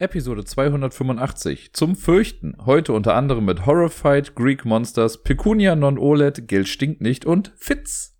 Episode 0.00 0.46
285 0.46 1.74
zum 1.74 1.94
Fürchten. 1.94 2.56
Heute 2.64 2.94
unter 2.94 3.14
anderem 3.14 3.44
mit 3.44 3.66
Horrified, 3.66 4.34
Greek 4.34 4.64
Monsters, 4.64 5.22
Pecunia 5.22 5.76
Non-OLED, 5.76 6.48
Geld 6.48 6.68
stinkt 6.68 7.02
nicht 7.02 7.26
und 7.26 7.52
Fitz. 7.58 8.16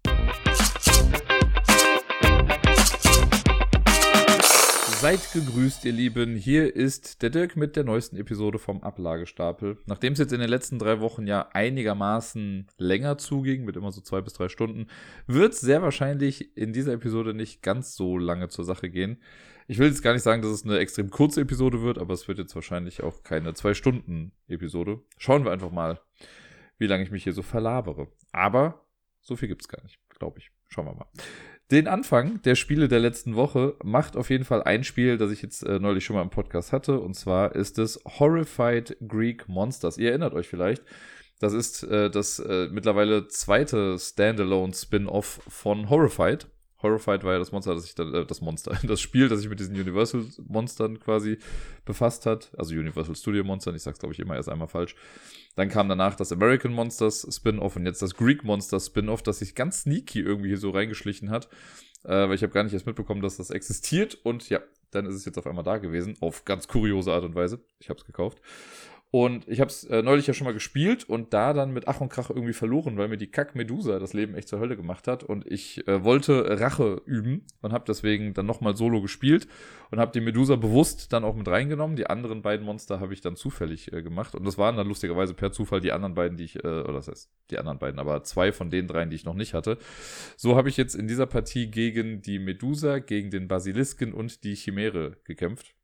Seid 5.00 5.32
gegrüßt, 5.32 5.86
ihr 5.86 5.92
Lieben. 5.92 6.36
Hier 6.36 6.76
ist 6.76 7.22
der 7.22 7.30
Dirk 7.30 7.56
mit 7.56 7.74
der 7.76 7.84
neuesten 7.84 8.18
Episode 8.18 8.58
vom 8.58 8.82
Ablagestapel. 8.82 9.78
Nachdem 9.86 10.12
es 10.12 10.18
jetzt 10.18 10.34
in 10.34 10.40
den 10.40 10.50
letzten 10.50 10.78
drei 10.78 11.00
Wochen 11.00 11.26
ja 11.26 11.48
einigermaßen 11.54 12.66
länger 12.76 13.16
zuging, 13.16 13.64
mit 13.64 13.76
immer 13.76 13.90
so 13.90 14.02
zwei 14.02 14.20
bis 14.20 14.34
drei 14.34 14.50
Stunden, 14.50 14.88
wird 15.26 15.54
es 15.54 15.62
sehr 15.62 15.80
wahrscheinlich 15.80 16.54
in 16.58 16.74
dieser 16.74 16.92
Episode 16.92 17.32
nicht 17.32 17.62
ganz 17.62 17.96
so 17.96 18.18
lange 18.18 18.50
zur 18.50 18.66
Sache 18.66 18.90
gehen. 18.90 19.16
Ich 19.70 19.78
will 19.78 19.86
jetzt 19.86 20.02
gar 20.02 20.14
nicht 20.14 20.24
sagen, 20.24 20.42
dass 20.42 20.50
es 20.50 20.64
eine 20.64 20.78
extrem 20.78 21.10
kurze 21.10 21.42
Episode 21.42 21.80
wird, 21.80 21.96
aber 21.96 22.12
es 22.12 22.26
wird 22.26 22.38
jetzt 22.38 22.56
wahrscheinlich 22.56 23.04
auch 23.04 23.22
keine 23.22 23.54
zwei 23.54 23.72
Stunden 23.72 24.32
Episode. 24.48 25.00
Schauen 25.16 25.44
wir 25.44 25.52
einfach 25.52 25.70
mal, 25.70 26.00
wie 26.78 26.88
lange 26.88 27.04
ich 27.04 27.12
mich 27.12 27.22
hier 27.22 27.32
so 27.32 27.42
verlabere. 27.42 28.08
Aber 28.32 28.84
so 29.20 29.36
viel 29.36 29.46
gibt 29.46 29.62
es 29.62 29.68
gar 29.68 29.80
nicht, 29.84 30.00
glaube 30.08 30.40
ich. 30.40 30.50
Schauen 30.66 30.86
wir 30.86 30.94
mal. 30.94 31.06
Den 31.70 31.86
Anfang 31.86 32.42
der 32.42 32.56
Spiele 32.56 32.88
der 32.88 32.98
letzten 32.98 33.36
Woche 33.36 33.76
macht 33.84 34.16
auf 34.16 34.28
jeden 34.28 34.42
Fall 34.42 34.64
ein 34.64 34.82
Spiel, 34.82 35.18
das 35.18 35.30
ich 35.30 35.40
jetzt 35.40 35.62
äh, 35.62 35.78
neulich 35.78 36.04
schon 36.04 36.16
mal 36.16 36.22
im 36.22 36.30
Podcast 36.30 36.72
hatte. 36.72 36.98
Und 36.98 37.14
zwar 37.14 37.54
ist 37.54 37.78
es 37.78 38.02
Horrified 38.18 38.96
Greek 39.06 39.48
Monsters. 39.48 39.98
Ihr 39.98 40.08
erinnert 40.08 40.34
euch 40.34 40.48
vielleicht. 40.48 40.82
Das 41.38 41.52
ist 41.52 41.84
äh, 41.84 42.10
das 42.10 42.40
äh, 42.40 42.66
mittlerweile 42.72 43.28
zweite 43.28 43.96
Standalone-Spin-Off 43.96 45.42
von 45.46 45.88
Horrified. 45.88 46.48
Horrified 46.82 47.24
war 47.24 47.34
ja 47.34 47.38
das 47.38 47.52
Monster, 47.52 47.74
das 47.74 47.84
sich 47.84 47.94
dann, 47.94 48.14
äh, 48.14 48.26
das 48.26 48.40
Monster, 48.40 48.78
das 48.86 49.00
Spiel, 49.00 49.28
das 49.28 49.40
sich 49.40 49.48
mit 49.48 49.60
diesen 49.60 49.74
Universal-Monstern 49.74 51.00
quasi 51.00 51.38
befasst 51.84 52.26
hat. 52.26 52.50
Also 52.56 52.74
Universal 52.74 53.14
Studio 53.14 53.44
Monstern, 53.44 53.74
ich 53.74 53.82
sag's 53.82 53.98
glaube 53.98 54.14
ich 54.14 54.20
immer 54.20 54.36
erst 54.36 54.48
einmal 54.48 54.68
falsch. 54.68 54.96
Dann 55.56 55.68
kam 55.68 55.88
danach 55.88 56.14
das 56.14 56.32
American 56.32 56.72
Monsters 56.72 57.26
Spin-off 57.30 57.76
und 57.76 57.86
jetzt 57.86 58.02
das 58.02 58.14
Greek 58.14 58.44
Monsters 58.44 58.86
Spin-off, 58.86 59.22
das 59.22 59.40
sich 59.40 59.54
ganz 59.54 59.82
sneaky 59.82 60.20
irgendwie 60.20 60.48
hier 60.48 60.58
so 60.58 60.70
reingeschlichen 60.70 61.30
hat. 61.30 61.48
Äh, 62.04 62.28
weil 62.28 62.34
ich 62.34 62.42
habe 62.42 62.52
gar 62.52 62.64
nicht 62.64 62.72
erst 62.72 62.86
mitbekommen, 62.86 63.20
dass 63.20 63.36
das 63.36 63.50
existiert. 63.50 64.18
Und 64.22 64.48
ja, 64.48 64.60
dann 64.90 65.06
ist 65.06 65.14
es 65.14 65.24
jetzt 65.24 65.38
auf 65.38 65.46
einmal 65.46 65.64
da 65.64 65.78
gewesen. 65.78 66.16
Auf 66.20 66.44
ganz 66.44 66.68
kuriose 66.68 67.12
Art 67.12 67.24
und 67.24 67.34
Weise. 67.34 67.60
Ich 67.78 67.88
habe 67.88 67.98
es 67.98 68.06
gekauft. 68.06 68.40
Und 69.12 69.48
ich 69.48 69.60
habe 69.60 69.70
es 69.70 69.82
äh, 69.84 70.02
neulich 70.02 70.28
ja 70.28 70.34
schon 70.34 70.44
mal 70.44 70.54
gespielt 70.54 71.02
und 71.02 71.34
da 71.34 71.52
dann 71.52 71.72
mit 71.72 71.88
Ach 71.88 72.00
und 72.00 72.10
Krach 72.10 72.30
irgendwie 72.30 72.52
verloren, 72.52 72.96
weil 72.96 73.08
mir 73.08 73.16
die 73.16 73.30
Kack-Medusa 73.30 73.98
das 73.98 74.12
Leben 74.12 74.36
echt 74.36 74.46
zur 74.46 74.60
Hölle 74.60 74.76
gemacht 74.76 75.08
hat. 75.08 75.24
Und 75.24 75.44
ich 75.50 75.86
äh, 75.88 76.04
wollte 76.04 76.60
Rache 76.60 77.02
üben 77.06 77.44
und 77.60 77.72
habe 77.72 77.84
deswegen 77.88 78.34
dann 78.34 78.46
nochmal 78.46 78.76
solo 78.76 79.02
gespielt 79.02 79.48
und 79.90 79.98
habe 79.98 80.12
die 80.12 80.20
Medusa 80.20 80.54
bewusst 80.54 81.12
dann 81.12 81.24
auch 81.24 81.34
mit 81.34 81.48
reingenommen. 81.48 81.96
Die 81.96 82.06
anderen 82.06 82.40
beiden 82.40 82.64
Monster 82.64 83.00
habe 83.00 83.12
ich 83.12 83.20
dann 83.20 83.34
zufällig 83.34 83.92
äh, 83.92 84.00
gemacht. 84.02 84.36
Und 84.36 84.44
das 84.46 84.58
waren 84.58 84.76
dann 84.76 84.86
lustigerweise 84.86 85.34
per 85.34 85.50
Zufall 85.50 85.80
die 85.80 85.90
anderen 85.90 86.14
beiden, 86.14 86.36
die 86.36 86.44
ich, 86.44 86.64
äh, 86.64 86.68
oder 86.68 86.92
das 86.92 87.08
heißt, 87.08 87.32
die 87.50 87.58
anderen 87.58 87.80
beiden, 87.80 87.98
aber 87.98 88.22
zwei 88.22 88.52
von 88.52 88.70
den 88.70 88.86
dreien, 88.86 89.10
die 89.10 89.16
ich 89.16 89.24
noch 89.24 89.34
nicht 89.34 89.54
hatte. 89.54 89.78
So 90.36 90.54
habe 90.54 90.68
ich 90.68 90.76
jetzt 90.76 90.94
in 90.94 91.08
dieser 91.08 91.26
Partie 91.26 91.68
gegen 91.68 92.22
die 92.22 92.38
Medusa, 92.38 93.00
gegen 93.00 93.32
den 93.32 93.48
Basilisken 93.48 94.14
und 94.14 94.44
die 94.44 94.54
Chimäre 94.54 95.16
gekämpft. 95.24 95.74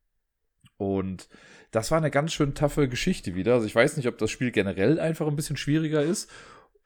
Und 0.77 1.27
das 1.71 1.91
war 1.91 1.97
eine 1.97 2.11
ganz 2.11 2.33
schön 2.33 2.53
taffe 2.53 2.87
Geschichte 2.87 3.35
wieder. 3.35 3.53
Also 3.53 3.65
ich 3.65 3.75
weiß 3.75 3.97
nicht, 3.97 4.07
ob 4.07 4.17
das 4.17 4.31
Spiel 4.31 4.51
generell 4.51 4.99
einfach 4.99 5.27
ein 5.27 5.35
bisschen 5.35 5.57
schwieriger 5.57 6.01
ist 6.01 6.29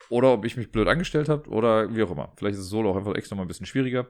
oder 0.09 0.33
ob 0.33 0.45
ich 0.45 0.57
mich 0.57 0.71
blöd 0.71 0.87
angestellt 0.87 1.29
habe 1.29 1.49
oder 1.49 1.95
wie 1.95 2.03
auch 2.03 2.11
immer. 2.11 2.31
Vielleicht 2.35 2.55
ist 2.55 2.65
es 2.65 2.69
solo 2.69 2.91
auch 2.91 2.97
einfach 2.97 3.15
extra 3.15 3.35
mal 3.35 3.43
ein 3.43 3.47
bisschen 3.47 3.65
schwieriger. 3.65 4.07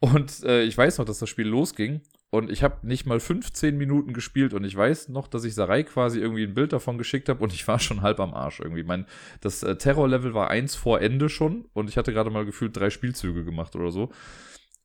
Und 0.00 0.42
äh, 0.44 0.62
ich 0.64 0.76
weiß 0.76 0.98
noch, 0.98 1.04
dass 1.04 1.18
das 1.18 1.28
Spiel 1.28 1.46
losging 1.46 2.02
und 2.34 2.50
ich 2.50 2.64
habe 2.64 2.86
nicht 2.86 3.06
mal 3.06 3.20
15 3.20 3.78
Minuten 3.78 4.12
gespielt 4.12 4.54
und 4.54 4.64
ich 4.64 4.76
weiß 4.76 5.08
noch, 5.08 5.28
dass 5.28 5.44
ich 5.44 5.54
Sarai 5.54 5.84
quasi 5.84 6.18
irgendwie 6.18 6.42
ein 6.42 6.52
Bild 6.52 6.72
davon 6.72 6.98
geschickt 6.98 7.28
habe 7.28 7.42
und 7.44 7.52
ich 7.52 7.66
war 7.68 7.78
schon 7.78 8.02
halb 8.02 8.18
am 8.18 8.34
Arsch 8.34 8.60
irgendwie. 8.60 8.82
Mein, 8.82 9.06
das 9.40 9.62
äh, 9.62 9.76
Terror-Level 9.76 10.34
war 10.34 10.50
eins 10.50 10.74
vor 10.74 11.00
Ende 11.00 11.28
schon 11.28 11.66
und 11.72 11.88
ich 11.88 11.96
hatte 11.96 12.12
gerade 12.12 12.30
mal 12.30 12.44
gefühlt 12.44 12.76
drei 12.76 12.90
Spielzüge 12.90 13.44
gemacht 13.44 13.76
oder 13.76 13.92
so. 13.92 14.10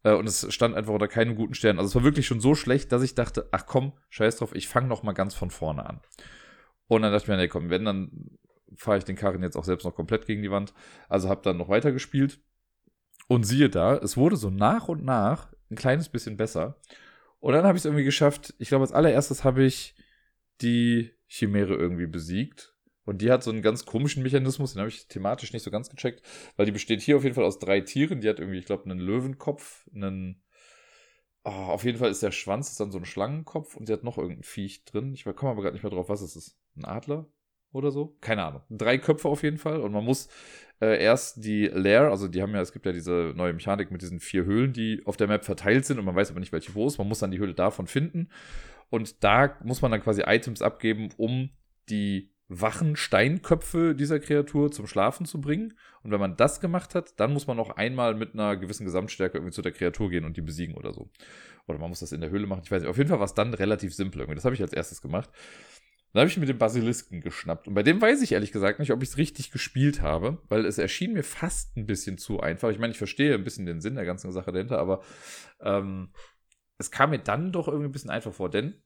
Äh, 0.04 0.14
und 0.14 0.28
es 0.28 0.52
stand 0.54 0.76
einfach 0.76 0.94
unter 0.94 1.08
keinem 1.08 1.36
guten 1.36 1.54
Stern. 1.54 1.78
Also 1.78 1.90
es 1.90 1.96
war 1.96 2.04
wirklich 2.04 2.28
schon 2.28 2.40
so 2.40 2.56
schlecht, 2.56 2.92
dass 2.92 3.04
ich 3.04 3.16
dachte, 3.16 3.48
ach 3.52 3.66
komm, 3.66 3.94
scheiß 4.10 4.38
drauf, 4.38 4.56
ich 4.56 4.68
fange 4.68 4.88
noch 4.88 5.04
mal 5.04 5.14
ganz 5.14 5.34
von 5.34 5.52
vorne 5.52 5.86
an. 5.86 6.02
Und 6.88 7.02
dann 7.02 7.12
dachte 7.12 7.24
ich 7.24 7.30
mir, 7.30 7.38
nee, 7.38 7.48
komm, 7.48 7.70
wenn, 7.70 7.86
dann 7.86 8.38
fahre 8.76 8.98
ich 8.98 9.04
den 9.04 9.16
Karren 9.16 9.44
jetzt 9.44 9.56
auch 9.56 9.64
selbst 9.64 9.84
noch 9.84 9.96
komplett 9.96 10.26
gegen 10.26 10.42
die 10.42 10.52
Wand. 10.52 10.74
Also 11.08 11.30
habe 11.30 11.42
dann 11.44 11.58
noch 11.58 11.70
weiter 11.70 11.92
gespielt. 11.92 12.40
Und 13.28 13.44
siehe 13.44 13.70
da, 13.70 13.96
es 13.98 14.18
wurde 14.18 14.38
so 14.38 14.50
nach 14.50 14.88
und 14.88 15.04
nach 15.04 15.54
ein 15.70 15.76
kleines 15.76 16.10
bisschen 16.10 16.36
besser. 16.36 16.80
Und 17.40 17.54
dann 17.54 17.66
habe 17.66 17.78
ich 17.78 17.82
es 17.82 17.86
irgendwie 17.86 18.04
geschafft. 18.04 18.56
Ich 18.58 18.70
glaube, 18.70 18.84
als 18.84 18.92
allererstes 18.92 19.44
habe 19.44 19.64
ich 19.64 19.96
die 20.62 21.12
Chimäre 21.28 21.76
irgendwie 21.76 22.08
besiegt. 22.08 22.76
Und 23.10 23.24
die 23.24 23.32
hat 23.32 23.42
so 23.42 23.50
einen 23.50 23.64
ganz 23.64 23.88
komischen 23.88 24.22
Mechanismus, 24.22 24.74
den 24.74 24.82
habe 24.82 24.90
ich 24.90 25.08
thematisch 25.08 25.52
nicht 25.52 25.64
so 25.64 25.72
ganz 25.72 25.90
gecheckt, 25.90 26.22
weil 26.58 26.68
die 26.68 26.72
besteht 26.72 27.02
hier 27.02 27.18
auf 27.18 27.24
jeden 27.24 27.34
Fall 27.34 27.44
aus 27.44 27.58
drei 27.58 27.82
Tieren. 27.82 28.22
Die 28.22 28.30
hat 28.30 28.38
irgendwie, 28.38 28.60
ich 28.60 28.68
glaube, 28.68 28.86
einen 28.86 29.00
Löwenkopf, 29.00 29.90
einen. 29.96 30.44
Oh, 31.44 31.50
auf 31.50 31.86
jeden 31.86 31.98
Fall 31.98 32.12
ist 32.12 32.22
der 32.22 32.30
Schwanz 32.30 32.70
ist 32.70 32.80
dann 32.80 32.92
so 32.92 33.00
ein 33.00 33.06
Schlangenkopf 33.06 33.76
und 33.76 33.88
sie 33.88 33.94
hat 33.94 34.04
noch 34.04 34.20
irgendein 34.20 34.44
Viech 34.44 34.86
drin. 34.86 35.12
Ich 35.16 35.24
komme 35.24 35.54
aber 35.54 35.64
gerade 35.64 35.74
nicht 35.74 35.82
mehr 35.82 35.90
drauf, 35.90 36.08
was 36.08 36.22
es 36.22 36.36
ist. 36.36 36.60
Ein 36.78 36.86
Adler 36.86 37.26
oder 37.72 37.90
so? 37.90 38.16
Keine 38.22 38.44
Ahnung. 38.44 38.62
Drei 38.70 39.00
Köpfe 39.00 39.28
auf 39.28 39.42
jeden 39.42 39.58
Fall. 39.58 39.80
Und 39.80 39.92
man 39.92 40.06
muss 40.06 40.30
äh, 40.80 41.04
erst 41.04 41.44
die 41.44 41.66
Lair, 41.66 42.12
also 42.12 42.28
die 42.28 42.44
haben 42.44 42.54
ja, 42.54 42.62
es 42.62 42.74
gibt 42.74 42.86
ja 42.86 42.92
diese 42.92 43.34
neue 43.36 43.54
Mechanik 43.54 43.90
mit 43.90 44.04
diesen 44.04 44.20
vier 44.20 44.46
Höhlen, 44.46 44.72
die 44.72 45.02
auf 45.06 45.18
der 45.18 45.26
Map 45.26 45.46
verteilt 45.46 45.84
sind 45.84 45.98
und 45.98 46.06
man 46.06 46.16
weiß 46.16 46.30
aber 46.30 46.42
nicht, 46.42 46.52
welche 46.52 46.76
wo 46.76 46.86
ist. 46.86 47.00
Man 47.00 47.08
muss 47.08 47.18
dann 47.18 47.32
die 47.32 47.40
Höhle 47.40 47.56
davon 47.56 47.88
finden. 47.88 48.30
Und 48.92 49.24
da 49.24 49.58
muss 49.64 49.82
man 49.82 49.90
dann 49.90 50.04
quasi 50.04 50.22
Items 50.28 50.62
abgeben, 50.62 51.10
um 51.18 51.50
die 51.90 52.32
wachen 52.50 52.96
Steinköpfe 52.96 53.94
dieser 53.94 54.20
Kreatur 54.20 54.72
zum 54.72 54.88
Schlafen 54.88 55.26
zu 55.26 55.40
bringen. 55.40 55.76
Und 56.02 56.12
wenn 56.12 56.20
man 56.20 56.36
das 56.36 56.60
gemacht 56.60 56.96
hat, 56.96 57.20
dann 57.20 57.32
muss 57.32 57.46
man 57.46 57.56
noch 57.56 57.70
einmal 57.70 58.16
mit 58.16 58.34
einer 58.34 58.58
gewissen 58.58 58.86
Gesamtstärke 58.86 59.38
irgendwie 59.38 59.54
zu 59.54 59.62
der 59.62 59.72
Kreatur 59.72 60.10
gehen 60.10 60.26
und 60.26 60.36
die 60.36 60.42
besiegen 60.42 60.76
oder 60.76 60.92
so. 60.92 61.10
Oder 61.68 61.78
man 61.78 61.90
muss 61.90 62.00
das 62.00 62.12
in 62.12 62.22
der 62.22 62.32
Höhle 62.32 62.48
machen. 62.48 62.64
Ich 62.66 62.72
weiß 62.72 62.82
nicht. 62.82 62.90
Auf 62.90 62.98
jeden 62.98 63.10
Fall 63.10 63.20
war 63.20 63.26
es 63.26 63.36
dann 63.36 63.54
relativ 63.54 63.94
simpel 63.94 64.22
irgendwie. 64.22 64.36
Das 64.36 64.46
habe 64.46 64.56
ich 64.56 64.62
als 64.62 64.74
erstes 64.74 65.02
gemacht. 65.02 65.30
Dann 66.12 66.22
habe 66.22 66.30
ich 66.30 66.38
mir 66.38 66.48
den 66.48 66.58
Basilisken 66.58 67.22
geschnappt. 67.22 67.68
Und 67.68 67.76
bei 67.76 67.84
dem 67.84 68.02
weiß 68.02 68.24
ich 68.24 68.32
ehrlich 68.32 68.52
gesagt 68.52 68.80
nicht, 68.80 68.92
ob 68.92 69.04
ich 69.04 69.10
es 69.10 69.18
richtig 69.18 69.52
gespielt 69.52 70.02
habe, 70.02 70.42
weil 70.50 70.66
es 70.66 70.80
erschien 70.80 71.14
mir 71.14 71.24
fast 71.24 71.78
ein 71.78 71.86
bisschen 71.86 72.18
zu 72.18 72.40
einfach. 72.40 72.72
Ich 72.72 72.80
meine, 72.80 72.92
ich 72.92 72.98
verstehe 72.98 73.36
ein 73.36 73.44
bisschen 73.44 73.68
den 73.68 73.80
Sinn 73.80 73.94
der 73.94 74.06
ganzen 74.06 74.32
Sache 74.32 74.52
dahinter, 74.52 74.80
aber 74.80 75.04
ähm, 75.62 76.10
es 76.80 76.90
kam 76.90 77.12
mir 77.12 77.20
dann 77.20 77.52
doch 77.52 77.68
irgendwie 77.68 77.90
ein 77.90 77.92
bisschen 77.92 78.10
einfach 78.10 78.34
vor, 78.34 78.50
denn 78.50 78.82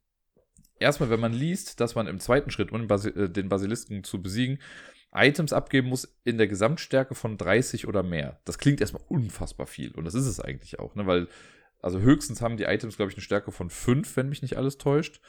erstmal, 0.80 1.10
wenn 1.10 1.20
man 1.20 1.34
liest, 1.34 1.80
dass 1.80 1.96
man 1.96 2.08
im 2.08 2.20
zweiten 2.20 2.52
Schritt, 2.52 2.72
um 2.72 2.88
den, 2.88 3.46
äh, 3.46 3.50
Basilisken 3.50 4.04
zu 4.04 4.22
besiegen, 4.22 4.60
Items 5.14 5.54
abgeben 5.54 5.90
muss 5.90 6.18
in 6.24 6.38
der 6.38 6.48
Gesamtstärke 6.48 7.14
von 7.16 7.38
30 7.38 7.88
oder 7.88 8.02
mehr. 8.02 8.40
Das 8.46 8.58
klingt 8.58 8.82
erstmal 8.82 9.04
unfassbar 9.08 9.68
viel. 9.68 9.92
Und 9.92 10.06
das 10.06 10.16
ist 10.16 10.26
es 10.26 10.40
eigentlich 10.40 10.80
auch, 10.80 10.96
ne? 10.96 11.06
Weil, 11.06 11.28
also 11.82 12.00
höchstens 12.00 12.42
haben 12.42 12.58
die 12.58 12.64
Items, 12.64 12.98
glaube 12.98 13.12
ich, 13.12 13.18
eine 13.18 13.24
Stärke 13.24 13.52
von 13.52 13.70
5, 13.70 14.18
wenn 14.18 14.30
mich 14.30 14.42
nicht 14.42 14.58
alles 14.58 14.78
täuscht. 14.78 15.22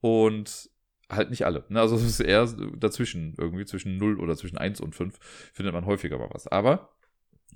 Und 0.00 0.70
halt 1.10 1.30
nicht 1.30 1.44
alle. 1.44 1.64
Ne? 1.68 1.80
Also 1.80 1.96
es 1.96 2.04
ist 2.04 2.20
eher 2.20 2.46
dazwischen, 2.76 3.34
irgendwie 3.36 3.66
zwischen 3.66 3.98
0 3.98 4.20
oder 4.20 4.36
zwischen 4.36 4.58
1 4.58 4.80
und 4.80 4.94
5 4.94 5.18
findet 5.52 5.74
man 5.74 5.86
häufiger 5.86 6.18
mal 6.18 6.30
was. 6.30 6.46
Aber 6.46 6.90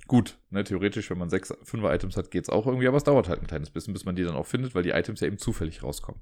gut, 0.07 0.39
ne, 0.51 0.65
theoretisch, 0.65 1.11
wenn 1.11 1.19
man 1.19 1.31
6 1.31 1.53
5er-Items 1.53 2.17
hat, 2.17 2.31
geht 2.31 2.45
es 2.45 2.51
auch 2.51 2.67
irgendwie, 2.67 2.89
aber 2.89 2.97
es 2.97 3.05
dauert 3.05 3.29
halt 3.29 3.41
ein 3.41 3.47
kleines 3.47 3.71
bisschen, 3.71 3.93
bis 3.93 4.05
man 4.05 4.17
die 4.17 4.25
dann 4.25 4.37
auch 4.37 4.47
findet, 4.47 4.75
weil 4.75 4.83
die 4.83 4.91
Items 4.91 5.21
ja 5.21 5.27
eben 5.27 5.39
zufällig 5.39 5.83
rauskommen. 5.83 6.21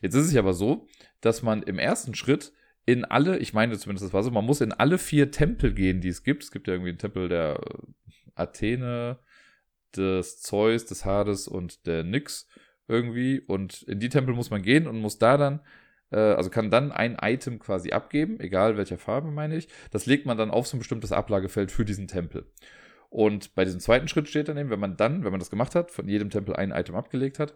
Jetzt 0.00 0.14
ist 0.14 0.26
es 0.26 0.36
aber 0.36 0.54
so, 0.54 0.86
dass 1.20 1.42
man 1.42 1.62
im 1.62 1.78
ersten 1.78 2.14
Schritt 2.14 2.52
in 2.86 3.04
alle, 3.04 3.38
ich 3.38 3.52
meine 3.52 3.76
zumindest 3.78 4.06
das 4.06 4.12
war 4.12 4.22
so, 4.22 4.30
man 4.30 4.46
muss 4.46 4.60
in 4.60 4.72
alle 4.72 4.98
vier 4.98 5.30
Tempel 5.30 5.74
gehen, 5.74 6.00
die 6.00 6.08
es 6.08 6.22
gibt. 6.22 6.42
Es 6.42 6.50
gibt 6.50 6.66
ja 6.66 6.74
irgendwie 6.74 6.90
einen 6.90 6.98
Tempel 6.98 7.28
der 7.28 7.60
Athene, 8.34 9.18
des 9.96 10.40
Zeus, 10.40 10.86
des 10.86 11.04
Hades 11.04 11.48
und 11.48 11.86
der 11.86 12.04
Nyx 12.04 12.48
irgendwie. 12.88 13.40
Und 13.40 13.82
in 13.82 14.00
die 14.00 14.08
Tempel 14.08 14.34
muss 14.34 14.50
man 14.50 14.62
gehen 14.62 14.86
und 14.86 15.00
muss 15.00 15.18
da 15.18 15.36
dann, 15.36 15.60
äh, 16.10 16.16
also 16.16 16.50
kann 16.50 16.70
dann 16.70 16.92
ein 16.92 17.16
Item 17.20 17.58
quasi 17.58 17.92
abgeben, 17.92 18.40
egal 18.40 18.76
welcher 18.76 18.98
Farbe 18.98 19.30
meine 19.30 19.56
ich. 19.56 19.68
Das 19.90 20.06
legt 20.06 20.26
man 20.26 20.38
dann 20.38 20.50
auf 20.50 20.66
so 20.66 20.76
ein 20.76 20.80
bestimmtes 20.80 21.12
Ablagefeld 21.12 21.70
für 21.70 21.84
diesen 21.84 22.08
Tempel. 22.08 22.46
Und 23.10 23.56
bei 23.56 23.64
diesem 23.64 23.80
zweiten 23.80 24.08
Schritt 24.08 24.28
steht 24.28 24.48
dann 24.48 24.56
eben, 24.56 24.70
wenn 24.70 24.80
man 24.80 24.96
dann, 24.96 25.24
wenn 25.24 25.32
man 25.32 25.40
das 25.40 25.50
gemacht 25.50 25.74
hat, 25.74 25.90
von 25.90 26.08
jedem 26.08 26.30
Tempel 26.30 26.54
ein 26.54 26.70
Item 26.70 26.94
abgelegt 26.94 27.40
hat, 27.40 27.54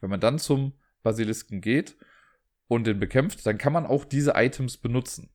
wenn 0.00 0.10
man 0.10 0.20
dann 0.20 0.38
zum 0.38 0.72
Basilisken 1.04 1.60
geht 1.60 1.96
und 2.66 2.86
den 2.86 2.98
bekämpft, 2.98 3.46
dann 3.46 3.56
kann 3.56 3.72
man 3.72 3.86
auch 3.86 4.04
diese 4.04 4.32
Items 4.34 4.76
benutzen. 4.76 5.30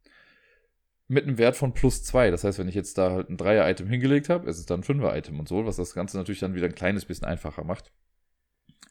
Mit 1.08 1.24
einem 1.24 1.38
Wert 1.38 1.56
von 1.56 1.74
plus 1.74 2.04
zwei. 2.04 2.30
Das 2.30 2.44
heißt, 2.44 2.60
wenn 2.60 2.68
ich 2.68 2.76
jetzt 2.76 2.98
da 2.98 3.12
halt 3.12 3.30
ein 3.30 3.38
Dreier-Item 3.38 3.88
hingelegt 3.88 4.30
habe, 4.30 4.48
ist 4.50 4.60
es 4.60 4.66
dann 4.66 4.82
ein 4.82 4.84
Fünfer-Item 4.84 5.40
und 5.40 5.48
so, 5.48 5.66
was 5.66 5.78
das 5.78 5.94
Ganze 5.94 6.18
natürlich 6.18 6.42
dann 6.42 6.54
wieder 6.54 6.68
ein 6.68 6.76
kleines 6.76 7.06
bisschen 7.06 7.26
einfacher 7.26 7.64
macht. 7.64 7.92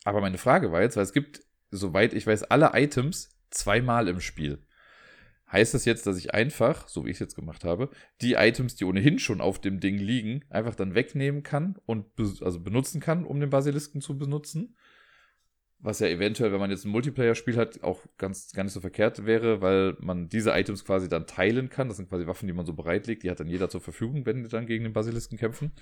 Aber 0.05 0.21
meine 0.21 0.39
Frage 0.39 0.73
war 0.73 0.81
jetzt, 0.81 0.97
weil 0.97 1.05
es 1.05 1.13
gibt, 1.13 1.43
soweit 1.71 2.15
ich 2.15 2.27
weiß, 2.27 2.45
alle 2.45 2.71
Items 2.73 3.29
zweimal 3.51 4.09
im 4.09 4.21
Spiel. 4.21 4.67
Heißt 5.51 5.75
das 5.75 5.85
jetzt, 5.85 6.07
dass 6.07 6.19
ich 6.19 6.35
einfach, 6.35 6.89
so 6.89 7.05
wie 7.05 7.11
ich 7.11 7.17
es 7.17 7.21
jetzt 7.21 7.37
gemacht 7.37 7.65
habe, 7.65 7.91
die 8.21 8.35
Items, 8.35 8.77
die 8.77 8.85
ohnehin 8.85 9.19
schon 9.19 9.41
auf 9.41 9.61
dem 9.61 9.81
Ding 9.81 9.97
liegen, 9.97 10.45
einfach 10.51 10.75
dann 10.75 10.95
wegnehmen 10.95 11.43
kann 11.43 11.79
und 11.87 12.15
be 12.17 12.31
also 12.43 12.61
benutzen 12.61 13.01
kann, 13.01 13.25
um 13.25 13.41
den 13.41 13.51
Basilisken 13.51 14.01
zu 14.01 14.19
benutzen? 14.19 14.77
was 15.81 16.01
ja 16.01 16.09
eventuell, 16.09 16.53
wenn 16.53 16.59
man 16.59 16.71
jetzt 16.71 16.85
ein 16.85 16.91
Multiplayer-Spiel 16.91 17.57
hat, 17.57 17.83
auch 17.83 18.01
ganz 18.17 18.53
gar 18.53 18.65
nicht 18.65 18.73
so 18.73 18.81
verkehrt 18.81 19.27
wäre, 19.27 19.61
weil 19.61 19.97
man 20.01 20.29
diese 20.29 20.51
Items 20.51 20.85
quasi 20.85 21.09
dann 21.09 21.27
teilen 21.27 21.69
kann. 21.69 21.89
Das 21.89 21.99
sind 21.99 22.09
quasi 22.09 22.27
Waffen, 22.27 22.47
die 22.47 22.53
man 22.53 22.67
so 22.67 22.73
bereitlegt. 22.73 23.23
Die 23.23 23.31
hat 23.31 23.41
dann 23.41 23.49
jeder 23.49 23.69
zur 23.69 23.81
Verfügung, 23.81 24.27
wenn 24.27 24.43
die 24.43 24.49
dann 24.49 24.67
gegen 24.67 24.85
den 24.85 24.93
Basilisken 24.93 25.39
kämpfen. 25.39 25.73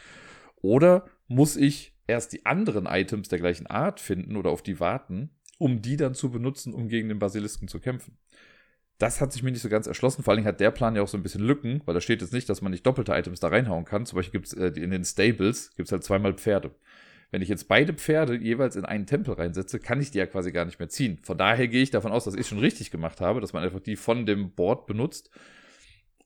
Oder 0.56 1.06
muss 1.28 1.56
ich 1.56 1.94
erst 2.06 2.32
die 2.32 2.44
anderen 2.44 2.86
Items 2.86 3.28
der 3.28 3.38
gleichen 3.38 3.66
Art 3.66 4.00
finden 4.00 4.36
oder 4.36 4.50
auf 4.50 4.62
die 4.62 4.80
warten, 4.80 5.30
um 5.58 5.80
die 5.80 5.96
dann 5.96 6.14
zu 6.14 6.30
benutzen, 6.30 6.74
um 6.74 6.88
gegen 6.88 7.08
den 7.08 7.18
Basilisken 7.18 7.68
zu 7.68 7.80
kämpfen? 7.80 8.18
Das 8.98 9.20
hat 9.20 9.32
sich 9.32 9.42
mir 9.42 9.50
nicht 9.50 9.60
so 9.60 9.68
ganz 9.68 9.86
erschlossen. 9.86 10.22
Vor 10.22 10.32
allen 10.32 10.38
Dingen 10.38 10.48
hat 10.48 10.60
der 10.60 10.70
Plan 10.70 10.96
ja 10.96 11.02
auch 11.02 11.08
so 11.08 11.18
ein 11.18 11.22
bisschen 11.22 11.42
Lücken, 11.42 11.82
weil 11.84 11.94
da 11.94 12.00
steht 12.00 12.22
jetzt 12.22 12.32
nicht, 12.32 12.48
dass 12.48 12.62
man 12.62 12.72
nicht 12.72 12.86
doppelte 12.86 13.12
Items 13.12 13.40
da 13.40 13.48
reinhauen 13.48 13.84
kann. 13.84 14.06
Zum 14.06 14.16
Beispiel 14.16 14.40
gibt 14.40 14.46
es 14.46 14.52
äh, 14.54 14.68
in 14.80 14.90
den 14.90 15.04
Stables 15.04 15.74
gibt's 15.76 15.92
halt 15.92 16.02
zweimal 16.02 16.34
Pferde. 16.34 16.74
Wenn 17.30 17.42
ich 17.42 17.48
jetzt 17.48 17.68
beide 17.68 17.92
Pferde 17.92 18.36
jeweils 18.36 18.76
in 18.76 18.84
einen 18.84 19.06
Tempel 19.06 19.34
reinsetze, 19.34 19.80
kann 19.80 20.00
ich 20.00 20.12
die 20.12 20.18
ja 20.18 20.26
quasi 20.26 20.52
gar 20.52 20.64
nicht 20.64 20.78
mehr 20.78 20.88
ziehen. 20.88 21.18
Von 21.22 21.36
daher 21.36 21.68
gehe 21.68 21.82
ich 21.82 21.90
davon 21.90 22.12
aus, 22.12 22.24
dass 22.24 22.34
ich 22.34 22.46
schon 22.46 22.60
richtig 22.60 22.90
gemacht 22.90 23.20
habe, 23.20 23.40
dass 23.40 23.52
man 23.52 23.62
einfach 23.62 23.80
die 23.80 23.96
von 23.96 24.24
dem 24.24 24.52
Board 24.52 24.86
benutzt. 24.86 25.30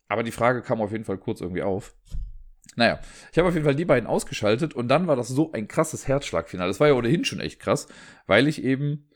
Aber 0.08 0.22
die 0.22 0.30
Frage 0.30 0.62
kam 0.62 0.80
auf 0.80 0.92
jeden 0.92 1.04
Fall 1.04 1.18
kurz 1.18 1.40
irgendwie 1.40 1.62
auf. 1.62 1.94
Naja, 2.76 3.00
ich 3.32 3.38
habe 3.38 3.48
auf 3.48 3.54
jeden 3.54 3.64
Fall 3.64 3.74
die 3.74 3.84
beiden 3.84 4.08
ausgeschaltet 4.08 4.74
und 4.74 4.88
dann 4.88 5.06
war 5.06 5.16
das 5.16 5.28
so 5.28 5.52
ein 5.52 5.66
krasses 5.66 6.06
Herzschlagfinale. 6.06 6.68
Das 6.68 6.80
war 6.80 6.88
ja 6.88 6.94
ohnehin 6.94 7.24
schon 7.24 7.40
echt 7.40 7.60
krass, 7.60 7.88
weil 8.26 8.46
ich 8.46 8.62
eben 8.62 9.08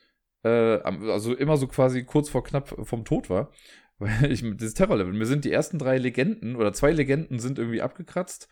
äh, 0.45 0.79
also 0.79 1.35
immer 1.35 1.57
so 1.57 1.67
quasi 1.67 2.05
kurz 2.05 2.29
vor 2.29 2.45
knapp 2.45 2.75
vom 2.87 3.05
Tod 3.05 3.31
war. 3.31 3.51
Weil 3.99 4.33
ich 4.33 4.43
mit 4.43 4.61
dieses 4.61 4.75
Terrorlevel, 4.75 5.13
mir 5.13 5.27
sind 5.27 5.45
die 5.45 5.53
ersten 5.53 5.79
drei 5.79 5.99
Legenden 5.99 6.57
oder 6.57 6.73
zwei 6.73 6.91
Legenden 6.91 7.39
sind 7.39 7.61
irgendwie 7.61 7.81
abgekratzt 7.81 8.49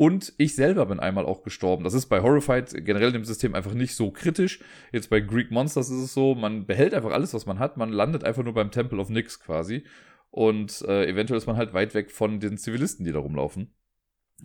und 0.00 0.32
ich 0.38 0.54
selber 0.54 0.86
bin 0.86 0.98
einmal 0.98 1.26
auch 1.26 1.42
gestorben. 1.42 1.84
Das 1.84 1.92
ist 1.94 2.06
bei 2.06 2.22
Horrified 2.22 2.86
generell 2.86 3.14
im 3.14 3.24
System 3.26 3.54
einfach 3.54 3.74
nicht 3.74 3.94
so 3.94 4.10
kritisch. 4.10 4.60
Jetzt 4.92 5.10
bei 5.10 5.20
Greek 5.20 5.50
Monsters 5.50 5.90
ist 5.90 6.02
es 6.02 6.14
so, 6.14 6.34
man 6.34 6.64
behält 6.66 6.94
einfach 6.94 7.12
alles, 7.12 7.34
was 7.34 7.44
man 7.44 7.58
hat. 7.58 7.76
Man 7.76 7.92
landet 7.92 8.24
einfach 8.24 8.42
nur 8.42 8.54
beim 8.54 8.70
Temple 8.70 8.98
of 8.98 9.10
Nyx 9.10 9.40
quasi. 9.40 9.84
Und 10.30 10.82
äh, 10.88 11.06
eventuell 11.06 11.36
ist 11.36 11.46
man 11.46 11.58
halt 11.58 11.74
weit 11.74 11.92
weg 11.92 12.10
von 12.10 12.40
den 12.40 12.56
Zivilisten, 12.56 13.04
die 13.04 13.12
da 13.12 13.18
rumlaufen. 13.18 13.74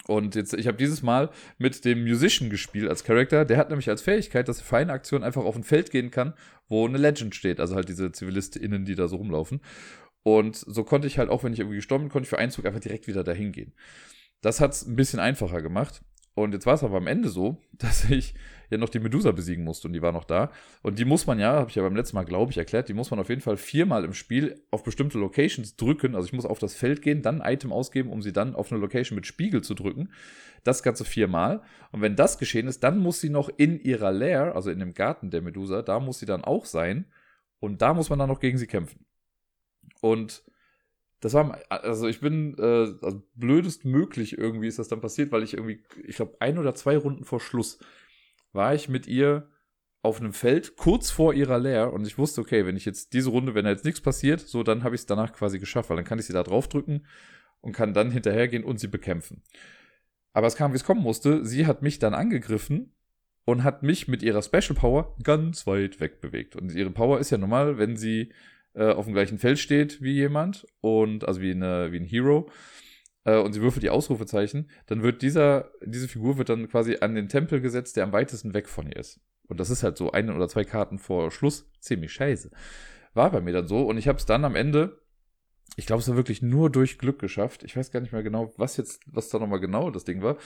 Und 0.07 0.35
jetzt, 0.35 0.53
ich 0.53 0.67
habe 0.67 0.77
dieses 0.77 1.01
Mal 1.01 1.29
mit 1.57 1.85
dem 1.85 2.03
Musician 2.03 2.49
gespielt 2.49 2.89
als 2.89 3.03
Charakter. 3.03 3.45
Der 3.45 3.57
hat 3.57 3.69
nämlich 3.69 3.89
als 3.89 4.01
Fähigkeit, 4.01 4.47
dass 4.47 4.59
er 4.59 4.65
für 4.65 4.77
eine 4.77 4.93
Aktion 4.93 5.23
einfach 5.23 5.43
auf 5.43 5.55
ein 5.55 5.63
Feld 5.63 5.91
gehen 5.91 6.11
kann, 6.11 6.33
wo 6.67 6.87
eine 6.87 6.97
Legend 6.97 7.35
steht. 7.35 7.59
Also 7.59 7.75
halt 7.75 7.89
diese 7.89 8.11
ZivilistInnen, 8.11 8.85
die 8.85 8.95
da 8.95 9.07
so 9.07 9.15
rumlaufen. 9.17 9.61
Und 10.23 10.55
so 10.55 10.83
konnte 10.83 11.07
ich 11.07 11.17
halt, 11.17 11.29
auch 11.29 11.43
wenn 11.43 11.53
ich 11.53 11.59
irgendwie 11.59 11.77
gestorben 11.77 12.05
bin, 12.05 12.11
konnte 12.11 12.25
ich 12.25 12.29
für 12.29 12.39
einen 12.39 12.51
Zug 12.51 12.65
einfach 12.65 12.79
direkt 12.79 13.07
wieder 13.07 13.23
dahin 13.23 13.51
gehen. 13.51 13.73
Das 14.41 14.59
hat 14.59 14.73
es 14.73 14.85
ein 14.85 14.95
bisschen 14.95 15.19
einfacher 15.19 15.61
gemacht. 15.61 16.01
Und 16.35 16.53
jetzt 16.53 16.65
war 16.65 16.73
es 16.73 16.83
aber 16.83 16.97
am 16.97 17.07
Ende 17.07 17.29
so, 17.29 17.57
dass 17.71 18.09
ich 18.09 18.35
ja 18.69 18.77
noch 18.77 18.89
die 18.89 18.99
Medusa 18.99 19.31
besiegen 19.31 19.63
musste 19.63 19.87
und 19.87 19.93
die 19.93 20.01
war 20.01 20.11
noch 20.11 20.25
da. 20.25 20.51
Und 20.81 20.99
die 20.99 21.05
muss 21.05 21.25
man 21.27 21.39
ja, 21.39 21.53
habe 21.53 21.69
ich 21.69 21.75
ja 21.75 21.83
beim 21.83 21.95
letzten 21.95 22.17
Mal, 22.17 22.25
glaube 22.25 22.51
ich, 22.51 22.57
erklärt, 22.57 22.89
die 22.89 22.93
muss 22.93 23.09
man 23.09 23.19
auf 23.19 23.29
jeden 23.29 23.41
Fall 23.41 23.57
viermal 23.57 24.03
im 24.03 24.13
Spiel 24.13 24.61
auf 24.69 24.83
bestimmte 24.83 25.17
Locations 25.17 25.75
drücken. 25.77 26.15
Also 26.15 26.27
ich 26.27 26.33
muss 26.33 26.45
auf 26.45 26.59
das 26.59 26.75
Feld 26.75 27.01
gehen, 27.01 27.21
dann 27.21 27.41
ein 27.41 27.53
Item 27.53 27.71
ausgeben, 27.71 28.09
um 28.09 28.21
sie 28.21 28.33
dann 28.33 28.53
auf 28.53 28.71
eine 28.71 28.81
Location 28.81 29.15
mit 29.15 29.25
Spiegel 29.25 29.61
zu 29.61 29.75
drücken. 29.75 30.09
Das 30.63 30.83
Ganze 30.83 31.05
viermal. 31.05 31.61
Und 31.91 32.01
wenn 32.01 32.15
das 32.15 32.37
geschehen 32.37 32.67
ist, 32.67 32.83
dann 32.83 32.97
muss 32.97 33.21
sie 33.21 33.29
noch 33.29 33.49
in 33.55 33.79
ihrer 33.79 34.11
Lair, 34.11 34.55
also 34.55 34.71
in 34.71 34.79
dem 34.79 34.93
Garten 34.93 35.29
der 35.29 35.41
Medusa, 35.41 35.83
da 35.83 35.99
muss 35.99 36.19
sie 36.19 36.25
dann 36.25 36.43
auch 36.43 36.65
sein. 36.65 37.05
Und 37.59 37.81
da 37.81 37.93
muss 37.93 38.09
man 38.09 38.19
dann 38.19 38.29
noch 38.29 38.39
gegen 38.39 38.57
sie 38.57 38.67
kämpfen. 38.67 39.05
Und 40.01 40.43
das 41.21 41.33
war, 41.33 41.59
also 41.69 42.07
ich 42.07 42.19
bin, 42.19 42.55
äh, 42.57 42.93
also 43.01 43.23
blödest 43.35 43.85
möglich 43.85 44.37
irgendwie 44.37 44.67
ist 44.67 44.79
das 44.79 44.87
dann 44.87 45.01
passiert, 45.01 45.31
weil 45.31 45.43
ich 45.43 45.53
irgendwie, 45.53 45.83
ich 46.03 46.17
glaube, 46.17 46.37
ein 46.39 46.57
oder 46.57 46.75
zwei 46.75 46.97
Runden 46.97 47.23
vor 47.23 47.39
Schluss 47.39 47.79
war 48.53 48.75
ich 48.75 48.89
mit 48.89 49.07
ihr 49.07 49.49
auf 50.01 50.19
einem 50.19 50.33
Feld 50.33 50.75
kurz 50.77 51.09
vor 51.09 51.33
ihrer 51.33 51.57
Lair 51.57 51.91
und 51.91 52.05
ich 52.05 52.17
wusste, 52.17 52.41
okay, 52.41 52.65
wenn 52.65 52.77
ich 52.77 52.85
jetzt 52.85 53.13
diese 53.13 53.31
Runde, 53.31 53.55
wenn 53.55 53.65
da 53.65 53.71
jetzt 53.71 53.85
nichts 53.85 54.01
passiert, 54.01 54.39
so 54.39 54.61
dann 54.61 54.83
habe 54.83 54.93
ich 54.93 55.01
es 55.01 55.07
danach 55.07 55.33
quasi 55.33 55.57
geschafft, 55.57 55.89
weil 55.89 55.97
dann 55.97 56.05
kann 56.05 56.19
ich 56.19 56.25
sie 56.25 56.33
da 56.33 56.43
draufdrücken 56.43 57.07
und 57.61 57.73
kann 57.73 57.95
dann 57.95 58.11
hinterhergehen 58.11 58.63
und 58.63 58.79
sie 58.79 58.87
bekämpfen. 58.87 59.41
Aber 60.33 60.47
es 60.47 60.55
kam, 60.55 60.73
wie 60.73 60.75
es 60.75 60.83
kommen 60.83 61.01
musste. 61.01 61.45
Sie 61.45 61.65
hat 61.65 61.81
mich 61.81 61.97
dann 61.97 62.13
angegriffen 62.13 62.93
und 63.45 63.63
hat 63.63 63.83
mich 63.83 64.07
mit 64.07 64.21
ihrer 64.21 64.41
Special 64.43 64.75
Power 64.75 65.15
ganz 65.23 65.65
weit 65.65 65.99
weg 65.99 66.21
bewegt. 66.21 66.55
Und 66.55 66.73
ihre 66.73 66.91
Power 66.91 67.19
ist 67.19 67.29
ja 67.29 67.37
normal, 67.37 67.77
wenn 67.77 67.95
sie 67.95 68.31
äh, 68.75 68.91
auf 68.91 69.05
dem 69.05 69.13
gleichen 69.13 69.37
Feld 69.37 69.59
steht 69.59 70.01
wie 70.01 70.13
jemand 70.13 70.65
und 70.81 71.27
also 71.27 71.41
wie, 71.41 71.51
eine, 71.51 71.91
wie 71.91 71.97
ein 71.97 72.05
Hero 72.05 72.49
äh, 73.25 73.37
und 73.37 73.53
sie 73.53 73.61
würfelt 73.61 73.83
die 73.83 73.89
Ausrufezeichen, 73.89 74.69
dann 74.85 75.03
wird 75.03 75.21
dieser, 75.21 75.71
diese 75.83 76.07
Figur 76.07 76.37
wird 76.37 76.49
dann 76.49 76.69
quasi 76.69 76.97
an 77.01 77.15
den 77.15 77.27
Tempel 77.27 77.59
gesetzt, 77.59 77.97
der 77.97 78.03
am 78.03 78.13
weitesten 78.13 78.53
weg 78.53 78.69
von 78.69 78.87
ihr 78.87 78.97
ist. 78.97 79.19
Und 79.47 79.59
das 79.59 79.69
ist 79.69 79.83
halt 79.83 79.97
so 79.97 80.11
eine 80.11 80.33
oder 80.33 80.47
zwei 80.47 80.63
Karten 80.63 80.97
vor 80.97 81.31
Schluss. 81.31 81.69
Ziemlich 81.79 82.13
scheiße. 82.13 82.49
War 83.13 83.31
bei 83.31 83.41
mir 83.41 83.53
dann 83.53 83.67
so. 83.67 83.83
Und 83.83 83.97
ich 83.97 84.07
habe 84.07 84.17
es 84.17 84.25
dann 84.25 84.43
am 84.43 84.55
Ende, 84.55 84.99
ich 85.75 85.85
glaube, 85.85 86.01
es 86.01 86.07
war 86.07 86.15
wirklich 86.15 86.41
nur 86.41 86.69
durch 86.69 86.97
Glück 86.97 87.19
geschafft. 87.19 87.63
Ich 87.63 87.75
weiß 87.75 87.91
gar 87.91 87.99
nicht 87.99 88.13
mehr 88.13 88.23
genau, 88.23 88.53
was 88.57 88.77
jetzt, 88.77 89.01
was 89.07 89.29
da 89.29 89.39
nochmal 89.39 89.59
genau 89.59 89.91
das 89.91 90.05
Ding 90.05 90.21
war. 90.21 90.37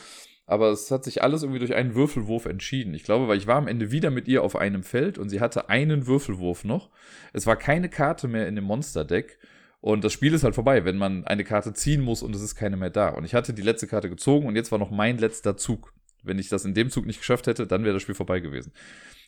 Aber 0.45 0.71
es 0.71 0.89
hat 0.89 1.03
sich 1.03 1.21
alles 1.21 1.43
irgendwie 1.43 1.59
durch 1.59 1.75
einen 1.75 1.93
Würfelwurf 1.93 2.47
entschieden. 2.47 2.95
Ich 2.95 3.03
glaube, 3.03 3.27
weil 3.27 3.37
ich 3.37 3.45
war 3.45 3.57
am 3.57 3.67
Ende 3.67 3.91
wieder 3.91 4.09
mit 4.09 4.27
ihr 4.27 4.43
auf 4.43 4.55
einem 4.55 4.81
Feld 4.81 5.19
und 5.19 5.29
sie 5.29 5.39
hatte 5.39 5.69
einen 5.69 6.07
Würfelwurf 6.07 6.63
noch. 6.63 6.89
Es 7.33 7.45
war 7.45 7.55
keine 7.55 7.89
Karte 7.89 8.27
mehr 8.27 8.47
in 8.47 8.55
dem 8.55 8.63
Monsterdeck. 8.63 9.37
Und 9.81 10.03
das 10.03 10.11
Spiel 10.11 10.33
ist 10.33 10.43
halt 10.43 10.55
vorbei, 10.55 10.83
wenn 10.83 10.97
man 10.97 11.23
eine 11.25 11.43
Karte 11.43 11.73
ziehen 11.73 12.01
muss 12.01 12.23
und 12.23 12.35
es 12.35 12.41
ist 12.41 12.55
keine 12.55 12.77
mehr 12.77 12.89
da. 12.89 13.09
Und 13.09 13.23
ich 13.23 13.35
hatte 13.35 13.53
die 13.53 13.61
letzte 13.61 13.87
Karte 13.87 14.09
gezogen 14.09 14.47
und 14.47 14.55
jetzt 14.55 14.71
war 14.71 14.79
noch 14.79 14.91
mein 14.91 15.19
letzter 15.19 15.55
Zug. 15.55 15.93
Wenn 16.29 16.39
ich 16.39 16.47
das 16.47 16.63
in 16.63 16.73
dem 16.73 16.89
Zug 16.89 17.05
nicht 17.05 17.19
geschafft 17.19 17.47
hätte, 17.47 17.67
dann 17.67 17.83
wäre 17.83 17.93
das 17.93 18.03
Spiel 18.03 18.15
vorbei 18.15 18.39
gewesen. 18.39 18.71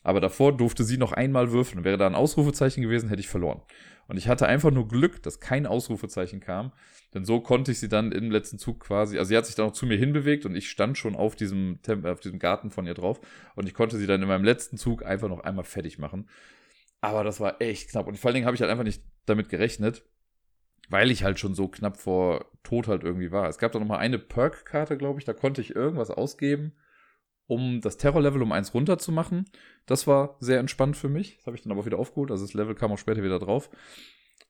Aber 0.03 0.21
davor 0.21 0.55
durfte 0.55 0.83
sie 0.83 0.97
noch 0.97 1.11
einmal 1.11 1.51
würfeln. 1.51 1.83
Wäre 1.83 1.97
da 1.97 2.07
ein 2.07 2.15
Ausrufezeichen 2.15 2.81
gewesen, 2.81 3.09
hätte 3.09 3.19
ich 3.19 3.27
verloren. 3.27 3.61
Und 4.07 4.17
ich 4.17 4.27
hatte 4.27 4.47
einfach 4.47 4.71
nur 4.71 4.87
Glück, 4.87 5.21
dass 5.23 5.39
kein 5.39 5.65
Ausrufezeichen 5.65 6.39
kam. 6.39 6.71
Denn 7.13 7.25
so 7.25 7.41
konnte 7.41 7.71
ich 7.71 7.79
sie 7.79 7.89
dann 7.89 8.11
im 8.11 8.31
letzten 8.31 8.57
Zug 8.57 8.79
quasi, 8.79 9.17
also 9.17 9.29
sie 9.29 9.37
hat 9.37 9.45
sich 9.45 9.55
dann 9.55 9.67
noch 9.67 9.73
zu 9.73 9.85
mir 9.85 9.97
hinbewegt 9.97 10.45
und 10.45 10.55
ich 10.55 10.69
stand 10.69 10.97
schon 10.97 11.15
auf 11.15 11.35
diesem, 11.35 11.79
auf 12.05 12.19
diesem 12.21 12.39
Garten 12.39 12.71
von 12.71 12.87
ihr 12.87 12.93
drauf. 12.93 13.19
Und 13.55 13.67
ich 13.67 13.73
konnte 13.73 13.97
sie 13.97 14.07
dann 14.07 14.21
in 14.21 14.27
meinem 14.27 14.45
letzten 14.45 14.77
Zug 14.77 15.03
einfach 15.05 15.27
noch 15.27 15.41
einmal 15.41 15.65
fertig 15.65 15.99
machen. 15.99 16.29
Aber 17.01 17.23
das 17.23 17.39
war 17.39 17.61
echt 17.61 17.89
knapp. 17.89 18.07
Und 18.07 18.17
vor 18.17 18.29
allen 18.29 18.35
Dingen 18.35 18.45
habe 18.45 18.55
ich 18.55 18.61
halt 18.61 18.71
einfach 18.71 18.83
nicht 18.83 19.03
damit 19.25 19.49
gerechnet, 19.49 20.03
weil 20.89 21.11
ich 21.11 21.23
halt 21.23 21.39
schon 21.39 21.55
so 21.55 21.67
knapp 21.67 21.97
vor 21.97 22.45
Tod 22.63 22.87
halt 22.87 23.03
irgendwie 23.03 23.31
war. 23.31 23.49
Es 23.49 23.57
gab 23.57 23.71
da 23.71 23.79
noch 23.79 23.87
mal 23.87 23.97
eine 23.97 24.19
Perk-Karte, 24.19 24.97
glaube 24.97 25.19
ich, 25.19 25.25
da 25.25 25.33
konnte 25.33 25.61
ich 25.61 25.75
irgendwas 25.75 26.11
ausgeben, 26.11 26.73
um 27.47 27.81
das 27.81 27.97
Terror-Level 27.97 28.41
um 28.41 28.51
eins 28.51 28.73
runter 28.73 28.97
zu 28.97 29.11
machen. 29.11 29.45
Das 29.85 30.07
war 30.07 30.37
sehr 30.39 30.59
entspannt 30.59 30.97
für 30.97 31.09
mich. 31.09 31.37
Das 31.37 31.47
habe 31.47 31.55
ich 31.55 31.63
dann 31.63 31.71
aber 31.71 31.85
wieder 31.85 31.99
aufgeholt. 31.99 32.31
Also 32.31 32.45
das 32.45 32.53
Level 32.53 32.75
kam 32.75 32.91
auch 32.91 32.97
später 32.97 33.23
wieder 33.23 33.39
drauf. 33.39 33.69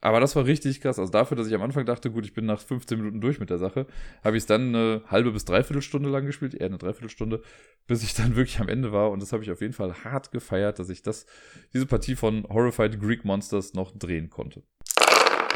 Aber 0.03 0.19
das 0.19 0.35
war 0.35 0.45
richtig 0.45 0.81
krass. 0.81 0.97
Also 0.97 1.11
dafür, 1.11 1.37
dass 1.37 1.47
ich 1.47 1.53
am 1.53 1.61
Anfang 1.61 1.85
dachte, 1.85 2.09
gut, 2.09 2.25
ich 2.25 2.33
bin 2.33 2.45
nach 2.45 2.59
15 2.59 2.97
Minuten 2.97 3.21
durch 3.21 3.39
mit 3.39 3.51
der 3.51 3.59
Sache, 3.59 3.85
habe 4.23 4.35
ich 4.35 4.43
es 4.43 4.47
dann 4.47 4.69
eine 4.69 5.03
halbe 5.07 5.31
bis 5.31 5.45
dreiviertel 5.45 5.83
Stunde 5.83 6.09
lang 6.09 6.25
gespielt, 6.25 6.55
eher 6.55 6.65
eine 6.65 6.79
Dreiviertelstunde, 6.79 7.43
bis 7.85 8.01
ich 8.03 8.15
dann 8.15 8.35
wirklich 8.35 8.59
am 8.59 8.67
Ende 8.67 8.91
war. 8.91 9.11
Und 9.11 9.21
das 9.21 9.31
habe 9.31 9.43
ich 9.43 9.51
auf 9.51 9.61
jeden 9.61 9.73
Fall 9.73 10.03
hart 10.03 10.31
gefeiert, 10.31 10.79
dass 10.79 10.89
ich 10.89 11.03
das, 11.03 11.27
diese 11.73 11.85
Partie 11.85 12.15
von 12.15 12.45
Horrified 12.49 12.99
Greek 12.99 13.23
Monsters 13.25 13.75
noch 13.75 13.91
drehen 13.95 14.31
konnte. 14.31 14.63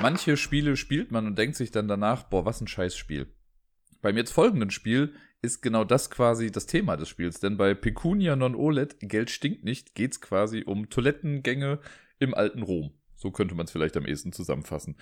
Manche 0.01 0.37
Spiele 0.37 0.75
spielt 0.77 1.11
man 1.11 1.25
und 1.25 1.37
denkt 1.39 1.55
sich 1.55 1.71
dann 1.71 1.87
danach, 1.87 2.23
boah, 2.23 2.45
was 2.45 2.61
ein 2.61 2.67
Scheißspiel. 2.67 3.27
Beim 4.01 4.17
jetzt 4.17 4.31
folgenden 4.31 4.69
Spiel 4.69 5.13
ist 5.45 5.61
genau 5.61 5.83
das 5.83 6.09
quasi 6.09 6.51
das 6.51 6.65
Thema 6.65 6.97
des 6.97 7.07
Spiels, 7.09 7.39
denn 7.39 7.57
bei 7.57 7.73
Pecunia 7.73 8.35
non 8.35 8.55
OLED, 8.55 8.97
Geld 8.99 9.29
stinkt 9.29 9.63
nicht, 9.63 9.95
geht 9.95 10.13
es 10.13 10.21
quasi 10.21 10.63
um 10.65 10.89
Toilettengänge 10.89 11.79
im 12.19 12.33
alten 12.33 12.63
Rom. 12.63 12.91
So 13.15 13.31
könnte 13.31 13.55
man 13.55 13.65
es 13.65 13.71
vielleicht 13.71 13.95
am 13.95 14.05
ehesten 14.05 14.33
zusammenfassen. 14.33 14.97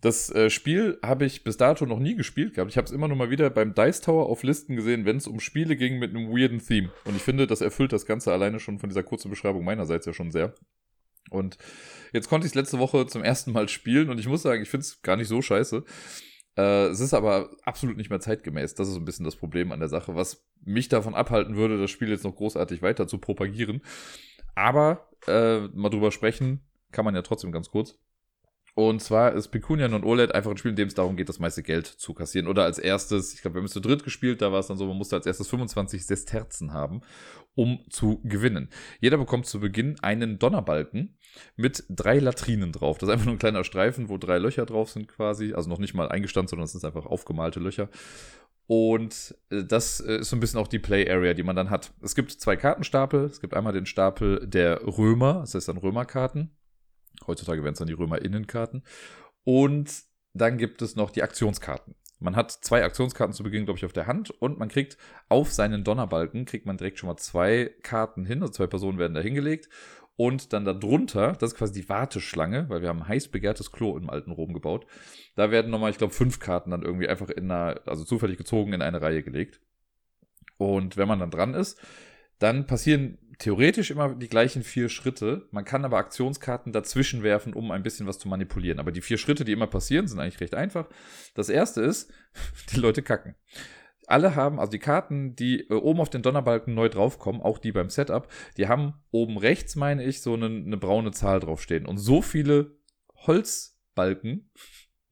Das 0.00 0.28
äh, 0.30 0.50
Spiel 0.50 0.98
habe 1.02 1.24
ich 1.24 1.44
bis 1.44 1.56
dato 1.56 1.86
noch 1.86 2.00
nie 2.00 2.16
gespielt 2.16 2.54
gehabt. 2.54 2.70
Ich 2.70 2.76
habe 2.76 2.86
es 2.86 2.90
immer 2.90 3.08
nur 3.08 3.16
mal 3.16 3.30
wieder 3.30 3.48
beim 3.48 3.74
Dice 3.74 4.00
Tower 4.00 4.26
auf 4.26 4.42
Listen 4.42 4.74
gesehen, 4.76 5.04
wenn 5.04 5.18
es 5.18 5.28
um 5.28 5.38
Spiele 5.40 5.76
ging 5.76 5.98
mit 5.98 6.10
einem 6.10 6.28
weirden 6.30 6.58
Theme. 6.58 6.90
Und 7.04 7.16
ich 7.16 7.22
finde, 7.22 7.46
das 7.46 7.60
erfüllt 7.60 7.92
das 7.92 8.06
Ganze 8.06 8.32
alleine 8.32 8.58
schon 8.58 8.78
von 8.80 8.88
dieser 8.88 9.04
kurzen 9.04 9.30
Beschreibung 9.30 9.64
meinerseits 9.64 10.04
ja 10.04 10.12
schon 10.12 10.32
sehr. 10.32 10.52
Und 11.30 11.56
jetzt 12.12 12.28
konnte 12.28 12.46
ich 12.46 12.50
es 12.50 12.54
letzte 12.54 12.78
Woche 12.78 13.06
zum 13.06 13.22
ersten 13.22 13.52
Mal 13.52 13.68
spielen 13.68 14.10
und 14.10 14.18
ich 14.18 14.28
muss 14.28 14.42
sagen, 14.42 14.62
ich 14.62 14.68
finde 14.68 14.84
es 14.84 15.00
gar 15.02 15.16
nicht 15.16 15.28
so 15.28 15.40
scheiße. 15.40 15.84
Äh, 16.56 16.86
es 16.86 17.00
ist 17.00 17.14
aber 17.14 17.50
absolut 17.64 17.96
nicht 17.96 18.10
mehr 18.10 18.20
zeitgemäß. 18.20 18.74
Das 18.74 18.88
ist 18.88 18.94
so 18.94 19.00
ein 19.00 19.04
bisschen 19.04 19.24
das 19.24 19.36
Problem 19.36 19.72
an 19.72 19.80
der 19.80 19.88
Sache, 19.88 20.14
was 20.14 20.46
mich 20.64 20.88
davon 20.88 21.14
abhalten 21.14 21.56
würde, 21.56 21.78
das 21.78 21.90
Spiel 21.90 22.08
jetzt 22.08 22.24
noch 22.24 22.36
großartig 22.36 22.82
weiter 22.82 23.06
zu 23.06 23.18
propagieren. 23.18 23.82
Aber 24.54 25.08
äh, 25.26 25.60
mal 25.68 25.90
drüber 25.90 26.10
sprechen 26.10 26.60
kann 26.92 27.04
man 27.04 27.14
ja 27.14 27.22
trotzdem 27.22 27.52
ganz 27.52 27.70
kurz. 27.70 27.98
Und 28.74 29.00
zwar 29.00 29.32
ist 29.34 29.48
Pecunia 29.48 29.86
und 29.86 30.04
OLED 30.04 30.34
einfach 30.34 30.50
ein 30.50 30.56
Spiel, 30.56 30.70
in 30.70 30.76
dem 30.76 30.88
es 30.88 30.94
darum 30.94 31.16
geht, 31.16 31.28
das 31.28 31.38
meiste 31.38 31.62
Geld 31.62 31.86
zu 31.86 32.12
kassieren. 32.12 32.48
Oder 32.48 32.64
als 32.64 32.78
erstes, 32.78 33.32
ich 33.32 33.40
glaube, 33.40 33.54
wir 33.54 33.60
haben 33.60 33.66
es 33.66 33.72
zu 33.72 33.80
dritt 33.80 34.02
gespielt, 34.02 34.42
da 34.42 34.50
war 34.50 34.58
es 34.58 34.66
dann 34.66 34.76
so, 34.76 34.86
man 34.86 34.96
musste 34.96 35.14
als 35.14 35.26
erstes 35.26 35.48
25 35.48 36.04
Sesterzen 36.04 36.72
haben, 36.72 37.02
um 37.54 37.84
zu 37.88 38.20
gewinnen. 38.24 38.68
Jeder 39.00 39.16
bekommt 39.16 39.46
zu 39.46 39.60
Beginn 39.60 39.96
einen 40.00 40.40
Donnerbalken 40.40 41.16
mit 41.54 41.84
drei 41.88 42.18
Latrinen 42.18 42.72
drauf. 42.72 42.98
Das 42.98 43.08
ist 43.08 43.12
einfach 43.12 43.26
nur 43.26 43.36
ein 43.36 43.38
kleiner 43.38 43.62
Streifen, 43.62 44.08
wo 44.08 44.18
drei 44.18 44.38
Löcher 44.38 44.66
drauf 44.66 44.90
sind 44.90 45.06
quasi. 45.06 45.54
Also 45.54 45.70
noch 45.70 45.78
nicht 45.78 45.94
mal 45.94 46.08
eingestanzt, 46.08 46.50
sondern 46.50 46.64
es 46.64 46.72
sind 46.72 46.84
einfach 46.84 47.06
aufgemalte 47.06 47.60
Löcher. 47.60 47.88
Und 48.66 49.36
äh, 49.50 49.62
das 49.62 50.00
äh, 50.00 50.18
ist 50.18 50.30
so 50.30 50.36
ein 50.36 50.40
bisschen 50.40 50.58
auch 50.58 50.68
die 50.68 50.80
Play 50.80 51.08
Area, 51.08 51.34
die 51.34 51.44
man 51.44 51.54
dann 51.54 51.70
hat. 51.70 51.92
Es 52.02 52.16
gibt 52.16 52.32
zwei 52.32 52.56
Kartenstapel. 52.56 53.26
Es 53.26 53.40
gibt 53.40 53.54
einmal 53.54 53.72
den 53.72 53.86
Stapel 53.86 54.44
der 54.48 54.84
Römer, 54.84 55.40
das 55.40 55.54
heißt 55.54 55.68
dann 55.68 55.76
Römerkarten. 55.76 56.50
Heutzutage 57.26 57.62
wären 57.62 57.72
es 57.72 57.78
dann 57.78 57.88
die 57.88 57.94
Römerinnenkarten. 57.94 58.82
Und 59.44 59.90
dann 60.32 60.58
gibt 60.58 60.82
es 60.82 60.96
noch 60.96 61.10
die 61.10 61.22
Aktionskarten. 61.22 61.94
Man 62.20 62.36
hat 62.36 62.50
zwei 62.50 62.84
Aktionskarten 62.84 63.34
zu 63.34 63.42
Beginn, 63.42 63.64
glaube 63.64 63.78
ich, 63.78 63.84
auf 63.84 63.92
der 63.92 64.06
Hand 64.06 64.30
und 64.30 64.58
man 64.58 64.68
kriegt 64.68 64.96
auf 65.28 65.52
seinen 65.52 65.84
Donnerbalken, 65.84 66.46
kriegt 66.46 66.64
man 66.64 66.76
direkt 66.76 66.98
schon 66.98 67.08
mal 67.08 67.16
zwei 67.16 67.74
Karten 67.82 68.24
hin, 68.24 68.40
also 68.40 68.52
zwei 68.52 68.66
Personen 68.66 68.98
werden 68.98 69.14
da 69.14 69.20
hingelegt 69.20 69.68
und 70.16 70.52
dann 70.52 70.64
darunter, 70.64 71.32
das 71.32 71.52
ist 71.52 71.58
quasi 71.58 71.72
die 71.80 71.88
Warteschlange, 71.88 72.68
weil 72.68 72.82
wir 72.82 72.88
haben 72.88 73.02
ein 73.02 73.08
heiß 73.08 73.28
begehrtes 73.28 73.72
Klo 73.72 73.96
im 73.96 74.08
alten 74.08 74.30
Rom 74.30 74.54
gebaut. 74.54 74.86
Da 75.34 75.50
werden 75.50 75.70
nochmal, 75.70 75.90
ich 75.90 75.98
glaube, 75.98 76.12
fünf 76.12 76.38
Karten 76.38 76.70
dann 76.70 76.82
irgendwie 76.82 77.08
einfach 77.08 77.30
in 77.30 77.50
einer, 77.50 77.80
also 77.86 78.04
zufällig 78.04 78.38
gezogen 78.38 78.72
in 78.72 78.82
eine 78.82 79.02
Reihe 79.02 79.24
gelegt. 79.24 79.60
Und 80.56 80.96
wenn 80.96 81.08
man 81.08 81.18
dann 81.18 81.32
dran 81.32 81.54
ist, 81.54 81.80
dann 82.38 82.66
passieren 82.66 83.18
theoretisch 83.38 83.90
immer 83.90 84.14
die 84.14 84.28
gleichen 84.28 84.62
vier 84.62 84.88
Schritte. 84.88 85.48
Man 85.50 85.64
kann 85.64 85.84
aber 85.84 85.98
Aktionskarten 85.98 86.72
dazwischen 86.72 87.22
werfen, 87.22 87.52
um 87.52 87.70
ein 87.70 87.82
bisschen 87.82 88.06
was 88.06 88.18
zu 88.18 88.28
manipulieren. 88.28 88.78
Aber 88.78 88.92
die 88.92 89.00
vier 89.00 89.18
Schritte, 89.18 89.44
die 89.44 89.52
immer 89.52 89.66
passieren, 89.66 90.06
sind 90.06 90.20
eigentlich 90.20 90.40
recht 90.40 90.54
einfach. 90.54 90.88
Das 91.34 91.48
erste 91.48 91.80
ist, 91.80 92.12
die 92.72 92.80
Leute 92.80 93.02
kacken 93.02 93.34
alle 94.06 94.34
haben, 94.34 94.60
also 94.60 94.70
die 94.70 94.78
Karten, 94.78 95.34
die 95.36 95.60
äh, 95.68 95.74
oben 95.74 96.00
auf 96.00 96.10
den 96.10 96.22
Donnerbalken 96.22 96.74
neu 96.74 96.88
draufkommen, 96.88 97.40
auch 97.40 97.58
die 97.58 97.72
beim 97.72 97.90
Setup, 97.90 98.28
die 98.56 98.68
haben 98.68 98.94
oben 99.10 99.38
rechts, 99.38 99.76
meine 99.76 100.04
ich, 100.04 100.22
so 100.22 100.34
eine, 100.34 100.46
eine 100.46 100.76
braune 100.76 101.12
Zahl 101.12 101.40
draufstehen. 101.40 101.86
Und 101.86 101.98
so 101.98 102.22
viele 102.22 102.76
Holzbalken 103.26 104.50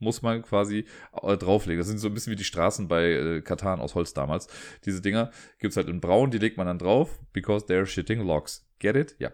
muss 0.03 0.23
man 0.23 0.43
quasi 0.43 0.85
äh, 1.23 1.37
drauflegen. 1.37 1.79
Das 1.79 1.89
sind 1.89 1.99
so 1.99 2.09
ein 2.09 2.15
bisschen 2.15 2.33
wie 2.33 2.37
die 2.37 2.45
Straßen 2.45 2.89
bei 2.89 3.13
äh, 3.13 3.41
Katan 3.41 3.81
aus 3.81 3.95
Holz 3.95 4.13
damals. 4.13 4.49
Diese 4.85 5.01
Dinger 5.01 5.31
gibt's 5.59 5.77
halt 5.77 5.89
in 5.89 6.01
braun, 6.01 6.31
die 6.31 6.39
legt 6.39 6.59
man 6.59 6.67
dann 6.67 6.79
drauf, 6.79 7.19
because 7.33 7.67
they're 7.67 7.87
shitting 7.87 8.21
logs. 8.21 8.67
Get 8.79 8.97
it? 8.97 9.17
Ja. 9.19 9.31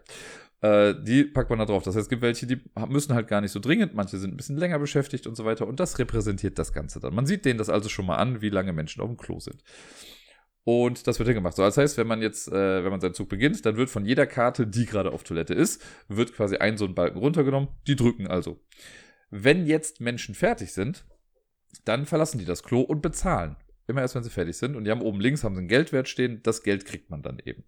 Äh, 0.61 0.95
die 1.03 1.25
packt 1.25 1.51
man 1.51 1.59
da 1.59 1.65
drauf. 1.65 1.83
Das 1.85 1.95
heißt, 1.95 2.05
es 2.05 2.09
gibt 2.09 2.23
welche, 2.23 2.47
die 2.47 2.61
müssen 2.89 3.15
halt 3.15 3.29
gar 3.29 3.41
nicht 3.41 3.53
so 3.53 3.61
dringend, 3.61 3.95
manche 3.95 4.19
sind 4.19 4.35
ein 4.35 4.37
bisschen 4.37 4.57
länger 4.57 4.79
beschäftigt 4.79 5.27
und 5.27 5.37
so 5.37 5.45
weiter. 5.45 5.67
Und 5.67 5.81
das 5.81 5.99
repräsentiert 5.99 6.59
das 6.59 6.73
Ganze 6.73 7.01
dann. 7.01 7.15
Man 7.15 7.27
sieht 7.27 7.45
denen 7.45 7.59
das 7.59 7.69
also 7.69 7.89
schon 7.89 8.07
mal 8.07 8.17
an, 8.17 8.41
wie 8.41 8.51
lange 8.51 8.73
Menschen 8.73 9.01
auf 9.01 9.09
dem 9.09 9.17
Klo 9.17 9.39
sind. 9.39 9.63
Und 10.65 11.07
das 11.07 11.19
wird 11.19 11.29
hingemacht. 11.29 11.57
So, 11.57 11.63
das 11.63 11.79
heißt, 11.79 11.97
wenn 11.97 12.07
man 12.07 12.21
jetzt, 12.21 12.49
äh, 12.49 12.85
wenn 12.85 12.91
man 12.91 13.01
seinen 13.01 13.15
Zug 13.15 13.31
beginnt, 13.31 13.65
dann 13.65 13.77
wird 13.77 13.89
von 13.89 14.05
jeder 14.05 14.27
Karte, 14.27 14.67
die 14.67 14.85
gerade 14.85 15.13
auf 15.13 15.25
Toilette 15.25 15.55
ist, 15.55 15.83
wird 16.09 16.35
quasi 16.35 16.57
ein 16.57 16.77
so 16.77 16.85
ein 16.85 16.95
Balken 16.95 17.19
runtergenommen. 17.19 17.71
Die 17.87 17.97
drücken 17.97 18.27
also. 18.27 18.61
Wenn 19.31 19.67
jetzt 19.67 20.01
Menschen 20.01 20.35
fertig 20.35 20.73
sind, 20.73 21.05
dann 21.85 22.07
verlassen 22.07 22.39
die 22.39 22.45
das 22.45 22.63
Klo 22.63 22.81
und 22.81 23.03
bezahlen. 23.03 23.57
Immer 23.87 24.03
erst, 24.03 24.15
wenn 24.15 24.23
sie 24.23 24.31
fertig 24.31 24.57
sind. 24.57 24.77
Und 24.77 24.85
die 24.85 24.91
haben 24.91 25.03
oben 25.03 25.21
links 25.21 25.45
haben 25.45 25.55
sie 25.55 25.61
einen 25.61 25.69
Geldwert 25.69 26.09
stehen. 26.09 26.43
Das 26.43 26.63
Geld 26.63 26.85
kriegt 26.85 27.11
man 27.11 27.23
dann 27.23 27.39
eben. 27.45 27.65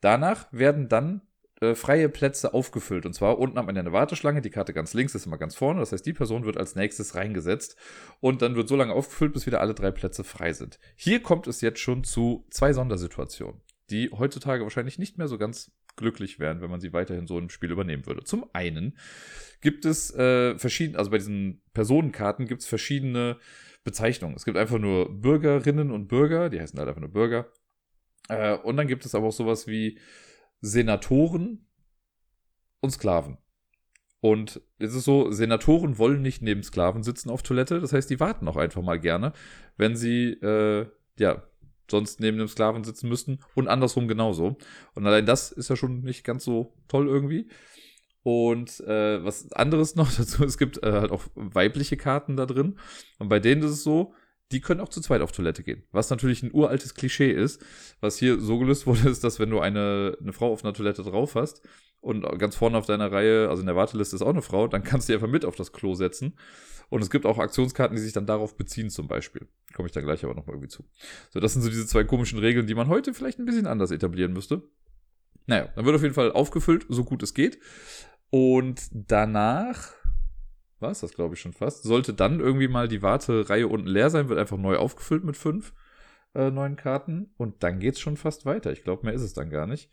Danach 0.00 0.46
werden 0.52 0.88
dann 0.88 1.22
äh, 1.60 1.74
freie 1.74 2.08
Plätze 2.08 2.54
aufgefüllt. 2.54 3.06
Und 3.06 3.14
zwar 3.14 3.38
unten 3.38 3.58
hat 3.58 3.66
man 3.66 3.76
eine 3.76 3.92
Warteschlange, 3.92 4.42
die 4.42 4.50
Karte 4.50 4.72
ganz 4.72 4.94
links 4.94 5.14
ist 5.14 5.26
immer 5.26 5.38
ganz 5.38 5.56
vorne. 5.56 5.80
Das 5.80 5.92
heißt, 5.92 6.06
die 6.06 6.12
Person 6.12 6.44
wird 6.44 6.56
als 6.56 6.76
nächstes 6.76 7.14
reingesetzt 7.14 7.76
und 8.20 8.42
dann 8.42 8.54
wird 8.54 8.68
so 8.68 8.76
lange 8.76 8.92
aufgefüllt, 8.92 9.32
bis 9.32 9.46
wieder 9.46 9.60
alle 9.60 9.74
drei 9.74 9.90
Plätze 9.90 10.22
frei 10.22 10.52
sind. 10.52 10.78
Hier 10.94 11.20
kommt 11.20 11.46
es 11.46 11.60
jetzt 11.60 11.80
schon 11.80 12.04
zu 12.04 12.46
zwei 12.50 12.72
Sondersituationen, 12.72 13.60
die 13.90 14.10
heutzutage 14.10 14.62
wahrscheinlich 14.62 14.98
nicht 14.98 15.18
mehr 15.18 15.28
so 15.28 15.38
ganz 15.38 15.72
glücklich 15.98 16.38
wären, 16.38 16.60
wenn 16.60 16.70
man 16.70 16.80
sie 16.80 16.92
weiterhin 16.92 17.26
so 17.26 17.38
im 17.38 17.50
Spiel 17.50 17.70
übernehmen 17.70 18.06
würde. 18.06 18.24
Zum 18.24 18.46
einen 18.52 18.96
gibt 19.60 19.84
es 19.84 20.14
äh, 20.14 20.58
verschiedene, 20.58 20.98
also 20.98 21.10
bei 21.10 21.18
diesen 21.18 21.60
Personenkarten 21.74 22.46
gibt 22.46 22.62
es 22.62 22.66
verschiedene 22.66 23.38
Bezeichnungen. 23.84 24.36
Es 24.36 24.44
gibt 24.44 24.56
einfach 24.56 24.78
nur 24.78 25.20
Bürgerinnen 25.20 25.90
und 25.90 26.08
Bürger, 26.08 26.48
die 26.48 26.60
heißen 26.60 26.78
halt 26.78 26.88
einfach 26.88 27.00
nur 27.00 27.12
Bürger. 27.12 27.50
Äh, 28.28 28.56
und 28.56 28.76
dann 28.76 28.86
gibt 28.86 29.04
es 29.04 29.14
aber 29.14 29.28
auch 29.28 29.32
sowas 29.32 29.66
wie 29.66 29.98
Senatoren 30.60 31.66
und 32.80 32.90
Sklaven. 32.90 33.38
Und 34.20 34.60
es 34.78 34.94
ist 34.94 35.04
so, 35.04 35.30
Senatoren 35.30 35.98
wollen 35.98 36.22
nicht 36.22 36.42
neben 36.42 36.62
Sklaven 36.62 37.02
sitzen 37.02 37.30
auf 37.30 37.42
Toilette, 37.42 37.80
das 37.80 37.92
heißt, 37.92 38.10
die 38.10 38.18
warten 38.18 38.48
auch 38.48 38.56
einfach 38.56 38.82
mal 38.82 38.98
gerne, 38.98 39.32
wenn 39.76 39.94
sie, 39.96 40.32
äh, 40.32 40.86
ja, 41.18 41.47
sonst 41.90 42.20
neben 42.20 42.38
dem 42.38 42.48
Sklaven 42.48 42.84
sitzen 42.84 43.08
müssten 43.08 43.40
und 43.54 43.68
andersrum 43.68 44.08
genauso. 44.08 44.56
Und 44.94 45.06
allein 45.06 45.26
das 45.26 45.52
ist 45.52 45.70
ja 45.70 45.76
schon 45.76 46.00
nicht 46.02 46.24
ganz 46.24 46.44
so 46.44 46.74
toll 46.88 47.08
irgendwie. 47.08 47.48
Und 48.22 48.80
äh, 48.80 49.24
was 49.24 49.52
anderes 49.52 49.94
noch 49.96 50.12
dazu, 50.12 50.44
es 50.44 50.58
gibt 50.58 50.82
äh, 50.82 50.92
halt 50.92 51.10
auch 51.10 51.24
weibliche 51.34 51.96
Karten 51.96 52.36
da 52.36 52.46
drin. 52.46 52.78
Und 53.18 53.28
bei 53.28 53.40
denen 53.40 53.62
ist 53.62 53.70
es 53.70 53.82
so, 53.82 54.14
die 54.52 54.60
können 54.60 54.80
auch 54.80 54.88
zu 54.88 55.00
zweit 55.00 55.20
auf 55.20 55.32
Toilette 55.32 55.62
gehen. 55.62 55.84
Was 55.92 56.10
natürlich 56.10 56.42
ein 56.42 56.52
uraltes 56.52 56.94
Klischee 56.94 57.30
ist. 57.30 57.62
Was 58.00 58.18
hier 58.18 58.40
so 58.40 58.58
gelöst 58.58 58.86
wurde, 58.86 59.08
ist, 59.08 59.24
dass 59.24 59.38
wenn 59.38 59.50
du 59.50 59.60
eine, 59.60 60.16
eine 60.20 60.32
Frau 60.32 60.52
auf 60.52 60.64
einer 60.64 60.74
Toilette 60.74 61.02
drauf 61.02 61.34
hast 61.34 61.62
und 62.00 62.22
ganz 62.38 62.56
vorne 62.56 62.78
auf 62.78 62.86
deiner 62.86 63.12
Reihe, 63.12 63.48
also 63.48 63.60
in 63.60 63.66
der 63.66 63.76
Warteliste 63.76 64.16
ist 64.16 64.22
auch 64.22 64.28
eine 64.28 64.42
Frau, 64.42 64.68
dann 64.68 64.82
kannst 64.82 65.08
du 65.08 65.12
die 65.12 65.16
einfach 65.16 65.28
mit 65.28 65.44
auf 65.44 65.56
das 65.56 65.72
Klo 65.72 65.94
setzen. 65.94 66.38
Und 66.90 67.02
es 67.02 67.10
gibt 67.10 67.26
auch 67.26 67.38
Aktionskarten, 67.38 67.96
die 67.96 68.02
sich 68.02 68.14
dann 68.14 68.24
darauf 68.24 68.56
beziehen, 68.56 68.88
zum 68.88 69.08
Beispiel. 69.08 69.46
Komme 69.74 69.86
ich 69.86 69.92
dann 69.92 70.04
gleich 70.04 70.24
aber 70.24 70.34
nochmal 70.34 70.56
irgendwie 70.56 70.70
zu. 70.70 70.84
So, 71.30 71.38
das 71.38 71.52
sind 71.52 71.60
so 71.60 71.68
diese 71.68 71.86
zwei 71.86 72.04
komischen 72.04 72.38
Regeln, 72.38 72.66
die 72.66 72.74
man 72.74 72.88
heute 72.88 73.12
vielleicht 73.12 73.38
ein 73.38 73.44
bisschen 73.44 73.66
anders 73.66 73.90
etablieren 73.90 74.32
müsste. 74.32 74.62
Naja, 75.46 75.68
dann 75.74 75.84
wird 75.84 75.96
auf 75.96 76.02
jeden 76.02 76.14
Fall 76.14 76.32
aufgefüllt, 76.32 76.86
so 76.88 77.04
gut 77.04 77.22
es 77.22 77.34
geht. 77.34 77.58
Und 78.30 78.82
danach 78.92 79.92
war 80.80 80.90
es 80.90 81.00
das, 81.00 81.14
glaube 81.14 81.34
ich, 81.34 81.40
schon 81.40 81.52
fast. 81.52 81.82
Sollte 81.82 82.14
dann 82.14 82.40
irgendwie 82.40 82.68
mal 82.68 82.88
die 82.88 83.02
Wartereihe 83.02 83.68
unten 83.68 83.88
leer 83.88 84.10
sein, 84.10 84.28
wird 84.28 84.38
einfach 84.38 84.56
neu 84.56 84.76
aufgefüllt 84.76 85.24
mit 85.24 85.36
fünf 85.36 85.72
äh, 86.34 86.50
neuen 86.50 86.76
Karten 86.76 87.30
und 87.36 87.62
dann 87.62 87.80
geht's 87.80 88.00
schon 88.00 88.16
fast 88.16 88.46
weiter. 88.46 88.72
Ich 88.72 88.84
glaube, 88.84 89.06
mehr 89.06 89.14
ist 89.14 89.22
es 89.22 89.34
dann 89.34 89.50
gar 89.50 89.66
nicht. 89.66 89.90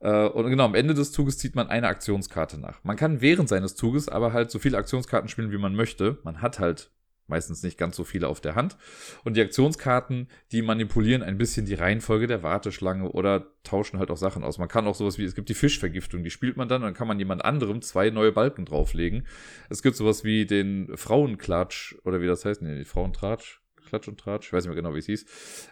Äh, 0.00 0.26
und 0.28 0.48
genau, 0.48 0.64
am 0.64 0.74
Ende 0.74 0.94
des 0.94 1.12
Zuges 1.12 1.38
zieht 1.38 1.54
man 1.54 1.68
eine 1.68 1.88
Aktionskarte 1.88 2.58
nach. 2.58 2.82
Man 2.84 2.96
kann 2.96 3.20
während 3.20 3.48
seines 3.48 3.74
Zuges 3.74 4.08
aber 4.08 4.32
halt 4.32 4.50
so 4.50 4.58
viele 4.58 4.78
Aktionskarten 4.78 5.28
spielen, 5.28 5.52
wie 5.52 5.58
man 5.58 5.74
möchte. 5.74 6.18
Man 6.24 6.42
hat 6.42 6.58
halt 6.58 6.90
meistens 7.26 7.62
nicht 7.62 7.78
ganz 7.78 7.96
so 7.96 8.04
viele 8.04 8.28
auf 8.28 8.40
der 8.40 8.54
Hand. 8.54 8.76
Und 9.24 9.36
die 9.36 9.42
Aktionskarten, 9.42 10.28
die 10.52 10.62
manipulieren 10.62 11.22
ein 11.22 11.38
bisschen 11.38 11.66
die 11.66 11.74
Reihenfolge 11.74 12.26
der 12.26 12.42
Warteschlange 12.42 13.10
oder 13.10 13.46
tauschen 13.62 13.98
halt 13.98 14.10
auch 14.10 14.16
Sachen 14.16 14.44
aus. 14.44 14.58
Man 14.58 14.68
kann 14.68 14.86
auch 14.86 14.94
sowas 14.94 15.18
wie, 15.18 15.24
es 15.24 15.34
gibt 15.34 15.48
die 15.48 15.54
Fischvergiftung, 15.54 16.22
die 16.22 16.30
spielt 16.30 16.56
man 16.56 16.68
dann 16.68 16.82
und 16.82 16.88
dann 16.88 16.94
kann 16.94 17.08
man 17.08 17.18
jemand 17.18 17.44
anderem 17.44 17.82
zwei 17.82 18.10
neue 18.10 18.32
Balken 18.32 18.64
drauflegen. 18.64 19.26
Es 19.70 19.82
gibt 19.82 19.96
sowas 19.96 20.24
wie 20.24 20.46
den 20.46 20.96
Frauenklatsch 20.96 21.96
oder 22.04 22.20
wie 22.20 22.26
das 22.26 22.44
heißt, 22.44 22.62
nee, 22.62 22.78
die 22.78 22.84
Frauentratsch, 22.84 23.60
Klatsch 23.84 24.08
und 24.08 24.18
Tratsch, 24.18 24.46
ich 24.48 24.52
weiß 24.52 24.64
nicht 24.64 24.74
mehr 24.74 24.82
genau, 24.82 24.94
wie 24.94 24.98
es 24.98 25.06
hieß. 25.06 25.26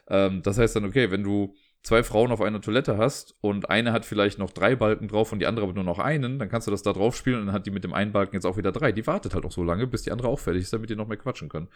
Ähm, 0.08 0.42
das 0.42 0.58
heißt 0.58 0.76
dann, 0.76 0.84
okay, 0.84 1.10
wenn 1.10 1.22
du 1.22 1.54
zwei 1.82 2.02
Frauen 2.02 2.30
auf 2.30 2.40
einer 2.40 2.60
Toilette 2.60 2.96
hast 2.96 3.34
und 3.40 3.68
eine 3.68 3.92
hat 3.92 4.04
vielleicht 4.04 4.38
noch 4.38 4.50
drei 4.50 4.76
Balken 4.76 5.08
drauf 5.08 5.32
und 5.32 5.40
die 5.40 5.46
andere 5.46 5.64
aber 5.64 5.74
nur 5.74 5.84
noch 5.84 5.98
einen, 5.98 6.38
dann 6.38 6.48
kannst 6.48 6.66
du 6.68 6.70
das 6.70 6.82
da 6.82 6.92
drauf 6.92 7.16
spielen 7.16 7.40
und 7.40 7.46
dann 7.46 7.54
hat 7.54 7.66
die 7.66 7.70
mit 7.70 7.84
dem 7.84 7.92
einen 7.92 8.12
Balken 8.12 8.36
jetzt 8.36 8.46
auch 8.46 8.56
wieder 8.56 8.72
drei. 8.72 8.92
Die 8.92 9.06
wartet 9.06 9.34
halt 9.34 9.44
auch 9.44 9.52
so 9.52 9.64
lange, 9.64 9.86
bis 9.86 10.02
die 10.02 10.12
andere 10.12 10.28
auch 10.28 10.38
fertig 10.38 10.62
ist, 10.62 10.72
damit 10.72 10.90
die 10.90 10.96
noch 10.96 11.08
mehr 11.08 11.16
quatschen 11.16 11.48
können. 11.48 11.68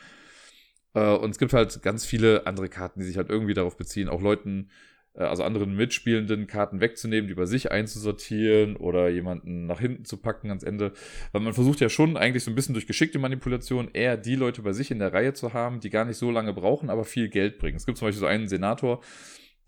Äh, 0.95 1.15
und 1.17 1.31
es 1.31 1.39
gibt 1.39 1.53
halt 1.53 1.83
ganz 1.83 2.07
viele 2.07 2.47
andere 2.47 2.69
Karten, 2.69 3.01
die 3.01 3.07
sich 3.07 3.17
halt 3.17 3.31
irgendwie 3.31 3.55
darauf 3.55 3.77
beziehen, 3.77 4.09
auch 4.09 4.23
Leuten, 4.23 4.71
äh, 5.15 5.25
also 5.25 5.43
anderen 5.43 5.75
Mitspielenden 5.75 6.47
Karten 6.47 6.81
wegzunehmen, 6.81 7.27
die 7.27 7.35
bei 7.35 7.47
sich 7.47 7.73
einzusortieren 7.73 8.77
oder 8.77 9.09
jemanden 9.09 9.67
nach 9.67 9.81
hinten 9.81 10.05
zu 10.05 10.19
packen 10.19 10.51
ans 10.51 10.63
Ende. 10.63 10.93
Weil 11.33 11.43
man 11.43 11.53
versucht 11.53 11.81
ja 11.81 11.89
schon 11.89 12.17
eigentlich 12.17 12.45
so 12.45 12.53
ein 12.53 12.55
bisschen 12.55 12.75
durch 12.75 12.87
geschickte 12.87 13.19
Manipulation 13.19 13.91
eher 13.93 14.17
die 14.17 14.37
Leute 14.37 14.63
bei 14.63 14.73
sich 14.73 14.93
in 14.93 15.01
der 15.01 15.13
Reihe 15.13 15.35
zu 15.35 15.53
haben, 15.53 15.81
die 15.81 15.91
gar 15.91 16.05
nicht 16.05 16.17
so 16.17 16.31
lange 16.31 16.53
brauchen, 16.53 16.91
aber 16.91 17.05
viel 17.05 17.29
Geld 17.29 17.59
bringen. 17.59 17.77
Es 17.77 17.87
gibt 17.87 17.99
zum 17.99 18.07
Beispiel 18.07 18.21
so 18.21 18.27
einen 18.27 18.47
Senator, 18.47 19.03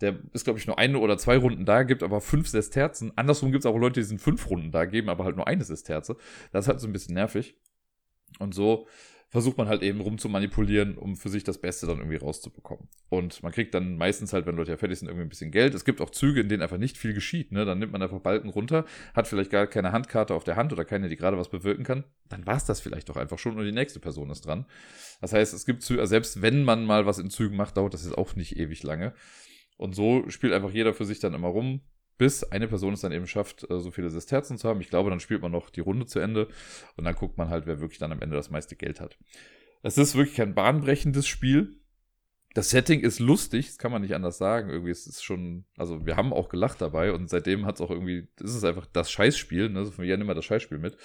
der 0.01 0.19
ist, 0.33 0.45
glaube 0.45 0.59
ich, 0.59 0.67
nur 0.67 0.79
eine 0.79 0.99
oder 0.99 1.19
zwei 1.19 1.37
Runden 1.37 1.65
da, 1.65 1.83
gibt 1.83 2.03
aber 2.03 2.21
fünf 2.21 2.49
Sesterzen. 2.49 3.13
Andersrum 3.17 3.51
gibt 3.51 3.65
es 3.65 3.67
auch 3.67 3.77
Leute, 3.77 4.01
die 4.01 4.07
sind 4.07 4.21
fünf 4.21 4.49
Runden 4.49 4.71
da, 4.71 4.85
geben 4.85 5.09
aber 5.09 5.25
halt 5.25 5.37
nur 5.37 5.47
eine 5.47 5.65
Sesterze. 5.65 6.17
Das 6.53 6.65
ist 6.65 6.69
halt 6.69 6.81
so 6.81 6.87
ein 6.87 6.93
bisschen 6.93 7.15
nervig. 7.15 7.57
Und 8.39 8.55
so 8.55 8.87
versucht 9.31 9.59
man 9.59 9.69
halt 9.69 9.83
eben 9.83 10.01
rum 10.01 10.17
zu 10.17 10.29
manipulieren, 10.29 10.97
um 10.97 11.15
für 11.15 11.29
sich 11.29 11.45
das 11.45 11.59
Beste 11.59 11.87
dann 11.87 11.99
irgendwie 11.99 12.17
rauszubekommen. 12.17 12.89
Und 13.11 13.43
man 13.43 13.53
kriegt 13.53 13.75
dann 13.75 13.97
meistens 13.97 14.33
halt, 14.33 14.47
wenn 14.47 14.57
Leute 14.57 14.71
ja 14.71 14.79
fertig 14.79 14.99
sind, 14.99 15.09
irgendwie 15.09 15.27
ein 15.27 15.29
bisschen 15.29 15.51
Geld. 15.51 15.75
Es 15.75 15.85
gibt 15.85 16.01
auch 16.01 16.11
Züge, 16.11 16.41
in 16.41 16.49
denen 16.49 16.63
einfach 16.63 16.79
nicht 16.79 16.97
viel 16.97 17.13
geschieht. 17.13 17.53
Ne? 17.53 17.67
Dann 17.67 17.79
nimmt 17.79 17.93
man 17.93 18.01
einfach 18.03 18.21
Balken 18.21 18.49
runter, 18.49 18.87
hat 19.15 19.29
vielleicht 19.29 19.51
gar 19.51 19.67
keine 19.67 19.93
Handkarte 19.93 20.35
auf 20.35 20.45
der 20.45 20.57
Hand 20.57 20.73
oder 20.73 20.87
keine, 20.87 21.09
die 21.09 21.17
gerade 21.17 21.37
was 21.37 21.51
bewirken 21.51 21.85
kann. 21.85 22.05
Dann 22.31 22.47
war 22.47 22.57
es 22.57 22.65
das 22.65 22.81
vielleicht 22.81 23.11
doch 23.11 23.17
einfach 23.17 23.39
schon 23.39 23.59
und 23.59 23.65
die 23.65 23.73
nächste 23.73 24.01
Person 24.01 24.31
ist 24.31 24.47
dran. 24.47 24.65
Das 25.21 25.35
heißt, 25.35 25.53
es 25.53 25.67
gibt 25.67 25.83
Züge, 25.83 26.01
also 26.01 26.11
selbst 26.11 26.41
wenn 26.41 26.65
man 26.65 26.87
mal 26.87 27.05
was 27.05 27.19
in 27.19 27.29
Zügen 27.29 27.57
macht, 27.57 27.77
dauert 27.77 27.93
das 27.93 28.05
jetzt 28.05 28.17
auch 28.17 28.35
nicht 28.35 28.57
ewig 28.57 28.83
lange. 28.83 29.13
Und 29.79 29.95
so 29.95 30.29
spielt 30.29 30.53
einfach 30.53 30.71
jeder 30.71 30.93
für 30.93 31.07
sich 31.07 31.21
dann 31.21 31.33
immer 31.33 31.49
rum, 31.49 31.81
bis 32.19 32.45
eine 32.45 32.69
Person 32.69 32.93
es 32.93 33.01
dann 33.01 33.13
eben 33.13 33.27
schafft, 33.27 33.63
äh, 33.71 33.79
so 33.79 33.91
viele 33.91 34.11
Sesterzen 34.11 34.59
zu 34.59 34.69
haben. 34.69 34.83
Ich 34.83 34.91
glaube, 34.91 35.09
dann 35.09 35.21
spielt 35.21 35.41
man 35.41 35.53
noch 35.53 35.71
die 35.71 35.81
Runde 35.81 36.05
zu 36.05 36.19
Ende 36.19 36.49
und 36.97 37.05
dann 37.05 37.15
guckt 37.15 37.39
man 37.39 37.49
halt, 37.49 37.67
wer 37.67 37.81
wirklich 37.81 37.99
dann 37.99 38.13
am 38.13 38.21
Ende 38.21 38.37
das 38.37 38.51
meiste 38.51 38.77
Geld 38.77 39.01
hat. 39.01 39.17
Es 39.83 39.97
ist 39.97 40.17
wirklich 40.17 40.37
kein 40.37 40.55
bahnbrechendes 40.55 41.27
Spiel. 41.27 41.77
Das 42.55 42.71
Setting 42.71 43.01
ist 43.01 43.21
lustig, 43.21 43.69
das 43.69 43.79
kann 43.79 43.93
man 43.93 44.03
nicht 44.03 44.17
anders 44.17 44.37
sagen. 44.37 44.71
Irgendwie 44.71 44.91
ist 44.91 45.07
es 45.07 45.23
schon, 45.23 45.65
also 45.77 46.05
wir 46.07 46.17
haben 46.17 46.33
auch 46.33 46.49
gelacht 46.49 46.81
dabei 46.81 47.13
und 47.13 47.31
seitdem 47.31 47.65
hat 47.65 47.77
es 47.77 47.81
auch 47.81 47.91
irgendwie, 47.91 48.27
ist 48.41 48.65
einfach 48.65 48.87
das 48.87 49.13
Scheißspiel, 49.13 49.69
ne? 49.69 49.79
Also 49.79 49.93
von 49.93 50.05
mir 50.05 50.15
immer 50.15 50.35
das 50.35 50.45
Scheißspiel 50.45 50.79
mit. 50.79 50.97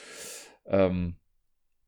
Ähm, 0.66 1.18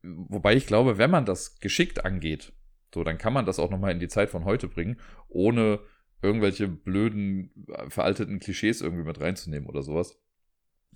wobei 0.04 0.56
ich 0.56 0.68
glaube, 0.68 1.00
wenn 1.00 1.10
man 1.10 1.26
das 1.26 1.60
geschickt 1.60 2.06
angeht, 2.06 2.54
So, 2.96 3.04
dann 3.04 3.18
kann 3.18 3.34
man 3.34 3.46
das 3.46 3.60
auch 3.60 3.72
nochmal 3.72 3.92
in 3.92 4.00
die 4.00 4.08
Zeit 4.08 4.30
von 4.30 4.46
heute 4.46 4.70
bringen, 4.70 5.02
ohne 5.28 5.80
irgendwelche 6.26 6.68
blöden, 6.68 7.52
äh, 7.68 7.90
veralteten 7.90 8.40
Klischees 8.40 8.82
irgendwie 8.82 9.04
mit 9.04 9.20
reinzunehmen 9.20 9.70
oder 9.70 9.84
sowas. 9.84 10.20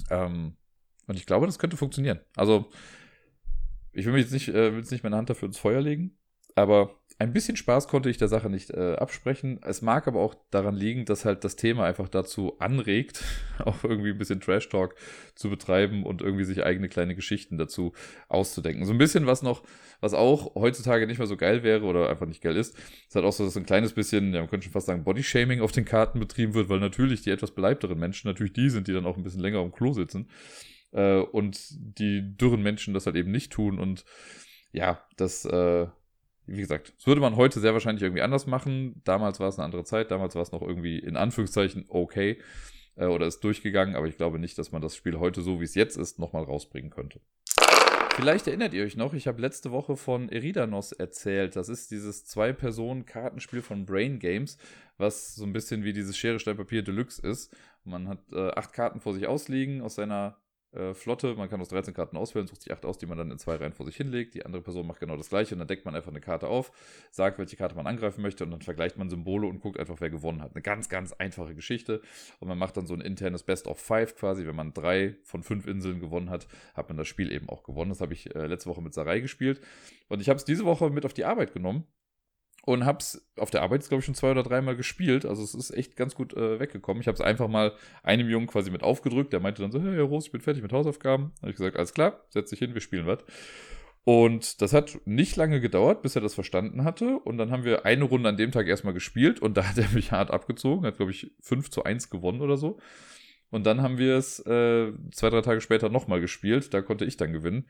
Ähm, 0.10 0.56
und 1.08 1.16
ich 1.18 1.26
glaube, 1.26 1.46
das 1.46 1.60
könnte 1.60 1.78
funktionieren. 1.78 2.20
Also, 2.36 2.70
ich 3.92 4.06
will 4.06 4.14
mich 4.14 4.24
jetzt 4.24 4.34
nicht, 4.34 4.50
äh, 4.50 4.72
will 4.72 4.80
jetzt 4.80 4.92
nicht 4.92 5.04
meine 5.04 5.18
Hand 5.18 5.30
dafür 5.30 5.48
ins 5.48 5.58
Feuer 5.58 5.82
legen, 5.82 6.18
aber 6.56 7.00
ein 7.22 7.34
bisschen 7.34 7.58
Spaß 7.58 7.90
konnte 7.90 8.10
ich 8.10 8.16
der 8.16 8.30
Sache 8.30 8.50
nicht 8.50 8.70
äh, 8.72 8.96
absprechen. 8.96 9.60
Es 9.62 9.82
mag 9.82 10.08
aber 10.08 10.22
auch 10.22 10.36
daran 10.52 10.74
liegen, 10.74 11.04
dass 11.04 11.26
halt 11.26 11.44
das 11.44 11.58
Thema 11.58 11.84
einfach 11.84 12.08
dazu 12.08 12.58
anregt, 12.60 13.26
auch 13.66 13.84
irgendwie 13.84 14.12
ein 14.12 14.18
bisschen 14.18 14.40
Trash-Talk 14.40 14.96
zu 15.36 15.50
betreiben 15.50 16.06
und 16.06 16.22
irgendwie 16.22 16.46
sich 16.46 16.64
eigene 16.64 16.88
kleine 16.88 17.16
Geschichten 17.16 17.58
dazu 17.58 17.92
auszudenken. 18.30 18.86
So 18.86 18.94
ein 18.94 18.98
bisschen 18.98 19.26
was 19.26 19.42
noch, 19.42 19.64
was 20.00 20.14
auch 20.14 20.56
heutzutage 20.56 21.08
nicht 21.08 21.18
mehr 21.18 21.28
so 21.28 21.36
geil 21.36 21.62
wäre 21.62 21.84
oder 21.84 22.10
einfach 22.10 22.26
nicht 22.26 22.42
geil 22.42 22.56
ist, 22.56 22.78
ist 22.78 23.16
halt 23.16 23.26
auch 23.26 23.34
so, 23.34 23.44
dass 23.44 23.58
ein 23.58 23.66
kleines 23.66 23.92
bisschen, 23.92 24.34
ja, 24.34 24.40
man 24.40 24.50
könnte 24.50 24.64
schon 24.64 24.74
fast 24.74 24.88
sagen, 24.88 25.04
Bodyshaming 25.04 25.60
auf 25.60 25.74
den 25.74 25.84
Karten 25.84 26.22
betrieben 26.22 26.54
wird, 26.54 26.70
weil 26.70 26.80
natürlich 26.80 27.22
die 27.22 27.32
etwas 27.32 27.52
beleibteren 27.52 28.00
Menschen 28.00 28.30
natürlich 28.30 28.54
die 28.54 28.70
sind, 28.70 28.88
die 28.88 28.94
dann 28.94 29.06
auch 29.06 29.18
ein 29.18 29.24
bisschen 29.24 29.42
länger 29.42 29.60
am 29.60 29.74
Klo 29.74 29.92
sitzen. 29.92 30.30
Äh, 30.94 31.18
und 31.18 31.60
die 32.00 32.38
dürren 32.38 32.64
Menschen 32.64 32.94
das 32.94 33.08
halt 33.08 33.18
eben 33.18 33.32
nicht 33.32 33.52
tun 33.52 33.78
und 33.78 34.06
ja, 34.72 35.04
das 35.18 35.46
äh, 35.46 35.88
wie 36.50 36.62
gesagt, 36.62 36.94
das 36.98 37.08
würde 37.08 37.22
man 37.22 37.36
heute 37.36 37.60
sehr 37.60 37.74
wahrscheinlich 37.74 38.04
irgendwie 38.04 38.22
anders 38.22 38.48
machen. 38.48 39.02
Damals 39.06 39.40
war 39.40 39.50
es 39.50 39.58
eine 39.58 39.66
andere 39.66 39.84
Zeit, 39.84 40.12
damals 40.12 40.36
war 40.36 40.42
es 40.42 40.52
noch 40.52 40.62
irgendwie 40.62 41.00
in 41.00 41.16
Anführungszeichen 41.16 41.86
okay 41.90 42.40
äh, 42.96 43.06
oder 43.06 43.28
ist 43.28 43.44
durchgegangen, 43.44 43.96
aber 43.96 44.08
ich 44.08 44.18
glaube 44.18 44.40
nicht, 44.40 44.58
dass 44.58 44.72
man 44.72 44.82
das 44.82 44.96
Spiel 44.96 45.20
heute 45.20 45.42
so, 45.42 45.60
wie 45.60 45.66
es 45.66 45.76
jetzt 45.76 45.98
ist, 45.98 46.20
nochmal 46.20 46.44
rausbringen 46.44 46.90
könnte. 46.90 47.22
Vielleicht 48.16 48.48
erinnert 48.48 48.74
ihr 48.74 48.84
euch 48.84 48.98
noch, 48.98 49.14
ich 49.14 49.28
habe 49.28 49.40
letzte 49.40 49.72
Woche 49.72 49.96
von 49.96 50.28
Eridanos 50.28 50.92
erzählt. 50.92 51.56
Das 51.56 51.70
ist 51.70 51.90
dieses 51.90 52.26
Zwei-Personen-Kartenspiel 52.26 53.62
von 53.62 53.86
Brain 53.86 54.20
Games, 54.20 54.58
was 54.98 55.36
so 55.36 55.46
ein 55.46 55.54
bisschen 55.54 55.86
wie 55.86 55.94
dieses 55.94 56.18
Schere, 56.18 56.38
Stein, 56.40 56.58
Papier 56.58 56.82
Deluxe 56.82 57.26
ist. 57.26 57.56
Man 57.86 58.10
hat 58.10 58.20
äh, 58.34 58.50
acht 58.50 58.74
Karten 58.74 59.00
vor 59.00 59.14
sich 59.14 59.26
ausliegen 59.26 59.82
aus 59.82 59.96
seiner 59.96 60.38
äh, 60.72 60.94
Flotte. 60.94 61.36
Man 61.36 61.50
kann 61.50 61.62
aus 61.62 61.70
13 61.70 61.94
Karten 61.94 62.18
auswählen, 62.18 62.48
sucht 62.48 62.62
sich 62.62 62.72
8 62.72 62.86
aus, 62.86 62.98
die 62.98 63.06
man 63.06 63.18
dann 63.18 63.32
in 63.32 63.40
zwei 63.40 63.56
Reihen 63.56 63.74
vor 63.74 63.86
sich 63.86 63.96
hinlegt. 63.96 64.34
Die 64.34 64.46
andere 64.46 64.62
Person 64.62 64.86
macht 64.86 65.00
genau 65.00 65.18
das 65.18 65.30
gleiche 65.30 65.56
und 65.56 65.60
dann 65.60 65.68
deckt 65.68 65.86
man 65.86 65.96
einfach 65.96 66.12
eine 66.12 66.22
Karte 66.22 66.48
auf, 66.48 66.72
sagt, 67.12 67.40
welche 67.40 67.56
Karte 67.56 67.76
man 67.76 67.88
angreifen 67.88 68.22
möchte 68.22 68.44
und 68.44 68.52
dann 68.52 68.62
vergleicht 68.62 68.98
man 68.98 69.10
Symbole 69.10 69.48
und 69.48 69.62
guckt 69.62 69.80
einfach, 69.80 69.98
wer 70.00 70.10
gewonnen 70.10 70.42
hat. 70.42 70.54
Eine 70.54 70.62
ganz, 70.62 70.90
ganz 70.90 71.14
einfache 71.14 71.56
Geschichte. 71.56 72.02
Und 72.40 72.48
man 72.48 72.58
macht 72.58 72.78
dann 72.78 72.88
so 72.88 72.94
ein 72.94 73.02
internes 73.02 73.44
Best 73.44 73.68
of 73.68 73.80
Five 73.80 74.16
quasi. 74.16 74.46
Wenn 74.46 74.56
man 74.56 74.74
drei 74.74 75.16
von 75.24 75.44
fünf 75.44 75.68
Inseln 75.68 76.00
gewonnen 76.00 76.30
hat, 76.30 76.48
hat 76.74 76.90
man 76.90 76.98
das 76.98 77.08
Spiel 77.08 77.32
eben 77.32 77.50
auch 77.50 77.64
gewonnen. 77.64 77.90
Das 77.90 78.02
habe 78.02 78.14
ich 78.14 78.36
äh, 78.36 78.46
letzte 78.46 78.70
Woche 78.70 78.82
mit 78.82 78.94
Sarai 78.94 79.20
gespielt. 79.20 79.62
Und 80.08 80.22
ich 80.22 80.30
habe 80.30 80.38
es 80.38 80.46
diese 80.46 80.66
Woche 80.66 80.90
mit 80.90 81.06
auf 81.06 81.14
die 81.14 81.26
Arbeit 81.26 81.54
genommen 81.54 81.86
und 82.66 82.86
hab's 82.86 83.26
auf 83.38 83.50
der 83.50 83.62
Arbeit, 83.62 83.88
glaube 83.88 84.00
ich, 84.00 84.06
schon 84.06 84.16
zwei 84.16 84.32
oder 84.32 84.44
dreimal 84.44 84.76
gespielt. 84.76 85.26
Also 85.26 85.44
es 85.44 85.54
ist 85.54 85.72
echt 85.72 85.96
ganz 85.96 86.16
gut 86.16 86.34
äh, 86.34 86.60
weggekommen. 86.60 87.02
Ich 87.02 87.08
habe 87.08 87.16
es 87.16 87.22
einfach 87.22 87.48
mal 87.48 87.74
einem 88.04 88.30
Jungen 88.30 88.48
quasi 88.48 88.70
mit 88.70 88.84
aufgedrückt. 88.84 89.34
Der 89.34 89.40
meinte 89.40 89.62
dann 89.62 89.72
so, 89.72 89.82
hey, 89.82 89.96
Herr 89.96 90.04
Rose, 90.04 90.28
ich 90.28 90.32
bin 90.32 90.42
fertig 90.42 90.62
mit 90.62 90.74
Hausaufgaben. 90.74 91.32
Habe 91.42 91.52
ich 91.52 91.58
gesagt, 91.58 91.78
alles 91.78 91.94
klar, 91.94 92.26
setz 92.30 92.50
dich 92.50 92.60
hin, 92.60 92.74
wir 92.74 92.82
spielen 92.82 93.08
was. 93.08 93.20
Und 94.04 94.62
das 94.62 94.74
hat 94.74 95.00
nicht 95.06 95.36
lange 95.36 95.62
gedauert, 95.62 96.02
bis 96.02 96.16
er 96.16 96.22
das 96.22 96.34
verstanden 96.34 96.84
hatte. 96.84 97.20
Und 97.20 97.38
dann 97.38 97.52
haben 97.52 97.64
wir 97.64 97.86
eine 97.86 98.04
Runde 98.06 98.30
an 98.30 98.38
dem 98.38 98.52
Tag 98.52 98.68
erstmal 98.68 98.94
gespielt 98.94 99.40
und 99.40 99.56
da 99.56 99.68
hat 99.68 99.78
er 99.78 99.90
mich 99.94 100.12
hart 100.12 100.32
abgezogen, 100.32 100.86
hat, 100.86 100.98
glaube 100.98 101.12
ich, 101.12 101.32
5 101.42 101.70
zu 101.70 101.84
1 101.84 102.10
gewonnen 102.10 102.42
oder 102.42 102.58
so. 102.58 102.80
Und 103.52 103.66
dann 103.66 103.82
haben 103.82 103.98
wir 103.98 104.16
es 104.16 104.40
äh, 104.46 104.92
zwei, 105.12 105.30
drei 105.30 105.42
Tage 105.42 105.62
später 105.62 105.90
nochmal 105.90 106.22
gespielt. 106.22 106.74
Da 106.74 106.82
konnte 106.82 107.06
ich 107.06 107.18
dann 107.18 107.34
gewinnen 107.34 107.66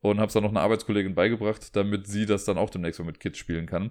und 0.00 0.18
habe 0.18 0.28
es 0.28 0.34
dann 0.34 0.42
noch 0.42 0.50
einer 0.50 0.60
Arbeitskollegin 0.60 1.14
beigebracht, 1.14 1.74
damit 1.74 2.06
sie 2.06 2.26
das 2.26 2.44
dann 2.44 2.58
auch 2.58 2.70
demnächst 2.70 3.00
mal 3.00 3.06
mit 3.06 3.20
Kids 3.20 3.38
spielen 3.38 3.66
kann. 3.66 3.90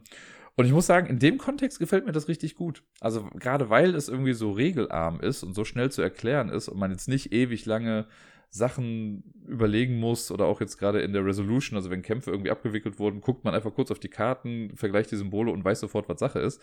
Und 0.56 0.66
ich 0.66 0.72
muss 0.72 0.86
sagen, 0.86 1.08
in 1.08 1.20
dem 1.20 1.38
Kontext 1.38 1.80
gefällt 1.80 2.06
mir 2.06 2.14
das 2.14 2.30
richtig 2.30 2.56
gut. 2.56 2.84
Also 3.02 3.28
gerade 3.36 3.70
weil 3.70 3.94
es 3.94 4.08
irgendwie 4.08 4.34
so 4.34 4.52
regelarm 4.52 5.20
ist 5.20 5.44
und 5.44 5.54
so 5.54 5.66
schnell 5.66 5.92
zu 5.92 6.02
erklären 6.02 6.50
ist 6.50 6.70
und 6.70 6.80
man 6.80 6.92
jetzt 6.92 7.10
nicht 7.10 7.34
ewig 7.34 7.66
lange 7.66 8.08
Sachen 8.50 9.34
überlegen 9.46 10.00
muss 10.00 10.32
oder 10.32 10.46
auch 10.46 10.62
jetzt 10.62 10.78
gerade 10.78 11.02
in 11.02 11.12
der 11.12 11.26
Resolution, 11.26 11.76
also 11.76 11.90
wenn 11.90 12.02
Kämpfe 12.02 12.32
irgendwie 12.32 12.52
abgewickelt 12.52 13.00
wurden, 13.00 13.20
guckt 13.20 13.44
man 13.44 13.54
einfach 13.54 13.74
kurz 13.74 13.92
auf 13.92 14.00
die 14.00 14.08
Karten, 14.08 14.72
vergleicht 14.76 15.12
die 15.12 15.18
Symbole 15.18 15.52
und 15.52 15.66
weiß 15.66 15.82
sofort, 15.82 16.08
was 16.08 16.20
Sache 16.20 16.40
ist 16.40 16.62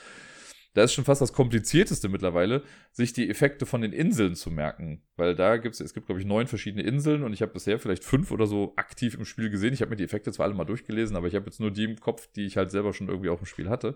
da 0.74 0.84
ist 0.84 0.94
schon 0.94 1.04
fast 1.04 1.20
das 1.20 1.32
Komplizierteste 1.32 2.08
mittlerweile, 2.08 2.62
sich 2.92 3.12
die 3.12 3.28
Effekte 3.28 3.66
von 3.66 3.82
den 3.82 3.92
Inseln 3.92 4.34
zu 4.34 4.50
merken. 4.50 5.02
Weil 5.16 5.34
da 5.34 5.58
gibt 5.58 5.74
es, 5.74 5.80
es 5.80 5.92
gibt, 5.92 6.06
glaube 6.06 6.20
ich, 6.20 6.26
neun 6.26 6.46
verschiedene 6.46 6.82
Inseln 6.82 7.22
und 7.22 7.32
ich 7.32 7.42
habe 7.42 7.52
bisher 7.52 7.78
vielleicht 7.78 8.04
fünf 8.04 8.30
oder 8.30 8.46
so 8.46 8.72
aktiv 8.76 9.14
im 9.14 9.24
Spiel 9.24 9.50
gesehen. 9.50 9.74
Ich 9.74 9.82
habe 9.82 9.90
mir 9.90 9.96
die 9.96 10.04
Effekte 10.04 10.32
zwar 10.32 10.46
alle 10.46 10.54
mal 10.54 10.64
durchgelesen, 10.64 11.16
aber 11.16 11.26
ich 11.26 11.34
habe 11.34 11.46
jetzt 11.46 11.60
nur 11.60 11.70
die 11.70 11.84
im 11.84 12.00
Kopf, 12.00 12.28
die 12.32 12.46
ich 12.46 12.56
halt 12.56 12.70
selber 12.70 12.94
schon 12.94 13.08
irgendwie 13.08 13.28
auf 13.28 13.40
dem 13.40 13.46
Spiel 13.46 13.68
hatte. 13.68 13.94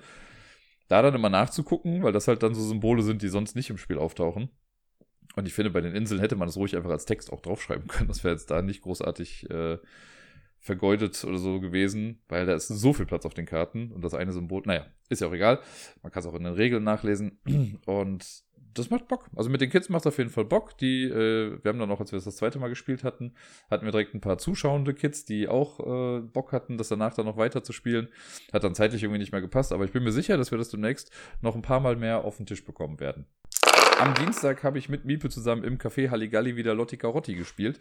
Da 0.88 1.02
dann 1.02 1.14
immer 1.14 1.30
nachzugucken, 1.30 2.02
weil 2.02 2.12
das 2.12 2.28
halt 2.28 2.42
dann 2.42 2.54
so 2.54 2.62
Symbole 2.62 3.02
sind, 3.02 3.22
die 3.22 3.28
sonst 3.28 3.56
nicht 3.56 3.70
im 3.70 3.78
Spiel 3.78 3.98
auftauchen. 3.98 4.50
Und 5.34 5.46
ich 5.46 5.54
finde, 5.54 5.70
bei 5.70 5.80
den 5.80 5.94
Inseln 5.94 6.20
hätte 6.20 6.36
man 6.36 6.48
das 6.48 6.56
ruhig 6.56 6.76
einfach 6.76 6.90
als 6.90 7.06
Text 7.06 7.32
auch 7.32 7.40
draufschreiben 7.40 7.88
können. 7.88 8.08
Das 8.08 8.22
wäre 8.22 8.34
jetzt 8.34 8.50
da 8.50 8.62
nicht 8.62 8.82
großartig 8.82 9.50
äh, 9.50 9.78
vergeudet 10.66 11.24
oder 11.24 11.38
so 11.38 11.60
gewesen, 11.60 12.18
weil 12.28 12.44
da 12.44 12.54
ist 12.54 12.66
so 12.66 12.92
viel 12.92 13.06
Platz 13.06 13.24
auf 13.24 13.34
den 13.34 13.46
Karten 13.46 13.92
und 13.92 14.02
das 14.02 14.14
eine 14.14 14.32
Symbol, 14.32 14.62
naja, 14.66 14.86
ist 15.08 15.20
ja 15.20 15.28
auch 15.28 15.32
egal. 15.32 15.60
Man 16.02 16.10
kann 16.10 16.20
es 16.20 16.26
auch 16.26 16.34
in 16.34 16.42
den 16.42 16.54
Regeln 16.54 16.82
nachlesen 16.82 17.38
und 17.86 18.44
das 18.74 18.90
macht 18.90 19.06
Bock. 19.06 19.30
Also 19.34 19.48
mit 19.48 19.60
den 19.60 19.70
Kids 19.70 19.88
macht 19.88 20.02
es 20.02 20.08
auf 20.08 20.18
jeden 20.18 20.28
Fall 20.28 20.44
Bock. 20.44 20.76
Die, 20.78 21.04
äh, 21.04 21.58
wir 21.62 21.68
haben 21.68 21.78
dann 21.78 21.90
auch, 21.90 22.00
als 22.00 22.12
wir 22.12 22.16
das 22.16 22.24
das 22.24 22.36
zweite 22.36 22.58
Mal 22.58 22.68
gespielt 22.68 23.04
hatten, 23.04 23.32
hatten 23.70 23.84
wir 23.84 23.92
direkt 23.92 24.14
ein 24.14 24.20
paar 24.20 24.38
zuschauende 24.38 24.92
Kids, 24.92 25.24
die 25.24 25.48
auch 25.48 25.80
äh, 25.80 26.20
Bock 26.20 26.52
hatten, 26.52 26.76
das 26.76 26.88
danach 26.88 27.14
dann 27.14 27.26
noch 27.26 27.36
weiter 27.36 27.62
zu 27.62 27.72
spielen. 27.72 28.08
Hat 28.52 28.64
dann 28.64 28.74
zeitlich 28.74 29.02
irgendwie 29.04 29.20
nicht 29.20 29.32
mehr 29.32 29.40
gepasst, 29.40 29.72
aber 29.72 29.84
ich 29.84 29.92
bin 29.92 30.02
mir 30.02 30.12
sicher, 30.12 30.36
dass 30.36 30.50
wir 30.50 30.58
das 30.58 30.68
demnächst 30.68 31.10
noch 31.40 31.54
ein 31.54 31.62
paar 31.62 31.80
Mal 31.80 31.94
mehr 31.94 32.24
auf 32.24 32.36
den 32.36 32.46
Tisch 32.46 32.64
bekommen 32.64 33.00
werden. 33.00 33.24
Am 33.98 34.14
Dienstag 34.14 34.62
habe 34.64 34.78
ich 34.78 34.88
mit 34.88 35.04
Miepe 35.04 35.30
zusammen 35.30 35.64
im 35.64 35.78
Café 35.78 36.10
Halligalli 36.10 36.56
wieder 36.56 36.74
Lotti 36.74 36.98
Carotti 36.98 37.34
gespielt. 37.34 37.78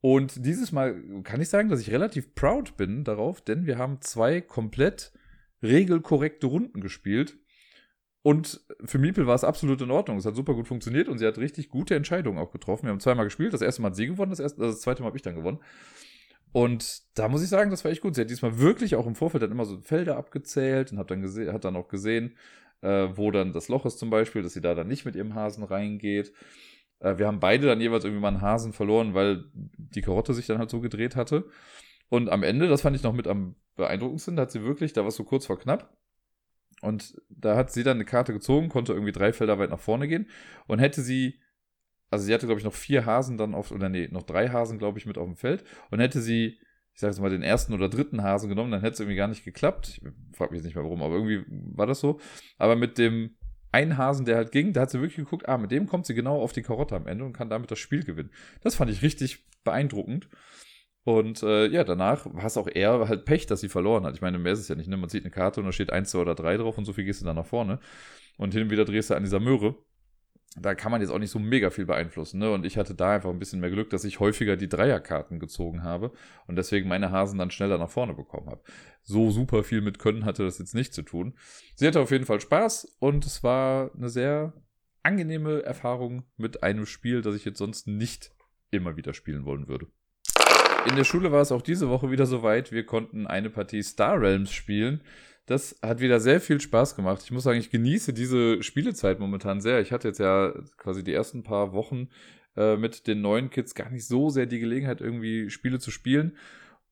Und 0.00 0.46
dieses 0.46 0.72
Mal 0.72 1.02
kann 1.24 1.40
ich 1.40 1.48
sagen, 1.48 1.68
dass 1.68 1.80
ich 1.80 1.90
relativ 1.90 2.34
proud 2.34 2.76
bin 2.76 3.04
darauf, 3.04 3.40
denn 3.42 3.66
wir 3.66 3.76
haben 3.76 4.00
zwei 4.00 4.40
komplett 4.40 5.12
regelkorrekte 5.62 6.46
Runden 6.46 6.80
gespielt. 6.80 7.36
Und 8.22 8.60
für 8.84 8.98
Miepel 8.98 9.26
war 9.26 9.34
es 9.34 9.44
absolut 9.44 9.80
in 9.80 9.90
Ordnung. 9.90 10.18
Es 10.18 10.26
hat 10.26 10.36
super 10.36 10.54
gut 10.54 10.68
funktioniert 10.68 11.08
und 11.08 11.18
sie 11.18 11.26
hat 11.26 11.38
richtig 11.38 11.68
gute 11.68 11.94
Entscheidungen 11.94 12.38
auch 12.38 12.50
getroffen. 12.50 12.84
Wir 12.84 12.90
haben 12.90 13.00
zweimal 13.00 13.24
gespielt. 13.24 13.52
Das 13.52 13.62
erste 13.62 13.82
Mal 13.82 13.88
hat 13.88 13.96
sie 13.96 14.06
gewonnen, 14.06 14.30
das, 14.30 14.40
erste, 14.40 14.60
das 14.60 14.80
zweite 14.80 15.02
Mal 15.02 15.08
habe 15.08 15.16
ich 15.16 15.22
dann 15.22 15.34
gewonnen. 15.34 15.58
Und 16.52 17.02
da 17.14 17.28
muss 17.28 17.42
ich 17.42 17.48
sagen, 17.48 17.70
das 17.70 17.84
war 17.84 17.90
echt 17.90 18.02
gut. 18.02 18.14
Sie 18.14 18.20
hat 18.22 18.30
diesmal 18.30 18.58
wirklich 18.58 18.96
auch 18.96 19.06
im 19.06 19.14
Vorfeld 19.14 19.42
dann 19.42 19.52
immer 19.52 19.64
so 19.64 19.80
Felder 19.80 20.16
abgezählt 20.16 20.92
und 20.92 20.98
hat 20.98 21.10
dann, 21.10 21.22
hat 21.52 21.64
dann 21.64 21.76
auch 21.76 21.88
gesehen, 21.88 22.36
äh, 22.82 23.08
wo 23.14 23.30
dann 23.30 23.52
das 23.52 23.68
Loch 23.68 23.86
ist 23.86 23.98
zum 23.98 24.10
Beispiel, 24.10 24.42
dass 24.42 24.52
sie 24.52 24.60
da 24.60 24.74
dann 24.74 24.88
nicht 24.88 25.04
mit 25.04 25.16
ihrem 25.16 25.34
Hasen 25.34 25.64
reingeht. 25.64 26.32
Äh, 27.00 27.18
wir 27.18 27.26
haben 27.26 27.40
beide 27.40 27.66
dann 27.66 27.80
jeweils 27.80 28.04
irgendwie 28.04 28.22
mal 28.22 28.28
einen 28.28 28.40
Hasen 28.40 28.72
verloren, 28.72 29.14
weil 29.14 29.44
die 29.54 30.02
Karotte 30.02 30.34
sich 30.34 30.46
dann 30.46 30.58
halt 30.58 30.70
so 30.70 30.80
gedreht 30.80 31.16
hatte. 31.16 31.46
Und 32.08 32.28
am 32.28 32.42
Ende, 32.42 32.68
das 32.68 32.82
fand 32.82 32.96
ich 32.96 33.02
noch 33.02 33.12
mit 33.12 33.26
am 33.26 33.56
beeindruckendsten, 33.76 34.36
da 34.36 34.42
hat 34.42 34.50
sie 34.50 34.62
wirklich, 34.62 34.92
da 34.92 35.02
war 35.02 35.08
es 35.08 35.16
so 35.16 35.24
kurz 35.24 35.46
vor 35.46 35.58
knapp. 35.58 35.96
Und 36.82 37.20
da 37.28 37.56
hat 37.56 37.70
sie 37.70 37.82
dann 37.82 37.98
eine 37.98 38.04
Karte 38.04 38.32
gezogen, 38.32 38.68
konnte 38.68 38.92
irgendwie 38.92 39.12
drei 39.12 39.32
Felder 39.32 39.58
weit 39.58 39.70
nach 39.70 39.78
vorne 39.78 40.08
gehen. 40.08 40.28
Und 40.66 40.78
hätte 40.78 41.02
sie, 41.02 41.40
also 42.10 42.24
sie 42.24 42.32
hatte, 42.32 42.46
glaube 42.46 42.58
ich, 42.58 42.64
noch 42.64 42.74
vier 42.74 43.06
Hasen 43.06 43.36
dann 43.36 43.54
auf, 43.54 43.70
oder 43.70 43.88
nee, 43.88 44.08
noch 44.10 44.22
drei 44.22 44.48
Hasen, 44.48 44.78
glaube 44.78 44.98
ich, 44.98 45.06
mit 45.06 45.18
auf 45.18 45.26
dem 45.26 45.36
Feld. 45.36 45.64
Und 45.90 46.00
hätte 46.00 46.20
sie, 46.20 46.58
ich 46.94 47.00
sage 47.00 47.12
jetzt 47.12 47.20
mal, 47.20 47.30
den 47.30 47.42
ersten 47.42 47.74
oder 47.74 47.88
dritten 47.88 48.22
Hasen 48.22 48.48
genommen, 48.48 48.70
dann 48.70 48.80
hätte 48.80 48.94
es 48.94 49.00
irgendwie 49.00 49.16
gar 49.16 49.28
nicht 49.28 49.44
geklappt. 49.44 49.88
Ich 49.88 50.36
frage 50.36 50.52
mich 50.52 50.58
jetzt 50.58 50.64
nicht 50.64 50.74
mehr 50.74 50.84
warum, 50.84 51.02
aber 51.02 51.14
irgendwie 51.14 51.44
war 51.48 51.86
das 51.86 52.00
so. 52.00 52.18
Aber 52.56 52.76
mit 52.76 52.98
dem 52.98 53.36
ein 53.72 53.96
Hasen, 53.96 54.24
der 54.26 54.36
halt 54.36 54.52
ging, 54.52 54.72
da 54.72 54.82
hat 54.82 54.90
sie 54.90 55.00
wirklich 55.00 55.16
geguckt, 55.16 55.48
ah, 55.48 55.58
mit 55.58 55.70
dem 55.70 55.86
kommt 55.86 56.06
sie 56.06 56.14
genau 56.14 56.40
auf 56.40 56.52
die 56.52 56.62
Karotte 56.62 56.96
am 56.96 57.06
Ende 57.06 57.24
und 57.24 57.32
kann 57.32 57.50
damit 57.50 57.70
das 57.70 57.78
Spiel 57.78 58.02
gewinnen. 58.02 58.30
Das 58.62 58.74
fand 58.74 58.90
ich 58.90 59.02
richtig 59.02 59.44
beeindruckend. 59.64 60.28
Und 61.04 61.42
äh, 61.42 61.66
ja, 61.66 61.84
danach 61.84 62.26
war 62.26 62.44
es 62.44 62.56
auch 62.56 62.68
eher 62.68 63.08
halt 63.08 63.24
Pech, 63.24 63.46
dass 63.46 63.60
sie 63.60 63.68
verloren 63.68 64.04
hat. 64.04 64.14
Ich 64.14 64.20
meine, 64.20 64.38
mehr 64.38 64.52
ist 64.52 64.58
es 64.58 64.68
ja 64.68 64.74
nicht, 64.74 64.88
ne? 64.88 64.96
Man 64.96 65.08
sieht 65.08 65.24
eine 65.24 65.30
Karte 65.30 65.60
und 65.60 65.66
da 65.66 65.72
steht 65.72 65.92
1, 65.92 66.10
2 66.10 66.18
oder 66.18 66.34
3 66.34 66.58
drauf 66.58 66.76
und 66.76 66.84
so 66.84 66.92
viel 66.92 67.04
gehst 67.04 67.22
du 67.22 67.24
dann 67.24 67.36
nach 67.36 67.46
vorne. 67.46 67.80
Und 68.36 68.52
hin 68.52 68.64
und 68.64 68.70
wieder 68.70 68.84
drehst 68.84 69.10
du 69.10 69.14
an 69.14 69.22
dieser 69.22 69.40
Möhre 69.40 69.76
da 70.56 70.74
kann 70.74 70.90
man 70.90 71.00
jetzt 71.00 71.10
auch 71.10 71.18
nicht 71.18 71.30
so 71.30 71.38
mega 71.38 71.70
viel 71.70 71.86
beeinflussen. 71.86 72.38
Ne? 72.38 72.50
Und 72.50 72.66
ich 72.66 72.76
hatte 72.76 72.94
da 72.94 73.14
einfach 73.14 73.30
ein 73.30 73.38
bisschen 73.38 73.60
mehr 73.60 73.70
Glück, 73.70 73.90
dass 73.90 74.04
ich 74.04 74.18
häufiger 74.18 74.56
die 74.56 74.68
Dreierkarten 74.68 75.38
gezogen 75.38 75.84
habe 75.84 76.12
und 76.46 76.56
deswegen 76.56 76.88
meine 76.88 77.12
Hasen 77.12 77.38
dann 77.38 77.50
schneller 77.50 77.78
nach 77.78 77.90
vorne 77.90 78.14
bekommen 78.14 78.50
habe. 78.50 78.62
So 79.02 79.30
super 79.30 79.62
viel 79.62 79.80
mit 79.80 79.98
Können 79.98 80.24
hatte 80.24 80.42
das 80.42 80.58
jetzt 80.58 80.74
nicht 80.74 80.92
zu 80.92 81.02
tun. 81.02 81.34
Sie 81.76 81.86
hatte 81.86 82.00
auf 82.00 82.10
jeden 82.10 82.26
Fall 82.26 82.40
Spaß 82.40 82.96
und 82.98 83.24
es 83.24 83.42
war 83.44 83.92
eine 83.94 84.08
sehr 84.08 84.52
angenehme 85.02 85.62
Erfahrung 85.62 86.24
mit 86.36 86.62
einem 86.62 86.84
Spiel, 86.84 87.22
das 87.22 87.36
ich 87.36 87.44
jetzt 87.44 87.58
sonst 87.58 87.86
nicht 87.86 88.32
immer 88.70 88.96
wieder 88.96 89.14
spielen 89.14 89.44
wollen 89.44 89.68
würde. 89.68 89.86
In 90.88 90.96
der 90.96 91.04
Schule 91.04 91.30
war 91.30 91.42
es 91.42 91.52
auch 91.52 91.62
diese 91.62 91.90
Woche 91.90 92.10
wieder 92.10 92.26
soweit. 92.26 92.72
Wir 92.72 92.86
konnten 92.86 93.26
eine 93.26 93.50
Partie 93.50 93.82
Star 93.82 94.20
Realms 94.20 94.50
spielen. 94.50 95.02
Das 95.50 95.80
hat 95.82 95.98
wieder 95.98 96.20
sehr 96.20 96.40
viel 96.40 96.60
Spaß 96.60 96.94
gemacht. 96.94 97.22
Ich 97.24 97.32
muss 97.32 97.42
sagen, 97.42 97.58
ich 97.58 97.70
genieße 97.70 98.12
diese 98.12 98.62
Spielezeit 98.62 99.18
momentan 99.18 99.60
sehr. 99.60 99.80
Ich 99.80 99.90
hatte 99.90 100.06
jetzt 100.06 100.20
ja 100.20 100.54
quasi 100.76 101.02
die 101.02 101.12
ersten 101.12 101.42
paar 101.42 101.72
Wochen 101.72 102.08
äh, 102.56 102.76
mit 102.76 103.08
den 103.08 103.20
neuen 103.20 103.50
Kids 103.50 103.74
gar 103.74 103.90
nicht 103.90 104.06
so 104.06 104.30
sehr 104.30 104.46
die 104.46 104.60
Gelegenheit, 104.60 105.00
irgendwie 105.00 105.50
Spiele 105.50 105.80
zu 105.80 105.90
spielen. 105.90 106.36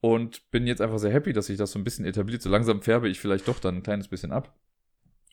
Und 0.00 0.50
bin 0.50 0.66
jetzt 0.66 0.80
einfach 0.80 0.98
sehr 0.98 1.12
happy, 1.12 1.32
dass 1.32 1.46
sich 1.46 1.56
das 1.56 1.70
so 1.70 1.78
ein 1.78 1.84
bisschen 1.84 2.04
etabliert. 2.04 2.42
So 2.42 2.50
langsam 2.50 2.82
färbe 2.82 3.08
ich 3.08 3.20
vielleicht 3.20 3.46
doch 3.46 3.60
dann 3.60 3.76
ein 3.76 3.82
kleines 3.84 4.08
bisschen 4.08 4.32
ab. 4.32 4.52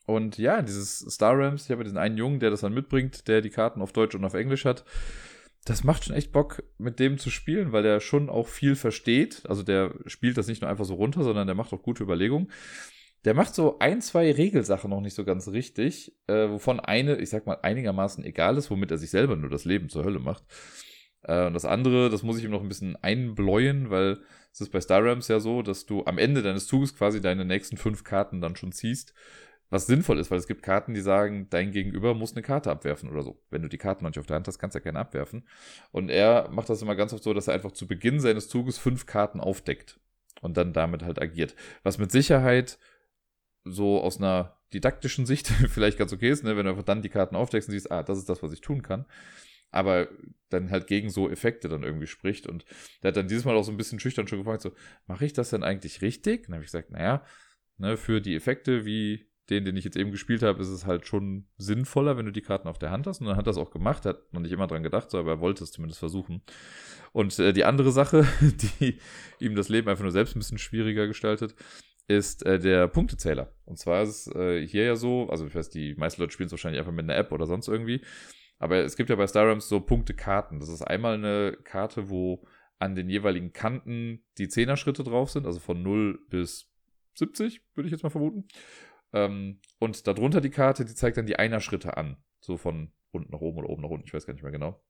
Und 0.06 0.38
ja, 0.38 0.62
dieses 0.62 1.00
Star 1.00 1.36
Rams, 1.36 1.66
ich 1.66 1.72
habe 1.72 1.84
diesen 1.84 1.98
einen 1.98 2.18
Jungen, 2.18 2.40
der 2.40 2.52
das 2.52 2.62
dann 2.62 2.76
mitbringt, 2.76 3.28
der 3.28 3.42
die 3.42 3.50
Karten 3.50 3.82
auf 3.82 3.92
Deutsch 3.92 4.14
und 4.14 4.24
auf 4.24 4.36
Englisch 4.36 4.66
hat. 4.66 4.86
Das 5.66 5.84
macht 5.84 6.06
schon 6.06 6.16
echt 6.16 6.32
Bock, 6.32 6.62
mit 6.78 7.00
dem 7.00 7.18
zu 7.18 7.32
spielen, 7.32 7.72
weil 7.72 7.82
der 7.82 8.02
schon 8.02 8.30
auch 8.30 8.48
viel 8.48 8.76
versteht. 8.76 9.42
Also 9.50 9.64
der 9.64 9.96
spielt 10.06 10.38
das 10.38 10.46
nicht 10.46 10.62
nur 10.62 10.70
einfach 10.70 10.86
so 10.86 10.94
runter, 10.94 11.24
sondern 11.24 11.48
der 11.48 11.56
macht 11.56 11.74
auch 11.74 11.82
gute 11.82 12.04
Überlegungen. 12.04 12.52
Der 13.26 13.34
macht 13.34 13.56
so 13.56 13.80
ein, 13.80 14.02
zwei 14.02 14.32
Regelsachen 14.32 14.90
noch 14.90 15.02
nicht 15.02 15.16
so 15.16 15.26
ganz 15.26 15.48
richtig, 15.50 16.16
äh, 16.28 16.50
wovon 16.50 16.80
eine, 16.80 17.18
ich 17.18 17.30
sag 17.30 17.46
mal, 17.46 17.58
einigermaßen 17.62 18.24
egal 18.24 18.58
ist, 18.58 18.72
womit 18.72 18.92
er 18.92 18.98
sich 18.98 19.10
selber 19.10 19.36
nur 19.36 19.50
das 19.50 19.66
Leben 19.66 19.90
zur 19.90 20.04
Hölle 20.04 20.20
macht. 20.20 20.44
Äh, 21.24 21.48
und 21.48 21.54
das 21.54 21.66
andere, 21.66 22.10
das 22.10 22.24
muss 22.24 22.38
ich 22.38 22.46
ihm 22.46 22.52
noch 22.52 22.62
ein 22.62 22.70
bisschen 22.70 22.96
einbläuen, 22.98 23.90
weil 23.90 24.20
es 24.54 24.62
ist 24.62 24.72
bei 24.72 24.80
Star 24.80 25.04
Rams 25.04 25.28
ja 25.28 25.40
so, 25.40 25.62
dass 25.64 25.86
du 25.86 26.06
am 26.06 26.18
Ende 26.18 26.44
deines 26.44 26.68
Zuges 26.68 26.96
quasi 26.96 27.20
deine 27.20 27.44
nächsten 27.44 27.78
fünf 27.78 28.04
Karten 28.04 28.42
dann 28.42 28.56
schon 28.56 28.72
ziehst 28.72 29.14
was 29.70 29.88
sinnvoll 29.88 30.20
ist, 30.20 30.32
weil 30.32 30.38
es 30.38 30.48
gibt 30.48 30.64
Karten, 30.64 30.94
die 30.94 31.02
sagen, 31.02 31.48
dein 31.50 31.72
Gegenüber 31.72 32.14
muss 32.14 32.34
eine 32.34 32.44
Karte 32.44 32.70
abwerfen 32.72 33.10
oder 33.10 33.24
so. 33.24 33.42
Wenn 33.50 33.62
du 33.62 33.68
die 33.68 33.78
Karten 33.78 34.04
noch 34.04 34.12
nicht 34.12 34.20
auf 34.20 34.28
der 34.28 34.36
Hand 34.36 34.48
hast, 34.48 34.60
kannst 34.60 34.76
du 34.76 34.80
ja 34.80 34.84
keine 34.84 35.00
abwerfen. 35.00 35.48
Und 35.92 36.10
er 36.10 36.50
macht 36.50 36.70
das 36.70 36.82
immer 36.82 36.96
ganz 36.96 37.14
oft 37.14 37.24
so, 37.24 37.34
dass 37.34 37.48
er 37.48 37.56
einfach 37.56 37.72
zu 37.72 37.88
Beginn 37.88 38.20
seines 38.20 38.48
Zuges 38.48 38.78
fünf 38.78 39.06
Karten 39.06 39.40
aufdeckt 39.40 40.00
und 40.42 40.58
dann 40.58 40.74
damit 40.74 41.04
halt 41.04 41.22
agiert. 41.22 41.56
Was 41.84 41.98
mit 41.98 42.12
Sicherheit 42.12 42.78
so 43.66 44.00
aus 44.02 44.18
einer 44.18 44.58
didaktischen 44.74 45.26
Sicht 45.26 45.48
vielleicht 45.70 45.98
ganz 45.98 46.14
okay 46.14 46.30
ist, 46.30 46.44
ne? 46.44 46.56
wenn 46.56 46.66
du 46.66 46.72
einfach 46.72 46.84
dann 46.84 47.02
die 47.02 47.10
Karten 47.10 47.36
aufdeckst 47.36 47.68
und 47.70 47.74
siehst, 47.74 47.92
ah, 47.92 48.04
das 48.04 48.18
ist 48.18 48.30
das, 48.30 48.42
was 48.42 48.54
ich 48.54 48.62
tun 48.62 48.82
kann. 48.82 49.06
Aber 49.72 50.08
dann 50.50 50.72
halt 50.72 50.88
gegen 50.88 51.10
so 51.10 51.30
Effekte 51.30 51.68
dann 51.68 51.84
irgendwie 51.84 52.08
spricht. 52.08 52.48
Und 52.48 52.66
der 53.04 53.10
hat 53.10 53.18
dann 53.18 53.28
dieses 53.28 53.44
Mal 53.44 53.58
auch 53.58 53.64
so 53.64 53.72
ein 53.72 53.78
bisschen 53.78 54.00
schüchtern 54.00 54.28
schon 54.28 54.40
gefragt, 54.40 54.62
so, 54.62 54.72
mache 55.06 55.26
ich 55.26 55.34
das 55.34 55.50
denn 55.50 55.64
eigentlich 55.64 56.02
richtig? 56.02 56.42
Und 56.42 56.50
dann 56.50 56.56
habe 56.56 56.64
ich 56.64 56.72
gesagt, 56.72 56.92
naja, 56.92 57.26
ne, 57.78 57.98
für 57.98 58.22
die 58.22 58.36
Effekte 58.36 58.86
wie 58.86 59.28
den, 59.50 59.66
den 59.66 59.78
ich 59.78 59.86
jetzt 59.86 59.98
eben 59.98 60.12
gespielt 60.12 60.42
habe, 60.42 60.62
ist 60.62 60.70
es 60.70 60.86
halt 60.86 61.06
schon 61.06 61.46
sinnvoller, 61.58 62.18
wenn 62.18 62.26
du 62.26 62.32
die 62.32 62.42
Karten 62.42 62.68
auf 62.68 62.80
der 62.80 62.92
Hand 62.92 63.06
hast. 63.06 63.22
Und 63.22 63.28
dann 63.28 63.38
hat 63.38 63.48
es 63.48 63.58
auch 63.58 63.70
gemacht, 63.70 64.06
hat 64.06 64.34
noch 64.34 64.42
nicht 64.42 64.52
immer 64.52 64.68
dran 64.68 64.82
gedacht, 64.82 65.12
so, 65.12 65.20
aber 65.20 65.34
er 65.34 65.40
wollte 65.40 65.64
es 65.64 65.72
zumindest 65.72 66.00
versuchen. 66.00 66.42
Und 67.12 67.38
äh, 67.38 67.54
die 67.54 67.64
andere 67.64 67.92
Sache, 67.92 68.28
die 68.82 69.00
ihm 69.40 69.56
das 69.56 69.70
Leben 69.70 69.88
einfach 69.88 70.04
nur 70.04 70.12
selbst 70.12 70.36
ein 70.36 70.40
bisschen 70.40 70.58
schwieriger 70.58 71.08
gestaltet, 71.08 71.56
ist 72.08 72.46
äh, 72.46 72.60
der 72.60 72.88
Punktezähler. 72.88 73.52
Und 73.66 73.80
zwar 73.80 74.04
ist 74.04 74.28
es 74.28 74.36
äh, 74.36 74.66
hier 74.66 74.86
ja 74.86 74.96
so, 74.96 75.28
also 75.30 75.48
ich 75.48 75.56
weiß, 75.56 75.70
die 75.70 75.96
meisten 75.96 76.22
Leute 76.22 76.34
spielen 76.34 76.48
es 76.48 76.54
wahrscheinlich 76.54 76.80
einfach 76.80 76.92
mit 76.92 77.04
einer 77.04 77.16
App 77.16 77.32
oder 77.32 77.48
sonst 77.48 77.68
irgendwie. 77.68 78.02
Aber 78.58 78.78
es 78.78 78.96
gibt 78.96 79.10
ja 79.10 79.16
bei 79.16 79.28
Star 79.28 79.46
Realms 79.46 79.68
so 79.68 79.80
Punktekarten. 79.82 80.60
Das 80.60 80.70
ist 80.70 80.82
einmal 80.82 81.16
eine 81.16 81.58
Karte, 81.64 82.10
wo 82.10 82.46
an 82.80 82.96
den 82.96 83.10
jeweiligen 83.10 83.54
Kanten 83.54 84.24
die 84.38 84.48
Zehner-Schritte 84.48 85.04
drauf 85.04 85.32
sind, 85.32 85.46
also 85.46 85.60
von 85.60 85.82
0 85.82 86.20
bis 86.30 86.72
70, 87.16 87.62
würde 87.74 87.88
ich 87.88 87.92
jetzt 87.92 88.04
mal 88.04 88.10
vermuten. 88.10 88.48
Ähm, 89.14 89.60
und 89.80 90.08
darunter 90.08 90.42
die 90.42 90.50
Karte, 90.50 90.86
die 90.86 90.96
zeigt 90.96 91.18
dann 91.18 91.26
die 91.26 91.38
Einer-Schritte 91.38 91.98
an. 91.98 92.18
So 92.40 92.58
von 92.58 92.92
unten 93.12 93.32
nach 93.32 93.40
oben 93.40 93.60
oder 93.60 93.70
oben 93.70 93.82
nach 93.82 93.90
unten, 93.90 94.06
ich 94.08 94.14
weiß 94.14 94.26
gar 94.26 94.34
nicht 94.34 94.44
mehr 94.44 94.52
genau. 94.52 94.82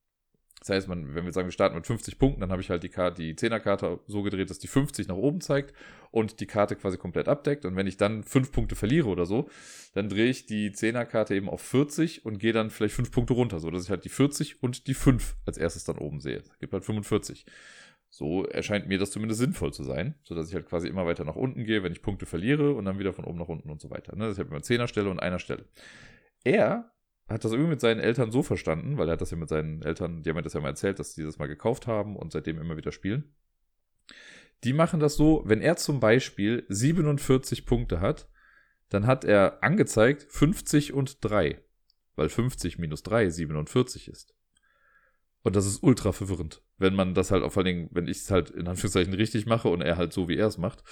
Das 0.59 0.69
heißt, 0.69 0.87
man, 0.87 1.13
wenn 1.13 1.25
wir 1.25 1.31
sagen, 1.31 1.47
wir 1.47 1.51
starten 1.51 1.75
mit 1.75 1.85
50 1.85 2.17
Punkten, 2.17 2.41
dann 2.41 2.51
habe 2.51 2.61
ich 2.61 2.69
halt 2.69 2.81
die, 2.81 2.89
Karte, 2.89 3.21
die 3.21 3.35
10er-Karte 3.35 3.99
so 4.07 4.23
gedreht, 4.23 4.49
dass 4.49 4.57
die 4.57 4.67
50 4.67 5.07
nach 5.07 5.15
oben 5.15 5.41
zeigt 5.41 5.75
und 6.11 6.39
die 6.39 6.47
Karte 6.47 6.75
quasi 6.75 6.97
komplett 6.97 7.27
abdeckt. 7.27 7.65
Und 7.65 7.75
wenn 7.75 7.87
ich 7.87 7.97
dann 7.97 8.23
5 8.23 8.51
Punkte 8.51 8.75
verliere 8.75 9.09
oder 9.09 9.25
so, 9.25 9.49
dann 9.93 10.09
drehe 10.09 10.27
ich 10.27 10.45
die 10.45 10.71
10er-Karte 10.71 11.35
eben 11.35 11.49
auf 11.49 11.61
40 11.61 12.25
und 12.25 12.39
gehe 12.39 12.53
dann 12.53 12.69
vielleicht 12.69 12.95
5 12.95 13.11
Punkte 13.11 13.33
runter, 13.33 13.59
so 13.59 13.69
dass 13.69 13.83
ich 13.83 13.89
halt 13.89 14.05
die 14.05 14.09
40 14.09 14.63
und 14.63 14.87
die 14.87 14.93
5 14.93 15.35
als 15.45 15.57
erstes 15.57 15.83
dann 15.83 15.97
oben 15.97 16.19
sehe. 16.19 16.39
Das 16.39 16.57
gibt 16.57 16.73
halt 16.73 16.85
45. 16.85 17.45
So 18.09 18.45
erscheint 18.45 18.87
mir 18.87 18.97
das 18.97 19.11
zumindest 19.11 19.41
sinnvoll 19.41 19.73
zu 19.73 19.83
sein, 19.83 20.15
sodass 20.23 20.47
ich 20.47 20.55
halt 20.55 20.67
quasi 20.67 20.87
immer 20.87 21.05
weiter 21.05 21.25
nach 21.25 21.35
unten 21.35 21.65
gehe, 21.65 21.83
wenn 21.83 21.91
ich 21.91 22.01
Punkte 22.01 22.25
verliere 22.25 22.73
und 22.73 22.85
dann 22.85 22.97
wieder 22.97 23.11
von 23.11 23.25
oben 23.25 23.37
nach 23.37 23.49
unten 23.49 23.69
und 23.69 23.81
so 23.81 23.89
weiter. 23.89 24.15
Ne? 24.15 24.29
Das 24.29 24.37
habe 24.37 24.47
ich 24.47 24.51
immer 24.51 24.63
zehner 24.63 24.87
Stelle 24.87 25.09
und 25.09 25.19
einer 25.19 25.39
Stelle. 25.39 25.65
Er 26.45 26.94
hat 27.27 27.43
das 27.43 27.51
irgendwie 27.51 27.71
mit 27.71 27.81
seinen 27.81 27.99
Eltern 27.99 28.31
so 28.31 28.43
verstanden, 28.43 28.97
weil 28.97 29.09
er 29.09 29.13
hat 29.13 29.21
das 29.21 29.31
ja 29.31 29.37
mit 29.37 29.49
seinen 29.49 29.81
Eltern, 29.81 30.21
die 30.21 30.29
haben 30.29 30.35
mir 30.35 30.43
das 30.43 30.53
ja 30.53 30.61
mal 30.61 30.69
erzählt, 30.69 30.99
dass 30.99 31.15
sie 31.15 31.23
das 31.23 31.39
mal 31.39 31.47
gekauft 31.47 31.87
haben 31.87 32.15
und 32.15 32.31
seitdem 32.31 32.59
immer 32.59 32.77
wieder 32.77 32.91
spielen. 32.91 33.33
Die 34.63 34.73
machen 34.73 34.99
das 34.99 35.15
so, 35.15 35.43
wenn 35.45 35.61
er 35.61 35.75
zum 35.75 35.99
Beispiel 35.99 36.65
47 36.69 37.65
Punkte 37.65 37.99
hat, 37.99 38.29
dann 38.89 39.07
hat 39.07 39.25
er 39.25 39.63
angezeigt 39.63 40.27
50 40.29 40.93
und 40.93 41.17
3, 41.21 41.59
weil 42.15 42.29
50 42.29 42.77
minus 42.77 43.03
3 43.03 43.29
47 43.29 44.07
ist. 44.07 44.35
Und 45.41 45.55
das 45.55 45.67
ist 45.67 45.83
ultra 45.83 46.11
verwirrend, 46.11 46.63
wenn 46.77 46.95
man 46.95 47.13
das 47.13 47.31
halt 47.31 47.43
auch 47.43 47.51
vor 47.51 47.61
allen 47.63 47.75
Dingen, 47.75 47.89
wenn 47.91 48.07
ich 48.07 48.17
es 48.17 48.31
halt 48.31 48.49
in 48.49 48.67
Anführungszeichen 48.67 49.13
richtig 49.13 49.45
mache 49.45 49.69
und 49.69 49.81
er 49.81 49.97
halt 49.97 50.13
so, 50.13 50.27
wie 50.27 50.37
er 50.37 50.47
es 50.47 50.57
macht. 50.57 50.83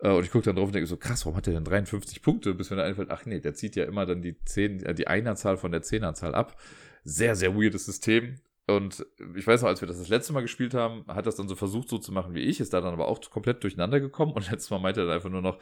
Äh, 0.00 0.10
und 0.10 0.24
ich 0.24 0.30
gucke 0.30 0.44
dann 0.44 0.56
drauf 0.56 0.66
und 0.66 0.74
denke 0.74 0.86
so, 0.86 0.96
krass, 0.96 1.24
warum 1.24 1.36
hat 1.36 1.46
der 1.46 1.54
denn 1.54 1.64
53 1.64 2.22
Punkte? 2.22 2.54
Bis 2.54 2.70
mir 2.70 2.76
dann 2.76 2.86
einfällt, 2.86 3.10
ach 3.10 3.24
nee, 3.26 3.40
der 3.40 3.54
zieht 3.54 3.76
ja 3.76 3.84
immer 3.84 4.06
dann 4.06 4.22
die 4.22 4.38
10, 4.44 4.84
äh, 4.84 4.94
die 4.94 5.08
Einerzahl 5.08 5.56
von 5.56 5.72
der 5.72 5.82
Zehnerzahl 5.82 6.34
ab. 6.34 6.60
Sehr, 7.04 7.36
sehr 7.36 7.54
weirdes 7.54 7.86
System. 7.86 8.40
Und 8.66 9.06
ich 9.36 9.46
weiß 9.46 9.62
noch, 9.62 9.68
als 9.68 9.80
wir 9.80 9.86
das 9.86 9.98
das 9.98 10.08
letzte 10.08 10.32
Mal 10.32 10.40
gespielt 10.40 10.74
haben, 10.74 11.04
hat 11.06 11.26
das 11.26 11.36
dann 11.36 11.48
so 11.48 11.54
versucht, 11.54 11.88
so 11.88 11.98
zu 11.98 12.12
machen 12.12 12.34
wie 12.34 12.40
ich, 12.40 12.58
ist 12.58 12.72
da 12.72 12.80
dann 12.80 12.92
aber 12.92 13.06
auch 13.06 13.20
komplett 13.30 13.62
durcheinander 13.62 14.00
gekommen. 14.00 14.32
Und 14.32 14.42
letztes 14.50 14.70
Mal 14.70 14.80
meinte 14.80 15.00
er 15.00 15.06
dann 15.06 15.14
einfach 15.14 15.30
nur 15.30 15.42
noch, 15.42 15.58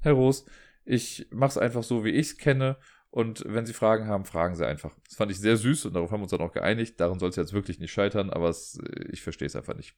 Herr 0.00 0.12
Roos, 0.12 0.46
ich 0.84 1.26
mach's 1.30 1.58
einfach 1.58 1.82
so, 1.82 2.04
wie 2.04 2.10
ich 2.10 2.28
es 2.28 2.38
kenne 2.38 2.78
und 3.10 3.44
wenn 3.46 3.66
Sie 3.66 3.72
Fragen 3.72 4.06
haben, 4.06 4.24
fragen 4.24 4.54
Sie 4.54 4.66
einfach. 4.66 4.94
Das 5.04 5.16
fand 5.16 5.32
ich 5.32 5.38
sehr 5.38 5.56
süß 5.56 5.86
und 5.86 5.94
darauf 5.94 6.10
haben 6.10 6.20
wir 6.20 6.24
uns 6.24 6.30
dann 6.30 6.40
auch 6.40 6.52
geeinigt. 6.52 7.00
Daran 7.00 7.18
soll 7.18 7.30
es 7.30 7.36
jetzt 7.36 7.52
wirklich 7.52 7.80
nicht 7.80 7.92
scheitern, 7.92 8.30
aber 8.30 8.48
es, 8.48 8.78
äh, 8.78 9.08
ich 9.10 9.22
verstehe 9.22 9.46
es 9.46 9.56
einfach 9.56 9.74
nicht. 9.74 9.94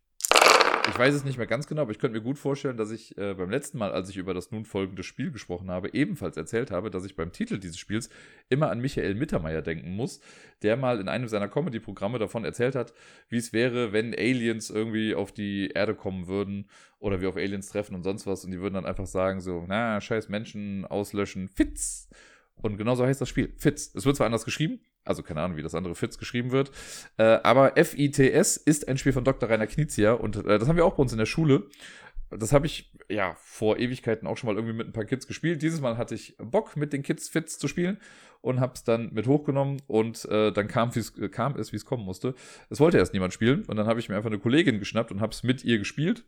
Ich 0.89 0.99
weiß 0.99 1.15
es 1.15 1.25
nicht 1.25 1.39
mehr 1.39 1.47
ganz 1.47 1.67
genau, 1.67 1.83
aber 1.83 1.93
ich 1.93 1.99
könnte 1.99 2.19
mir 2.19 2.25
gut 2.25 2.39
vorstellen, 2.39 2.77
dass 2.77 2.91
ich 2.91 3.17
äh, 3.17 3.35
beim 3.35 3.51
letzten 3.51 3.79
Mal, 3.79 3.93
als 3.93 4.11
ich 4.11 4.17
über 4.17 4.35
das 4.35 4.51
nun 4.51 4.65
folgende 4.65 5.05
Spiel 5.05 5.31
gesprochen 5.31 5.71
habe, 5.71 5.95
ebenfalls 5.95 6.37
erzählt 6.37 6.71
habe, 6.71 6.91
dass 6.91 7.05
ich 7.05 7.15
beim 7.15 7.33
Titel 7.33 7.59
dieses 7.59 7.79
Spiels 7.79 8.11
immer 8.49 8.71
an 8.71 8.81
Michael 8.81 9.15
Mittermeier 9.15 9.63
denken 9.63 9.95
muss, 9.95 10.21
der 10.63 10.77
mal 10.77 11.01
in 11.01 11.09
einem 11.09 11.29
seiner 11.29 11.49
Comedy-Programme 11.49 12.19
davon 12.19 12.45
erzählt 12.45 12.75
hat, 12.75 12.93
wie 13.29 13.37
es 13.37 13.53
wäre, 13.53 13.93
wenn 13.93 14.13
Aliens 14.13 14.71
irgendwie 14.71 15.15
auf 15.15 15.33
die 15.33 15.69
Erde 15.69 15.95
kommen 15.95 16.27
würden 16.27 16.69
oder 16.99 17.21
wir 17.21 17.29
auf 17.29 17.37
Aliens 17.37 17.69
treffen 17.69 17.95
und 17.95 18.03
sonst 18.03 18.27
was 18.27 18.45
und 18.45 18.51
die 18.51 18.61
würden 18.61 18.75
dann 18.75 18.87
einfach 18.87 19.07
sagen 19.07 19.41
so, 19.41 19.65
na, 19.67 20.01
scheiß 20.01 20.29
Menschen 20.29 20.85
auslöschen, 20.85 21.49
Fitz. 21.49 22.09
Und 22.63 22.77
genauso 22.77 23.05
heißt 23.05 23.21
das 23.21 23.29
Spiel. 23.29 23.53
Fitz. 23.57 23.95
Es 23.95 24.07
wird 24.07 24.17
zwar 24.17 24.27
anders 24.27 24.45
geschrieben, 24.45 24.81
also 25.05 25.23
keine 25.23 25.41
Ahnung, 25.41 25.57
wie 25.57 25.63
das 25.63 25.75
andere 25.75 25.95
Fitz 25.95 26.19
geschrieben 26.19 26.53
wird, 26.53 26.71
äh, 27.19 27.39
aber 27.43 27.73
FITS 27.77 28.57
ist 28.57 28.89
ein 28.89 28.99
Spiel 28.99 29.13
von 29.13 29.25
Dr. 29.25 29.49
Rainer 29.49 29.67
Knizia 29.67 30.13
und 30.13 30.37
äh, 30.37 30.59
das 30.59 30.69
haben 30.69 30.77
wir 30.77 30.87
auch 30.87 30.95
bei 30.95 31.03
uns 31.03 31.13
in 31.13 31.19
der 31.19 31.27
Schule. 31.27 31.69
Das 32.31 32.53
habe 32.53 32.65
ich 32.65 32.91
ja 33.11 33.37
vor 33.43 33.79
Ewigkeiten 33.79 34.27
auch 34.27 34.39
schon 34.39 34.49
mal 34.49 34.57
irgendwie 34.57 34.75
mit 34.75 34.87
ein 34.87 34.93
paar 34.93 35.05
Kids 35.05 35.27
gespielt. 35.27 35.61
Dieses 35.61 35.83
Mal 35.83 35.99
hatte 35.99 36.15
ich 36.15 36.35
Bock, 36.39 36.77
mit 36.77 36.95
den 36.95 37.03
Kids 37.03 37.29
Fitz 37.29 37.59
zu 37.59 37.69
spielen 37.69 37.99
und 38.41 38.59
habe 38.59 38.73
es 38.75 38.85
dann 38.85 39.13
mit 39.13 39.27
hochgenommen 39.27 39.83
und 39.87 40.25
äh, 40.27 40.51
dann 40.51 40.67
kam, 40.67 40.91
kam 41.31 41.57
es, 41.57 41.73
wie 41.73 41.77
es 41.77 41.85
kommen 41.85 42.05
musste. 42.05 42.35
Es 42.71 42.81
wollte 42.81 42.97
erst 42.97 43.13
niemand 43.13 43.35
spielen 43.35 43.65
und 43.67 43.77
dann 43.77 43.87
habe 43.87 44.01
ich 44.01 44.09
mir 44.09 44.17
einfach 44.17 44.31
eine 44.31 44.39
Kollegin 44.39 44.79
geschnappt 44.79 45.13
und 45.13 45.21
habe 45.21 45.33
es 45.33 45.43
mit 45.43 45.65
ihr 45.65 45.79
gespielt. 45.79 46.25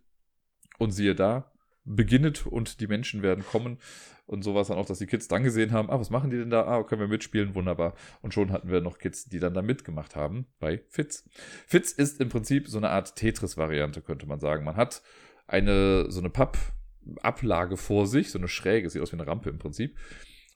Und 0.77 0.91
siehe 0.91 1.15
da, 1.15 1.54
beginnet 1.85 2.47
und 2.47 2.81
die 2.81 2.87
Menschen 2.87 3.23
werden 3.23 3.45
kommen. 3.45 3.79
Und 4.27 4.43
so 4.43 4.55
war 4.55 4.63
es 4.63 4.69
dann 4.69 4.79
auch, 4.79 4.87
dass 4.87 4.99
die 4.99 5.07
Kids 5.07 5.29
dann 5.29 5.43
gesehen 5.43 5.73
haben, 5.73 5.91
ah, 5.91 6.01
was 6.01 6.09
machen 6.09 6.31
die 6.31 6.39
denn 6.39 6.51
da? 6.51 6.67
Ah, 6.67 6.83
können 6.83 7.01
wir 7.01 7.09
mitspielen? 7.09 7.55
Wunderbar. 7.55 7.95
Und 8.23 8.33
schon 8.33 8.53
hatten 8.53 8.71
wir 8.71 8.81
noch 8.81 8.99
Kids, 8.99 9.27
die 9.27 9.39
dann 9.39 9.53
da 9.53 9.61
mitgemacht 9.61 10.17
haben 10.17 10.47
bei 10.61 10.83
Fitz. 10.89 11.29
Fitz 11.67 11.93
ist 11.93 12.21
im 12.21 12.31
Prinzip 12.31 12.69
so 12.69 12.79
eine 12.79 12.89
Art 12.89 13.17
Tetris-Variante, 13.17 14.01
könnte 14.01 14.27
man 14.27 14.41
sagen. 14.41 14.65
Man 14.65 14.77
hat 14.77 15.03
eine, 15.47 16.11
so 16.11 16.21
eine 16.21 16.31
Pappablage 16.31 17.77
vor 17.77 18.07
sich, 18.07 18.31
so 18.31 18.39
eine 18.39 18.49
Schräge, 18.49 18.89
sieht 18.89 19.03
aus 19.03 19.13
wie 19.13 19.17
eine 19.17 19.27
Rampe 19.27 19.51
im 19.51 19.59
Prinzip. 19.59 19.99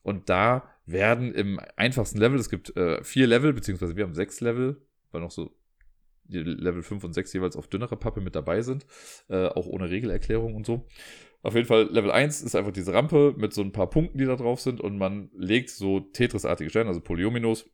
Und 0.03 0.31
da 0.31 0.71
werden 0.87 1.35
im 1.35 1.61
einfachsten 1.77 2.19
Level, 2.19 2.39
es 2.39 2.49
gibt 2.49 2.75
äh, 2.75 3.05
vier 3.05 3.27
Level, 3.27 3.53
beziehungsweise 3.53 3.97
wir 3.97 4.05
haben 4.05 4.15
sechs 4.15 4.41
Level, 4.41 4.81
weil 5.11 5.21
noch 5.21 5.31
so 5.31 5.58
Level 6.29 6.83
5 6.83 7.05
und 7.05 7.13
6 7.13 7.33
jeweils 7.33 7.57
auf 7.57 7.69
dünnere 7.69 7.97
Pappe 7.97 8.21
mit 8.21 8.35
dabei 8.35 8.63
sind, 8.63 8.87
äh, 9.29 9.47
auch 9.47 9.67
ohne 9.67 9.91
Regelerklärung 9.91 10.55
und 10.55 10.67
so. 10.67 10.87
Auf 11.43 11.55
jeden 11.55 11.67
Fall, 11.67 11.89
Level 11.91 12.11
1 12.11 12.43
ist 12.43 12.57
einfach 12.57 12.73
diese 12.73 12.93
Rampe 12.93 13.35
mit 13.37 13.55
so 13.55 13.63
ein 13.63 13.73
paar 13.73 13.89
Punkten, 13.89 14.19
die 14.19 14.27
da 14.27 14.37
drauf 14.37 14.61
sind 14.61 14.81
und 14.81 14.99
man 14.99 15.31
legt 15.35 15.71
so 15.71 16.01
Tetris-artige 16.01 16.71
Steine, 16.71 16.89
also 16.89 17.01
Polyominoes. 17.01 17.71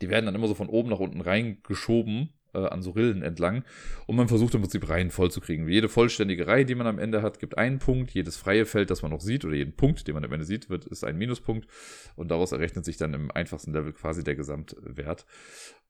Die 0.00 0.08
werden 0.08 0.26
dann 0.26 0.34
immer 0.34 0.48
so 0.48 0.54
von 0.54 0.68
oben 0.68 0.90
nach 0.90 0.98
unten 0.98 1.20
reingeschoben 1.20 2.35
äh, 2.56 2.68
an 2.68 2.82
so 2.82 2.90
Rillen 2.90 3.22
entlang. 3.22 3.64
Und 4.06 4.16
man 4.16 4.28
versucht 4.28 4.54
im 4.54 4.62
Prinzip 4.62 4.88
Reihen 4.88 5.10
voll 5.10 5.30
zu 5.30 5.40
kriegen. 5.40 5.68
Jede 5.68 5.88
vollständige 5.88 6.46
Reihe, 6.46 6.64
die 6.64 6.74
man 6.74 6.86
am 6.86 6.98
Ende 6.98 7.22
hat, 7.22 7.38
gibt 7.38 7.58
einen 7.58 7.78
Punkt. 7.78 8.10
Jedes 8.12 8.36
freie 8.36 8.66
Feld, 8.66 8.90
das 8.90 9.02
man 9.02 9.10
noch 9.10 9.20
sieht, 9.20 9.44
oder 9.44 9.54
jeden 9.54 9.74
Punkt, 9.74 10.08
den 10.08 10.14
man 10.14 10.24
am 10.24 10.32
Ende 10.32 10.46
sieht, 10.46 10.70
wird, 10.70 10.86
ist 10.86 11.04
ein 11.04 11.16
Minuspunkt. 11.18 11.68
Und 12.16 12.30
daraus 12.30 12.52
errechnet 12.52 12.84
sich 12.84 12.96
dann 12.96 13.14
im 13.14 13.30
einfachsten 13.30 13.72
Level 13.72 13.92
quasi 13.92 14.24
der 14.24 14.34
Gesamtwert. 14.34 15.26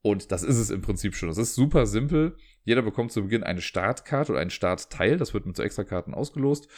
Und 0.02 0.30
das 0.30 0.42
ist 0.42 0.58
es 0.58 0.70
im 0.70 0.82
Prinzip 0.82 1.14
schon. 1.14 1.28
Das 1.28 1.38
ist 1.38 1.54
super 1.54 1.86
simpel. 1.86 2.36
Jeder 2.64 2.82
bekommt 2.82 3.12
zu 3.12 3.22
Beginn 3.22 3.42
eine 3.42 3.60
Startkarte 3.60 4.32
oder 4.32 4.40
ein 4.40 4.50
Startteil. 4.50 5.16
Das 5.16 5.34
wird 5.34 5.46
mit 5.46 5.56
so 5.56 5.62
Extrakarten 5.62 6.14
ausgelost. 6.14 6.68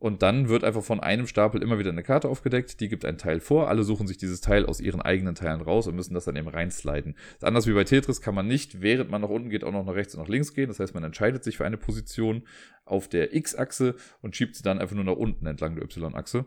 Und 0.00 0.22
dann 0.22 0.48
wird 0.48 0.64
einfach 0.64 0.82
von 0.82 0.98
einem 0.98 1.26
Stapel 1.26 1.62
immer 1.62 1.78
wieder 1.78 1.90
eine 1.90 2.02
Karte 2.02 2.30
aufgedeckt, 2.30 2.80
die 2.80 2.88
gibt 2.88 3.04
ein 3.04 3.18
Teil 3.18 3.38
vor. 3.38 3.68
Alle 3.68 3.84
suchen 3.84 4.06
sich 4.06 4.16
dieses 4.16 4.40
Teil 4.40 4.64
aus 4.64 4.80
ihren 4.80 5.02
eigenen 5.02 5.34
Teilen 5.34 5.60
raus 5.60 5.86
und 5.86 5.94
müssen 5.94 6.14
das 6.14 6.24
dann 6.24 6.36
eben 6.36 6.48
reinsliden. 6.48 7.14
Anders 7.42 7.66
wie 7.66 7.74
bei 7.74 7.84
Tetris 7.84 8.22
kann 8.22 8.34
man 8.34 8.48
nicht, 8.48 8.80
während 8.80 9.10
man 9.10 9.20
nach 9.20 9.28
unten 9.28 9.50
geht, 9.50 9.62
auch 9.62 9.72
noch 9.72 9.84
nach 9.84 9.94
rechts 9.94 10.14
und 10.14 10.22
nach 10.22 10.28
links 10.28 10.54
gehen. 10.54 10.68
Das 10.68 10.80
heißt, 10.80 10.94
man 10.94 11.04
entscheidet 11.04 11.44
sich 11.44 11.58
für 11.58 11.66
eine 11.66 11.76
Position 11.76 12.44
auf 12.86 13.08
der 13.08 13.34
X-Achse 13.34 13.94
und 14.22 14.34
schiebt 14.34 14.56
sie 14.56 14.62
dann 14.62 14.78
einfach 14.78 14.96
nur 14.96 15.04
nach 15.04 15.16
unten 15.16 15.44
entlang 15.44 15.74
der 15.74 15.84
Y-Achse. 15.84 16.46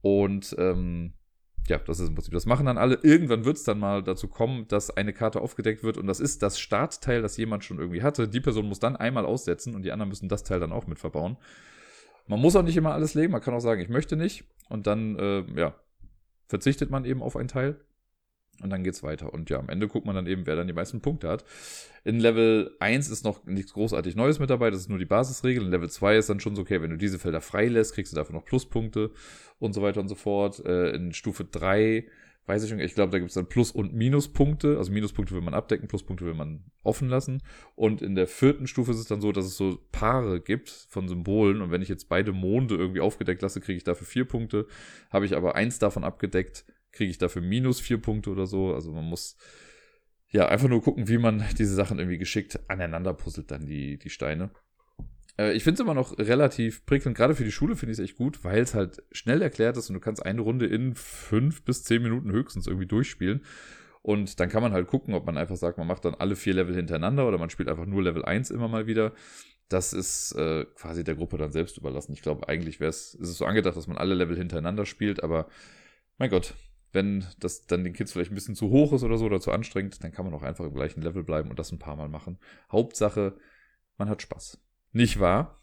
Und 0.00 0.56
ähm, 0.58 1.12
ja, 1.68 1.76
das 1.76 2.00
ist 2.00 2.08
im 2.08 2.14
Prinzip, 2.14 2.32
das 2.32 2.46
machen 2.46 2.64
dann 2.64 2.78
alle. 2.78 2.98
Irgendwann 3.02 3.44
wird 3.44 3.58
es 3.58 3.64
dann 3.64 3.78
mal 3.78 4.02
dazu 4.02 4.28
kommen, 4.28 4.66
dass 4.68 4.96
eine 4.96 5.12
Karte 5.12 5.42
aufgedeckt 5.42 5.82
wird 5.82 5.98
und 5.98 6.06
das 6.06 6.20
ist 6.20 6.42
das 6.42 6.58
Startteil, 6.58 7.20
das 7.20 7.36
jemand 7.36 7.64
schon 7.64 7.78
irgendwie 7.78 8.02
hatte. 8.02 8.28
Die 8.28 8.40
Person 8.40 8.66
muss 8.66 8.80
dann 8.80 8.96
einmal 8.96 9.26
aussetzen 9.26 9.74
und 9.74 9.82
die 9.82 9.92
anderen 9.92 10.08
müssen 10.08 10.30
das 10.30 10.42
Teil 10.42 10.58
dann 10.58 10.72
auch 10.72 10.86
mit 10.86 10.98
verbauen. 10.98 11.36
Man 12.28 12.40
muss 12.40 12.54
auch 12.56 12.62
nicht 12.62 12.76
immer 12.76 12.92
alles 12.92 13.14
legen, 13.14 13.32
man 13.32 13.40
kann 13.40 13.54
auch 13.54 13.60
sagen, 13.60 13.80
ich 13.80 13.88
möchte 13.88 14.16
nicht. 14.16 14.44
Und 14.68 14.86
dann, 14.86 15.18
äh, 15.18 15.44
ja, 15.56 15.74
verzichtet 16.46 16.90
man 16.90 17.04
eben 17.04 17.22
auf 17.22 17.36
ein 17.36 17.48
Teil. 17.48 17.80
Und 18.60 18.70
dann 18.70 18.82
geht's 18.82 19.04
weiter. 19.04 19.32
Und 19.32 19.50
ja, 19.50 19.58
am 19.58 19.68
Ende 19.68 19.86
guckt 19.86 20.04
man 20.04 20.16
dann 20.16 20.26
eben, 20.26 20.46
wer 20.46 20.56
dann 20.56 20.66
die 20.66 20.72
meisten 20.72 21.00
Punkte 21.00 21.28
hat. 21.28 21.44
In 22.04 22.18
Level 22.18 22.74
1 22.80 23.08
ist 23.08 23.24
noch 23.24 23.44
nichts 23.44 23.72
großartig 23.72 24.16
Neues 24.16 24.40
mit 24.40 24.50
dabei, 24.50 24.70
das 24.70 24.80
ist 24.80 24.88
nur 24.88 24.98
die 24.98 25.04
Basisregel. 25.04 25.64
In 25.64 25.70
Level 25.70 25.88
2 25.88 26.16
ist 26.16 26.28
dann 26.28 26.40
schon 26.40 26.56
so, 26.56 26.62
okay, 26.62 26.82
wenn 26.82 26.90
du 26.90 26.96
diese 26.96 27.20
Felder 27.20 27.40
freilässt, 27.40 27.94
kriegst 27.94 28.12
du 28.12 28.16
dafür 28.16 28.34
noch 28.34 28.44
Pluspunkte 28.44 29.12
und 29.60 29.74
so 29.74 29.82
weiter 29.82 30.00
und 30.00 30.08
so 30.08 30.16
fort. 30.16 30.64
Äh, 30.64 30.90
in 30.90 31.12
Stufe 31.12 31.44
3 31.44 32.04
weiß 32.48 32.62
ich 32.62 32.70
schon, 32.70 32.80
ich 32.80 32.94
glaube, 32.94 33.12
da 33.12 33.18
gibt 33.18 33.28
es 33.28 33.34
dann 33.34 33.48
Plus- 33.48 33.72
und 33.72 33.94
Minuspunkte. 33.94 34.78
Also 34.78 34.90
Minuspunkte 34.90 35.34
will 35.34 35.42
man 35.42 35.54
abdecken, 35.54 35.86
Pluspunkte 35.86 36.24
will 36.24 36.34
man 36.34 36.64
offen 36.82 37.08
lassen. 37.08 37.42
Und 37.74 38.00
in 38.00 38.14
der 38.14 38.26
vierten 38.26 38.66
Stufe 38.66 38.90
ist 38.90 38.98
es 38.98 39.06
dann 39.06 39.20
so, 39.20 39.32
dass 39.32 39.44
es 39.44 39.56
so 39.56 39.78
Paare 39.92 40.40
gibt 40.40 40.70
von 40.70 41.08
Symbolen. 41.08 41.60
Und 41.60 41.70
wenn 41.70 41.82
ich 41.82 41.88
jetzt 41.88 42.08
beide 42.08 42.32
Monde 42.32 42.74
irgendwie 42.74 43.00
aufgedeckt 43.00 43.42
lasse, 43.42 43.60
kriege 43.60 43.76
ich 43.76 43.84
dafür 43.84 44.06
vier 44.06 44.24
Punkte. 44.24 44.66
Habe 45.10 45.26
ich 45.26 45.36
aber 45.36 45.54
eins 45.54 45.78
davon 45.78 46.04
abgedeckt, 46.04 46.64
kriege 46.90 47.10
ich 47.10 47.18
dafür 47.18 47.42
minus 47.42 47.80
vier 47.80 48.00
Punkte 48.00 48.30
oder 48.30 48.46
so. 48.46 48.74
Also 48.74 48.92
man 48.92 49.04
muss 49.04 49.36
ja 50.30 50.48
einfach 50.48 50.68
nur 50.68 50.82
gucken, 50.82 51.08
wie 51.08 51.18
man 51.18 51.44
diese 51.58 51.74
Sachen 51.74 51.98
irgendwie 51.98 52.18
geschickt 52.18 52.58
aneinander 52.68 53.12
puzzelt, 53.14 53.50
dann 53.50 53.66
die, 53.66 53.98
die 53.98 54.10
Steine. 54.10 54.50
Äh, 55.38 55.52
ich 55.52 55.64
finde 55.64 55.74
es 55.74 55.80
immer 55.80 55.94
noch 55.94 56.18
relativ 56.18 56.84
prickelnd. 56.84 57.16
Gerade 57.16 57.34
für 57.34 57.44
die 57.44 57.52
Schule 57.52 57.76
finde 57.76 57.92
ich 57.92 57.98
es 57.98 58.04
echt 58.04 58.16
gut, 58.16 58.44
weil 58.44 58.60
es 58.60 58.74
halt 58.74 59.02
schnell 59.12 59.40
erklärt 59.40 59.76
ist 59.76 59.88
und 59.88 59.94
du 59.94 60.00
kannst 60.00 60.24
eine 60.24 60.40
Runde 60.40 60.66
in 60.66 60.94
fünf 60.94 61.62
bis 61.62 61.84
zehn 61.84 62.02
Minuten 62.02 62.30
höchstens 62.32 62.66
irgendwie 62.66 62.86
durchspielen. 62.86 63.42
Und 64.02 64.40
dann 64.40 64.48
kann 64.48 64.62
man 64.62 64.72
halt 64.72 64.86
gucken, 64.86 65.14
ob 65.14 65.26
man 65.26 65.36
einfach 65.36 65.56
sagt, 65.56 65.78
man 65.78 65.86
macht 65.86 66.04
dann 66.04 66.14
alle 66.14 66.36
vier 66.36 66.54
Level 66.54 66.74
hintereinander 66.74 67.26
oder 67.26 67.38
man 67.38 67.50
spielt 67.50 67.68
einfach 67.68 67.86
nur 67.86 68.02
Level 68.02 68.24
1 68.24 68.50
immer 68.50 68.68
mal 68.68 68.86
wieder. 68.86 69.12
Das 69.68 69.92
ist 69.92 70.32
äh, 70.32 70.64
quasi 70.76 71.04
der 71.04 71.14
Gruppe 71.14 71.36
dann 71.36 71.52
selbst 71.52 71.76
überlassen. 71.76 72.12
Ich 72.12 72.22
glaube, 72.22 72.48
eigentlich 72.48 72.80
wäre 72.80 72.88
es, 72.88 73.14
ist 73.14 73.28
es 73.28 73.36
so 73.36 73.44
angedacht, 73.44 73.76
dass 73.76 73.86
man 73.86 73.98
alle 73.98 74.14
Level 74.14 74.36
hintereinander 74.36 74.86
spielt, 74.86 75.22
aber 75.22 75.48
mein 76.16 76.30
Gott, 76.30 76.54
wenn 76.92 77.26
das 77.38 77.66
dann 77.66 77.84
den 77.84 77.92
Kids 77.92 78.12
vielleicht 78.12 78.32
ein 78.32 78.34
bisschen 78.34 78.54
zu 78.54 78.70
hoch 78.70 78.94
ist 78.94 79.02
oder 79.02 79.18
so 79.18 79.26
oder 79.26 79.40
zu 79.40 79.52
anstrengend, 79.52 80.02
dann 80.02 80.12
kann 80.12 80.24
man 80.24 80.32
auch 80.32 80.42
einfach 80.42 80.64
im 80.64 80.74
gleichen 80.74 81.02
Level 81.02 81.22
bleiben 81.22 81.50
und 81.50 81.58
das 81.58 81.70
ein 81.70 81.78
paar 81.78 81.96
Mal 81.96 82.08
machen. 82.08 82.38
Hauptsache, 82.72 83.36
man 83.98 84.08
hat 84.08 84.22
Spaß. 84.22 84.58
Nicht 84.92 85.20
wahr? 85.20 85.58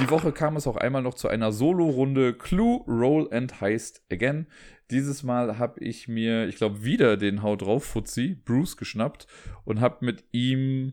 Die 0.00 0.10
Woche 0.10 0.32
kam 0.32 0.56
es 0.56 0.66
auch 0.66 0.76
einmal 0.76 1.02
noch 1.02 1.14
zu 1.14 1.28
einer 1.28 1.52
Solo-Runde 1.52 2.34
Clue, 2.34 2.84
Roll 2.86 3.32
and 3.32 3.62
Heist 3.62 4.04
Again. 4.12 4.46
Dieses 4.90 5.22
Mal 5.22 5.58
habe 5.58 5.80
ich 5.80 6.06
mir, 6.06 6.46
ich 6.48 6.56
glaube, 6.56 6.84
wieder 6.84 7.16
den 7.16 7.42
Hau 7.42 7.56
drauf 7.56 7.84
Fuzzi, 7.84 8.34
Bruce, 8.44 8.76
geschnappt 8.76 9.26
und 9.64 9.80
habe 9.80 10.04
mit 10.04 10.24
ihm 10.32 10.92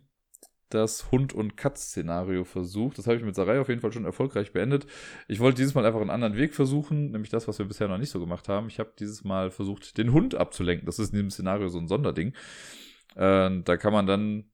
das 0.70 1.12
Hund- 1.12 1.34
und 1.34 1.58
Katz-Szenario 1.58 2.46
versucht. 2.46 2.98
Das 2.98 3.06
habe 3.06 3.18
ich 3.18 3.24
mit 3.24 3.36
Sarai 3.36 3.60
auf 3.60 3.70
jeden 3.70 3.82
Fall 3.82 3.92
schon 3.92 4.06
erfolgreich 4.06 4.54
beendet. 4.54 4.88
Ich 5.28 5.40
wollte 5.40 5.58
dieses 5.58 5.76
Mal 5.76 5.86
einfach 5.86 6.02
einen 6.02 6.10
anderen 6.10 6.38
Weg 6.38 6.54
versuchen, 6.54 7.12
nämlich 7.12 7.30
das, 7.30 7.48
was 7.48 7.60
wir 7.60 7.66
bisher 7.66 7.88
noch 7.88 7.98
nicht 7.98 8.10
so 8.10 8.20
gemacht 8.20 8.50
haben. 8.50 8.68
Ich 8.68 8.80
habe 8.80 8.94
dieses 8.98 9.24
Mal 9.24 9.52
versucht, 9.52 9.98
den 9.98 10.14
Hund 10.14 10.36
abzulenken. 10.36 10.86
Das 10.86 10.98
ist 11.00 11.10
in 11.10 11.16
diesem 11.16 11.30
Szenario 11.30 11.68
so 11.68 11.78
ein 11.78 11.88
Sonderding. 11.88 12.34
Äh, 13.16 13.62
da 13.64 13.78
kann 13.78 13.94
man 13.94 14.08
dann 14.08 14.46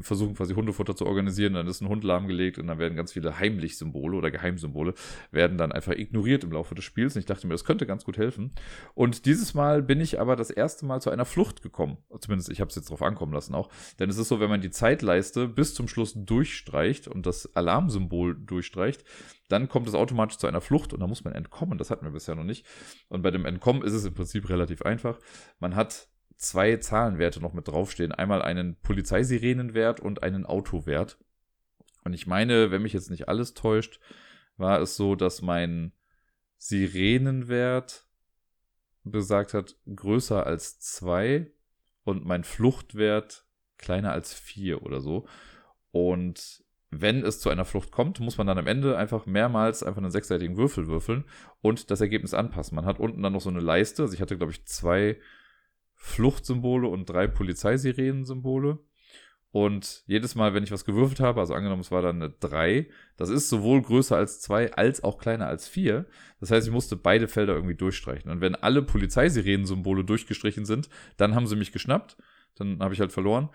versuchen 0.00 0.34
quasi 0.34 0.54
Hundefutter 0.54 0.96
zu 0.96 1.06
organisieren, 1.06 1.54
dann 1.54 1.66
ist 1.66 1.80
ein 1.80 1.88
Hund 1.88 2.04
lahmgelegt 2.04 2.58
und 2.58 2.66
dann 2.66 2.78
werden 2.78 2.96
ganz 2.96 3.12
viele 3.12 3.38
Heimlich-Symbole 3.38 4.16
oder 4.16 4.30
Geheimsymbole 4.30 4.94
werden 5.30 5.58
dann 5.58 5.72
einfach 5.72 5.92
ignoriert 5.92 6.44
im 6.44 6.52
Laufe 6.52 6.74
des 6.74 6.84
Spiels. 6.84 7.14
Und 7.14 7.20
ich 7.20 7.26
dachte 7.26 7.46
mir, 7.46 7.54
das 7.54 7.64
könnte 7.64 7.86
ganz 7.86 8.04
gut 8.04 8.18
helfen. 8.18 8.52
Und 8.94 9.26
dieses 9.26 9.54
Mal 9.54 9.82
bin 9.82 10.00
ich 10.00 10.20
aber 10.20 10.36
das 10.36 10.50
erste 10.50 10.86
Mal 10.86 11.00
zu 11.00 11.10
einer 11.10 11.24
Flucht 11.24 11.62
gekommen. 11.62 11.98
Zumindest 12.20 12.50
ich 12.50 12.60
habe 12.60 12.68
es 12.68 12.76
jetzt 12.76 12.90
drauf 12.90 13.02
ankommen 13.02 13.32
lassen 13.32 13.54
auch. 13.54 13.70
Denn 13.98 14.10
es 14.10 14.18
ist 14.18 14.28
so, 14.28 14.40
wenn 14.40 14.50
man 14.50 14.60
die 14.60 14.70
Zeitleiste 14.70 15.48
bis 15.48 15.74
zum 15.74 15.88
Schluss 15.88 16.14
durchstreicht 16.14 17.08
und 17.08 17.26
das 17.26 17.54
Alarmsymbol 17.54 18.34
durchstreicht, 18.34 19.04
dann 19.48 19.68
kommt 19.68 19.86
es 19.88 19.94
automatisch 19.94 20.38
zu 20.38 20.46
einer 20.46 20.60
Flucht 20.60 20.92
und 20.92 21.00
da 21.00 21.06
muss 21.06 21.24
man 21.24 21.32
entkommen. 21.32 21.78
Das 21.78 21.90
hatten 21.90 22.04
wir 22.04 22.12
bisher 22.12 22.34
noch 22.34 22.44
nicht. 22.44 22.66
Und 23.08 23.22
bei 23.22 23.30
dem 23.30 23.44
Entkommen 23.44 23.82
ist 23.82 23.92
es 23.92 24.04
im 24.04 24.14
Prinzip 24.14 24.48
relativ 24.48 24.82
einfach. 24.82 25.18
Man 25.60 25.76
hat 25.76 26.08
zwei 26.36 26.76
Zahlenwerte 26.76 27.40
noch 27.40 27.52
mit 27.52 27.68
draufstehen. 27.68 28.12
Einmal 28.12 28.42
einen 28.42 28.76
Polizeisirenenwert 28.76 30.00
und 30.00 30.22
einen 30.22 30.46
Autowert. 30.46 31.18
Und 32.04 32.12
ich 32.12 32.26
meine, 32.26 32.70
wenn 32.70 32.82
mich 32.82 32.92
jetzt 32.92 33.10
nicht 33.10 33.28
alles 33.28 33.54
täuscht, 33.54 34.00
war 34.56 34.80
es 34.80 34.96
so, 34.96 35.16
dass 35.16 35.42
mein 35.42 35.92
Sirenenwert 36.58 38.06
besagt 39.04 39.54
hat, 39.54 39.76
größer 39.94 40.46
als 40.46 40.80
zwei 40.80 41.50
und 42.04 42.24
mein 42.24 42.44
Fluchtwert 42.44 43.46
kleiner 43.78 44.12
als 44.12 44.32
vier 44.34 44.82
oder 44.82 45.00
so. 45.00 45.26
Und 45.90 46.64
wenn 46.90 47.24
es 47.24 47.40
zu 47.40 47.50
einer 47.50 47.64
Flucht 47.64 47.90
kommt, 47.90 48.20
muss 48.20 48.38
man 48.38 48.46
dann 48.46 48.58
am 48.58 48.66
Ende 48.66 48.96
einfach 48.96 49.26
mehrmals 49.26 49.82
einfach 49.82 50.00
einen 50.00 50.10
sechsseitigen 50.10 50.56
Würfel 50.56 50.86
würfeln 50.86 51.24
und 51.60 51.90
das 51.90 52.00
Ergebnis 52.00 52.34
anpassen. 52.34 52.76
Man 52.76 52.86
hat 52.86 53.00
unten 53.00 53.22
dann 53.22 53.32
noch 53.32 53.40
so 53.40 53.50
eine 53.50 53.60
Leiste. 53.60 54.02
Also 54.02 54.14
ich 54.14 54.20
hatte, 54.20 54.36
glaube 54.36 54.52
ich, 54.52 54.64
zwei 54.66 55.18
Fluchtsymbole 55.96 56.88
und 56.88 57.06
drei 57.06 57.26
Polizeisirenensymbole. 57.26 58.78
Und 59.50 60.04
jedes 60.06 60.34
Mal, 60.34 60.52
wenn 60.52 60.64
ich 60.64 60.70
was 60.70 60.84
gewürfelt 60.84 61.20
habe, 61.20 61.40
also 61.40 61.54
angenommen, 61.54 61.80
es 61.80 61.90
war 61.90 62.02
dann 62.02 62.16
eine 62.16 62.30
3, 62.30 62.90
das 63.16 63.30
ist 63.30 63.48
sowohl 63.48 63.80
größer 63.80 64.14
als 64.14 64.40
2 64.42 64.74
als 64.74 65.02
auch 65.02 65.18
kleiner 65.18 65.46
als 65.46 65.66
4. 65.66 66.04
Das 66.40 66.50
heißt, 66.50 66.66
ich 66.66 66.72
musste 66.72 66.94
beide 66.94 67.26
Felder 67.26 67.54
irgendwie 67.54 67.74
durchstreichen. 67.74 68.30
Und 68.30 68.42
wenn 68.42 68.54
alle 68.54 68.82
Polizeisirenensymbole 68.82 70.04
durchgestrichen 70.04 70.66
sind, 70.66 70.90
dann 71.16 71.34
haben 71.34 71.46
sie 71.46 71.56
mich 71.56 71.72
geschnappt. 71.72 72.18
Dann 72.56 72.80
habe 72.80 72.92
ich 72.92 73.00
halt 73.00 73.12
verloren. 73.12 73.48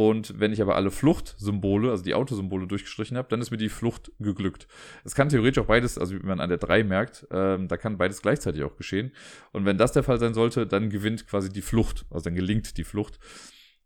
Und 0.00 0.40
wenn 0.40 0.50
ich 0.50 0.62
aber 0.62 0.76
alle 0.76 0.90
Fluchtsymbole, 0.90 1.90
also 1.90 2.02
die 2.02 2.14
Autosymbole 2.14 2.66
durchgestrichen 2.66 3.18
habe, 3.18 3.28
dann 3.28 3.42
ist 3.42 3.50
mir 3.50 3.58
die 3.58 3.68
Flucht 3.68 4.10
geglückt. 4.18 4.66
Es 5.04 5.14
kann 5.14 5.28
theoretisch 5.28 5.62
auch 5.62 5.66
beides, 5.66 5.98
also 5.98 6.14
wie 6.14 6.24
man 6.24 6.40
an 6.40 6.48
der 6.48 6.56
3 6.56 6.84
merkt, 6.84 7.26
ähm, 7.30 7.68
da 7.68 7.76
kann 7.76 7.98
beides 7.98 8.22
gleichzeitig 8.22 8.62
auch 8.62 8.76
geschehen. 8.76 9.12
Und 9.52 9.66
wenn 9.66 9.76
das 9.76 9.92
der 9.92 10.02
Fall 10.02 10.18
sein 10.18 10.32
sollte, 10.32 10.66
dann 10.66 10.88
gewinnt 10.88 11.26
quasi 11.26 11.52
die 11.52 11.60
Flucht, 11.60 12.06
also 12.08 12.24
dann 12.24 12.34
gelingt 12.34 12.78
die 12.78 12.84
Flucht, 12.84 13.18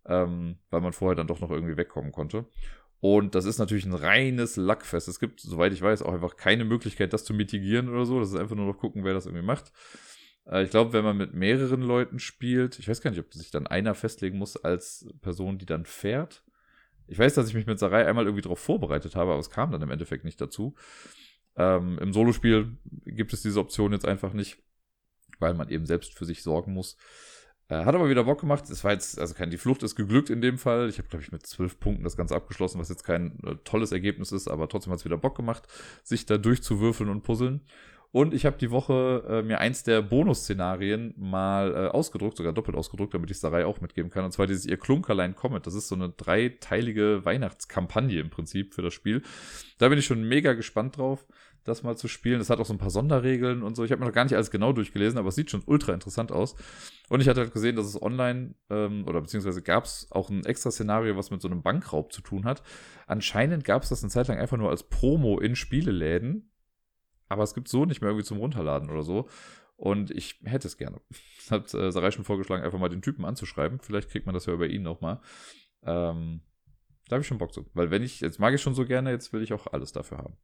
ähm, 0.06 0.58
weil 0.70 0.82
man 0.82 0.92
vorher 0.92 1.16
dann 1.16 1.26
doch 1.26 1.40
noch 1.40 1.50
irgendwie 1.50 1.76
wegkommen 1.76 2.12
konnte. 2.12 2.46
Und 3.00 3.34
das 3.34 3.44
ist 3.44 3.58
natürlich 3.58 3.84
ein 3.84 3.92
reines 3.92 4.54
Lackfest. 4.54 5.08
Es 5.08 5.18
gibt, 5.18 5.40
soweit 5.40 5.72
ich 5.72 5.82
weiß, 5.82 6.02
auch 6.02 6.12
einfach 6.12 6.36
keine 6.36 6.64
Möglichkeit, 6.64 7.12
das 7.12 7.24
zu 7.24 7.34
mitigieren 7.34 7.88
oder 7.88 8.06
so. 8.06 8.20
Das 8.20 8.28
ist 8.28 8.36
einfach 8.36 8.54
nur 8.54 8.66
noch 8.66 8.78
gucken, 8.78 9.02
wer 9.02 9.14
das 9.14 9.26
irgendwie 9.26 9.44
macht. 9.44 9.72
Äh, 10.46 10.64
ich 10.64 10.70
glaube, 10.70 10.92
wenn 10.92 11.04
man 11.04 11.16
mit 11.16 11.34
mehreren 11.34 11.82
Leuten 11.82 12.18
spielt, 12.18 12.78
ich 12.78 12.88
weiß 12.88 13.00
gar 13.00 13.10
nicht, 13.10 13.20
ob 13.20 13.32
sich 13.32 13.50
dann 13.50 13.66
einer 13.66 13.94
festlegen 13.94 14.38
muss 14.38 14.56
als 14.56 15.08
Person, 15.20 15.58
die 15.58 15.66
dann 15.66 15.84
fährt. 15.84 16.42
Ich 17.06 17.18
weiß, 17.18 17.34
dass 17.34 17.48
ich 17.48 17.54
mich 17.54 17.66
mit 17.66 17.78
Sarai 17.78 18.06
einmal 18.06 18.24
irgendwie 18.24 18.42
darauf 18.42 18.60
vorbereitet 18.60 19.14
habe, 19.14 19.32
aber 19.32 19.40
es 19.40 19.50
kam 19.50 19.70
dann 19.72 19.82
im 19.82 19.90
Endeffekt 19.90 20.24
nicht 20.24 20.40
dazu. 20.40 20.74
Ähm, 21.56 21.98
Im 21.98 22.12
Solospiel 22.12 22.76
gibt 23.04 23.32
es 23.32 23.42
diese 23.42 23.60
Option 23.60 23.92
jetzt 23.92 24.06
einfach 24.06 24.32
nicht, 24.32 24.58
weil 25.38 25.54
man 25.54 25.68
eben 25.68 25.86
selbst 25.86 26.14
für 26.14 26.24
sich 26.24 26.42
sorgen 26.42 26.72
muss. 26.72 26.96
Äh, 27.68 27.84
hat 27.84 27.94
aber 27.94 28.10
wieder 28.10 28.24
Bock 28.24 28.40
gemacht. 28.40 28.68
Es 28.68 28.84
war 28.84 28.92
jetzt, 28.92 29.18
also 29.18 29.34
kein, 29.34 29.50
die 29.50 29.56
Flucht 29.56 29.82
ist 29.82 29.94
geglückt 29.94 30.30
in 30.30 30.40
dem 30.40 30.58
Fall. 30.58 30.88
Ich 30.88 30.98
habe, 30.98 31.08
glaube 31.08 31.22
ich, 31.22 31.32
mit 31.32 31.46
zwölf 31.46 31.78
Punkten 31.78 32.04
das 32.04 32.16
Ganze 32.16 32.34
abgeschlossen, 32.34 32.78
was 32.78 32.88
jetzt 32.88 33.04
kein 33.04 33.38
äh, 33.44 33.56
tolles 33.64 33.92
Ergebnis 33.92 34.32
ist, 34.32 34.48
aber 34.48 34.68
trotzdem 34.68 34.92
hat 34.92 34.98
es 34.98 35.04
wieder 35.04 35.16
Bock 35.16 35.36
gemacht, 35.36 35.66
sich 36.02 36.26
da 36.26 36.36
durchzuwürfeln 36.36 37.08
und 37.08 37.22
puzzeln. 37.22 37.62
Und 38.14 38.32
ich 38.32 38.46
habe 38.46 38.56
die 38.56 38.70
Woche 38.70 39.24
äh, 39.28 39.42
mir 39.42 39.58
eins 39.58 39.82
der 39.82 40.00
Bonus-Szenarien 40.00 41.14
mal 41.16 41.74
äh, 41.74 41.88
ausgedruckt, 41.88 42.36
sogar 42.36 42.52
doppelt 42.52 42.76
ausgedruckt, 42.76 43.12
damit 43.12 43.28
ich 43.32 43.40
Sarai 43.40 43.66
auch 43.66 43.80
mitgeben 43.80 44.08
kann. 44.08 44.24
Und 44.24 44.30
zwar 44.30 44.46
dieses 44.46 44.66
Ihr 44.66 44.76
Klunkerlein 44.76 45.34
Comet. 45.34 45.66
Das 45.66 45.74
ist 45.74 45.88
so 45.88 45.96
eine 45.96 46.10
dreiteilige 46.10 47.24
Weihnachtskampagne 47.24 48.20
im 48.20 48.30
Prinzip 48.30 48.72
für 48.72 48.82
das 48.82 48.94
Spiel. 48.94 49.22
Da 49.78 49.88
bin 49.88 49.98
ich 49.98 50.06
schon 50.06 50.22
mega 50.22 50.52
gespannt 50.52 50.96
drauf, 50.96 51.26
das 51.64 51.82
mal 51.82 51.96
zu 51.96 52.06
spielen. 52.06 52.38
Das 52.38 52.50
hat 52.50 52.60
auch 52.60 52.66
so 52.66 52.72
ein 52.72 52.78
paar 52.78 52.90
Sonderregeln 52.90 53.64
und 53.64 53.74
so. 53.74 53.82
Ich 53.82 53.90
habe 53.90 53.98
mir 53.98 54.06
noch 54.06 54.14
gar 54.14 54.22
nicht 54.22 54.36
alles 54.36 54.52
genau 54.52 54.72
durchgelesen, 54.72 55.18
aber 55.18 55.30
es 55.30 55.34
sieht 55.34 55.50
schon 55.50 55.64
ultra 55.66 55.92
interessant 55.92 56.30
aus. 56.30 56.54
Und 57.08 57.20
ich 57.20 57.28
hatte 57.28 57.40
halt 57.40 57.52
gesehen, 57.52 57.74
dass 57.74 57.86
es 57.86 58.00
online 58.00 58.54
ähm, 58.70 59.08
oder 59.08 59.22
beziehungsweise 59.22 59.60
gab 59.60 59.86
es 59.86 60.06
auch 60.12 60.30
ein 60.30 60.44
extra 60.44 60.70
Szenario, 60.70 61.16
was 61.16 61.32
mit 61.32 61.42
so 61.42 61.48
einem 61.48 61.64
Bankraub 61.64 62.12
zu 62.12 62.22
tun 62.22 62.44
hat. 62.44 62.62
Anscheinend 63.08 63.64
gab 63.64 63.82
es 63.82 63.88
das 63.88 64.04
eine 64.04 64.10
Zeit 64.10 64.28
lang 64.28 64.38
einfach 64.38 64.56
nur 64.56 64.70
als 64.70 64.84
Promo 64.84 65.40
in 65.40 65.56
Spieleläden 65.56 66.52
aber 67.28 67.42
es 67.42 67.54
gibt 67.54 67.68
so 67.68 67.84
nicht 67.84 68.00
mehr 68.00 68.10
irgendwie 68.10 68.26
zum 68.26 68.38
Runterladen 68.38 68.90
oder 68.90 69.02
so. 69.02 69.28
Und 69.76 70.10
ich 70.10 70.40
hätte 70.44 70.68
es 70.68 70.76
gerne. 70.76 71.00
Hat 71.50 71.74
äh, 71.74 71.90
Sarai 71.90 72.10
schon 72.10 72.24
vorgeschlagen, 72.24 72.62
einfach 72.62 72.78
mal 72.78 72.88
den 72.88 73.02
Typen 73.02 73.24
anzuschreiben. 73.24 73.80
Vielleicht 73.80 74.10
kriegt 74.10 74.26
man 74.26 74.34
das 74.34 74.46
ja 74.46 74.52
über 74.52 74.66
ihn 74.66 74.82
nochmal. 74.82 75.20
Ähm, 75.82 76.42
da 77.08 77.14
habe 77.16 77.22
ich 77.22 77.26
schon 77.26 77.38
Bock 77.38 77.52
zu. 77.52 77.66
Weil 77.74 77.90
wenn 77.90 78.02
ich, 78.02 78.20
jetzt 78.20 78.38
mag 78.38 78.54
ich 78.54 78.62
schon 78.62 78.74
so 78.74 78.86
gerne, 78.86 79.10
jetzt 79.10 79.32
will 79.32 79.42
ich 79.42 79.52
auch 79.52 79.66
alles 79.66 79.92
dafür 79.92 80.18
haben. 80.18 80.36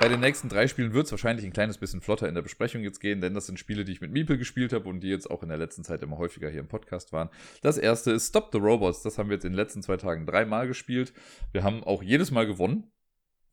Bei 0.00 0.08
den 0.08 0.20
nächsten 0.20 0.50
drei 0.50 0.68
Spielen 0.68 0.92
wird 0.92 1.06
es 1.06 1.12
wahrscheinlich 1.12 1.46
ein 1.46 1.54
kleines 1.54 1.78
bisschen 1.78 2.02
flotter 2.02 2.28
in 2.28 2.34
der 2.34 2.42
Besprechung 2.42 2.82
jetzt 2.82 3.00
gehen, 3.00 3.22
denn 3.22 3.32
das 3.32 3.46
sind 3.46 3.58
Spiele, 3.58 3.84
die 3.84 3.92
ich 3.92 4.02
mit 4.02 4.12
Miepel 4.12 4.36
gespielt 4.36 4.74
habe 4.74 4.88
und 4.90 5.00
die 5.00 5.08
jetzt 5.08 5.30
auch 5.30 5.42
in 5.42 5.48
der 5.48 5.56
letzten 5.56 5.84
Zeit 5.84 6.02
immer 6.02 6.18
häufiger 6.18 6.50
hier 6.50 6.60
im 6.60 6.68
Podcast 6.68 7.12
waren. 7.12 7.30
Das 7.62 7.78
erste 7.78 8.12
ist 8.12 8.28
Stop 8.28 8.50
the 8.52 8.58
Robots. 8.58 9.02
Das 9.02 9.16
haben 9.16 9.30
wir 9.30 9.36
jetzt 9.36 9.44
in 9.44 9.52
den 9.52 9.56
letzten 9.56 9.82
zwei 9.82 9.96
Tagen 9.96 10.26
dreimal 10.26 10.68
gespielt. 10.68 11.14
Wir 11.52 11.62
haben 11.62 11.82
auch 11.82 12.02
jedes 12.02 12.30
Mal 12.30 12.46
gewonnen. 12.46 12.92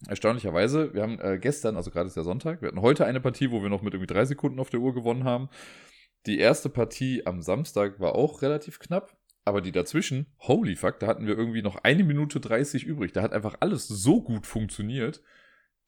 Erstaunlicherweise, 0.08 0.94
wir 0.94 1.02
haben 1.02 1.20
äh, 1.20 1.40
gestern, 1.40 1.78
also 1.78 1.92
gerade 1.92 2.08
ist 2.08 2.18
der 2.18 2.24
Sonntag, 2.24 2.62
wir 2.62 2.68
hatten 2.68 2.82
heute 2.82 3.06
eine 3.06 3.22
Partie, 3.22 3.52
wo 3.52 3.62
wir 3.62 3.70
noch 3.70 3.82
mit 3.82 3.94
irgendwie 3.94 4.14
drei 4.14 4.26
Sekunden 4.26 4.60
auf 4.60 4.70
der 4.70 4.82
Uhr 4.82 4.94
gewonnen 4.94 5.24
haben. 5.24 5.50
Die 6.26 6.40
erste 6.40 6.70
Partie 6.70 7.26
am 7.26 7.42
Samstag 7.42 8.00
war 8.00 8.16
auch 8.16 8.42
relativ 8.42 8.80
knapp. 8.80 9.16
Aber 9.46 9.62
die 9.62 9.74
dazwischen, 9.74 10.28
holy 10.40 10.76
fuck, 10.76 11.00
da 11.00 11.08
hatten 11.08 11.28
wir 11.28 11.38
irgendwie 11.38 11.62
noch 11.62 11.76
eine 11.84 12.04
Minute 12.04 12.40
30 12.40 12.86
übrig. 12.86 13.12
Da 13.12 13.22
hat 13.22 13.34
einfach 13.34 13.58
alles 13.60 13.88
so 13.88 14.22
gut 14.22 14.48
funktioniert, 14.48 15.22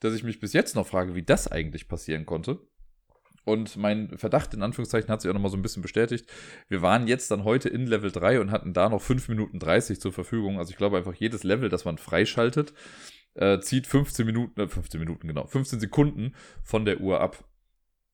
dass 0.01 0.13
ich 0.13 0.23
mich 0.23 0.39
bis 0.39 0.51
jetzt 0.51 0.75
noch 0.75 0.86
frage, 0.86 1.15
wie 1.15 1.23
das 1.23 1.47
eigentlich 1.47 1.88
passieren 1.88 2.25
konnte. 2.25 2.60
Und 3.45 3.78
mein 3.78 4.17
Verdacht 4.17 4.54
in 4.54 4.63
Anführungszeichen 4.63 5.10
hat 5.10 5.21
sich 5.21 5.30
auch 5.30 5.34
nochmal 5.34 5.51
so 5.51 5.58
ein 5.58 5.62
bisschen 5.62 5.84
bestätigt. 5.84 6.28
Wir 6.67 6.82
waren 6.82 7.08
jetzt 7.08 7.30
dann 7.32 7.43
heute 7.43 7.69
in 7.69 7.86
Level 7.86 8.12
3 8.12 8.41
und 8.41 8.51
hatten 8.51 8.73
da 8.73 8.89
noch 8.89 9.01
5 9.01 9.30
Minuten 9.30 9.60
30 9.60 10.01
zur 10.01 10.12
Verfügung. 10.12 10.58
Also 10.58 10.71
ich 10.71 10.78
glaube 10.78 10.97
einfach 10.97 11.13
jedes 11.13 11.43
Level, 11.43 11.69
das 11.69 11.86
man 11.86 11.97
freischaltet, 11.97 12.73
äh, 13.35 13.59
zieht 13.59 13.87
15 13.87 14.25
Minuten, 14.25 14.59
äh, 14.59 14.67
15 14.67 14.99
Minuten 14.99 15.27
genau, 15.27 15.45
15 15.45 15.79
Sekunden 15.79 16.33
von 16.63 16.85
der 16.85 16.99
Uhr 16.99 17.21
ab. 17.21 17.43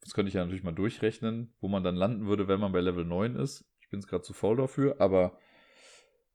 Das 0.02 0.14
könnte 0.14 0.30
ich 0.30 0.34
ja 0.34 0.42
natürlich 0.42 0.64
mal 0.64 0.72
durchrechnen, 0.72 1.54
wo 1.62 1.68
man 1.68 1.84
dann 1.84 1.96
landen 1.96 2.26
würde, 2.26 2.48
wenn 2.48 2.60
man 2.60 2.72
bei 2.72 2.82
Level 2.82 3.06
9 3.06 3.36
ist 3.36 3.66
bin 3.92 4.00
es 4.00 4.08
gerade 4.08 4.24
zu 4.24 4.34
faul 4.34 4.58
dafür, 4.58 4.96
aber 5.00 5.38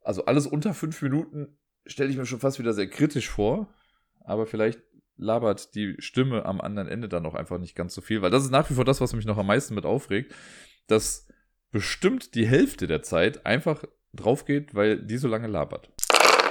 also 0.02 0.26
alles 0.26 0.46
unter 0.46 0.74
fünf 0.74 1.02
Minuten 1.02 1.58
stelle 1.86 2.10
ich 2.10 2.16
mir 2.16 2.26
schon 2.26 2.38
fast 2.38 2.60
wieder 2.60 2.74
sehr 2.74 2.88
kritisch 2.88 3.28
vor. 3.28 3.74
Aber 4.20 4.46
vielleicht 4.46 4.80
labert 5.16 5.74
die 5.74 5.96
Stimme 5.98 6.44
am 6.44 6.60
anderen 6.60 6.88
Ende 6.88 7.08
dann 7.08 7.22
noch 7.22 7.34
einfach 7.34 7.58
nicht 7.58 7.74
ganz 7.74 7.94
so 7.94 8.00
viel, 8.00 8.22
weil 8.22 8.30
das 8.30 8.44
ist 8.44 8.50
nach 8.50 8.68
wie 8.70 8.74
vor 8.74 8.84
das, 8.84 9.00
was 9.00 9.14
mich 9.14 9.24
noch 9.24 9.38
am 9.38 9.46
meisten 9.46 9.74
mit 9.74 9.86
aufregt, 9.86 10.34
dass 10.86 11.26
bestimmt 11.72 12.34
die 12.34 12.46
Hälfte 12.46 12.86
der 12.86 13.02
Zeit 13.02 13.46
einfach 13.46 13.84
drauf 14.12 14.44
geht, 14.44 14.74
weil 14.74 15.02
die 15.02 15.16
so 15.16 15.28
lange 15.28 15.46
labert. 15.46 15.90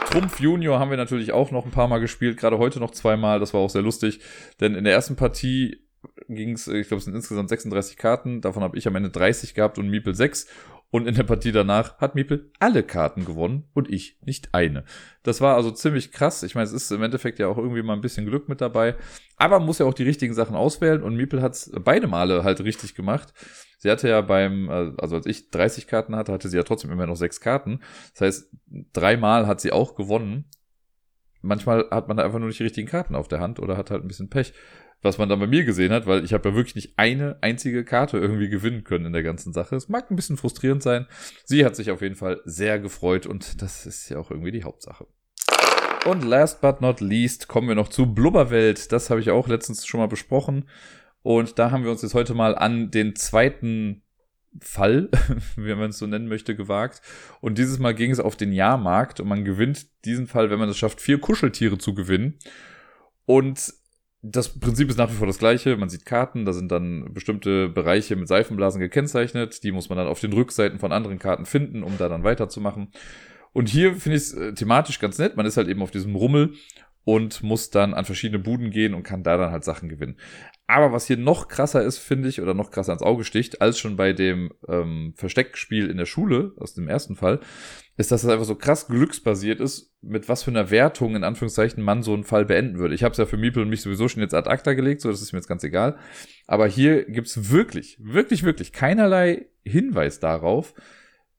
Trumpf 0.05 0.39
Junior 0.39 0.79
haben 0.79 0.89
wir 0.89 0.97
natürlich 0.97 1.31
auch 1.31 1.51
noch 1.51 1.65
ein 1.65 1.71
paar 1.71 1.87
Mal 1.87 1.99
gespielt, 1.99 2.37
gerade 2.37 2.57
heute 2.57 2.79
noch 2.79 2.91
zweimal, 2.91 3.39
das 3.39 3.53
war 3.53 3.61
auch 3.61 3.69
sehr 3.69 3.81
lustig, 3.81 4.19
denn 4.59 4.75
in 4.75 4.83
der 4.83 4.93
ersten 4.93 5.15
Partie 5.15 5.81
ging 6.27 6.53
es, 6.53 6.67
ich 6.67 6.87
glaube, 6.87 6.99
es 6.99 7.05
sind 7.05 7.15
insgesamt 7.15 7.49
36 7.49 7.97
Karten, 7.97 8.41
davon 8.41 8.63
habe 8.63 8.77
ich 8.77 8.87
am 8.87 8.95
Ende 8.95 9.09
30 9.09 9.53
gehabt 9.53 9.77
und 9.77 9.89
Miepel 9.89 10.15
6 10.15 10.47
und 10.95 11.09
in 11.09 11.15
der 11.15 11.23
Partie 11.23 11.51
danach 11.51 11.97
hat 11.97 12.15
Miepel 12.15 12.53
alle 12.57 12.81
Karten 12.81 13.25
gewonnen 13.25 13.65
und 13.73 13.91
ich 13.91 14.17
nicht 14.21 14.53
eine. 14.53 14.85
Das 15.23 15.41
war 15.41 15.57
also 15.57 15.69
ziemlich 15.71 16.13
krass. 16.13 16.41
Ich 16.41 16.55
meine, 16.55 16.63
es 16.63 16.71
ist 16.71 16.89
im 16.89 17.03
Endeffekt 17.03 17.37
ja 17.37 17.49
auch 17.49 17.57
irgendwie 17.57 17.83
mal 17.83 17.91
ein 17.91 18.01
bisschen 18.01 18.25
Glück 18.25 18.47
mit 18.47 18.61
dabei. 18.61 18.95
Aber 19.35 19.59
man 19.59 19.65
muss 19.65 19.79
ja 19.79 19.85
auch 19.87 19.93
die 19.93 20.05
richtigen 20.05 20.33
Sachen 20.33 20.55
auswählen 20.55 21.03
und 21.03 21.17
Miepel 21.17 21.41
hat 21.41 21.51
es 21.51 21.69
beide 21.83 22.07
Male 22.07 22.45
halt 22.45 22.61
richtig 22.61 22.95
gemacht. 22.95 23.33
Sie 23.77 23.91
hatte 23.91 24.07
ja 24.07 24.21
beim, 24.21 24.69
äh, 24.69 24.93
also 24.97 25.17
als 25.17 25.25
ich 25.25 25.51
30 25.51 25.87
Karten 25.87 26.15
hatte, 26.15 26.31
hatte 26.31 26.47
sie 26.47 26.55
ja 26.55 26.63
trotzdem 26.63 26.91
immer 26.91 27.07
noch 27.07 27.17
sechs 27.17 27.41
Karten. 27.41 27.81
Das 28.13 28.21
heißt, 28.21 28.55
dreimal 28.93 29.47
hat 29.47 29.59
sie 29.59 29.73
auch 29.73 29.95
gewonnen. 29.95 30.45
Manchmal 31.41 31.89
hat 31.91 32.07
man 32.07 32.15
da 32.15 32.23
einfach 32.23 32.39
nur 32.39 32.47
nicht 32.47 32.59
die 32.59 32.63
richtigen 32.63 32.87
Karten 32.87 33.15
auf 33.15 33.27
der 33.27 33.41
Hand 33.41 33.59
oder 33.59 33.75
hat 33.75 33.91
halt 33.91 34.01
ein 34.01 34.07
bisschen 34.07 34.29
Pech 34.29 34.53
was 35.05 35.17
man 35.17 35.29
dann 35.29 35.39
bei 35.39 35.47
mir 35.47 35.63
gesehen 35.63 35.93
hat, 35.93 36.05
weil 36.05 36.25
ich 36.25 36.33
habe 36.33 36.49
ja 36.49 36.55
wirklich 36.55 36.75
nicht 36.75 36.93
eine 36.97 37.37
einzige 37.41 37.85
Karte 37.85 38.17
irgendwie 38.17 38.49
gewinnen 38.49 38.83
können 38.83 39.05
in 39.05 39.13
der 39.13 39.23
ganzen 39.23 39.53
Sache. 39.53 39.75
Es 39.75 39.87
mag 39.87 40.11
ein 40.11 40.17
bisschen 40.17 40.35
frustrierend 40.35 40.83
sein. 40.83 41.07
Sie 41.45 41.63
hat 41.63 41.75
sich 41.75 41.91
auf 41.91 42.01
jeden 42.01 42.15
Fall 42.15 42.41
sehr 42.43 42.79
gefreut 42.79 43.25
und 43.25 43.61
das 43.61 43.85
ist 43.85 44.09
ja 44.09 44.17
auch 44.17 44.31
irgendwie 44.31 44.51
die 44.51 44.63
Hauptsache. 44.63 45.07
Und 46.05 46.23
last 46.23 46.61
but 46.61 46.81
not 46.81 47.01
least 47.01 47.47
kommen 47.47 47.67
wir 47.67 47.75
noch 47.75 47.87
zu 47.87 48.13
Blubberwelt. 48.13 48.91
Das 48.91 49.09
habe 49.09 49.21
ich 49.21 49.31
auch 49.31 49.47
letztens 49.47 49.85
schon 49.87 49.99
mal 49.99 50.07
besprochen. 50.07 50.65
Und 51.23 51.57
da 51.57 51.71
haben 51.71 51.83
wir 51.83 51.91
uns 51.91 52.03
jetzt 52.03 52.13
heute 52.13 52.35
mal 52.35 52.55
an 52.55 52.91
den 52.91 53.15
zweiten 53.15 54.03
Fall, 54.59 55.09
wie 55.55 55.73
man 55.73 55.89
es 55.89 55.97
so 55.97 56.05
nennen 56.05 56.27
möchte, 56.27 56.55
gewagt. 56.55 57.01
Und 57.41 57.57
dieses 57.57 57.79
Mal 57.79 57.95
ging 57.95 58.11
es 58.11 58.19
auf 58.19 58.35
den 58.35 58.51
Jahrmarkt 58.51 59.19
und 59.19 59.27
man 59.27 59.45
gewinnt 59.45 59.87
diesen 60.05 60.27
Fall, 60.27 60.49
wenn 60.49 60.59
man 60.59 60.69
es 60.69 60.77
schafft, 60.77 61.01
vier 61.01 61.19
Kuscheltiere 61.19 61.77
zu 61.77 61.93
gewinnen. 61.93 62.37
Und 63.25 63.73
das 64.27 64.49
Prinzip 64.49 64.89
ist 64.89 64.97
nach 64.97 65.11
wie 65.11 65.15
vor 65.15 65.27
das 65.27 65.37
gleiche. 65.37 65.77
Man 65.77 65.89
sieht 65.89 66.05
Karten, 66.05 66.45
da 66.45 66.53
sind 66.53 66.71
dann 66.71 67.13
bestimmte 67.13 67.69
Bereiche 67.69 68.15
mit 68.15 68.27
Seifenblasen 68.27 68.81
gekennzeichnet. 68.81 69.63
Die 69.63 69.71
muss 69.71 69.89
man 69.89 69.97
dann 69.97 70.07
auf 70.07 70.19
den 70.19 70.33
Rückseiten 70.33 70.79
von 70.79 70.91
anderen 70.91 71.19
Karten 71.19 71.45
finden, 71.45 71.83
um 71.83 71.97
da 71.97 72.09
dann 72.09 72.23
weiterzumachen. 72.23 72.89
Und 73.53 73.69
hier 73.69 73.95
finde 73.95 74.17
ich 74.17 74.23
es 74.23 74.33
äh, 74.33 74.53
thematisch 74.53 74.99
ganz 74.99 75.19
nett. 75.19 75.37
Man 75.37 75.45
ist 75.45 75.57
halt 75.57 75.67
eben 75.67 75.81
auf 75.81 75.91
diesem 75.91 76.15
Rummel 76.15 76.53
und 77.03 77.43
muss 77.43 77.69
dann 77.69 77.93
an 77.93 78.05
verschiedene 78.05 78.39
Buden 78.39 78.71
gehen 78.71 78.95
und 78.95 79.03
kann 79.03 79.23
da 79.23 79.37
dann 79.37 79.51
halt 79.51 79.63
Sachen 79.63 79.89
gewinnen. 79.89 80.17
Aber 80.67 80.91
was 80.91 81.05
hier 81.05 81.17
noch 81.17 81.47
krasser 81.47 81.83
ist, 81.83 81.99
finde 81.99 82.27
ich, 82.27 82.41
oder 82.41 82.55
noch 82.55 82.71
krasser 82.71 82.93
ans 82.93 83.03
Auge 83.03 83.23
sticht, 83.23 83.61
als 83.61 83.77
schon 83.77 83.95
bei 83.95 84.11
dem 84.11 84.51
ähm, 84.67 85.13
Versteckspiel 85.15 85.89
in 85.89 85.97
der 85.97 86.07
Schule, 86.07 86.53
aus 86.57 86.73
dem 86.73 86.87
ersten 86.87 87.15
Fall, 87.15 87.39
ist, 87.97 88.11
dass 88.11 88.23
das 88.23 88.31
einfach 88.31 88.45
so 88.45 88.55
krass 88.55 88.87
glücksbasiert 88.87 89.61
ist, 89.61 89.93
mit 90.01 90.27
was 90.27 90.43
für 90.43 90.51
einer 90.51 90.69
Wertung 90.69 91.15
in 91.15 91.23
Anführungszeichen 91.23 91.81
man 91.81 92.03
so 92.03 92.13
einen 92.13 92.25
Fall 92.25 92.45
beenden 92.45 92.77
würde. 92.77 92.93
Ich 92.93 93.03
habe 93.03 93.13
es 93.13 93.17
ja 93.17 93.25
für 93.25 93.37
Miepel 93.37 93.63
und 93.63 93.69
mich 93.69 93.81
sowieso 93.81 94.07
schon 94.09 94.21
jetzt 94.21 94.33
ad 94.33 94.49
acta 94.49 94.73
gelegt, 94.73 95.01
so 95.01 95.09
das 95.09 95.21
ist 95.21 95.31
mir 95.31 95.39
jetzt 95.39 95.47
ganz 95.47 95.63
egal. 95.63 95.97
Aber 96.45 96.67
hier 96.67 97.05
gibt's 97.05 97.51
wirklich, 97.51 97.97
wirklich, 98.01 98.43
wirklich 98.43 98.73
keinerlei 98.73 99.47
Hinweis 99.63 100.19
darauf, 100.19 100.73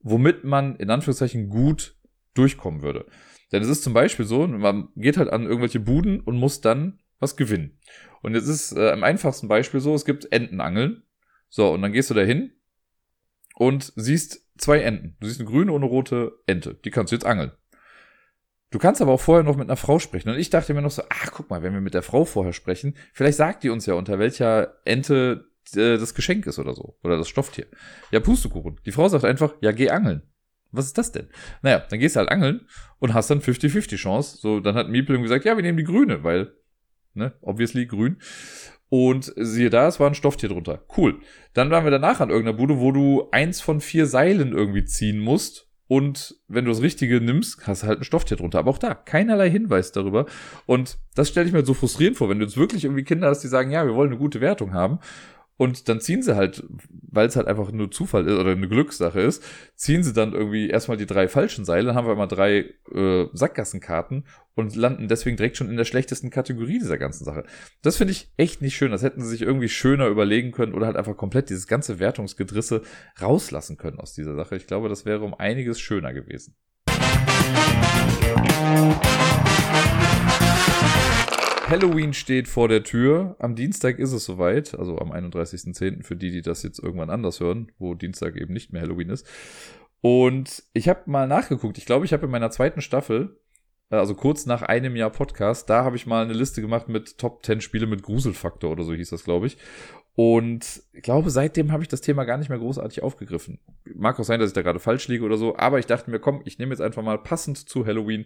womit 0.01 0.45
man 0.45 0.77
in 0.77 0.89
Anführungszeichen 0.89 1.51
gut 1.51 1.97
durchkommen 2.33 2.83
würde. 2.83 3.07
Denn 3.53 3.63
es 3.63 3.69
ist 3.69 3.85
zum 3.85 3.93
Beispiel 3.93 4.25
so, 4.25 4.47
man 4.47 4.89
geht 4.97 5.19
halt 5.19 5.31
an 5.31 5.45
irgendwelche 5.45 5.81
Buden 5.81 6.21
und 6.21 6.37
muss 6.37 6.63
dann 6.63 7.01
was 7.19 7.37
gewinnen. 7.37 7.79
Und 8.23 8.35
jetzt 8.35 8.49
ist 8.49 8.73
äh, 8.73 8.91
am 8.91 9.05
einfachsten 9.05 9.49
Beispiel 9.49 9.81
so, 9.81 9.95
es 9.95 10.05
gibt 10.05 10.33
Entenangeln. 10.33 11.03
So, 11.49 11.73
und 11.73 11.83
dann 11.83 11.93
gehst 11.93 12.11
du 12.11 12.15
da 12.15 12.23
hin 12.23 12.53
und 13.55 13.93
siehst 13.95 14.46
zwei 14.59 14.81
Enten. 14.81 15.17
Du 15.21 15.27
siehst 15.27 15.41
eine 15.41 15.49
grüne 15.49 15.73
und 15.73 15.83
eine 15.83 15.91
rote 15.91 16.33
Ente. 16.47 16.75
Die 16.85 16.91
kannst 16.91 17.13
du 17.13 17.17
jetzt 17.17 17.27
angeln. 17.27 17.53
Du 18.71 18.79
kannst 18.79 19.01
aber 19.01 19.13
auch 19.13 19.21
vorher 19.21 19.45
noch 19.45 19.57
mit 19.57 19.69
einer 19.69 19.77
Frau 19.77 19.99
sprechen. 19.99 20.29
Und 20.29 20.39
ich 20.39 20.51
dachte 20.51 20.75
mir 20.75 20.83
noch 20.83 20.91
so, 20.91 21.03
ach, 21.09 21.31
guck 21.33 21.51
mal, 21.51 21.63
wenn 21.63 21.73
wir 21.73 21.81
mit 21.81 21.95
der 21.95 22.03
Frau 22.03 22.25
vorher 22.25 22.53
sprechen, 22.53 22.97
vielleicht 23.13 23.39
sagt 23.39 23.63
die 23.63 23.71
uns 23.71 23.87
ja, 23.87 23.95
unter 23.95 24.19
welcher 24.19 24.77
Ente 24.85 25.49
äh, 25.75 25.99
das 25.99 26.15
Geschenk 26.15 26.47
ist 26.47 26.59
oder 26.59 26.75
so. 26.75 26.99
Oder 27.03 27.17
das 27.17 27.29
Stofftier. 27.29 27.67
Ja, 28.11 28.21
Pustekuchen. 28.21 28.81
Die 28.85 28.93
Frau 28.93 29.09
sagt 29.09 29.25
einfach, 29.25 29.55
ja, 29.61 29.73
geh 29.73 29.91
angeln. 29.91 30.23
Was 30.73 30.87
ist 30.87 30.99
das 30.99 31.13
denn? 31.13 31.29
Naja, 31.63 31.85
dann 31.89 31.99
gehst 32.01 32.17
du 32.17 32.21
halt 32.21 32.31
angeln 32.31 32.67
und 32.99 33.15
hast 33.15 33.31
dann 33.31 33.41
50-50 33.41 33.97
Chance. 33.97 34.39
So, 34.39 34.61
dann 34.61 34.75
hat 34.75 34.89
Miepel 34.89 35.21
gesagt, 35.23 35.45
ja, 35.45 35.57
wir 35.57 35.63
nehmen 35.63 35.79
die 35.79 35.85
grüne, 35.85 36.25
weil, 36.25 36.53
ne, 37.15 37.33
obviously 37.41 37.87
grün. 37.87 38.19
Und 38.89 39.33
siehe 39.37 39.71
da, 39.71 39.89
es 39.89 39.99
war 39.99 40.09
ein 40.09 40.15
Stofftier 40.15 40.49
drunter. 40.49 40.85
Cool. 40.97 41.21
Dann 41.55 41.71
waren 41.71 41.85
wir 41.85 41.91
danach 41.91 42.21
an 42.21 42.31
irgendeiner 42.31 42.57
Bude, 42.57 42.79
wo 42.79 42.93
du 42.93 43.29
eins 43.33 43.61
von 43.61 43.81
vier 43.81 44.07
Seilen 44.07 44.53
irgendwie 44.53 44.85
ziehen 44.85 45.19
musst. 45.19 45.67
Und 45.89 46.37
wenn 46.49 46.65
du 46.65 46.73
das 46.73 46.83
Richtige 46.83 47.21
nimmst, 47.21 47.67
hast 47.67 47.83
du 47.83 47.87
halt 47.87 48.01
ein 48.01 48.05
Stofftier 48.05 48.37
drunter. 48.37 48.59
Aber 48.59 48.71
auch 48.71 48.79
da, 48.79 48.95
keinerlei 48.95 49.51
Hinweis 49.51 49.93
darüber. 49.93 50.27
Und 50.67 50.99
das 51.15 51.29
stelle 51.29 51.47
ich 51.47 51.53
mir 51.53 51.65
so 51.65 51.75
frustrierend 51.75 52.17
vor, 52.17 52.29
wenn 52.29 52.39
du 52.39 52.45
jetzt 52.45 52.57
wirklich 52.57 52.85
irgendwie 52.85 53.05
Kinder 53.05 53.29
hast, 53.29 53.41
die 53.41 53.49
sagen, 53.49 53.71
ja, 53.71 53.87
wir 53.87 53.95
wollen 53.95 54.11
eine 54.11 54.19
gute 54.19 54.41
Wertung 54.41 54.73
haben. 54.73 54.99
Und 55.59 55.89
dann 55.89 56.01
ziehen 56.01 56.23
sie 56.23 56.37
halt, 56.37 56.65
weil 56.91 57.29
es 57.29 57.37
halt 57.37 57.47
einfach 57.47 57.73
nur 57.73 57.91
Zufall 57.91 58.27
ist 58.27 58.39
oder 58.39 58.53
eine 58.53 58.69
Glückssache 58.69 59.21
ist, 59.21 59.43
ziehen 59.75 60.03
sie 60.03 60.13
dann 60.13 60.35
irgendwie 60.35 60.69
erstmal 60.69 60.99
die 60.99 61.07
drei 61.07 61.29
falschen 61.29 61.65
Seile, 61.65 61.87
dann 61.87 61.97
haben 61.97 62.07
wir 62.07 62.13
immer 62.13 62.27
drei 62.27 62.75
äh, 62.93 63.27
Sackgassenkarten 63.33 64.27
und 64.55 64.77
landen 64.77 65.09
deswegen 65.09 65.37
direkt 65.37 65.57
schon 65.57 65.71
in 65.71 65.77
der 65.77 65.85
schlechtesten 65.85 66.31
Kategorie 66.31 66.79
dieser 66.79 66.99
ganzen 66.99 67.25
Sache. 67.25 67.45
Das 67.83 67.97
finde 67.97 68.13
ich 68.13 68.31
echt 68.37 68.61
nicht 68.61 68.77
schön. 68.77 68.91
Das 68.91 69.03
hätten 69.03 69.23
sie 69.23 69.29
sich 69.29 69.43
irgendwie 69.43 69.69
schöner 69.69 70.09
überlegen 70.09 70.53
können 70.53 70.75
oder 70.75 70.87
halt 70.87 70.97
einfach 70.97 71.17
komplett 71.17 71.49
dieses 71.49 71.67
ganze 71.67 71.99
Wertungsgedrisse 71.99 72.83
rauslassen 73.21 73.79
können 73.79 73.99
aus 73.99 74.13
dieser 74.13 74.35
Sache. 74.35 74.57
Ich 74.57 74.67
glaube, 74.67 74.89
das 74.91 75.07
wäre 75.07 75.25
um 75.25 75.35
einiges 75.35 75.81
schöner 75.81 76.13
gewesen. 76.13 76.55
Halloween 81.69 82.13
steht 82.13 82.47
vor 82.47 82.69
der 82.69 82.85
Tür. 82.85 83.35
Am 83.41 83.57
Dienstag 83.57 83.99
ist 83.99 84.13
es 84.13 84.25
soweit, 84.25 84.79
also 84.79 84.99
am 84.99 85.11
31.10. 85.11 86.05
für 86.05 86.15
die, 86.15 86.31
die 86.31 86.43
das 86.43 86.63
jetzt 86.63 86.79
irgendwann 86.79 87.11
anders 87.11 87.41
hören, 87.41 87.73
wo 87.79 87.95
Dienstag 87.95 88.37
eben 88.37 88.53
nicht 88.53 88.73
mehr 88.73 88.83
Halloween 88.83 89.11
ist. 89.11 89.27
Und 90.01 90.63
ich 90.75 90.89
habe 90.89 91.11
mal 91.11 91.27
nachgeguckt. 91.27 91.77
Ich 91.77 91.85
glaube, 91.85 92.05
ich 92.05 92.13
habe 92.13 92.27
in 92.27 92.31
meiner 92.31 92.53
zweiten 92.53 92.83
Staffel, 92.83 93.41
äh, 93.91 93.97
also 93.97 94.15
kurz 94.15 94.47
nach 94.47 94.63
einem 94.63 94.95
Jahr 94.95 95.11
Podcast, 95.11 95.69
da 95.69 95.83
habe 95.83 95.97
ich 95.97 96.07
mal 96.07 96.25
eine 96.25 96.35
Liste 96.35 96.61
gemacht 96.61 96.89
mit 96.89 97.19
Top 97.19 97.45
10 97.45 97.61
Spiele 97.61 97.89
mit 97.89 98.05
Gruselfaktor 98.05 98.71
oder 98.71 98.85
so 98.85 98.95
hieß 98.95 99.11
das, 99.11 99.25
glaube 99.25 99.49
ich. 99.49 99.59
Und 100.15 100.85
ich 100.93 101.03
glaube, 101.03 101.31
seitdem 101.31 101.73
habe 101.73 101.83
ich 101.83 101.89
das 101.89 102.01
Thema 102.01 102.23
gar 102.23 102.39
nicht 102.39 102.49
mehr 102.49 102.61
großartig 102.61 103.03
aufgegriffen. 103.03 103.59
Mag 103.93 104.21
auch 104.21 104.25
sein, 104.25 104.39
dass 104.39 104.51
ich 104.51 104.55
da 104.55 104.63
gerade 104.63 104.79
falsch 104.79 105.09
liege 105.09 105.25
oder 105.25 105.37
so, 105.37 105.57
aber 105.57 105.81
ich 105.81 105.87
dachte 105.87 106.13
mir, 106.13 106.21
komm, 106.21 106.43
ich 106.45 106.61
nehme 106.61 106.71
jetzt 106.71 106.81
einfach 106.81 107.03
mal 107.03 107.19
passend 107.19 107.69
zu 107.69 107.85
Halloween 107.85 108.25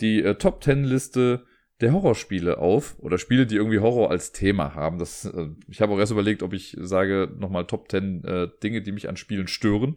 die 0.00 0.20
äh, 0.20 0.34
Top 0.34 0.64
10 0.64 0.82
Liste 0.82 1.46
der 1.80 1.92
Horrorspiele 1.92 2.58
auf 2.58 2.96
oder 3.00 3.18
Spiele, 3.18 3.46
die 3.46 3.56
irgendwie 3.56 3.80
Horror 3.80 4.10
als 4.10 4.32
Thema 4.32 4.74
haben. 4.74 4.98
Das, 4.98 5.24
äh, 5.24 5.48
ich 5.68 5.80
habe 5.80 5.92
auch 5.92 5.98
erst 5.98 6.12
überlegt, 6.12 6.42
ob 6.42 6.52
ich 6.52 6.76
sage 6.80 7.32
nochmal 7.36 7.66
Top 7.66 7.90
10 7.90 8.24
äh, 8.24 8.48
Dinge, 8.62 8.82
die 8.82 8.92
mich 8.92 9.08
an 9.08 9.16
Spielen 9.16 9.48
stören 9.48 9.96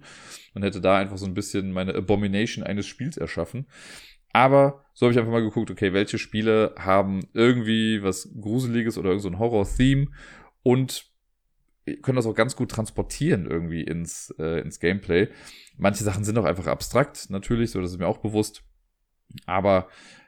und 0.53 0.63
hätte 0.63 0.81
da 0.81 0.97
einfach 0.97 1.17
so 1.17 1.25
ein 1.25 1.35
bisschen 1.35 1.71
meine 1.71 1.93
Abomination 1.93 2.63
eines 2.63 2.87
Spiels 2.87 3.17
erschaffen. 3.17 3.67
Aber 4.33 4.83
so 4.93 5.05
habe 5.05 5.13
ich 5.13 5.19
einfach 5.19 5.31
mal 5.31 5.43
geguckt, 5.43 5.71
okay, 5.71 5.93
welche 5.93 6.17
Spiele 6.17 6.73
haben 6.77 7.21
irgendwie 7.33 8.01
was 8.03 8.29
Gruseliges 8.39 8.97
oder 8.97 9.11
irgendein 9.11 9.33
so 9.33 9.39
Horror-Theme 9.39 10.07
und 10.63 11.05
können 12.01 12.15
das 12.15 12.25
auch 12.25 12.33
ganz 12.33 12.55
gut 12.55 12.71
transportieren 12.71 13.45
irgendwie 13.45 13.83
ins, 13.83 14.33
äh, 14.39 14.59
ins 14.61 14.79
Gameplay. 14.79 15.29
Manche 15.77 16.03
Sachen 16.03 16.23
sind 16.23 16.37
auch 16.37 16.45
einfach 16.45 16.67
abstrakt, 16.67 17.29
natürlich, 17.29 17.71
so 17.71 17.81
das 17.81 17.91
ist 17.91 17.99
mir 17.99 18.07
auch 18.07 18.17
bewusst. 18.17 18.63
Aber 19.45 19.87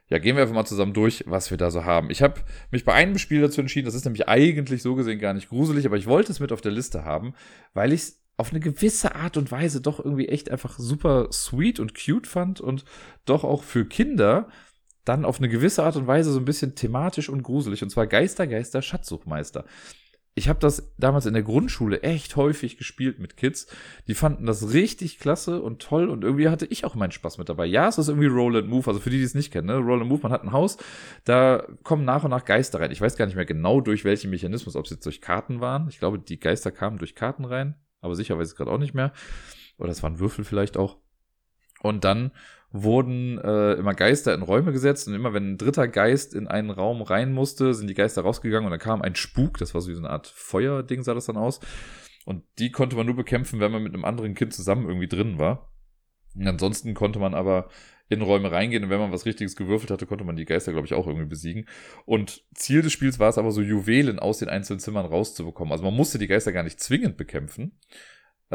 ja, 0.10 0.20
gehen 0.20 0.36
wir 0.36 0.44
einfach 0.44 0.56
mal 0.56 0.66
zusammen 0.66 0.94
durch, 0.94 1.24
was 1.28 1.52
wir 1.52 1.58
da 1.58 1.70
so 1.70 1.84
haben. 1.84 2.10
Ich 2.10 2.22
habe 2.22 2.42
mich 2.72 2.86
bei 2.86 2.94
einem 2.94 3.18
Spiel 3.18 3.42
dazu 3.42 3.60
entschieden, 3.60 3.86
das 3.86 3.96
ist 3.96 4.06
nämlich 4.06 4.28
eigentlich 4.28 4.82
so 4.82 4.96
gesehen 4.96 5.20
gar 5.20 5.34
nicht 5.34 5.50
gruselig, 5.50 5.86
aber 5.86 5.98
ich 5.98 6.08
wollte 6.08 6.32
es 6.32 6.40
mit 6.40 6.52
auf 6.52 6.62
der 6.62 6.72
Liste 6.72 7.04
haben, 7.04 7.34
weil 7.74 7.92
ich 7.92 8.02
es 8.02 8.24
auf 8.38 8.52
eine 8.52 8.60
gewisse 8.60 9.16
Art 9.16 9.36
und 9.36 9.52
Weise 9.52 9.82
doch 9.82 10.00
irgendwie 10.00 10.30
echt 10.30 10.50
einfach 10.50 10.78
super 10.80 11.28
sweet 11.32 11.80
und 11.80 11.94
cute 11.94 12.28
fand 12.28 12.62
und 12.62 12.86
doch 13.26 13.44
auch 13.44 13.64
für 13.64 13.86
Kinder 13.86 14.48
dann 15.04 15.26
auf 15.26 15.40
eine 15.40 15.50
gewisse 15.50 15.84
Art 15.84 15.96
und 15.96 16.08
Weise 16.08 16.32
so 16.32 16.40
ein 16.40 16.46
bisschen 16.46 16.76
thematisch 16.76 17.30
und 17.30 17.42
gruselig. 17.42 17.82
Und 17.82 17.90
zwar 17.90 18.08
Geister, 18.08 18.46
Geister, 18.46 18.82
Schatzsuchmeister 18.82 19.66
ich 20.38 20.50
habe 20.50 20.60
das 20.60 20.94
damals 21.00 21.26
in 21.26 21.34
der 21.34 21.42
Grundschule 21.42 22.04
echt 22.04 22.36
häufig 22.36 22.78
gespielt 22.78 23.18
mit 23.18 23.38
Kids. 23.38 23.66
Die 24.08 24.14
fanden 24.14 24.46
das 24.46 24.72
richtig 24.72 25.18
klasse 25.18 25.64
und 25.64 25.82
toll 25.82 26.10
und 26.10 26.24
irgendwie 26.24 26.48
hatte 26.48 26.68
ich 26.68 26.86
auch 26.86 26.94
meinen 26.94 27.12
Spaß 27.12 27.40
mit 27.40 27.50
dabei. 27.50 27.66
Ja, 27.66 27.88
es 27.88 27.98
ist 27.98 28.08
irgendwie 28.08 28.28
Roll 28.28 28.56
and 28.56 28.70
Move, 28.70 28.86
also 28.88 29.00
für 29.00 29.10
die, 29.10 29.18
die 29.18 29.24
es 29.24 29.34
nicht 29.34 29.52
kennen, 29.52 29.66
ne? 29.66 29.78
Roll 29.78 30.02
and 30.02 30.10
Move, 30.10 30.22
man 30.22 30.32
hat 30.32 30.44
ein 30.44 30.52
Haus, 30.52 30.78
da 31.26 31.66
kommen 31.82 32.06
nach 32.06 32.24
und 32.24 32.30
nach 32.30 32.46
Geister 32.46 32.80
rein. 32.80 32.92
Ich 32.92 33.02
weiß 33.02 33.16
gar 33.16 33.26
nicht 33.26 33.34
mehr 33.34 33.46
genau 33.46 33.82
durch 33.82 34.06
welchen 34.06 34.30
Mechanismus, 34.30 34.76
ob 34.76 34.86
es 34.86 34.92
jetzt 34.92 35.08
durch 35.08 35.22
Karten 35.22 35.60
waren. 35.60 35.88
Ich 35.90 35.98
glaube, 35.98 36.20
die 36.20 36.40
Geister 36.40 36.70
kamen 36.70 37.00
durch 37.00 37.16
Karten 37.16 37.44
rein, 37.44 37.74
aber 38.02 38.14
sicher 38.14 38.38
weiß 38.38 38.52
ich 38.52 38.56
gerade 38.56 38.70
auch 38.70 38.78
nicht 38.78 38.94
mehr. 38.94 39.14
Oder 39.80 39.90
es 39.90 40.04
waren 40.04 40.20
Würfel 40.20 40.46
vielleicht 40.46 40.78
auch. 40.78 40.98
Und 41.82 42.04
dann 42.04 42.30
wurden 42.72 43.40
äh, 43.40 43.74
immer 43.74 43.94
Geister 43.94 44.34
in 44.34 44.42
Räume 44.42 44.72
gesetzt 44.72 45.08
und 45.08 45.14
immer 45.14 45.34
wenn 45.34 45.52
ein 45.52 45.58
dritter 45.58 45.88
Geist 45.88 46.34
in 46.34 46.48
einen 46.48 46.70
Raum 46.70 47.02
rein 47.02 47.34
musste, 47.34 47.74
sind 47.74 47.88
die 47.88 47.94
Geister 47.94 48.24
rausgegangen 48.24 48.66
und 48.66 48.72
dann 48.72 48.80
kam 48.80 49.02
ein 49.02 49.16
Spuk, 49.16 49.58
das 49.58 49.74
war 49.74 49.82
so 49.82 49.90
wie 49.90 49.96
so 49.96 50.02
eine 50.02 50.10
Art 50.10 50.28
Feuerding, 50.28 51.04
sah 51.04 51.14
das 51.14 51.26
dann 51.26 51.38
aus. 51.38 51.60
Und 52.26 52.44
die 52.60 52.72
konnte 52.72 52.98
man 52.98 53.06
nur 53.06 53.16
bekämpfen, 53.16 53.62
wenn 53.62 53.72
man 53.72 53.84
mit 53.84 53.94
einem 53.94 54.04
anderen 54.04 54.36
Kind 54.36 54.54
zusammen 54.54 54.88
irgendwie 54.88 55.08
drin 55.08 55.40
war. 55.40 55.72
Und 56.36 56.46
ansonsten 56.46 56.94
konnte 56.94 57.20
man 57.20 57.34
aber 57.34 57.70
in 58.10 58.22
Räume 58.22 58.52
reingehen 58.52 58.84
und 58.84 58.90
wenn 58.90 59.00
man 59.00 59.12
was 59.12 59.26
Richtiges 59.26 59.56
gewürfelt 59.56 59.92
hatte, 59.92 60.06
konnte 60.06 60.24
man 60.24 60.36
die 60.36 60.46
Geister, 60.46 60.72
glaube 60.72 60.88
ich, 60.88 60.94
auch 60.94 61.08
irgendwie 61.08 61.28
besiegen. 61.28 61.68
Und 62.06 62.44
Ziel 62.54 62.82
des 62.82 62.94
Spiels 62.94 63.20
war 63.20 63.30
es 63.30 63.38
aber 63.38 63.52
so, 63.52 63.62
Juwelen 63.62 64.20
aus 64.20 64.40
den 64.40 64.50
einzelnen 64.50 64.80
Zimmern 64.80 65.06
rauszubekommen. 65.06 65.72
Also 65.72 65.84
man 65.84 65.94
musste 65.94 66.18
die 66.18 66.28
Geister 66.28 66.54
gar 66.54 66.64
nicht 66.64 66.80
zwingend 66.80 67.18
bekämpfen, 67.18 67.80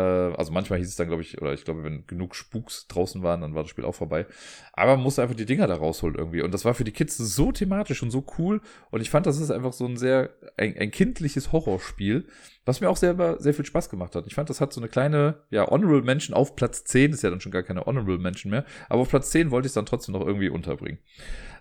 also 0.00 0.52
manchmal 0.52 0.78
hieß 0.78 0.88
es 0.88 0.96
dann, 0.96 1.08
glaube 1.08 1.22
ich, 1.22 1.40
oder 1.42 1.52
ich 1.52 1.64
glaube, 1.64 1.84
wenn 1.84 2.06
genug 2.06 2.34
Spuks 2.34 2.86
draußen 2.88 3.22
waren, 3.22 3.42
dann 3.42 3.54
war 3.54 3.62
das 3.62 3.70
Spiel 3.70 3.84
auch 3.84 3.94
vorbei. 3.94 4.26
Aber 4.72 4.96
man 4.96 5.02
musste 5.02 5.22
einfach 5.22 5.36
die 5.36 5.44
Dinger 5.44 5.66
da 5.66 5.74
rausholen 5.74 6.16
irgendwie. 6.16 6.42
Und 6.42 6.54
das 6.54 6.64
war 6.64 6.72
für 6.72 6.84
die 6.84 6.92
Kids 6.92 7.18
so 7.18 7.52
thematisch 7.52 8.02
und 8.02 8.10
so 8.10 8.24
cool. 8.38 8.62
Und 8.90 9.02
ich 9.02 9.10
fand, 9.10 9.26
das 9.26 9.38
ist 9.38 9.50
einfach 9.50 9.74
so 9.74 9.86
ein 9.86 9.98
sehr, 9.98 10.30
ein, 10.56 10.76
ein 10.78 10.90
kindliches 10.90 11.52
Horrorspiel, 11.52 12.26
was 12.64 12.80
mir 12.80 12.88
auch 12.88 12.96
selber 12.96 13.38
sehr 13.38 13.52
viel 13.52 13.66
Spaß 13.66 13.90
gemacht 13.90 14.14
hat. 14.16 14.26
Ich 14.26 14.34
fand, 14.34 14.48
das 14.48 14.62
hat 14.62 14.72
so 14.72 14.80
eine 14.80 14.88
kleine, 14.88 15.40
ja, 15.50 15.66
Honorable 15.66 16.02
Mention 16.02 16.34
auf 16.34 16.56
Platz 16.56 16.84
10, 16.84 17.12
ist 17.12 17.22
ja 17.22 17.30
dann 17.30 17.40
schon 17.40 17.52
gar 17.52 17.62
keine 17.62 17.84
Honorable 17.84 18.18
Mention 18.18 18.50
mehr. 18.50 18.64
Aber 18.88 19.02
auf 19.02 19.10
Platz 19.10 19.30
10 19.30 19.50
wollte 19.50 19.66
ich 19.66 19.70
es 19.70 19.74
dann 19.74 19.86
trotzdem 19.86 20.14
noch 20.14 20.26
irgendwie 20.26 20.48
unterbringen. 20.48 20.98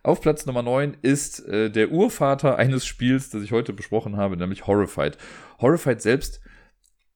Auf 0.03 0.21
Platz 0.21 0.45
Nummer 0.45 0.63
9 0.63 0.97
ist 1.01 1.45
äh, 1.47 1.69
der 1.69 1.91
Urvater 1.91 2.57
eines 2.57 2.85
Spiels, 2.85 3.29
das 3.29 3.43
ich 3.43 3.51
heute 3.51 3.73
besprochen 3.73 4.15
habe, 4.15 4.37
nämlich 4.37 4.67
Horrified. 4.67 5.17
Horrified 5.59 6.01
selbst 6.01 6.41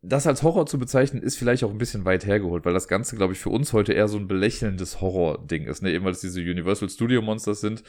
das 0.08 0.28
als 0.28 0.43
Horror 0.43 0.66
zu 0.66 0.78
bezeichnen, 0.78 1.22
ist 1.22 1.38
vielleicht 1.38 1.64
auch 1.64 1.72
ein 1.72 1.78
bisschen 1.78 2.06
weit 2.06 2.26
hergeholt, 2.26 2.66
weil 2.66 2.74
das 2.74 2.88
Ganze, 2.88 3.16
glaube 3.16 3.34
ich, 3.34 3.39
für 3.39 3.49
uns 3.49 3.74
heute 3.74 3.93
eher 3.93 4.08
so 4.08 4.18
ein 4.18 4.28
belächelndes 4.28 5.01
Horror-Ding 5.01 5.66
ist, 5.66 5.82
ne? 5.82 5.91
Eben 5.91 6.06
weil 6.06 6.12
es 6.12 6.22
diese 6.22 6.41
Universal 6.41 6.89
Studio 6.89 7.22
Monsters 7.22 7.62
sind. 7.62 7.84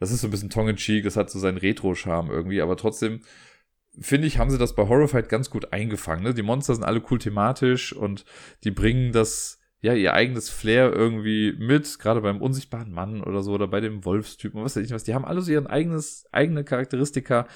Das 0.00 0.10
ist 0.10 0.20
so 0.20 0.28
ein 0.28 0.30
bisschen 0.30 0.50
tongue-in-cheek, 0.50 1.04
das 1.04 1.16
hat 1.16 1.30
so 1.30 1.38
seinen 1.38 1.58
Retro-Charme 1.58 2.30
irgendwie, 2.30 2.60
aber 2.60 2.76
trotzdem, 2.76 3.20
finde 4.00 4.26
ich, 4.26 4.38
haben 4.38 4.50
sie 4.50 4.58
das 4.58 4.74
bei 4.74 4.88
Horrified 4.88 5.28
ganz 5.28 5.48
gut 5.50 5.72
eingefangen, 5.72 6.24
ne? 6.24 6.34
Die 6.34 6.42
Monster 6.42 6.74
sind 6.74 6.84
alle 6.84 7.02
cool 7.10 7.18
thematisch 7.18 7.92
und 7.92 8.24
die 8.64 8.72
bringen 8.72 9.12
das, 9.12 9.60
ja, 9.80 9.94
ihr 9.94 10.14
eigenes 10.14 10.50
Flair 10.50 10.92
irgendwie 10.92 11.54
mit, 11.56 12.00
gerade 12.00 12.20
beim 12.20 12.42
unsichtbaren 12.42 12.90
Mann 12.90 13.22
oder 13.22 13.42
so, 13.42 13.52
oder 13.52 13.68
bei 13.68 13.80
dem 13.80 14.04
Wolfstypen, 14.04 14.62
was 14.62 14.74
weiß 14.74 14.84
ich 14.84 14.92
was, 14.92 15.04
die 15.04 15.14
haben 15.14 15.24
alle 15.24 15.40
so 15.40 15.52
ihren 15.52 15.68
eigenes, 15.68 16.26
eigene 16.32 16.64
Charakteristika, 16.64 17.46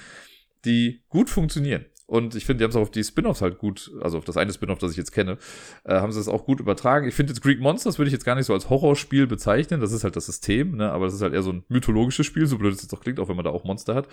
die 0.64 1.02
gut 1.08 1.30
funktionieren. 1.30 1.86
Und 2.08 2.34
ich 2.34 2.46
finde, 2.46 2.58
die 2.58 2.64
haben 2.64 2.70
es 2.70 2.76
auch 2.76 2.80
auf 2.80 2.90
die 2.90 3.04
Spin-offs 3.04 3.42
halt 3.42 3.58
gut, 3.58 3.92
also 4.00 4.16
auf 4.16 4.24
das 4.24 4.38
eine 4.38 4.50
Spin-off, 4.50 4.78
das 4.78 4.92
ich 4.92 4.96
jetzt 4.96 5.12
kenne, 5.12 5.36
äh, 5.84 6.00
haben 6.00 6.10
sie 6.10 6.18
es 6.18 6.26
auch 6.26 6.46
gut 6.46 6.58
übertragen. 6.58 7.06
Ich 7.06 7.14
finde 7.14 7.34
jetzt 7.34 7.42
Greek 7.42 7.60
Monsters 7.60 7.98
würde 7.98 8.08
ich 8.08 8.14
jetzt 8.14 8.24
gar 8.24 8.34
nicht 8.34 8.46
so 8.46 8.54
als 8.54 8.70
Horrorspiel 8.70 9.26
bezeichnen. 9.26 9.82
Das 9.82 9.92
ist 9.92 10.04
halt 10.04 10.16
das 10.16 10.24
System, 10.24 10.76
ne? 10.76 10.90
aber 10.90 11.04
das 11.04 11.12
ist 11.12 11.20
halt 11.20 11.34
eher 11.34 11.42
so 11.42 11.52
ein 11.52 11.64
mythologisches 11.68 12.24
Spiel, 12.24 12.46
so 12.46 12.56
blöd 12.56 12.72
es 12.72 12.80
jetzt 12.80 12.94
auch 12.94 13.00
klingt, 13.00 13.20
auch 13.20 13.28
wenn 13.28 13.36
man 13.36 13.44
da 13.44 13.50
auch 13.50 13.64
Monster 13.64 13.94
hat. 13.94 14.08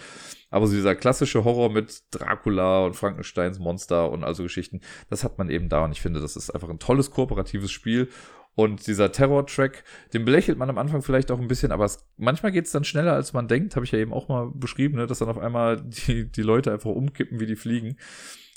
Aber 0.49 0.67
so 0.67 0.73
dieser 0.73 0.93
klassische 0.93 1.45
Horror 1.45 1.71
mit 1.71 2.03
Dracula 2.11 2.85
und 2.85 2.97
Frankensteins 2.97 3.59
Monster 3.59 4.11
und 4.11 4.25
also 4.25 4.43
Geschichten, 4.43 4.81
das 5.09 5.23
hat 5.23 5.37
man 5.37 5.49
eben 5.49 5.69
da. 5.69 5.85
Und 5.85 5.93
ich 5.93 6.01
finde, 6.01 6.19
das 6.19 6.35
ist 6.35 6.49
einfach 6.49 6.69
ein 6.69 6.79
tolles 6.79 7.11
kooperatives 7.11 7.71
Spiel. 7.71 8.09
Und 8.55 8.87
dieser 8.87 9.11
Terror-Track, 9.11 9.83
den 10.13 10.23
belächelt 10.23 10.57
man 10.57 10.69
am 10.69 10.77
Anfang 10.77 11.01
vielleicht 11.01 11.29
auch 11.29 11.39
ein 11.39 11.49
bisschen, 11.49 11.73
aber 11.73 11.83
es, 11.83 12.07
manchmal 12.15 12.53
geht 12.53 12.65
es 12.65 12.71
dann 12.71 12.85
schneller, 12.85 13.13
als 13.13 13.33
man 13.33 13.49
denkt, 13.49 13.75
habe 13.75 13.85
ich 13.85 13.91
ja 13.91 13.99
eben 13.99 14.13
auch 14.13 14.29
mal 14.29 14.49
beschrieben, 14.53 14.95
ne, 14.95 15.07
dass 15.07 15.19
dann 15.19 15.29
auf 15.29 15.37
einmal 15.37 15.81
die, 15.81 16.31
die 16.31 16.41
Leute 16.41 16.71
einfach 16.71 16.89
umkippen, 16.89 17.39
wie 17.39 17.45
die 17.45 17.57
fliegen. 17.57 17.97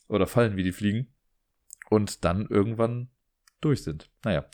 Oder 0.09 0.27
fallen, 0.27 0.57
wie 0.57 0.63
die 0.63 0.73
fliegen. 0.73 1.13
Und 1.91 2.25
dann 2.25 2.47
irgendwann 2.47 3.11
durch 3.61 3.83
sind. 3.83 4.11
Naja. 4.25 4.45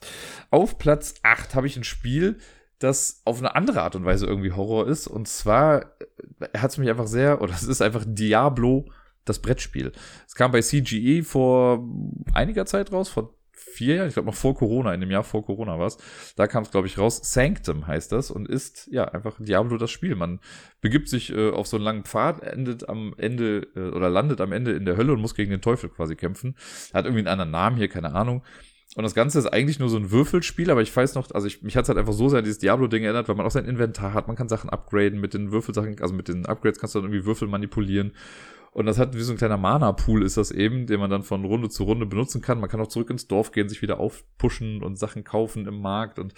Auf 0.51 0.79
Platz 0.79 1.15
8 1.23 1.55
habe 1.55 1.67
ich 1.67 1.77
ein 1.77 1.85
Spiel, 1.85 2.39
das 2.79 3.23
auf 3.25 3.39
eine 3.39 3.55
andere 3.55 3.83
Art 3.83 3.97
und 3.97 4.05
Weise 4.05 4.27
irgendwie 4.27 4.53
Horror 4.53 4.89
ist. 4.89 5.07
Und 5.07 5.29
zwar 5.29 5.83
äh, 6.41 6.59
hat 6.59 6.71
es 6.71 6.79
mich 6.79 6.89
einfach 6.89 7.07
sehr, 7.07 7.43
oder 7.43 7.53
es 7.53 7.65
ist 7.65 7.83
einfach 7.83 8.05
Diablo, 8.07 8.91
das 9.25 9.41
Brettspiel. 9.41 9.93
Es 10.27 10.35
kam 10.35 10.53
bei 10.53 10.61
CGE 10.61 11.23
vor 11.23 11.87
einiger 12.33 12.67
Zeit 12.67 12.93
raus, 12.93 13.09
vor 13.09 13.35
vier 13.57 13.97
Jahren, 13.97 14.09
ich 14.09 14.15
glaube 14.15 14.27
noch 14.27 14.35
vor 14.35 14.55
Corona, 14.55 14.95
in 14.95 15.01
dem 15.01 15.11
Jahr 15.11 15.25
vor 15.25 15.45
Corona 15.45 15.79
war 15.79 15.87
es, 15.87 15.99
da 16.37 16.47
kam 16.47 16.63
es, 16.63 16.71
glaube 16.71 16.87
ich, 16.87 16.99
raus. 16.99 17.21
Sanctum 17.23 17.87
heißt 17.87 18.13
das 18.13 18.31
und 18.31 18.49
ist 18.49 18.89
ja 18.91 19.05
einfach 19.05 19.37
Diablo 19.39 19.77
das 19.79 19.91
Spiel. 19.91 20.15
Man 20.15 20.41
begibt 20.81 21.09
sich 21.09 21.33
äh, 21.33 21.51
auf 21.51 21.67
so 21.67 21.77
einen 21.77 21.85
langen 21.85 22.05
Pfad, 22.05 22.43
endet 22.43 22.89
am 22.89 23.15
Ende 23.17 23.67
äh, 23.75 23.91
oder 23.91 24.09
landet 24.11 24.41
am 24.41 24.53
Ende 24.53 24.73
in 24.73 24.85
der 24.85 24.97
Hölle 24.97 25.13
und 25.13 25.21
muss 25.21 25.35
gegen 25.35 25.51
den 25.51 25.61
Teufel 25.61 25.91
quasi 25.91 26.17
kämpfen. 26.17 26.57
Hat 26.93 27.05
irgendwie 27.05 27.21
einen 27.21 27.29
anderen 27.29 27.51
Namen 27.51 27.77
hier, 27.77 27.89
keine 27.89 28.15
Ahnung. 28.15 28.43
Und 28.97 29.03
das 29.03 29.15
Ganze 29.15 29.39
ist 29.41 29.47
eigentlich 29.47 29.81
nur 29.81 29.89
so 29.89 29.97
ein 29.97 30.13
Würfelspiel, 30.13 30.71
aber 30.71 30.83
ich 30.83 30.95
weiß 30.95 31.17
noch, 31.17 31.31
also 31.33 31.49
ich, 31.49 31.63
mich 31.63 31.77
hat 31.77 31.85
es 31.85 31.89
halt 31.89 31.99
einfach 31.99 32.13
so 32.13 32.29
sehr 32.29 32.39
an 32.39 32.45
dieses 32.45 32.61
Diablo-Ding 32.61 33.03
erinnert, 33.03 33.29
weil 33.29 33.35
man 33.35 33.45
auch 33.45 33.51
sein 33.51 33.65
Inventar 33.65 34.15
hat, 34.15 34.29
man 34.29 34.37
kann 34.37 34.49
Sachen 34.49 34.71
upgraden 34.71 35.21
mit 35.21 35.35
den 35.35 35.51
Würfelsachen, 35.51 36.01
also 36.01 36.15
mit 36.15 36.29
den 36.29 36.47
Upgrades 36.47 36.79
kannst 36.79 36.95
du 36.95 37.01
dann 37.01 37.11
irgendwie 37.11 37.27
Würfel 37.27 37.49
manipulieren. 37.49 38.13
Und 38.75 38.87
das 38.87 38.99
hat 38.99 39.15
wie 39.15 39.23
so 39.23 39.33
ein 39.33 39.39
kleiner 39.39 39.57
Mana-Pool 39.57 40.25
ist 40.25 40.37
das 40.37 40.51
eben, 40.51 40.87
den 40.87 40.99
man 40.99 41.09
dann 41.09 41.23
von 41.23 41.45
Runde 41.45 41.69
zu 41.69 41.85
Runde 41.85 42.07
benutzen 42.07 42.43
kann. 42.43 42.59
Man 42.59 42.69
kann 42.69 42.81
auch 42.81 42.89
zurück 42.89 43.09
ins 43.09 43.29
Dorf 43.29 43.53
gehen, 43.53 43.69
sich 43.69 43.83
wieder 43.83 44.01
aufpushen 44.01 44.83
und 44.83 44.99
Sachen 44.99 45.23
kaufen 45.23 45.67
im 45.69 45.81
Markt 45.81 46.19
und 46.19 46.35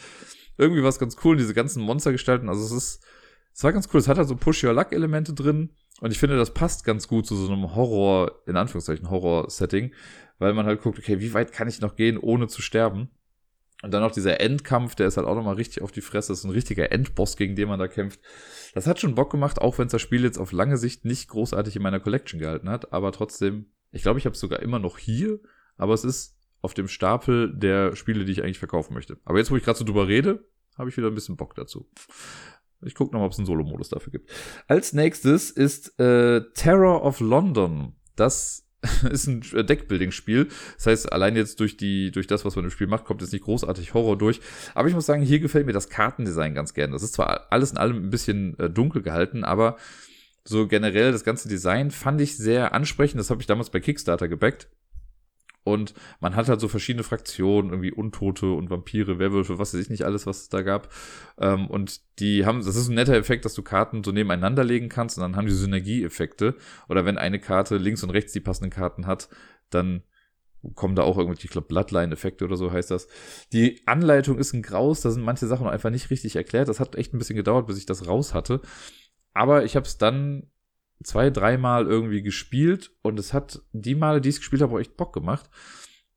irgendwie 0.58 0.82
war 0.82 0.90
es 0.90 0.98
ganz 0.98 1.16
cool, 1.24 1.38
diese 1.38 1.54
ganzen 1.54 1.82
Monster 1.82 2.12
gestalten. 2.12 2.50
Also 2.50 2.62
es 2.62 2.72
ist, 2.72 3.04
es 3.54 3.64
war 3.64 3.72
ganz 3.72 3.88
cool. 3.92 4.00
Es 4.00 4.06
hat 4.06 4.18
halt 4.18 4.28
so 4.28 4.36
Push-Your-Luck-Elemente 4.36 5.32
drin. 5.32 5.70
Und 6.00 6.10
ich 6.10 6.18
finde, 6.18 6.36
das 6.36 6.52
passt 6.52 6.84
ganz 6.84 7.08
gut 7.08 7.26
zu 7.26 7.34
so 7.36 7.50
einem 7.50 7.74
Horror, 7.74 8.42
in 8.46 8.56
Anführungszeichen 8.56 9.08
Horror-Setting, 9.08 9.94
weil 10.38 10.52
man 10.52 10.66
halt 10.66 10.82
guckt, 10.82 10.98
okay, 10.98 11.20
wie 11.20 11.32
weit 11.32 11.52
kann 11.52 11.68
ich 11.68 11.80
noch 11.80 11.96
gehen, 11.96 12.18
ohne 12.18 12.48
zu 12.48 12.60
sterben? 12.60 13.08
Und 13.82 13.92
dann 13.92 14.02
noch 14.02 14.12
dieser 14.12 14.40
Endkampf, 14.40 14.94
der 14.94 15.06
ist 15.06 15.16
halt 15.16 15.26
auch 15.26 15.34
nochmal 15.34 15.56
richtig 15.56 15.82
auf 15.82 15.92
die 15.92 16.00
Fresse. 16.00 16.32
Das 16.32 16.38
ist 16.38 16.44
ein 16.44 16.50
richtiger 16.50 16.90
Endboss, 16.92 17.36
gegen 17.36 17.56
den 17.56 17.68
man 17.68 17.78
da 17.78 17.88
kämpft. 17.88 18.20
Das 18.74 18.86
hat 18.86 19.00
schon 19.00 19.14
Bock 19.14 19.30
gemacht, 19.30 19.60
auch 19.60 19.78
wenn 19.78 19.86
es 19.86 19.92
das 19.92 20.02
Spiel 20.02 20.24
jetzt 20.24 20.38
auf 20.38 20.52
lange 20.52 20.78
Sicht 20.78 21.04
nicht 21.04 21.28
großartig 21.28 21.76
in 21.76 21.82
meiner 21.82 22.00
Collection 22.00 22.40
gehalten 22.40 22.70
hat. 22.70 22.92
Aber 22.92 23.12
trotzdem, 23.12 23.66
ich 23.92 24.02
glaube, 24.02 24.18
ich 24.18 24.24
habe 24.24 24.34
es 24.34 24.40
sogar 24.40 24.60
immer 24.60 24.78
noch 24.78 24.98
hier. 24.98 25.40
Aber 25.76 25.92
es 25.92 26.04
ist 26.04 26.38
auf 26.62 26.72
dem 26.74 26.88
Stapel 26.88 27.54
der 27.54 27.94
Spiele, 27.96 28.24
die 28.24 28.32
ich 28.32 28.42
eigentlich 28.42 28.58
verkaufen 28.58 28.94
möchte. 28.94 29.18
Aber 29.24 29.38
jetzt, 29.38 29.50
wo 29.50 29.56
ich 29.56 29.62
gerade 29.62 29.78
so 29.78 29.84
drüber 29.84 30.08
rede, 30.08 30.44
habe 30.78 30.88
ich 30.88 30.96
wieder 30.96 31.08
ein 31.08 31.14
bisschen 31.14 31.36
Bock 31.36 31.54
dazu. 31.54 31.88
Ich 32.82 32.94
gucke 32.94 33.12
nochmal, 33.12 33.26
ob 33.26 33.32
es 33.32 33.38
einen 33.38 33.46
Solo-Modus 33.46 33.90
dafür 33.90 34.10
gibt. 34.10 34.30
Als 34.66 34.92
nächstes 34.92 35.50
ist 35.50 35.98
äh, 36.00 36.42
Terror 36.54 37.04
of 37.04 37.20
London. 37.20 37.96
Das 38.16 38.65
ist 39.10 39.26
ein 39.26 39.40
Deckbuilding-Spiel. 39.40 40.48
Das 40.76 40.86
heißt, 40.86 41.12
allein 41.12 41.36
jetzt 41.36 41.60
durch 41.60 41.76
die, 41.76 42.10
durch 42.10 42.26
das, 42.26 42.44
was 42.44 42.56
man 42.56 42.64
im 42.64 42.70
Spiel 42.70 42.86
macht, 42.86 43.04
kommt 43.04 43.20
jetzt 43.22 43.32
nicht 43.32 43.44
großartig 43.44 43.94
Horror 43.94 44.16
durch. 44.18 44.40
Aber 44.74 44.88
ich 44.88 44.94
muss 44.94 45.06
sagen, 45.06 45.22
hier 45.22 45.40
gefällt 45.40 45.66
mir 45.66 45.72
das 45.72 45.88
Kartendesign 45.88 46.54
ganz 46.54 46.74
gern. 46.74 46.92
Das 46.92 47.02
ist 47.02 47.14
zwar 47.14 47.46
alles 47.50 47.72
in 47.72 47.78
allem 47.78 47.96
ein 47.96 48.10
bisschen 48.10 48.58
äh, 48.58 48.70
dunkel 48.70 49.02
gehalten, 49.02 49.44
aber 49.44 49.76
so 50.44 50.68
generell 50.68 51.12
das 51.12 51.24
ganze 51.24 51.48
Design 51.48 51.90
fand 51.90 52.20
ich 52.20 52.36
sehr 52.36 52.72
ansprechend. 52.72 53.20
Das 53.20 53.30
habe 53.30 53.40
ich 53.40 53.46
damals 53.46 53.70
bei 53.70 53.80
Kickstarter 53.80 54.28
gebackt. 54.28 54.68
Und 55.66 55.94
man 56.20 56.36
hat 56.36 56.48
halt 56.48 56.60
so 56.60 56.68
verschiedene 56.68 57.02
Fraktionen, 57.02 57.72
irgendwie 57.72 57.90
Untote 57.90 58.52
und 58.52 58.70
Vampire, 58.70 59.18
Werwölfe, 59.18 59.58
was 59.58 59.74
weiß 59.74 59.80
ich 59.80 59.90
nicht 59.90 60.04
alles, 60.04 60.24
was 60.24 60.42
es 60.42 60.48
da 60.48 60.62
gab. 60.62 60.92
Ähm, 61.40 61.66
und 61.66 62.02
die 62.20 62.46
haben, 62.46 62.64
das 62.64 62.76
ist 62.76 62.88
ein 62.88 62.94
netter 62.94 63.16
Effekt, 63.16 63.44
dass 63.44 63.54
du 63.54 63.62
Karten 63.62 64.04
so 64.04 64.12
nebeneinander 64.12 64.62
legen 64.62 64.88
kannst 64.88 65.18
und 65.18 65.22
dann 65.22 65.34
haben 65.34 65.48
die 65.48 65.52
Synergieeffekte. 65.52 66.54
Oder 66.88 67.04
wenn 67.04 67.18
eine 67.18 67.40
Karte 67.40 67.78
links 67.78 68.04
und 68.04 68.10
rechts 68.10 68.32
die 68.32 68.38
passenden 68.38 68.70
Karten 68.70 69.08
hat, 69.08 69.28
dann 69.70 70.04
kommen 70.76 70.94
da 70.94 71.02
auch 71.02 71.18
irgendwie, 71.18 71.40
ich 71.42 71.50
glaube, 71.50 71.66
Bloodline-Effekte 71.66 72.44
oder 72.44 72.56
so 72.56 72.70
heißt 72.70 72.92
das. 72.92 73.08
Die 73.52 73.82
Anleitung 73.86 74.38
ist 74.38 74.52
ein 74.52 74.62
Graus, 74.62 75.00
da 75.00 75.10
sind 75.10 75.24
manche 75.24 75.48
Sachen 75.48 75.66
einfach 75.66 75.90
nicht 75.90 76.10
richtig 76.10 76.36
erklärt. 76.36 76.68
Das 76.68 76.78
hat 76.78 76.94
echt 76.94 77.12
ein 77.12 77.18
bisschen 77.18 77.36
gedauert, 77.36 77.66
bis 77.66 77.78
ich 77.78 77.86
das 77.86 78.06
raus 78.06 78.34
hatte. 78.34 78.60
Aber 79.34 79.64
ich 79.64 79.74
habe 79.74 79.86
es 79.86 79.98
dann 79.98 80.48
zwei, 81.02 81.30
dreimal 81.30 81.86
irgendwie 81.86 82.22
gespielt 82.22 82.92
und 83.02 83.18
es 83.18 83.32
hat 83.32 83.62
die 83.72 83.94
Male, 83.94 84.20
die 84.20 84.28
ich 84.28 84.36
es 84.36 84.40
gespielt 84.40 84.62
habe, 84.62 84.74
auch 84.74 84.80
echt 84.80 84.96
Bock 84.96 85.12
gemacht. 85.12 85.50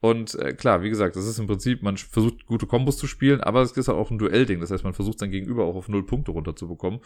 Und 0.01 0.35
äh, 0.35 0.53
klar, 0.53 0.81
wie 0.81 0.89
gesagt, 0.89 1.17
das 1.17 1.27
ist 1.27 1.39
im 1.39 1.47
Prinzip, 1.47 1.83
man 1.83 1.97
versucht 1.97 2.45
gute 2.45 2.67
Kombos 2.67 2.97
zu 2.97 3.05
spielen, 3.05 3.41
aber 3.41 3.61
es 3.61 3.73
ist 3.73 3.89
halt 3.89 3.97
auch 3.97 4.11
ein 4.11 4.17
Duellding. 4.17 4.61
Das 4.61 4.71
heißt, 4.71 4.85
man 4.85 4.93
versucht 4.93 5.19
sein 5.19 5.31
Gegenüber 5.31 5.65
auch 5.65 5.75
auf 5.75 5.89
null 5.89 6.05
Punkte 6.05 6.31
runterzubekommen. 6.31 6.99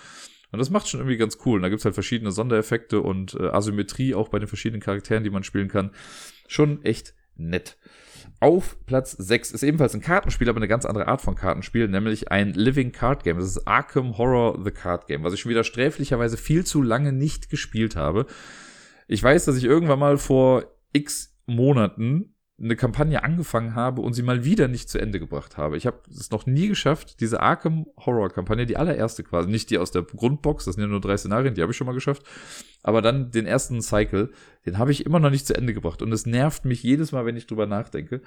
Und 0.51 0.59
das 0.59 0.69
macht 0.69 0.87
schon 0.87 0.99
irgendwie 0.99 1.17
ganz 1.17 1.39
cool. 1.45 1.55
Und 1.55 1.63
da 1.63 1.69
gibt's 1.69 1.85
halt 1.85 1.95
verschiedene 1.95 2.31
Sondereffekte 2.31 3.01
und 3.01 3.33
äh, 3.33 3.47
Asymmetrie 3.47 4.13
auch 4.13 4.29
bei 4.29 4.37
den 4.37 4.47
verschiedenen 4.47 4.81
Charakteren, 4.81 5.23
die 5.23 5.31
man 5.31 5.43
spielen 5.43 5.69
kann. 5.69 5.89
Schon 6.47 6.83
echt 6.83 7.15
nett. 7.35 7.77
Auf 8.43 8.75
Platz 8.87 9.13
6 9.13 9.51
ist 9.51 9.63
ebenfalls 9.63 9.93
ein 9.93 10.01
Kartenspiel, 10.01 10.49
aber 10.49 10.57
eine 10.57 10.67
ganz 10.67 10.83
andere 10.83 11.07
Art 11.07 11.21
von 11.21 11.33
Kartenspiel, 11.33 11.87
nämlich 11.87 12.29
ein 12.29 12.51
Living 12.51 12.91
Card 12.91 13.23
Game. 13.23 13.37
Das 13.37 13.47
ist 13.47 13.65
Arkham 13.65 14.17
Horror 14.17 14.59
The 14.61 14.71
Card 14.71 15.07
Game, 15.07 15.23
was 15.23 15.31
ich 15.31 15.39
schon 15.39 15.49
wieder 15.49 15.63
sträflicherweise 15.63 16.35
viel 16.35 16.65
zu 16.65 16.81
lange 16.81 17.13
nicht 17.13 17.49
gespielt 17.49 17.95
habe. 17.95 18.25
Ich 19.07 19.23
weiß, 19.23 19.45
dass 19.45 19.55
ich 19.55 19.63
irgendwann 19.63 19.99
mal 19.99 20.17
vor 20.17 20.65
x 20.91 21.37
Monaten 21.45 22.32
eine 22.59 22.75
Kampagne 22.75 23.23
angefangen 23.23 23.73
habe 23.73 24.01
und 24.01 24.13
sie 24.13 24.21
mal 24.21 24.45
wieder 24.45 24.67
nicht 24.67 24.87
zu 24.87 24.99
Ende 24.99 25.19
gebracht 25.19 25.57
habe. 25.57 25.75
Ich 25.75 25.87
habe 25.87 25.97
es 26.09 26.29
noch 26.29 26.45
nie 26.45 26.67
geschafft, 26.67 27.19
diese 27.19 27.41
Arkham 27.41 27.87
Horror 27.97 28.29
Kampagne, 28.29 28.67
die 28.67 28.77
allererste 28.77 29.23
quasi, 29.23 29.49
nicht 29.49 29.71
die 29.71 29.79
aus 29.79 29.91
der 29.91 30.03
Grundbox, 30.03 30.65
das 30.65 30.75
sind 30.75 30.83
ja 30.83 30.87
nur 30.87 31.01
drei 31.01 31.17
Szenarien, 31.17 31.55
die 31.55 31.61
habe 31.61 31.71
ich 31.71 31.77
schon 31.77 31.87
mal 31.87 31.93
geschafft, 31.93 32.23
aber 32.83 33.01
dann 33.01 33.31
den 33.31 33.47
ersten 33.47 33.81
Cycle, 33.81 34.31
den 34.67 34.77
habe 34.77 34.91
ich 34.91 35.05
immer 35.05 35.19
noch 35.19 35.31
nicht 35.31 35.47
zu 35.47 35.55
Ende 35.55 35.73
gebracht 35.73 36.03
und 36.03 36.11
es 36.11 36.27
nervt 36.27 36.63
mich 36.63 36.83
jedes 36.83 37.11
Mal, 37.11 37.25
wenn 37.25 37.37
ich 37.37 37.47
drüber 37.47 37.65
nachdenke. 37.65 38.21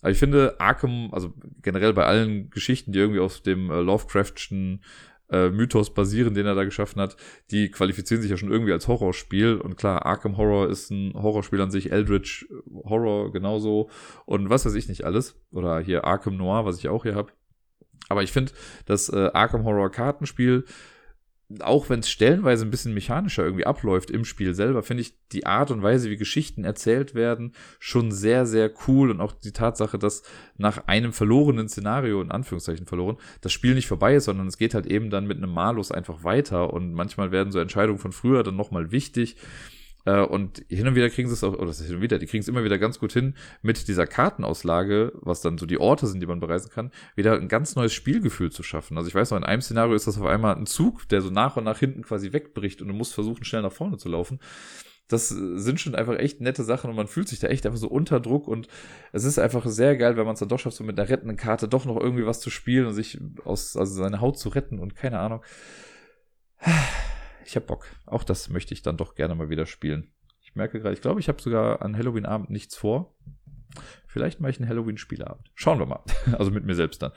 Aber 0.00 0.10
ich 0.10 0.18
finde 0.18 0.56
Arkham, 0.58 1.10
also 1.12 1.32
generell 1.62 1.92
bei 1.92 2.04
allen 2.04 2.50
Geschichten, 2.50 2.92
die 2.92 2.98
irgendwie 2.98 3.20
aus 3.20 3.42
dem 3.42 3.70
äh, 3.70 3.80
Lovecraftschen 3.80 4.82
äh, 5.30 5.50
Mythos 5.50 5.92
basieren, 5.92 6.34
den 6.34 6.46
er 6.46 6.54
da 6.54 6.64
geschaffen 6.64 7.00
hat, 7.00 7.16
die 7.50 7.70
qualifizieren 7.70 8.22
sich 8.22 8.30
ja 8.30 8.36
schon 8.36 8.50
irgendwie 8.50 8.72
als 8.72 8.88
Horrorspiel. 8.88 9.56
Und 9.56 9.76
klar, 9.76 10.06
Arkham 10.06 10.36
Horror 10.36 10.68
ist 10.68 10.90
ein 10.90 11.12
Horrorspiel 11.14 11.60
an 11.60 11.70
sich, 11.70 11.92
Eldritch 11.92 12.46
Horror 12.84 13.32
genauso 13.32 13.90
und 14.26 14.50
was 14.50 14.64
weiß 14.64 14.74
ich 14.74 14.88
nicht 14.88 15.04
alles. 15.04 15.36
Oder 15.50 15.80
hier 15.80 16.04
Arkham 16.04 16.36
Noir, 16.36 16.64
was 16.64 16.78
ich 16.78 16.88
auch 16.88 17.02
hier 17.02 17.14
habe. 17.14 17.32
Aber 18.08 18.22
ich 18.22 18.32
finde, 18.32 18.52
das 18.86 19.08
äh, 19.10 19.30
Arkham 19.34 19.64
Horror 19.64 19.90
Kartenspiel 19.90 20.64
auch 21.60 21.88
wenn 21.88 22.00
es 22.00 22.10
stellenweise 22.10 22.66
ein 22.66 22.70
bisschen 22.70 22.92
mechanischer 22.92 23.42
irgendwie 23.42 23.64
abläuft 23.64 24.10
im 24.10 24.26
Spiel 24.26 24.54
selber, 24.54 24.82
finde 24.82 25.00
ich 25.00 25.14
die 25.32 25.46
Art 25.46 25.70
und 25.70 25.82
Weise, 25.82 26.10
wie 26.10 26.18
Geschichten 26.18 26.64
erzählt 26.64 27.14
werden, 27.14 27.54
schon 27.78 28.12
sehr, 28.12 28.44
sehr 28.44 28.70
cool. 28.86 29.10
Und 29.10 29.22
auch 29.22 29.32
die 29.32 29.52
Tatsache, 29.52 29.98
dass 29.98 30.22
nach 30.58 30.86
einem 30.86 31.14
verlorenen 31.14 31.68
Szenario, 31.68 32.20
in 32.20 32.30
Anführungszeichen 32.30 32.86
verloren, 32.86 33.16
das 33.40 33.52
Spiel 33.52 33.74
nicht 33.74 33.88
vorbei 33.88 34.16
ist, 34.16 34.24
sondern 34.24 34.46
es 34.46 34.58
geht 34.58 34.74
halt 34.74 34.86
eben 34.86 35.08
dann 35.08 35.26
mit 35.26 35.38
einem 35.38 35.52
Malus 35.52 35.90
einfach 35.90 36.22
weiter. 36.22 36.72
Und 36.72 36.92
manchmal 36.92 37.32
werden 37.32 37.50
so 37.50 37.60
Entscheidungen 37.60 37.98
von 37.98 38.12
früher 38.12 38.42
dann 38.42 38.56
nochmal 38.56 38.92
wichtig. 38.92 39.36
Äh, 40.08 40.22
und 40.22 40.64
hin 40.68 40.86
und 40.88 40.94
wieder 40.94 41.10
kriegen 41.10 41.28
sie 41.28 41.34
es 41.34 41.44
auch, 41.44 41.52
oder 41.52 41.66
das 41.66 41.80
ist 41.80 41.86
hin 41.88 41.96
und 41.96 42.02
wieder, 42.02 42.18
die 42.18 42.26
kriegen 42.26 42.40
es 42.40 42.48
immer 42.48 42.64
wieder 42.64 42.78
ganz 42.78 42.98
gut 42.98 43.12
hin, 43.12 43.34
mit 43.60 43.88
dieser 43.88 44.06
Kartenauslage, 44.06 45.12
was 45.20 45.42
dann 45.42 45.58
so 45.58 45.66
die 45.66 45.78
Orte 45.78 46.06
sind, 46.06 46.20
die 46.20 46.26
man 46.26 46.40
bereisen 46.40 46.70
kann, 46.70 46.90
wieder 47.14 47.34
ein 47.34 47.48
ganz 47.48 47.76
neues 47.76 47.92
Spielgefühl 47.92 48.50
zu 48.50 48.62
schaffen. 48.62 48.96
Also 48.96 49.08
ich 49.08 49.14
weiß 49.14 49.30
noch, 49.30 49.36
in 49.36 49.44
einem 49.44 49.60
Szenario 49.60 49.94
ist 49.94 50.06
das 50.06 50.18
auf 50.18 50.24
einmal 50.24 50.56
ein 50.56 50.64
Zug, 50.64 51.06
der 51.10 51.20
so 51.20 51.28
nach 51.28 51.58
und 51.58 51.64
nach 51.64 51.78
hinten 51.78 52.02
quasi 52.02 52.32
wegbricht 52.32 52.80
und 52.80 52.88
du 52.88 52.94
musst 52.94 53.12
versuchen, 53.12 53.44
schnell 53.44 53.60
nach 53.60 53.72
vorne 53.72 53.98
zu 53.98 54.08
laufen 54.08 54.40
das 55.10 55.30
sind 55.30 55.80
schon 55.80 55.94
einfach 55.94 56.18
echt 56.18 56.42
nette 56.42 56.62
Sachen 56.64 56.90
und 56.90 56.96
man 56.96 57.06
fühlt 57.06 57.28
sich 57.28 57.38
da 57.38 57.48
echt 57.48 57.64
einfach 57.64 57.78
so 57.78 57.88
unter 57.88 58.20
Druck 58.20 58.46
und 58.46 58.68
es 59.10 59.24
ist 59.24 59.38
einfach 59.38 59.64
sehr 59.64 59.96
geil, 59.96 60.18
wenn 60.18 60.26
man 60.26 60.34
es 60.34 60.40
dann 60.40 60.50
doch 60.50 60.58
schafft, 60.58 60.76
so 60.76 60.84
mit 60.84 61.00
einer 61.00 61.08
rettenden 61.08 61.38
Karte 61.38 61.66
doch 61.66 61.86
noch 61.86 61.96
irgendwie 61.96 62.26
was 62.26 62.40
zu 62.40 62.50
spielen 62.50 62.84
und 62.86 62.92
sich 62.92 63.18
aus, 63.42 63.74
also 63.74 64.02
seine 64.02 64.20
Haut 64.20 64.38
zu 64.38 64.50
retten 64.50 64.78
und 64.78 64.94
keine 64.96 65.18
Ahnung 65.18 65.42
ich 67.48 67.56
habe 67.56 67.64
Bock. 67.64 67.86
Auch 68.04 68.24
das 68.24 68.50
möchte 68.50 68.74
ich 68.74 68.82
dann 68.82 68.98
doch 68.98 69.14
gerne 69.14 69.34
mal 69.34 69.48
wieder 69.48 69.64
spielen. 69.64 70.12
Ich 70.42 70.54
merke 70.54 70.80
gerade, 70.80 70.94
ich 70.94 71.00
glaube, 71.00 71.18
ich 71.18 71.28
habe 71.28 71.40
sogar 71.40 71.80
an 71.80 71.96
Halloween-Abend 71.96 72.50
nichts 72.50 72.76
vor. 72.76 73.14
Vielleicht 74.06 74.40
mache 74.40 74.50
ich 74.50 74.60
einen 74.60 74.68
Halloween-Spieleabend. 74.68 75.50
Schauen 75.54 75.78
wir 75.78 75.86
mal. 75.86 76.02
Also 76.38 76.50
mit 76.50 76.64
mir 76.64 76.74
selbst 76.74 77.00
dann. 77.00 77.12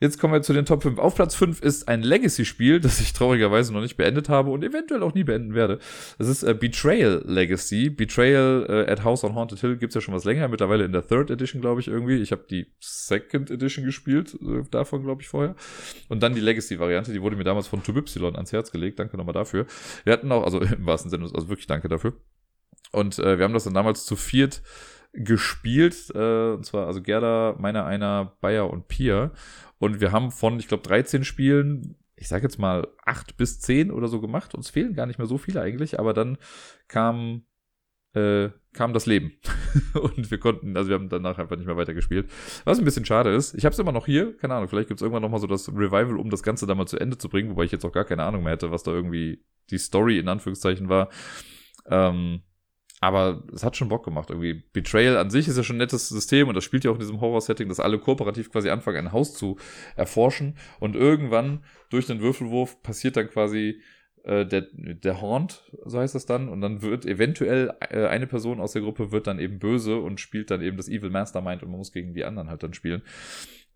Jetzt 0.00 0.20
kommen 0.20 0.32
wir 0.32 0.42
zu 0.42 0.52
den 0.52 0.64
Top 0.64 0.82
5. 0.82 0.98
Auf 0.98 1.16
Platz 1.16 1.34
5 1.34 1.60
ist 1.60 1.88
ein 1.88 2.02
Legacy-Spiel, 2.02 2.80
das 2.80 3.00
ich 3.00 3.12
traurigerweise 3.12 3.72
noch 3.72 3.80
nicht 3.80 3.96
beendet 3.96 4.28
habe 4.28 4.50
und 4.50 4.62
eventuell 4.62 5.02
auch 5.02 5.14
nie 5.14 5.24
beenden 5.24 5.54
werde. 5.54 5.78
Das 6.18 6.28
ist 6.28 6.42
äh, 6.42 6.54
Betrayal 6.54 7.22
Legacy. 7.26 7.90
Betrayal 7.90 8.66
äh, 8.68 8.90
at 8.90 9.04
House 9.04 9.24
on 9.24 9.34
Haunted 9.34 9.60
Hill 9.60 9.76
gibt's 9.76 9.94
ja 9.94 10.00
schon 10.00 10.14
was 10.14 10.24
länger, 10.24 10.48
mittlerweile 10.48 10.84
in 10.84 10.92
der 10.92 11.06
Third 11.06 11.30
Edition, 11.30 11.60
glaube 11.60 11.80
ich, 11.80 11.88
irgendwie. 11.88 12.16
Ich 12.16 12.32
habe 12.32 12.44
die 12.48 12.66
Second 12.80 13.50
Edition 13.50 13.84
gespielt, 13.84 14.34
äh, 14.40 14.62
davon, 14.70 15.02
glaube 15.02 15.22
ich, 15.22 15.28
vorher. 15.28 15.56
Und 16.08 16.22
dann 16.22 16.34
die 16.34 16.40
Legacy-Variante, 16.40 17.12
die 17.12 17.22
wurde 17.22 17.36
mir 17.36 17.44
damals 17.44 17.66
von 17.66 17.82
Tubypsilon 17.82 18.36
ans 18.36 18.52
Herz 18.52 18.70
gelegt. 18.70 18.98
Danke 18.98 19.16
nochmal 19.16 19.34
dafür. 19.34 19.66
Wir 20.04 20.12
hatten 20.12 20.30
auch, 20.30 20.44
also 20.44 20.60
im 20.60 20.86
wahrsten 20.86 21.10
Sinne, 21.10 21.24
also 21.24 21.48
wirklich 21.48 21.66
danke 21.66 21.88
dafür. 21.88 22.14
Und 22.92 23.18
äh, 23.18 23.36
wir 23.36 23.44
haben 23.44 23.52
das 23.52 23.64
dann 23.64 23.74
damals 23.74 24.04
zu 24.04 24.16
viert 24.16 24.62
gespielt, 25.12 26.10
äh, 26.14 26.52
und 26.52 26.64
zwar 26.64 26.86
also 26.86 27.02
Gerda, 27.02 27.56
meiner 27.58 27.84
einer, 27.84 28.36
Bayer 28.40 28.70
und 28.70 28.88
Pia. 28.88 29.32
Und 29.78 30.00
wir 30.00 30.12
haben 30.12 30.30
von, 30.30 30.58
ich 30.58 30.68
glaube, 30.68 30.82
13 30.82 31.24
Spielen, 31.24 31.96
ich 32.16 32.28
sage 32.28 32.42
jetzt 32.42 32.58
mal 32.58 32.88
8 33.04 33.36
bis 33.36 33.60
10 33.60 33.90
oder 33.90 34.08
so 34.08 34.20
gemacht. 34.20 34.54
Uns 34.54 34.70
fehlen 34.70 34.94
gar 34.94 35.06
nicht 35.06 35.18
mehr 35.18 35.26
so 35.26 35.38
viele 35.38 35.60
eigentlich, 35.60 35.98
aber 35.98 36.14
dann 36.14 36.36
kam, 36.88 37.44
äh, 38.14 38.50
kam 38.72 38.92
das 38.92 39.06
Leben. 39.06 39.32
und 39.94 40.30
wir 40.30 40.38
konnten, 40.38 40.76
also 40.76 40.90
wir 40.90 40.96
haben 40.96 41.08
danach 41.08 41.38
einfach 41.38 41.56
nicht 41.56 41.66
mehr 41.66 41.76
weitergespielt. 41.76 42.30
Was 42.64 42.78
ein 42.78 42.84
bisschen 42.84 43.04
schade 43.04 43.30
ist. 43.30 43.54
Ich 43.54 43.64
habe 43.64 43.72
es 43.72 43.78
immer 43.78 43.92
noch 43.92 44.06
hier, 44.06 44.36
keine 44.36 44.54
Ahnung, 44.54 44.68
vielleicht 44.68 44.88
gibt 44.88 45.00
es 45.00 45.02
irgendwann 45.02 45.22
nochmal 45.22 45.40
so 45.40 45.46
das 45.46 45.68
Revival, 45.68 46.18
um 46.18 46.30
das 46.30 46.42
Ganze 46.42 46.66
da 46.66 46.74
mal 46.74 46.86
zu 46.86 46.98
Ende 46.98 47.18
zu 47.18 47.28
bringen, 47.28 47.50
wobei 47.50 47.64
ich 47.64 47.72
jetzt 47.72 47.84
auch 47.84 47.92
gar 47.92 48.04
keine 48.04 48.24
Ahnung 48.24 48.42
mehr 48.42 48.52
hätte, 48.52 48.70
was 48.70 48.82
da 48.82 48.92
irgendwie 48.92 49.44
die 49.70 49.78
Story 49.78 50.18
in 50.18 50.28
Anführungszeichen 50.28 50.88
war. 50.88 51.08
Ähm, 51.86 52.42
aber 53.00 53.44
es 53.54 53.64
hat 53.64 53.76
schon 53.76 53.88
Bock 53.88 54.04
gemacht 54.04 54.30
irgendwie. 54.30 54.62
Betrayal 54.72 55.16
an 55.16 55.30
sich 55.30 55.46
ist 55.48 55.56
ja 55.56 55.62
schon 55.62 55.76
ein 55.76 55.80
nettes 55.80 56.08
System 56.08 56.48
und 56.48 56.54
das 56.54 56.64
spielt 56.64 56.84
ja 56.84 56.90
auch 56.90 56.96
in 56.96 57.00
diesem 57.00 57.20
Horror-Setting, 57.20 57.68
dass 57.68 57.80
alle 57.80 57.98
kooperativ 57.98 58.50
quasi 58.50 58.70
anfangen, 58.70 59.06
ein 59.06 59.12
Haus 59.12 59.34
zu 59.34 59.56
erforschen 59.96 60.56
und 60.80 60.96
irgendwann 60.96 61.64
durch 61.90 62.06
den 62.06 62.20
Würfelwurf 62.20 62.82
passiert 62.82 63.16
dann 63.16 63.28
quasi 63.28 63.80
äh, 64.24 64.44
der, 64.44 64.66
der 64.72 65.20
Haunt, 65.20 65.70
so 65.84 65.98
heißt 65.98 66.14
das 66.14 66.26
dann, 66.26 66.48
und 66.48 66.60
dann 66.60 66.82
wird 66.82 67.06
eventuell 67.06 67.72
äh, 67.88 68.06
eine 68.06 68.26
Person 68.26 68.60
aus 68.60 68.72
der 68.72 68.82
Gruppe 68.82 69.12
wird 69.12 69.26
dann 69.26 69.38
eben 69.38 69.58
böse 69.58 69.98
und 69.98 70.20
spielt 70.20 70.50
dann 70.50 70.60
eben 70.60 70.76
das 70.76 70.88
Evil 70.88 71.10
Mastermind 71.10 71.62
und 71.62 71.70
man 71.70 71.78
muss 71.78 71.92
gegen 71.92 72.14
die 72.14 72.24
anderen 72.24 72.50
halt 72.50 72.62
dann 72.62 72.74
spielen. 72.74 73.02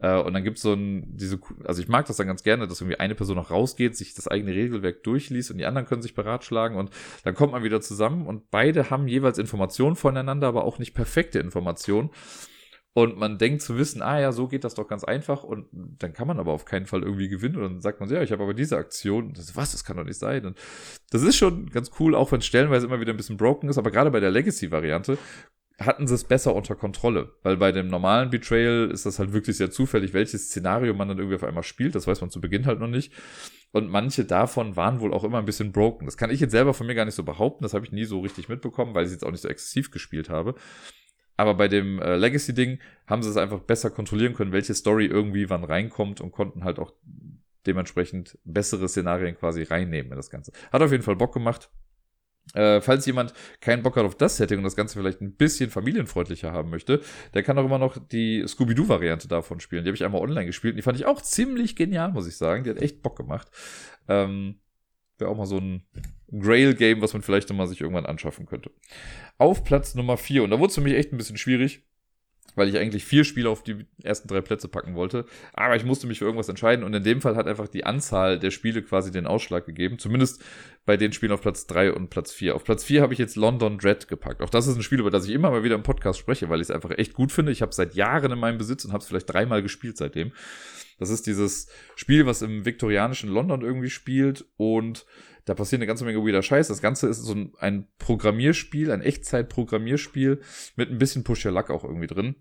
Äh, 0.02 0.20
und 0.20 0.34
dann 0.34 0.44
gibt's 0.44 0.62
so 0.62 0.74
ein, 0.74 1.16
diese, 1.16 1.40
also 1.64 1.80
ich 1.80 1.88
mag 1.88 2.06
das 2.06 2.16
dann 2.16 2.26
ganz 2.26 2.42
gerne, 2.42 2.66
dass 2.66 2.80
irgendwie 2.80 2.98
eine 2.98 3.14
Person 3.14 3.36
noch 3.36 3.50
rausgeht, 3.50 3.96
sich 3.96 4.14
das 4.14 4.28
eigene 4.28 4.52
Regelwerk 4.52 5.02
durchliest 5.04 5.50
und 5.50 5.58
die 5.58 5.64
anderen 5.64 5.86
können 5.86 6.02
sich 6.02 6.14
beratschlagen 6.14 6.76
und 6.76 6.90
dann 7.24 7.34
kommt 7.34 7.52
man 7.52 7.62
wieder 7.62 7.80
zusammen 7.80 8.26
und 8.26 8.50
beide 8.50 8.90
haben 8.90 9.08
jeweils 9.08 9.38
Informationen 9.38 9.96
voneinander, 9.96 10.48
aber 10.48 10.64
auch 10.64 10.78
nicht 10.78 10.92
perfekte 10.92 11.38
Informationen. 11.38 12.10
Und 12.94 13.16
man 13.16 13.38
denkt 13.38 13.62
zu 13.62 13.78
wissen, 13.78 14.02
ah 14.02 14.20
ja, 14.20 14.32
so 14.32 14.48
geht 14.48 14.64
das 14.64 14.74
doch 14.74 14.86
ganz 14.86 15.02
einfach 15.02 15.44
und 15.44 15.66
dann 15.72 16.12
kann 16.12 16.28
man 16.28 16.38
aber 16.38 16.52
auf 16.52 16.66
keinen 16.66 16.84
Fall 16.84 17.02
irgendwie 17.02 17.30
gewinnen 17.30 17.56
und 17.56 17.62
dann 17.62 17.80
sagt 17.80 18.00
man, 18.00 18.10
ja, 18.10 18.20
ich 18.20 18.32
habe 18.32 18.42
aber 18.42 18.52
diese 18.52 18.76
Aktion. 18.76 19.32
Das, 19.32 19.56
was, 19.56 19.72
das 19.72 19.82
kann 19.82 19.96
doch 19.96 20.04
nicht 20.04 20.18
sein. 20.18 20.44
Und 20.44 20.58
das 21.10 21.22
ist 21.22 21.36
schon 21.36 21.70
ganz 21.70 21.92
cool, 21.98 22.14
auch 22.14 22.32
wenn 22.32 22.40
es 22.40 22.46
stellenweise 22.46 22.86
immer 22.86 23.00
wieder 23.00 23.14
ein 23.14 23.16
bisschen 23.16 23.38
broken 23.38 23.70
ist, 23.70 23.78
aber 23.78 23.90
gerade 23.90 24.10
bei 24.10 24.20
der 24.20 24.30
Legacy-Variante 24.30 25.16
hatten 25.78 26.06
sie 26.06 26.14
es 26.14 26.24
besser 26.24 26.54
unter 26.54 26.74
Kontrolle. 26.74 27.34
Weil 27.42 27.56
bei 27.56 27.72
dem 27.72 27.88
normalen 27.88 28.30
Betrayal 28.30 28.90
ist 28.90 29.06
das 29.06 29.18
halt 29.18 29.32
wirklich 29.32 29.56
sehr 29.56 29.70
zufällig, 29.70 30.12
welches 30.12 30.46
Szenario 30.46 30.94
man 30.94 31.08
dann 31.08 31.18
irgendwie 31.18 31.36
auf 31.36 31.44
einmal 31.44 31.62
spielt. 31.62 31.94
Das 31.94 32.06
weiß 32.06 32.20
man 32.20 32.30
zu 32.30 32.40
Beginn 32.40 32.66
halt 32.66 32.80
noch 32.80 32.88
nicht. 32.88 33.12
Und 33.72 33.88
manche 33.88 34.24
davon 34.24 34.76
waren 34.76 35.00
wohl 35.00 35.14
auch 35.14 35.24
immer 35.24 35.38
ein 35.38 35.46
bisschen 35.46 35.72
broken. 35.72 36.04
Das 36.04 36.16
kann 36.16 36.30
ich 36.30 36.40
jetzt 36.40 36.50
selber 36.50 36.74
von 36.74 36.86
mir 36.86 36.94
gar 36.94 37.06
nicht 37.06 37.14
so 37.14 37.22
behaupten. 37.22 37.62
Das 37.64 37.74
habe 37.74 37.86
ich 37.86 37.92
nie 37.92 38.04
so 38.04 38.20
richtig 38.20 38.48
mitbekommen, 38.48 38.94
weil 38.94 39.06
ich 39.06 39.12
jetzt 39.12 39.24
auch 39.24 39.30
nicht 39.30 39.40
so 39.40 39.48
exzessiv 39.48 39.90
gespielt 39.90 40.28
habe. 40.28 40.54
Aber 41.36 41.54
bei 41.54 41.68
dem 41.68 41.98
äh, 42.00 42.16
Legacy-Ding 42.16 42.78
haben 43.06 43.22
sie 43.22 43.30
es 43.30 43.36
einfach 43.36 43.60
besser 43.60 43.90
kontrollieren 43.90 44.34
können, 44.34 44.52
welche 44.52 44.74
Story 44.74 45.06
irgendwie 45.06 45.48
wann 45.48 45.64
reinkommt 45.64 46.20
und 46.20 46.32
konnten 46.32 46.64
halt 46.64 46.78
auch 46.78 46.92
dementsprechend 47.66 48.38
bessere 48.44 48.88
Szenarien 48.88 49.36
quasi 49.36 49.62
reinnehmen 49.62 50.12
in 50.12 50.16
das 50.16 50.30
Ganze. 50.30 50.52
Hat 50.70 50.82
auf 50.82 50.92
jeden 50.92 51.02
Fall 51.02 51.16
Bock 51.16 51.32
gemacht. 51.32 51.70
Äh, 52.54 52.80
falls 52.80 53.06
jemand 53.06 53.32
keinen 53.60 53.82
Bock 53.82 53.96
hat 53.96 54.04
auf 54.04 54.16
das 54.16 54.36
Setting 54.36 54.58
und 54.58 54.64
das 54.64 54.76
Ganze 54.76 54.98
vielleicht 54.98 55.20
ein 55.20 55.34
bisschen 55.34 55.70
familienfreundlicher 55.70 56.52
haben 56.52 56.70
möchte, 56.70 57.00
der 57.34 57.42
kann 57.42 57.58
auch 57.58 57.64
immer 57.64 57.78
noch 57.78 57.96
die 57.98 58.44
Scooby-Doo-Variante 58.46 59.28
davon 59.28 59.60
spielen. 59.60 59.84
Die 59.84 59.88
habe 59.88 59.96
ich 59.96 60.04
einmal 60.04 60.20
online 60.20 60.46
gespielt 60.46 60.72
und 60.72 60.76
die 60.76 60.82
fand 60.82 60.98
ich 60.98 61.06
auch 61.06 61.22
ziemlich 61.22 61.76
genial, 61.76 62.12
muss 62.12 62.26
ich 62.26 62.36
sagen. 62.36 62.64
Die 62.64 62.70
hat 62.70 62.82
echt 62.82 63.02
Bock 63.02 63.16
gemacht. 63.16 63.48
Ähm, 64.08 64.56
Wäre 65.18 65.30
auch 65.30 65.36
mal 65.36 65.46
so 65.46 65.58
ein 65.58 65.84
Grail-Game, 66.32 67.00
was 67.00 67.12
man 67.12 67.22
vielleicht 67.22 67.48
nochmal 67.48 67.68
sich 67.68 67.80
irgendwann 67.80 68.06
anschaffen 68.06 68.46
könnte. 68.46 68.70
Auf 69.38 69.64
Platz 69.64 69.94
Nummer 69.94 70.16
4, 70.16 70.42
und 70.42 70.50
da 70.50 70.58
wurde 70.58 70.70
es 70.70 70.74
für 70.74 70.80
mich 70.80 70.94
echt 70.94 71.12
ein 71.12 71.18
bisschen 71.18 71.36
schwierig, 71.36 71.84
weil 72.54 72.68
ich 72.68 72.78
eigentlich 72.78 73.04
vier 73.04 73.24
Spiele 73.24 73.48
auf 73.48 73.62
die 73.62 73.86
ersten 74.02 74.28
drei 74.28 74.40
Plätze 74.40 74.68
packen 74.68 74.94
wollte. 74.94 75.24
Aber 75.54 75.76
ich 75.76 75.84
musste 75.84 76.06
mich 76.06 76.18
für 76.18 76.24
irgendwas 76.24 76.48
entscheiden 76.48 76.84
und 76.84 76.92
in 76.94 77.02
dem 77.02 77.20
Fall 77.20 77.36
hat 77.36 77.46
einfach 77.46 77.68
die 77.68 77.84
Anzahl 77.84 78.38
der 78.38 78.50
Spiele 78.50 78.82
quasi 78.82 79.10
den 79.10 79.26
Ausschlag 79.26 79.66
gegeben. 79.66 79.98
Zumindest 79.98 80.42
bei 80.84 80.96
den 80.96 81.12
Spielen 81.12 81.32
auf 81.32 81.40
Platz 81.40 81.66
drei 81.66 81.92
und 81.92 82.10
Platz 82.10 82.32
vier. 82.32 82.54
Auf 82.54 82.64
Platz 82.64 82.84
vier 82.84 83.02
habe 83.02 83.12
ich 83.12 83.18
jetzt 83.18 83.36
London 83.36 83.78
Dread 83.78 84.08
gepackt. 84.08 84.42
Auch 84.42 84.50
das 84.50 84.66
ist 84.66 84.76
ein 84.76 84.82
Spiel, 84.82 85.00
über 85.00 85.10
das 85.10 85.26
ich 85.26 85.34
immer 85.34 85.50
mal 85.50 85.64
wieder 85.64 85.76
im 85.76 85.82
Podcast 85.82 86.18
spreche, 86.18 86.48
weil 86.48 86.60
ich 86.60 86.68
es 86.68 86.70
einfach 86.70 86.90
echt 86.90 87.14
gut 87.14 87.32
finde. 87.32 87.52
Ich 87.52 87.62
habe 87.62 87.70
es 87.70 87.76
seit 87.76 87.94
Jahren 87.94 88.32
in 88.32 88.38
meinem 88.38 88.58
Besitz 88.58 88.84
und 88.84 88.92
habe 88.92 89.02
es 89.02 89.08
vielleicht 89.08 89.32
dreimal 89.32 89.62
gespielt 89.62 89.96
seitdem. 89.96 90.32
Das 91.02 91.10
ist 91.10 91.26
dieses 91.26 91.68
Spiel, 91.96 92.26
was 92.26 92.42
im 92.42 92.64
viktorianischen 92.64 93.28
London 93.28 93.62
irgendwie 93.62 93.90
spielt 93.90 94.46
und 94.56 95.04
da 95.44 95.54
passiert 95.54 95.80
eine 95.80 95.88
ganze 95.88 96.04
Menge 96.04 96.24
weirder 96.24 96.42
Scheiß. 96.42 96.68
Das 96.68 96.80
Ganze 96.80 97.08
ist 97.08 97.18
so 97.18 97.34
ein, 97.58 97.88
Programmierspiel, 97.98 98.92
ein 98.92 99.02
Echtzeit-Programmierspiel 99.02 100.40
mit 100.76 100.90
ein 100.90 100.98
bisschen 100.98 101.24
Push-Your-Luck 101.24 101.70
auch 101.70 101.82
irgendwie 101.82 102.06
drin. 102.06 102.36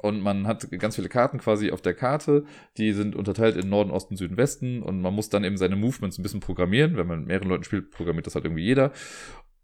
Und 0.00 0.20
man 0.20 0.46
hat 0.46 0.70
ganz 0.78 0.96
viele 0.96 1.08
Karten 1.08 1.38
quasi 1.38 1.70
auf 1.70 1.80
der 1.80 1.94
Karte, 1.94 2.44
die 2.76 2.92
sind 2.92 3.16
unterteilt 3.16 3.56
in 3.56 3.70
Norden, 3.70 3.90
Osten, 3.90 4.16
Süden, 4.16 4.36
Westen 4.36 4.82
und 4.82 5.00
man 5.00 5.14
muss 5.14 5.30
dann 5.30 5.42
eben 5.42 5.56
seine 5.56 5.76
Movements 5.76 6.18
ein 6.18 6.22
bisschen 6.22 6.40
programmieren. 6.40 6.96
Wenn 6.96 7.06
man 7.06 7.20
mit 7.20 7.28
mehreren 7.28 7.48
Leuten 7.48 7.64
spielt, 7.64 7.90
programmiert 7.90 8.26
das 8.26 8.34
halt 8.34 8.44
irgendwie 8.44 8.64
jeder. 8.64 8.92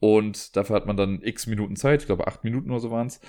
Und 0.01 0.57
dafür 0.57 0.77
hat 0.77 0.87
man 0.87 0.97
dann 0.97 1.21
x 1.23 1.47
Minuten 1.47 1.77
Zeit, 1.77 2.01
ich 2.01 2.07
glaube 2.07 2.27
acht 2.27 2.43
Minuten 2.43 2.71
oder 2.71 2.81
so 2.81 2.91
waren 2.91 3.07
es. 3.07 3.21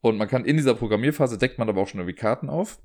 Und 0.00 0.16
man 0.16 0.28
kann 0.28 0.44
in 0.44 0.56
dieser 0.56 0.74
Programmierphase 0.74 1.36
deckt 1.36 1.58
man 1.58 1.68
aber 1.68 1.82
auch 1.82 1.88
schon 1.88 2.00
irgendwie 2.00 2.18
Karten 2.18 2.48
auf. 2.48 2.78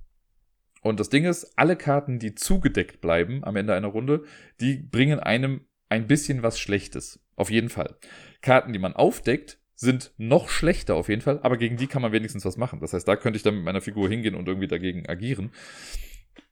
Und 0.81 0.99
das 0.99 1.09
Ding 1.09 1.25
ist, 1.25 1.53
alle 1.57 1.75
Karten, 1.75 2.19
die 2.19 2.35
zugedeckt 2.35 3.01
bleiben 3.01 3.43
am 3.43 3.55
Ende 3.55 3.73
einer 3.73 3.87
Runde, 3.87 4.23
die 4.59 4.77
bringen 4.77 5.19
einem 5.19 5.65
ein 5.89 6.07
bisschen 6.07 6.41
was 6.43 6.59
Schlechtes. 6.59 7.19
Auf 7.35 7.51
jeden 7.51 7.69
Fall. 7.69 7.95
Karten, 8.41 8.73
die 8.73 8.79
man 8.79 8.93
aufdeckt, 8.93 9.59
sind 9.75 10.13
noch 10.17 10.49
schlechter 10.49 10.95
auf 10.95 11.09
jeden 11.09 11.21
Fall, 11.21 11.39
aber 11.41 11.57
gegen 11.57 11.75
die 11.75 11.87
kann 11.87 12.01
man 12.01 12.11
wenigstens 12.11 12.45
was 12.45 12.55
machen. 12.55 12.79
Das 12.79 12.93
heißt, 12.93 13.07
da 13.07 13.15
könnte 13.15 13.37
ich 13.37 13.43
dann 13.43 13.55
mit 13.55 13.63
meiner 13.63 13.81
Figur 13.81 14.07
hingehen 14.07 14.35
und 14.35 14.47
irgendwie 14.47 14.67
dagegen 14.67 15.07
agieren. 15.07 15.51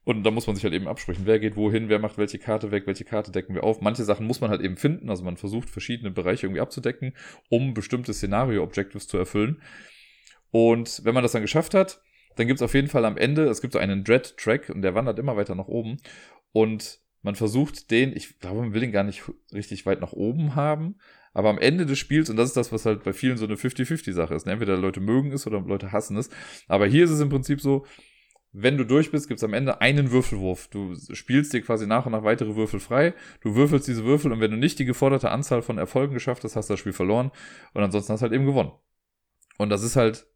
Und 0.04 0.24
da 0.24 0.30
muss 0.30 0.46
man 0.46 0.56
sich 0.56 0.64
halt 0.64 0.74
eben 0.74 0.88
absprechen, 0.88 1.26
wer 1.26 1.38
geht 1.38 1.56
wohin, 1.56 1.88
wer 1.88 1.98
macht 1.98 2.18
welche 2.18 2.38
Karte 2.38 2.70
weg, 2.70 2.86
welche 2.86 3.04
Karte 3.04 3.30
decken 3.30 3.54
wir 3.54 3.64
auf. 3.64 3.80
Manche 3.80 4.04
Sachen 4.04 4.26
muss 4.26 4.40
man 4.40 4.50
halt 4.50 4.62
eben 4.62 4.76
finden, 4.76 5.10
also 5.10 5.22
man 5.22 5.36
versucht 5.36 5.70
verschiedene 5.70 6.10
Bereiche 6.10 6.46
irgendwie 6.46 6.60
abzudecken, 6.60 7.14
um 7.48 7.74
bestimmte 7.74 8.12
Szenario-Objectives 8.12 9.06
zu 9.06 9.18
erfüllen. 9.18 9.62
Und 10.50 11.02
wenn 11.04 11.14
man 11.14 11.22
das 11.22 11.32
dann 11.32 11.42
geschafft 11.42 11.74
hat, 11.74 12.02
dann 12.40 12.46
gibt 12.46 12.58
es 12.58 12.62
auf 12.62 12.72
jeden 12.72 12.88
Fall 12.88 13.04
am 13.04 13.18
Ende, 13.18 13.44
es 13.44 13.60
gibt 13.60 13.74
so 13.74 13.78
einen 13.78 14.02
Dread-Track 14.02 14.70
und 14.70 14.80
der 14.80 14.94
wandert 14.94 15.18
immer 15.18 15.36
weiter 15.36 15.54
nach 15.54 15.68
oben. 15.68 15.98
Und 16.52 17.00
man 17.20 17.34
versucht 17.34 17.90
den, 17.90 18.16
ich 18.16 18.38
glaube, 18.38 18.60
man 18.60 18.72
will 18.72 18.80
den 18.80 18.92
gar 18.92 19.04
nicht 19.04 19.22
richtig 19.52 19.84
weit 19.84 20.00
nach 20.00 20.14
oben 20.14 20.54
haben, 20.54 20.96
aber 21.34 21.50
am 21.50 21.58
Ende 21.58 21.84
des 21.84 21.98
Spiels, 21.98 22.30
und 22.30 22.36
das 22.36 22.48
ist 22.48 22.56
das, 22.56 22.72
was 22.72 22.86
halt 22.86 23.04
bei 23.04 23.12
vielen 23.12 23.36
so 23.36 23.44
eine 23.44 23.56
50-50-Sache 23.56 24.34
ist, 24.34 24.46
ne? 24.46 24.52
entweder 24.52 24.78
Leute 24.78 25.00
mögen 25.00 25.32
es 25.32 25.46
oder 25.46 25.60
Leute 25.60 25.92
hassen 25.92 26.16
es, 26.16 26.30
aber 26.66 26.86
hier 26.86 27.04
ist 27.04 27.10
es 27.10 27.20
im 27.20 27.28
Prinzip 27.28 27.60
so, 27.60 27.84
wenn 28.52 28.78
du 28.78 28.84
durch 28.84 29.10
bist, 29.10 29.28
gibt 29.28 29.38
es 29.38 29.44
am 29.44 29.52
Ende 29.52 29.80
einen 29.82 30.10
Würfelwurf. 30.10 30.66
Du 30.68 30.96
spielst 31.12 31.52
dir 31.52 31.60
quasi 31.60 31.86
nach 31.86 32.06
und 32.06 32.12
nach 32.12 32.24
weitere 32.24 32.56
Würfel 32.56 32.80
frei. 32.80 33.14
Du 33.42 33.54
würfelst 33.54 33.86
diese 33.86 34.04
Würfel 34.04 34.32
und 34.32 34.40
wenn 34.40 34.50
du 34.50 34.56
nicht 34.56 34.80
die 34.80 34.86
geforderte 34.86 35.30
Anzahl 35.30 35.62
von 35.62 35.78
Erfolgen 35.78 36.14
geschafft 36.14 36.42
hast, 36.42 36.56
hast 36.56 36.68
du 36.68 36.72
das 36.72 36.80
Spiel 36.80 36.92
verloren 36.92 37.30
und 37.74 37.82
ansonsten 37.84 38.12
hast 38.12 38.20
du 38.20 38.24
halt 38.24 38.32
eben 38.32 38.46
gewonnen. 38.46 38.72
Und 39.56 39.68
das 39.68 39.84
ist 39.84 39.94
halt 39.94 40.26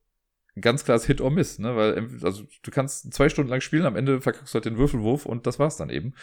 ganz 0.60 0.84
klares 0.84 1.04
Hit 1.04 1.20
or 1.20 1.30
Miss, 1.30 1.58
ne? 1.58 1.76
Weil, 1.76 2.08
also 2.22 2.44
du 2.62 2.70
kannst 2.70 3.12
zwei 3.12 3.28
Stunden 3.28 3.50
lang 3.50 3.60
spielen, 3.60 3.86
am 3.86 3.96
Ende 3.96 4.20
verkackst 4.20 4.54
du 4.54 4.56
halt 4.56 4.64
den 4.64 4.78
Würfelwurf 4.78 5.26
und 5.26 5.46
das 5.46 5.58
war's 5.58 5.76
dann 5.76 5.90
eben. 5.90 6.14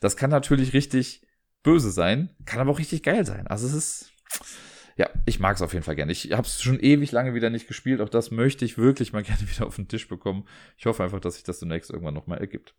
Das 0.00 0.16
kann 0.16 0.30
natürlich 0.30 0.72
richtig 0.72 1.26
böse 1.62 1.90
sein, 1.90 2.30
kann 2.44 2.60
aber 2.60 2.70
auch 2.70 2.78
richtig 2.78 3.02
geil 3.02 3.24
sein. 3.26 3.46
Also 3.46 3.66
es 3.66 3.74
ist. 3.74 4.12
Ja, 4.98 5.10
ich 5.26 5.40
mag 5.40 5.56
es 5.56 5.60
auf 5.60 5.74
jeden 5.74 5.84
Fall 5.84 5.94
gerne. 5.94 6.10
Ich 6.10 6.32
habe 6.32 6.46
es 6.46 6.62
schon 6.62 6.80
ewig 6.80 7.12
lange 7.12 7.34
wieder 7.34 7.50
nicht 7.50 7.68
gespielt. 7.68 8.00
Auch 8.00 8.08
das 8.08 8.30
möchte 8.30 8.64
ich 8.64 8.78
wirklich 8.78 9.12
mal 9.12 9.22
gerne 9.24 9.42
wieder 9.42 9.66
auf 9.66 9.76
den 9.76 9.88
Tisch 9.88 10.08
bekommen. 10.08 10.46
Ich 10.78 10.86
hoffe 10.86 11.04
einfach, 11.04 11.20
dass 11.20 11.34
sich 11.34 11.44
das 11.44 11.58
demnächst 11.58 11.90
irgendwann 11.90 12.14
nochmal 12.14 12.38
ergibt. 12.38 12.74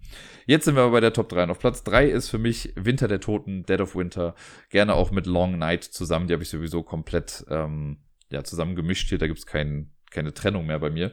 Jetzt 0.47 0.65
sind 0.65 0.75
wir 0.75 0.81
aber 0.81 0.93
bei 0.93 0.99
der 0.99 1.13
Top 1.13 1.29
3. 1.29 1.43
Und 1.43 1.51
auf 1.51 1.59
Platz 1.59 1.83
3 1.83 2.07
ist 2.07 2.29
für 2.29 2.39
mich 2.39 2.73
Winter 2.75 3.07
der 3.07 3.19
Toten, 3.19 3.67
Dead 3.67 3.79
of 3.81 3.95
Winter. 3.95 4.33
Gerne 4.69 4.95
auch 4.95 5.11
mit 5.11 5.27
Long 5.27 5.59
Night 5.59 5.83
zusammen. 5.83 6.25
Die 6.25 6.33
habe 6.33 6.41
ich 6.41 6.49
sowieso 6.49 6.81
komplett 6.81 7.45
ähm, 7.49 7.97
ja, 8.31 8.43
zusammen 8.43 8.75
gemischt 8.75 9.09
hier. 9.09 9.19
Da 9.19 9.27
gibt's 9.27 9.45
keinen 9.45 9.93
keine 10.11 10.33
Trennung 10.33 10.65
mehr 10.65 10.79
bei 10.79 10.89
mir. 10.89 11.11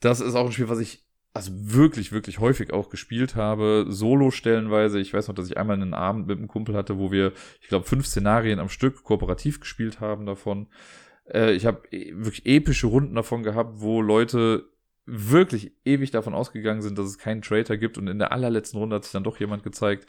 Das 0.00 0.20
ist 0.20 0.34
auch 0.34 0.46
ein 0.46 0.52
Spiel, 0.52 0.68
was 0.68 0.80
ich 0.80 1.04
also 1.34 1.50
wirklich, 1.54 2.12
wirklich 2.12 2.40
häufig 2.40 2.72
auch 2.72 2.90
gespielt 2.90 3.36
habe, 3.36 3.86
solo 3.88 4.30
stellenweise. 4.30 5.00
Ich 5.00 5.14
weiß 5.14 5.28
noch, 5.28 5.34
dass 5.34 5.48
ich 5.48 5.56
einmal 5.56 5.76
einen 5.76 5.94
Abend 5.94 6.26
mit 6.26 6.38
einem 6.38 6.48
Kumpel 6.48 6.74
hatte, 6.74 6.98
wo 6.98 7.10
wir, 7.10 7.32
ich 7.60 7.68
glaube, 7.68 7.86
fünf 7.86 8.06
Szenarien 8.06 8.58
am 8.58 8.68
Stück 8.68 9.02
kooperativ 9.02 9.60
gespielt 9.60 10.00
haben 10.00 10.26
davon. 10.26 10.68
Äh, 11.24 11.52
ich 11.52 11.64
habe 11.64 11.82
wirklich 11.90 12.44
epische 12.44 12.86
Runden 12.86 13.14
davon 13.14 13.42
gehabt, 13.42 13.80
wo 13.80 14.02
Leute 14.02 14.68
wirklich 15.06 15.72
ewig 15.84 16.10
davon 16.10 16.34
ausgegangen 16.34 16.82
sind, 16.82 16.98
dass 16.98 17.06
es 17.06 17.18
keinen 17.18 17.42
Traitor 17.42 17.76
gibt 17.76 17.98
und 17.98 18.08
in 18.08 18.18
der 18.18 18.32
allerletzten 18.32 18.78
Runde 18.78 18.96
hat 18.96 19.04
sich 19.04 19.12
dann 19.12 19.24
doch 19.24 19.40
jemand 19.40 19.64
gezeigt, 19.64 20.06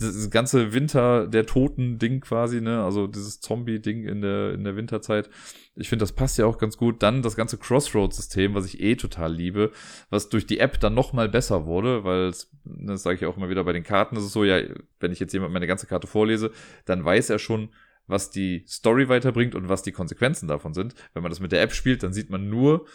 das 0.00 0.30
ganze 0.30 0.72
Winter 0.72 1.26
der 1.26 1.46
Toten 1.46 1.98
Ding 1.98 2.20
quasi, 2.20 2.60
ne, 2.60 2.84
also 2.84 3.06
dieses 3.06 3.40
Zombie 3.40 3.80
Ding 3.80 4.04
in 4.04 4.20
der 4.20 4.52
in 4.52 4.64
der 4.64 4.76
Winterzeit. 4.76 5.30
Ich 5.74 5.88
finde, 5.88 6.04
das 6.04 6.12
passt 6.12 6.38
ja 6.38 6.46
auch 6.46 6.58
ganz 6.58 6.76
gut. 6.76 7.02
Dann 7.02 7.22
das 7.22 7.36
ganze 7.36 7.58
Crossroads 7.58 8.16
System, 8.16 8.54
was 8.54 8.66
ich 8.66 8.80
eh 8.80 8.96
total 8.96 9.32
liebe, 9.34 9.72
was 10.10 10.28
durch 10.28 10.46
die 10.46 10.60
App 10.60 10.78
dann 10.80 10.94
noch 10.94 11.12
mal 11.12 11.28
besser 11.28 11.66
wurde, 11.66 12.04
weil 12.04 12.28
es, 12.28 12.50
ne, 12.64 12.92
das 12.92 13.02
sage 13.02 13.16
ich 13.16 13.26
auch 13.26 13.36
immer 13.36 13.48
wieder 13.48 13.64
bei 13.64 13.72
den 13.72 13.82
Karten, 13.82 14.16
ist 14.16 14.32
so 14.32 14.44
ja, 14.44 14.60
wenn 15.00 15.12
ich 15.12 15.20
jetzt 15.20 15.32
jemand 15.32 15.52
meine 15.52 15.66
ganze 15.66 15.86
Karte 15.86 16.06
vorlese, 16.06 16.50
dann 16.84 17.04
weiß 17.04 17.30
er 17.30 17.38
schon, 17.38 17.70
was 18.06 18.30
die 18.30 18.64
Story 18.68 19.08
weiterbringt 19.08 19.54
und 19.54 19.68
was 19.68 19.82
die 19.82 19.92
Konsequenzen 19.92 20.48
davon 20.48 20.74
sind. 20.74 20.94
Wenn 21.12 21.22
man 21.22 21.30
das 21.30 21.40
mit 21.40 21.52
der 21.52 21.62
App 21.62 21.72
spielt, 21.72 22.02
dann 22.02 22.12
sieht 22.12 22.30
man 22.30 22.48
nur 22.48 22.86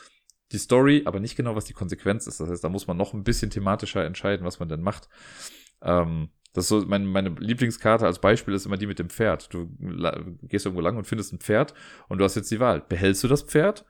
die 0.52 0.58
Story, 0.58 1.04
aber 1.06 1.20
nicht 1.20 1.36
genau, 1.36 1.56
was 1.56 1.66
die 1.66 1.74
Konsequenz 1.74 2.28
ist. 2.28 2.40
Das 2.40 2.50
heißt, 2.50 2.64
da 2.64 2.70
muss 2.70 2.88
man 2.88 2.98
noch 2.98 3.14
ein 3.14 3.24
bisschen 3.24 3.52
thematischer 3.52 4.06
entscheiden, 4.06 4.46
was 4.46 4.60
man 4.60 4.70
denn 4.70 4.82
macht. 4.82 5.10
Ähm, 5.82 6.30
das 6.54 6.66
ist 6.66 6.70
so, 6.70 6.82
mein, 6.82 7.06
meine 7.06 7.30
Lieblingskarte 7.30 8.06
als 8.06 8.20
Beispiel 8.20 8.54
ist 8.54 8.66
immer 8.66 8.78
die 8.78 8.88
mit 8.88 9.00
dem 9.00 9.10
Pferd. 9.10 9.54
Du 9.54 9.70
gehst 10.42 10.66
irgendwo 10.66 10.82
lang 10.82 10.98
und 10.98 11.06
findest 11.06 11.32
ein 11.32 11.40
Pferd 11.40 11.74
und 12.08 12.18
du 12.18 12.24
hast 12.24 12.36
jetzt 12.36 12.50
die 12.50 12.60
Wahl. 12.60 12.82
Behältst 12.82 13.24
du 13.24 13.28
das 13.28 13.44
Pferd 13.44 13.86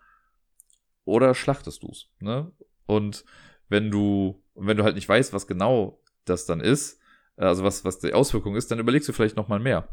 oder 1.05 1.33
schlachtest 1.33 1.83
du 1.83 1.89
es? 1.89 2.09
Ne? 2.19 2.51
Und 2.85 3.23
wenn 3.69 3.91
du, 3.91 4.43
wenn 4.55 4.75
du 4.75 4.83
halt 4.83 4.95
nicht 4.95 5.07
weißt, 5.07 5.31
was 5.31 5.47
genau 5.47 6.01
das 6.25 6.45
dann 6.45 6.59
ist, 6.59 6.99
also 7.37 7.63
was, 7.63 7.85
was 7.85 7.99
die 7.99 8.13
Auswirkung 8.13 8.55
ist, 8.55 8.69
dann 8.69 8.79
überlegst 8.79 9.07
du 9.07 9.13
vielleicht 9.13 9.37
nochmal 9.37 9.59
mehr. 9.59 9.87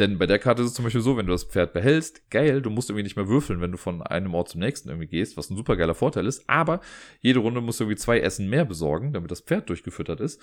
Denn 0.00 0.18
bei 0.18 0.26
der 0.26 0.40
Karte 0.40 0.62
ist 0.62 0.70
es 0.70 0.74
zum 0.74 0.84
Beispiel 0.84 1.02
so, 1.02 1.16
wenn 1.16 1.26
du 1.26 1.32
das 1.32 1.44
Pferd 1.44 1.72
behältst, 1.72 2.28
geil, 2.30 2.60
du 2.60 2.70
musst 2.70 2.90
irgendwie 2.90 3.04
nicht 3.04 3.14
mehr 3.14 3.28
würfeln, 3.28 3.60
wenn 3.60 3.70
du 3.70 3.78
von 3.78 4.02
einem 4.02 4.34
Ort 4.34 4.48
zum 4.48 4.60
nächsten 4.60 4.88
irgendwie 4.88 5.06
gehst, 5.06 5.36
was 5.36 5.50
ein 5.50 5.56
super 5.56 5.76
geiler 5.76 5.94
Vorteil 5.94 6.26
ist, 6.26 6.48
aber 6.48 6.80
jede 7.20 7.38
Runde 7.38 7.60
musst 7.60 7.78
du 7.78 7.84
irgendwie 7.84 8.00
zwei 8.00 8.18
Essen 8.18 8.48
mehr 8.48 8.64
besorgen, 8.64 9.12
damit 9.12 9.30
das 9.30 9.42
Pferd 9.42 9.68
durchgefüttert 9.68 10.20
ist 10.20 10.42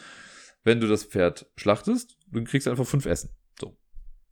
wenn 0.63 0.79
du 0.79 0.87
das 0.87 1.03
Pferd 1.03 1.47
schlachtest, 1.55 2.17
dann 2.31 2.45
kriegst 2.45 2.67
du 2.67 2.71
einfach 2.71 2.85
fünf 2.85 3.05
Essen. 3.05 3.31
So. 3.59 3.77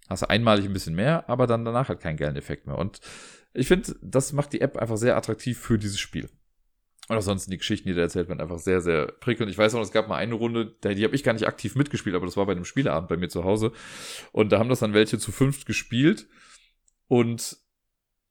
Hast 0.07 0.23
du 0.23 0.29
einmalig 0.29 0.65
ein 0.65 0.73
bisschen 0.73 0.95
mehr, 0.95 1.29
aber 1.29 1.47
dann 1.47 1.65
danach 1.65 1.89
halt 1.89 1.99
keinen 1.99 2.17
geilen 2.17 2.35
Effekt 2.35 2.67
mehr. 2.67 2.77
Und 2.77 2.99
ich 3.53 3.67
finde, 3.67 3.95
das 4.01 4.33
macht 4.33 4.53
die 4.53 4.61
App 4.61 4.77
einfach 4.77 4.97
sehr 4.97 5.17
attraktiv 5.17 5.57
für 5.57 5.77
dieses 5.77 5.99
Spiel. 5.99 6.29
Und 7.09 7.15
ansonsten 7.15 7.49
die 7.49 7.57
Geschichten, 7.57 7.89
die 7.89 7.95
da 7.95 8.01
erzählt 8.01 8.27
werden, 8.29 8.39
einfach 8.39 8.59
sehr, 8.59 8.81
sehr 8.81 9.07
prickelnd. 9.07 9.51
Ich 9.51 9.57
weiß 9.57 9.73
noch, 9.73 9.81
es 9.81 9.91
gab 9.91 10.07
mal 10.07 10.17
eine 10.17 10.35
Runde, 10.35 10.75
die 10.83 11.03
habe 11.03 11.15
ich 11.15 11.23
gar 11.23 11.33
nicht 11.33 11.47
aktiv 11.47 11.75
mitgespielt, 11.75 12.15
aber 12.15 12.27
das 12.27 12.37
war 12.37 12.45
bei 12.45 12.51
einem 12.51 12.65
Spieleabend 12.65 13.09
bei 13.09 13.17
mir 13.17 13.29
zu 13.29 13.43
Hause. 13.43 13.71
Und 14.31 14.51
da 14.51 14.59
haben 14.59 14.69
das 14.69 14.79
dann 14.79 14.93
welche 14.93 15.17
zu 15.17 15.31
fünft 15.31 15.65
gespielt. 15.65 16.27
Und 17.07 17.57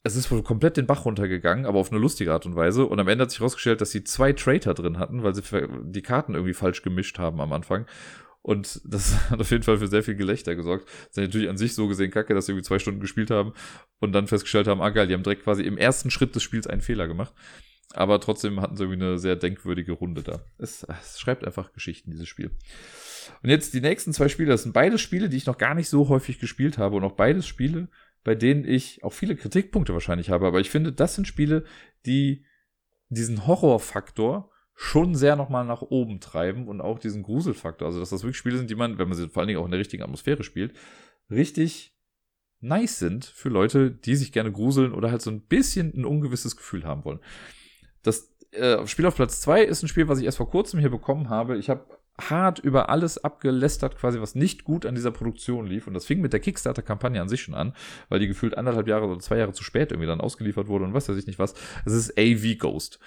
es 0.04 0.16
ist 0.16 0.30
wohl 0.30 0.42
komplett 0.42 0.76
den 0.76 0.86
Bach 0.86 1.04
runtergegangen, 1.04 1.66
aber 1.66 1.78
auf 1.78 1.90
eine 1.90 2.00
lustige 2.00 2.32
Art 2.32 2.46
und 2.46 2.56
Weise. 2.56 2.86
Und 2.86 3.00
am 3.00 3.08
Ende 3.08 3.22
hat 3.22 3.30
sich 3.30 3.40
herausgestellt, 3.40 3.80
dass 3.80 3.90
sie 3.90 4.04
zwei 4.04 4.32
Traitor 4.32 4.74
drin 4.74 4.98
hatten, 4.98 5.22
weil 5.22 5.34
sie 5.34 5.42
die 5.82 6.02
Karten 6.02 6.34
irgendwie 6.34 6.54
falsch 6.54 6.82
gemischt 6.82 7.18
haben 7.18 7.40
am 7.40 7.52
Anfang. 7.52 7.86
Und 8.42 8.80
das 8.84 9.30
hat 9.30 9.40
auf 9.40 9.50
jeden 9.50 9.64
Fall 9.64 9.78
für 9.78 9.88
sehr 9.88 10.02
viel 10.02 10.14
Gelächter 10.14 10.54
gesorgt. 10.54 10.86
Das 10.86 11.08
ist 11.10 11.16
natürlich 11.16 11.48
an 11.48 11.58
sich 11.58 11.74
so 11.74 11.88
gesehen 11.88 12.10
kacke, 12.10 12.34
dass 12.34 12.46
sie 12.46 12.52
irgendwie 12.52 12.66
zwei 12.66 12.78
Stunden 12.78 13.00
gespielt 13.00 13.30
haben 13.30 13.52
und 13.98 14.12
dann 14.12 14.26
festgestellt 14.26 14.68
haben, 14.68 14.80
ah 14.80 14.90
geil, 14.90 15.08
die 15.08 15.14
haben 15.14 15.22
direkt 15.22 15.44
quasi 15.44 15.62
im 15.62 15.76
ersten 15.76 16.10
Schritt 16.10 16.34
des 16.34 16.42
Spiels 16.42 16.66
einen 16.66 16.80
Fehler 16.80 17.08
gemacht. 17.08 17.34
Aber 17.94 18.20
trotzdem 18.20 18.60
hatten 18.60 18.76
sie 18.76 18.84
irgendwie 18.84 19.02
eine 19.02 19.18
sehr 19.18 19.34
denkwürdige 19.34 19.92
Runde 19.92 20.22
da. 20.22 20.40
Es, 20.58 20.84
es 20.84 21.18
schreibt 21.18 21.44
einfach 21.44 21.72
Geschichten, 21.72 22.10
dieses 22.10 22.28
Spiel. 22.28 22.50
Und 23.42 23.50
jetzt 23.50 23.74
die 23.74 23.80
nächsten 23.80 24.12
zwei 24.12 24.28
Spiele, 24.28 24.50
das 24.50 24.62
sind 24.62 24.72
beides 24.72 25.00
Spiele, 25.00 25.28
die 25.28 25.36
ich 25.36 25.46
noch 25.46 25.58
gar 25.58 25.74
nicht 25.74 25.88
so 25.88 26.08
häufig 26.08 26.38
gespielt 26.38 26.78
habe 26.78 26.96
und 26.96 27.04
auch 27.04 27.16
beides 27.16 27.46
Spiele, 27.46 27.88
bei 28.24 28.34
denen 28.34 28.64
ich 28.64 29.04
auch 29.04 29.12
viele 29.12 29.36
Kritikpunkte 29.36 29.92
wahrscheinlich 29.92 30.30
habe, 30.30 30.46
aber 30.46 30.60
ich 30.60 30.70
finde, 30.70 30.92
das 30.92 31.14
sind 31.14 31.26
Spiele, 31.26 31.64
die 32.06 32.44
diesen 33.08 33.46
Horrorfaktor 33.46 34.50
schon 34.74 35.14
sehr 35.14 35.34
nochmal 35.34 35.64
nach 35.64 35.82
oben 35.82 36.20
treiben 36.20 36.68
und 36.68 36.80
auch 36.80 36.98
diesen 36.98 37.24
Gruselfaktor. 37.24 37.86
Also, 37.86 37.98
dass 37.98 38.10
das 38.10 38.22
wirklich 38.22 38.36
Spiele 38.36 38.58
sind, 38.58 38.70
die 38.70 38.76
man, 38.76 38.98
wenn 38.98 39.08
man 39.08 39.16
sie 39.16 39.28
vor 39.28 39.40
allen 39.40 39.48
Dingen 39.48 39.58
auch 39.58 39.64
in 39.64 39.72
der 39.72 39.80
richtigen 39.80 40.04
Atmosphäre 40.04 40.44
spielt, 40.44 40.72
richtig 41.30 41.96
nice 42.60 42.98
sind 42.98 43.24
für 43.24 43.48
Leute, 43.48 43.90
die 43.90 44.14
sich 44.14 44.32
gerne 44.32 44.52
gruseln 44.52 44.92
oder 44.92 45.10
halt 45.10 45.22
so 45.22 45.30
ein 45.30 45.40
bisschen 45.40 45.92
ein 45.94 46.04
ungewisses 46.04 46.56
Gefühl 46.56 46.84
haben 46.84 47.04
wollen. 47.04 47.20
Das 48.02 48.32
äh, 48.52 48.86
Spiel 48.86 49.06
auf 49.06 49.16
Platz 49.16 49.40
2 49.40 49.64
ist 49.64 49.82
ein 49.82 49.88
Spiel, 49.88 50.08
was 50.08 50.18
ich 50.20 50.24
erst 50.24 50.38
vor 50.38 50.50
kurzem 50.50 50.80
hier 50.80 50.90
bekommen 50.90 51.28
habe. 51.28 51.58
Ich 51.58 51.70
habe 51.70 51.97
hart 52.20 52.58
über 52.58 52.88
alles 52.88 53.22
abgelästert, 53.22 53.96
quasi, 53.96 54.20
was 54.20 54.34
nicht 54.34 54.64
gut 54.64 54.86
an 54.86 54.94
dieser 54.94 55.10
Produktion 55.10 55.66
lief. 55.66 55.86
Und 55.86 55.94
das 55.94 56.04
fing 56.04 56.20
mit 56.20 56.32
der 56.32 56.40
Kickstarter-Kampagne 56.40 57.20
an 57.20 57.28
sich 57.28 57.42
schon 57.42 57.54
an, 57.54 57.74
weil 58.08 58.20
die 58.20 58.28
gefühlt 58.28 58.56
anderthalb 58.56 58.88
Jahre 58.88 59.06
oder 59.06 59.20
zwei 59.20 59.38
Jahre 59.38 59.52
zu 59.52 59.64
spät 59.64 59.92
irgendwie 59.92 60.08
dann 60.08 60.20
ausgeliefert 60.20 60.68
wurde 60.68 60.84
und 60.84 60.94
was 60.94 61.08
weiß 61.08 61.16
ich 61.16 61.26
nicht 61.26 61.38
was. 61.38 61.54
Es 61.84 61.92
ist 61.92 62.18
AV 62.18 62.58
Ghost. 62.58 62.98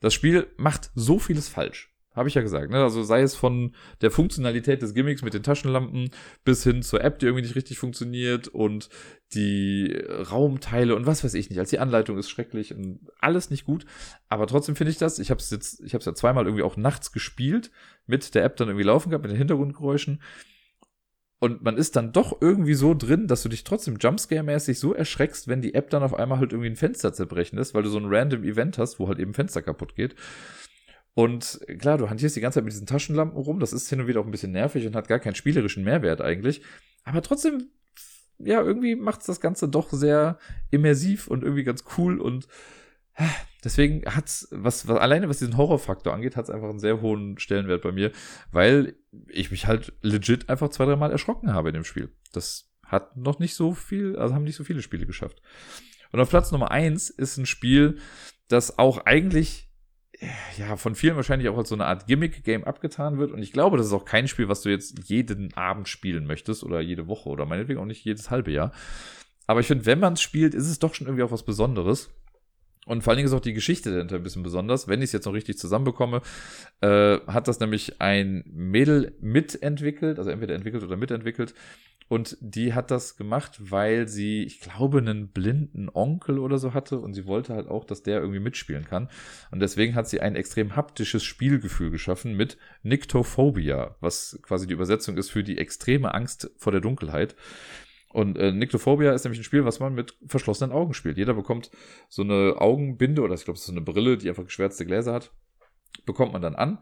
Das 0.00 0.14
Spiel 0.14 0.46
macht 0.56 0.90
so 0.94 1.18
vieles 1.18 1.48
falsch. 1.48 1.89
Habe 2.12 2.28
ich 2.28 2.34
ja 2.34 2.42
gesagt, 2.42 2.70
ne? 2.70 2.82
Also 2.82 3.04
sei 3.04 3.22
es 3.22 3.36
von 3.36 3.74
der 4.00 4.10
Funktionalität 4.10 4.82
des 4.82 4.94
Gimmicks 4.94 5.22
mit 5.22 5.32
den 5.32 5.44
Taschenlampen 5.44 6.10
bis 6.44 6.64
hin 6.64 6.82
zur 6.82 7.04
App, 7.04 7.20
die 7.20 7.26
irgendwie 7.26 7.44
nicht 7.44 7.54
richtig 7.54 7.78
funktioniert 7.78 8.48
und 8.48 8.88
die 9.32 9.96
Raumteile 10.08 10.96
und 10.96 11.06
was 11.06 11.22
weiß 11.22 11.34
ich 11.34 11.50
nicht. 11.50 11.60
Als 11.60 11.70
die 11.70 11.78
Anleitung 11.78 12.18
ist 12.18 12.28
schrecklich 12.28 12.74
und 12.74 13.00
alles 13.20 13.50
nicht 13.50 13.64
gut. 13.64 13.86
Aber 14.28 14.48
trotzdem 14.48 14.74
finde 14.74 14.90
ich 14.90 14.98
das. 14.98 15.20
Ich 15.20 15.30
habe 15.30 15.38
es 15.38 15.50
jetzt, 15.50 15.80
ich 15.82 15.94
habe 15.94 16.00
es 16.00 16.06
ja 16.06 16.14
zweimal 16.14 16.46
irgendwie 16.46 16.64
auch 16.64 16.76
nachts 16.76 17.12
gespielt 17.12 17.70
mit 18.06 18.34
der 18.34 18.44
App 18.44 18.56
dann 18.56 18.68
irgendwie 18.68 18.86
laufen 18.86 19.10
gehabt 19.10 19.22
mit 19.22 19.30
den 19.30 19.38
Hintergrundgeräuschen. 19.38 20.20
Und 21.38 21.62
man 21.62 21.78
ist 21.78 21.96
dann 21.96 22.12
doch 22.12 22.42
irgendwie 22.42 22.74
so 22.74 22.92
drin, 22.92 23.26
dass 23.26 23.42
du 23.42 23.48
dich 23.48 23.64
trotzdem 23.64 23.96
Jumpscare-mäßig 23.96 24.78
so 24.78 24.92
erschreckst, 24.92 25.48
wenn 25.48 25.62
die 25.62 25.72
App 25.74 25.88
dann 25.88 26.02
auf 26.02 26.12
einmal 26.12 26.38
halt 26.38 26.52
irgendwie 26.52 26.68
ein 26.68 26.76
Fenster 26.76 27.14
zerbrechen 27.14 27.56
lässt, 27.56 27.72
weil 27.72 27.82
du 27.82 27.88
so 27.88 27.98
ein 27.98 28.12
random 28.12 28.44
Event 28.44 28.76
hast, 28.76 28.98
wo 28.98 29.08
halt 29.08 29.18
eben 29.18 29.32
Fenster 29.32 29.62
kaputt 29.62 29.94
geht. 29.94 30.16
Und 31.14 31.60
klar, 31.78 31.98
du 31.98 32.08
hantierst 32.08 32.36
die 32.36 32.40
ganze 32.40 32.56
Zeit 32.56 32.64
mit 32.64 32.72
diesen 32.72 32.86
Taschenlampen 32.86 33.38
rum. 33.38 33.60
Das 33.60 33.72
ist 33.72 33.88
hin 33.88 34.00
und 34.00 34.06
wieder 34.06 34.20
auch 34.20 34.24
ein 34.24 34.30
bisschen 34.30 34.52
nervig 34.52 34.86
und 34.86 34.94
hat 34.94 35.08
gar 35.08 35.18
keinen 35.18 35.34
spielerischen 35.34 35.84
Mehrwert 35.84 36.20
eigentlich. 36.20 36.62
Aber 37.04 37.22
trotzdem, 37.22 37.70
ja, 38.38 38.62
irgendwie 38.62 38.94
macht 38.94 39.20
es 39.20 39.26
das 39.26 39.40
Ganze 39.40 39.68
doch 39.68 39.90
sehr 39.90 40.38
immersiv 40.70 41.26
und 41.26 41.42
irgendwie 41.42 41.64
ganz 41.64 41.84
cool. 41.98 42.20
Und 42.20 42.46
deswegen 43.64 44.04
hat's, 44.06 44.48
was, 44.50 44.86
was 44.88 44.98
alleine 44.98 45.28
was 45.28 45.38
diesen 45.38 45.56
Horrorfaktor 45.56 46.14
angeht, 46.14 46.36
hat 46.36 46.44
es 46.44 46.50
einfach 46.50 46.70
einen 46.70 46.78
sehr 46.78 47.00
hohen 47.00 47.38
Stellenwert 47.38 47.82
bei 47.82 47.92
mir, 47.92 48.12
weil 48.52 48.94
ich 49.28 49.50
mich 49.50 49.66
halt 49.66 49.92
legit 50.02 50.48
einfach 50.48 50.68
zwei, 50.70 50.86
dreimal 50.86 51.10
erschrocken 51.10 51.52
habe 51.52 51.70
in 51.70 51.74
dem 51.74 51.84
Spiel. 51.84 52.12
Das 52.32 52.70
hat 52.84 53.16
noch 53.16 53.38
nicht 53.38 53.54
so 53.54 53.72
viel, 53.74 54.16
also 54.16 54.34
haben 54.34 54.44
nicht 54.44 54.56
so 54.56 54.64
viele 54.64 54.82
Spiele 54.82 55.06
geschafft. 55.06 55.42
Und 56.12 56.20
auf 56.20 56.30
Platz 56.30 56.50
Nummer 56.50 56.70
eins 56.70 57.10
ist 57.10 57.36
ein 57.36 57.46
Spiel, 57.46 57.98
das 58.48 58.78
auch 58.78 59.04
eigentlich 59.06 59.69
ja, 60.58 60.76
von 60.76 60.94
vielen 60.94 61.16
wahrscheinlich 61.16 61.48
auch 61.48 61.56
als 61.56 61.68
so 61.68 61.74
eine 61.74 61.86
Art 61.86 62.06
Gimmick-Game 62.06 62.64
abgetan 62.64 63.18
wird. 63.18 63.32
Und 63.32 63.42
ich 63.42 63.52
glaube, 63.52 63.76
das 63.76 63.86
ist 63.86 63.92
auch 63.92 64.04
kein 64.04 64.28
Spiel, 64.28 64.48
was 64.48 64.62
du 64.62 64.68
jetzt 64.68 65.08
jeden 65.08 65.54
Abend 65.54 65.88
spielen 65.88 66.26
möchtest 66.26 66.62
oder 66.62 66.80
jede 66.80 67.06
Woche 67.06 67.28
oder 67.28 67.46
meinetwegen 67.46 67.80
auch 67.80 67.86
nicht 67.86 68.04
jedes 68.04 68.30
halbe 68.30 68.50
Jahr. 68.52 68.72
Aber 69.46 69.60
ich 69.60 69.66
finde, 69.66 69.86
wenn 69.86 69.98
man 69.98 70.12
es 70.12 70.22
spielt, 70.22 70.54
ist 70.54 70.68
es 70.68 70.78
doch 70.78 70.94
schon 70.94 71.06
irgendwie 71.06 71.24
auch 71.24 71.32
was 71.32 71.44
Besonderes. 71.44 72.10
Und 72.86 73.02
vor 73.02 73.10
allen 73.10 73.18
Dingen 73.18 73.28
ist 73.28 73.34
auch 73.34 73.40
die 73.40 73.52
Geschichte 73.52 73.92
dahinter 73.92 74.16
ein 74.16 74.22
bisschen 74.22 74.42
besonders. 74.42 74.88
Wenn 74.88 75.00
ich 75.00 75.06
es 75.06 75.12
jetzt 75.12 75.26
noch 75.26 75.32
richtig 75.32 75.58
zusammenbekomme, 75.58 76.22
äh, 76.80 77.18
hat 77.26 77.46
das 77.46 77.60
nämlich 77.60 78.00
ein 78.00 78.42
Mädel 78.46 79.16
mitentwickelt, 79.20 80.18
also 80.18 80.30
entweder 80.30 80.54
entwickelt 80.54 80.82
oder 80.82 80.96
mitentwickelt, 80.96 81.54
und 82.10 82.36
die 82.40 82.74
hat 82.74 82.90
das 82.90 83.16
gemacht, 83.16 83.70
weil 83.70 84.08
sie, 84.08 84.42
ich 84.42 84.58
glaube, 84.58 84.98
einen 84.98 85.28
blinden 85.28 85.88
Onkel 85.88 86.40
oder 86.40 86.58
so 86.58 86.74
hatte 86.74 86.98
und 86.98 87.14
sie 87.14 87.24
wollte 87.24 87.54
halt 87.54 87.68
auch, 87.68 87.84
dass 87.84 88.02
der 88.02 88.18
irgendwie 88.18 88.40
mitspielen 88.40 88.84
kann. 88.84 89.08
Und 89.52 89.60
deswegen 89.60 89.94
hat 89.94 90.08
sie 90.08 90.20
ein 90.20 90.34
extrem 90.34 90.74
haptisches 90.74 91.22
Spielgefühl 91.22 91.92
geschaffen 91.92 92.36
mit 92.36 92.58
Nyctophobia, 92.82 93.94
was 94.00 94.40
quasi 94.42 94.66
die 94.66 94.72
Übersetzung 94.72 95.16
ist 95.18 95.30
für 95.30 95.44
die 95.44 95.58
extreme 95.58 96.12
Angst 96.12 96.50
vor 96.56 96.72
der 96.72 96.80
Dunkelheit. 96.80 97.36
Und 98.12 98.38
äh, 98.38 98.50
Nyctophobia 98.50 99.12
ist 99.12 99.22
nämlich 99.22 99.38
ein 99.38 99.44
Spiel, 99.44 99.64
was 99.64 99.78
man 99.78 99.94
mit 99.94 100.16
verschlossenen 100.26 100.72
Augen 100.72 100.94
spielt. 100.94 101.16
Jeder 101.16 101.34
bekommt 101.34 101.70
so 102.08 102.22
eine 102.22 102.56
Augenbinde 102.58 103.22
oder 103.22 103.34
ich 103.34 103.44
glaube, 103.44 103.54
es 103.54 103.60
ist 103.60 103.66
so 103.66 103.72
eine 103.72 103.82
Brille, 103.82 104.18
die 104.18 104.28
einfach 104.28 104.46
geschwärzte 104.46 104.84
Gläser 104.84 105.12
hat. 105.12 105.30
Bekommt 106.06 106.32
man 106.32 106.42
dann 106.42 106.56
an 106.56 106.80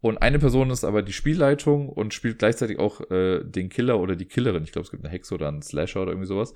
und 0.00 0.18
eine 0.18 0.38
Person 0.38 0.70
ist 0.70 0.84
aber 0.84 1.02
die 1.02 1.12
Spielleitung 1.12 1.88
und 1.88 2.14
spielt 2.14 2.38
gleichzeitig 2.38 2.78
auch 2.78 3.10
äh, 3.10 3.44
den 3.44 3.68
Killer 3.68 4.00
oder 4.00 4.16
die 4.16 4.26
Killerin. 4.26 4.64
Ich 4.64 4.72
glaube, 4.72 4.84
es 4.84 4.90
gibt 4.90 5.04
eine 5.04 5.12
Hexe 5.12 5.34
oder 5.34 5.48
einen 5.48 5.62
Slasher 5.62 6.02
oder 6.02 6.12
irgendwie 6.12 6.28
sowas. 6.28 6.54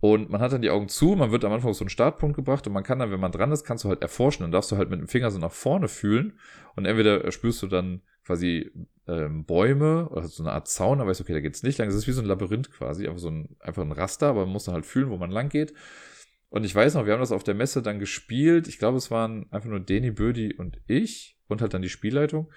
Und 0.00 0.30
man 0.30 0.40
hat 0.40 0.52
dann 0.52 0.62
die 0.62 0.70
Augen 0.70 0.88
zu, 0.88 1.14
man 1.16 1.30
wird 1.30 1.44
am 1.44 1.52
Anfang 1.52 1.70
auf 1.70 1.76
so 1.76 1.84
einen 1.84 1.90
Startpunkt 1.90 2.36
gebracht 2.36 2.66
und 2.66 2.72
man 2.72 2.82
kann 2.82 2.98
dann, 2.98 3.10
wenn 3.10 3.20
man 3.20 3.32
dran 3.32 3.50
ist, 3.52 3.64
kannst 3.64 3.84
du 3.84 3.88
halt 3.88 4.02
erforschen. 4.02 4.42
Dann 4.42 4.52
darfst 4.52 4.70
du 4.70 4.76
halt 4.76 4.90
mit 4.90 5.00
dem 5.00 5.08
Finger 5.08 5.30
so 5.30 5.38
nach 5.38 5.52
vorne 5.52 5.88
fühlen 5.88 6.38
und 6.74 6.84
entweder 6.84 7.30
spürst 7.32 7.62
du 7.62 7.66
dann 7.66 8.02
quasi 8.24 8.70
ähm, 9.06 9.44
Bäume 9.44 10.08
oder 10.10 10.26
so 10.26 10.42
eine 10.42 10.52
Art 10.52 10.68
Zaun, 10.68 11.00
aber 11.00 11.10
weißt 11.10 11.20
okay, 11.20 11.32
da 11.32 11.40
geht's 11.40 11.62
nicht 11.62 11.78
lang. 11.78 11.88
Es 11.88 11.94
ist 11.94 12.08
wie 12.08 12.12
so 12.12 12.20
ein 12.20 12.26
Labyrinth 12.26 12.72
quasi, 12.72 13.06
einfach 13.06 13.20
so 13.20 13.30
ein, 13.30 13.56
einfach 13.60 13.82
ein 13.82 13.92
Raster, 13.92 14.26
aber 14.26 14.40
man 14.40 14.52
muss 14.52 14.64
dann 14.64 14.74
halt 14.74 14.86
fühlen, 14.86 15.10
wo 15.10 15.16
man 15.16 15.30
lang 15.30 15.48
geht. 15.48 15.72
Und 16.48 16.64
ich 16.64 16.74
weiß 16.74 16.94
noch, 16.94 17.06
wir 17.06 17.12
haben 17.12 17.20
das 17.20 17.32
auf 17.32 17.44
der 17.44 17.54
Messe 17.54 17.82
dann 17.82 17.98
gespielt. 17.98 18.68
Ich 18.68 18.78
glaube, 18.78 18.98
es 18.98 19.10
waren 19.10 19.46
einfach 19.50 19.68
nur 19.68 19.80
Deni, 19.80 20.10
Bödi 20.10 20.54
und 20.54 20.80
ich 20.86 21.35
und 21.48 21.60
halt 21.60 21.74
dann 21.74 21.82
die 21.82 21.88
Spielleitung. 21.88 22.50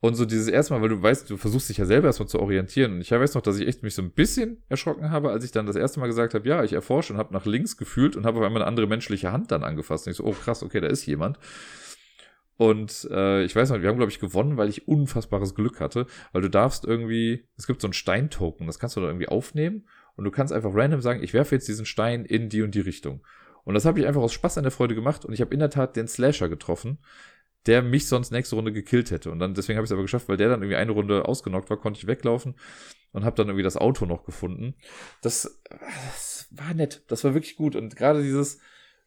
Und 0.00 0.14
so 0.14 0.24
dieses 0.24 0.46
erste 0.46 0.74
Mal, 0.74 0.82
weil 0.82 0.90
du 0.90 1.02
weißt, 1.02 1.28
du 1.28 1.36
versuchst 1.36 1.68
dich 1.68 1.78
ja 1.78 1.84
selber 1.84 2.06
erstmal 2.06 2.28
zu 2.28 2.38
orientieren. 2.38 2.92
Und 2.94 3.00
ich 3.00 3.10
weiß 3.10 3.34
noch, 3.34 3.42
dass 3.42 3.58
ich 3.58 3.66
echt 3.66 3.82
mich 3.82 3.94
so 3.94 4.02
ein 4.02 4.12
bisschen 4.12 4.62
erschrocken 4.68 5.10
habe, 5.10 5.30
als 5.30 5.44
ich 5.44 5.50
dann 5.50 5.66
das 5.66 5.74
erste 5.74 5.98
Mal 5.98 6.06
gesagt 6.06 6.34
habe, 6.34 6.48
ja, 6.48 6.62
ich 6.62 6.72
erforsche 6.72 7.12
und 7.12 7.18
habe 7.18 7.34
nach 7.34 7.46
links 7.46 7.76
gefühlt 7.76 8.14
und 8.14 8.24
habe 8.24 8.38
auf 8.38 8.44
einmal 8.44 8.62
eine 8.62 8.68
andere 8.68 8.86
menschliche 8.86 9.32
Hand 9.32 9.50
dann 9.50 9.64
angefasst. 9.64 10.06
Und 10.06 10.12
ich 10.12 10.16
so, 10.16 10.24
oh 10.24 10.32
krass, 10.32 10.62
okay, 10.62 10.80
da 10.80 10.86
ist 10.86 11.04
jemand. 11.06 11.38
Und 12.58 13.08
äh, 13.10 13.44
ich 13.44 13.54
weiß 13.54 13.70
noch, 13.70 13.82
wir 13.82 13.88
haben, 13.88 13.96
glaube 13.96 14.10
ich, 14.10 14.20
gewonnen, 14.20 14.56
weil 14.56 14.68
ich 14.68 14.86
unfassbares 14.86 15.54
Glück 15.54 15.80
hatte, 15.80 16.06
weil 16.32 16.42
du 16.42 16.50
darfst 16.50 16.84
irgendwie, 16.84 17.46
es 17.56 17.66
gibt 17.68 17.80
so 17.80 17.86
einen 17.86 17.92
Steintoken, 17.92 18.66
das 18.66 18.80
kannst 18.80 18.96
du 18.96 19.00
da 19.00 19.06
irgendwie 19.06 19.28
aufnehmen 19.28 19.86
und 20.16 20.24
du 20.24 20.32
kannst 20.32 20.52
einfach 20.52 20.74
random 20.74 21.00
sagen, 21.00 21.22
ich 21.22 21.34
werfe 21.34 21.54
jetzt 21.54 21.68
diesen 21.68 21.86
Stein 21.86 22.24
in 22.24 22.48
die 22.48 22.62
und 22.62 22.74
die 22.74 22.80
Richtung. 22.80 23.24
Und 23.62 23.74
das 23.74 23.84
habe 23.84 24.00
ich 24.00 24.06
einfach 24.06 24.22
aus 24.22 24.32
Spaß 24.32 24.58
an 24.58 24.64
der 24.64 24.72
Freude 24.72 24.96
gemacht 24.96 25.24
und 25.24 25.32
ich 25.32 25.40
habe 25.40 25.54
in 25.54 25.60
der 25.60 25.70
Tat 25.70 25.94
den 25.94 26.08
Slasher 26.08 26.48
getroffen, 26.48 26.98
der 27.66 27.82
mich 27.82 28.06
sonst 28.08 28.30
nächste 28.30 28.56
Runde 28.56 28.72
gekillt 28.72 29.10
hätte. 29.10 29.30
Und 29.30 29.38
dann, 29.38 29.54
deswegen 29.54 29.76
habe 29.76 29.84
ich 29.84 29.88
es 29.88 29.92
aber 29.92 30.02
geschafft, 30.02 30.28
weil 30.28 30.36
der 30.36 30.48
dann 30.48 30.62
irgendwie 30.62 30.76
eine 30.76 30.92
Runde 30.92 31.26
ausgenockt 31.26 31.70
war, 31.70 31.76
konnte 31.76 31.98
ich 31.98 32.06
weglaufen 32.06 32.54
und 33.12 33.24
habe 33.24 33.36
dann 33.36 33.48
irgendwie 33.48 33.62
das 33.62 33.76
Auto 33.76 34.06
noch 34.06 34.24
gefunden. 34.24 34.74
Das, 35.22 35.60
das 35.68 36.48
war 36.50 36.74
nett. 36.74 37.02
Das 37.08 37.24
war 37.24 37.34
wirklich 37.34 37.56
gut. 37.56 37.76
Und 37.76 37.96
gerade 37.96 38.22
dieses 38.22 38.60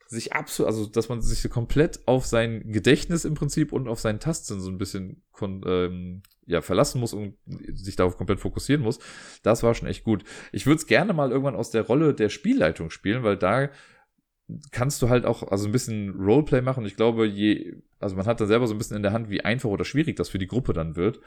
sich 0.07 0.33
absolut, 0.33 0.67
also 0.67 0.85
dass 0.87 1.07
man 1.07 1.21
sich 1.21 1.49
komplett 1.49 2.05
auf 2.05 2.25
sein 2.25 2.73
Gedächtnis 2.73 3.23
im 3.23 3.33
Prinzip 3.33 3.71
und 3.71 3.87
auf 3.87 4.01
seinen 4.01 4.19
Tastsinn 4.19 4.59
so 4.59 4.69
ein 4.69 4.77
bisschen 4.77 5.23
ähm, 5.41 6.21
ja, 6.45 6.61
verlassen 6.61 6.99
muss 6.99 7.13
und 7.13 7.37
sich 7.45 7.95
darauf 7.95 8.17
komplett 8.17 8.41
fokussieren 8.41 8.81
muss, 8.81 8.99
das 9.41 9.63
war 9.63 9.73
schon 9.73 9.87
echt 9.87 10.03
gut. 10.03 10.25
Ich 10.51 10.65
würde 10.65 10.79
es 10.79 10.87
gerne 10.87 11.13
mal 11.13 11.31
irgendwann 11.31 11.55
aus 11.55 11.71
der 11.71 11.83
Rolle 11.83 12.13
der 12.13 12.27
Spielleitung 12.27 12.89
spielen, 12.89 13.23
weil 13.23 13.37
da 13.37 13.69
kannst 14.71 15.01
du 15.01 15.09
halt 15.09 15.25
auch 15.25 15.43
also 15.51 15.65
ein 15.67 15.71
bisschen 15.71 16.15
Roleplay 16.19 16.61
machen. 16.61 16.85
Ich 16.85 16.95
glaube, 16.95 17.25
je, 17.25 17.75
also 17.99 18.15
man 18.15 18.25
hat 18.25 18.41
da 18.41 18.45
selber 18.45 18.67
so 18.67 18.73
ein 18.73 18.77
bisschen 18.77 18.97
in 18.97 19.03
der 19.03 19.13
Hand, 19.13 19.29
wie 19.29 19.41
einfach 19.41 19.69
oder 19.69 19.85
schwierig 19.85 20.15
das 20.15 20.29
für 20.29 20.39
die 20.39 20.47
Gruppe 20.47 20.73
dann 20.73 20.95
wird. 20.95 21.19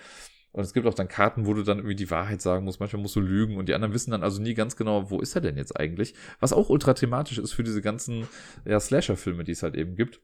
Und 0.53 0.63
es 0.63 0.73
gibt 0.73 0.87
auch 0.87 0.95
dann 0.95 1.09
Karten, 1.09 1.47
wo 1.47 1.55
du 1.55 1.65
dann 1.65 1.79
irgendwie 1.79 1.97
die 1.97 2.11
Wahrheit 2.11 2.41
sagen 2.41 2.65
musst. 2.65 2.79
Manchmal 2.79 3.03
musst 3.03 3.17
du 3.17 3.21
lügen 3.21 3.57
und 3.57 3.69
die 3.69 3.75
anderen 3.75 3.93
wissen 3.93 4.13
dann 4.13 4.23
also 4.23 4.41
nie 4.41 4.55
ganz 4.55 4.77
genau, 4.77 5.11
wo 5.11 5.19
ist 5.19 5.35
er 5.35 5.41
denn 5.41 5.57
jetzt 5.57 5.79
eigentlich? 5.79 6.15
Was 6.39 6.53
auch 6.53 6.71
ultra 6.71 6.95
thematisch 6.95 7.39
ist 7.39 7.53
für 7.53 7.65
diese 7.65 7.83
ganzen 7.83 8.29
ja, 8.65 8.79
Slasher-Filme, 8.79 9.43
die 9.43 9.51
es 9.51 9.65
halt 9.65 9.75
eben 9.75 9.97
gibt. 9.97 10.21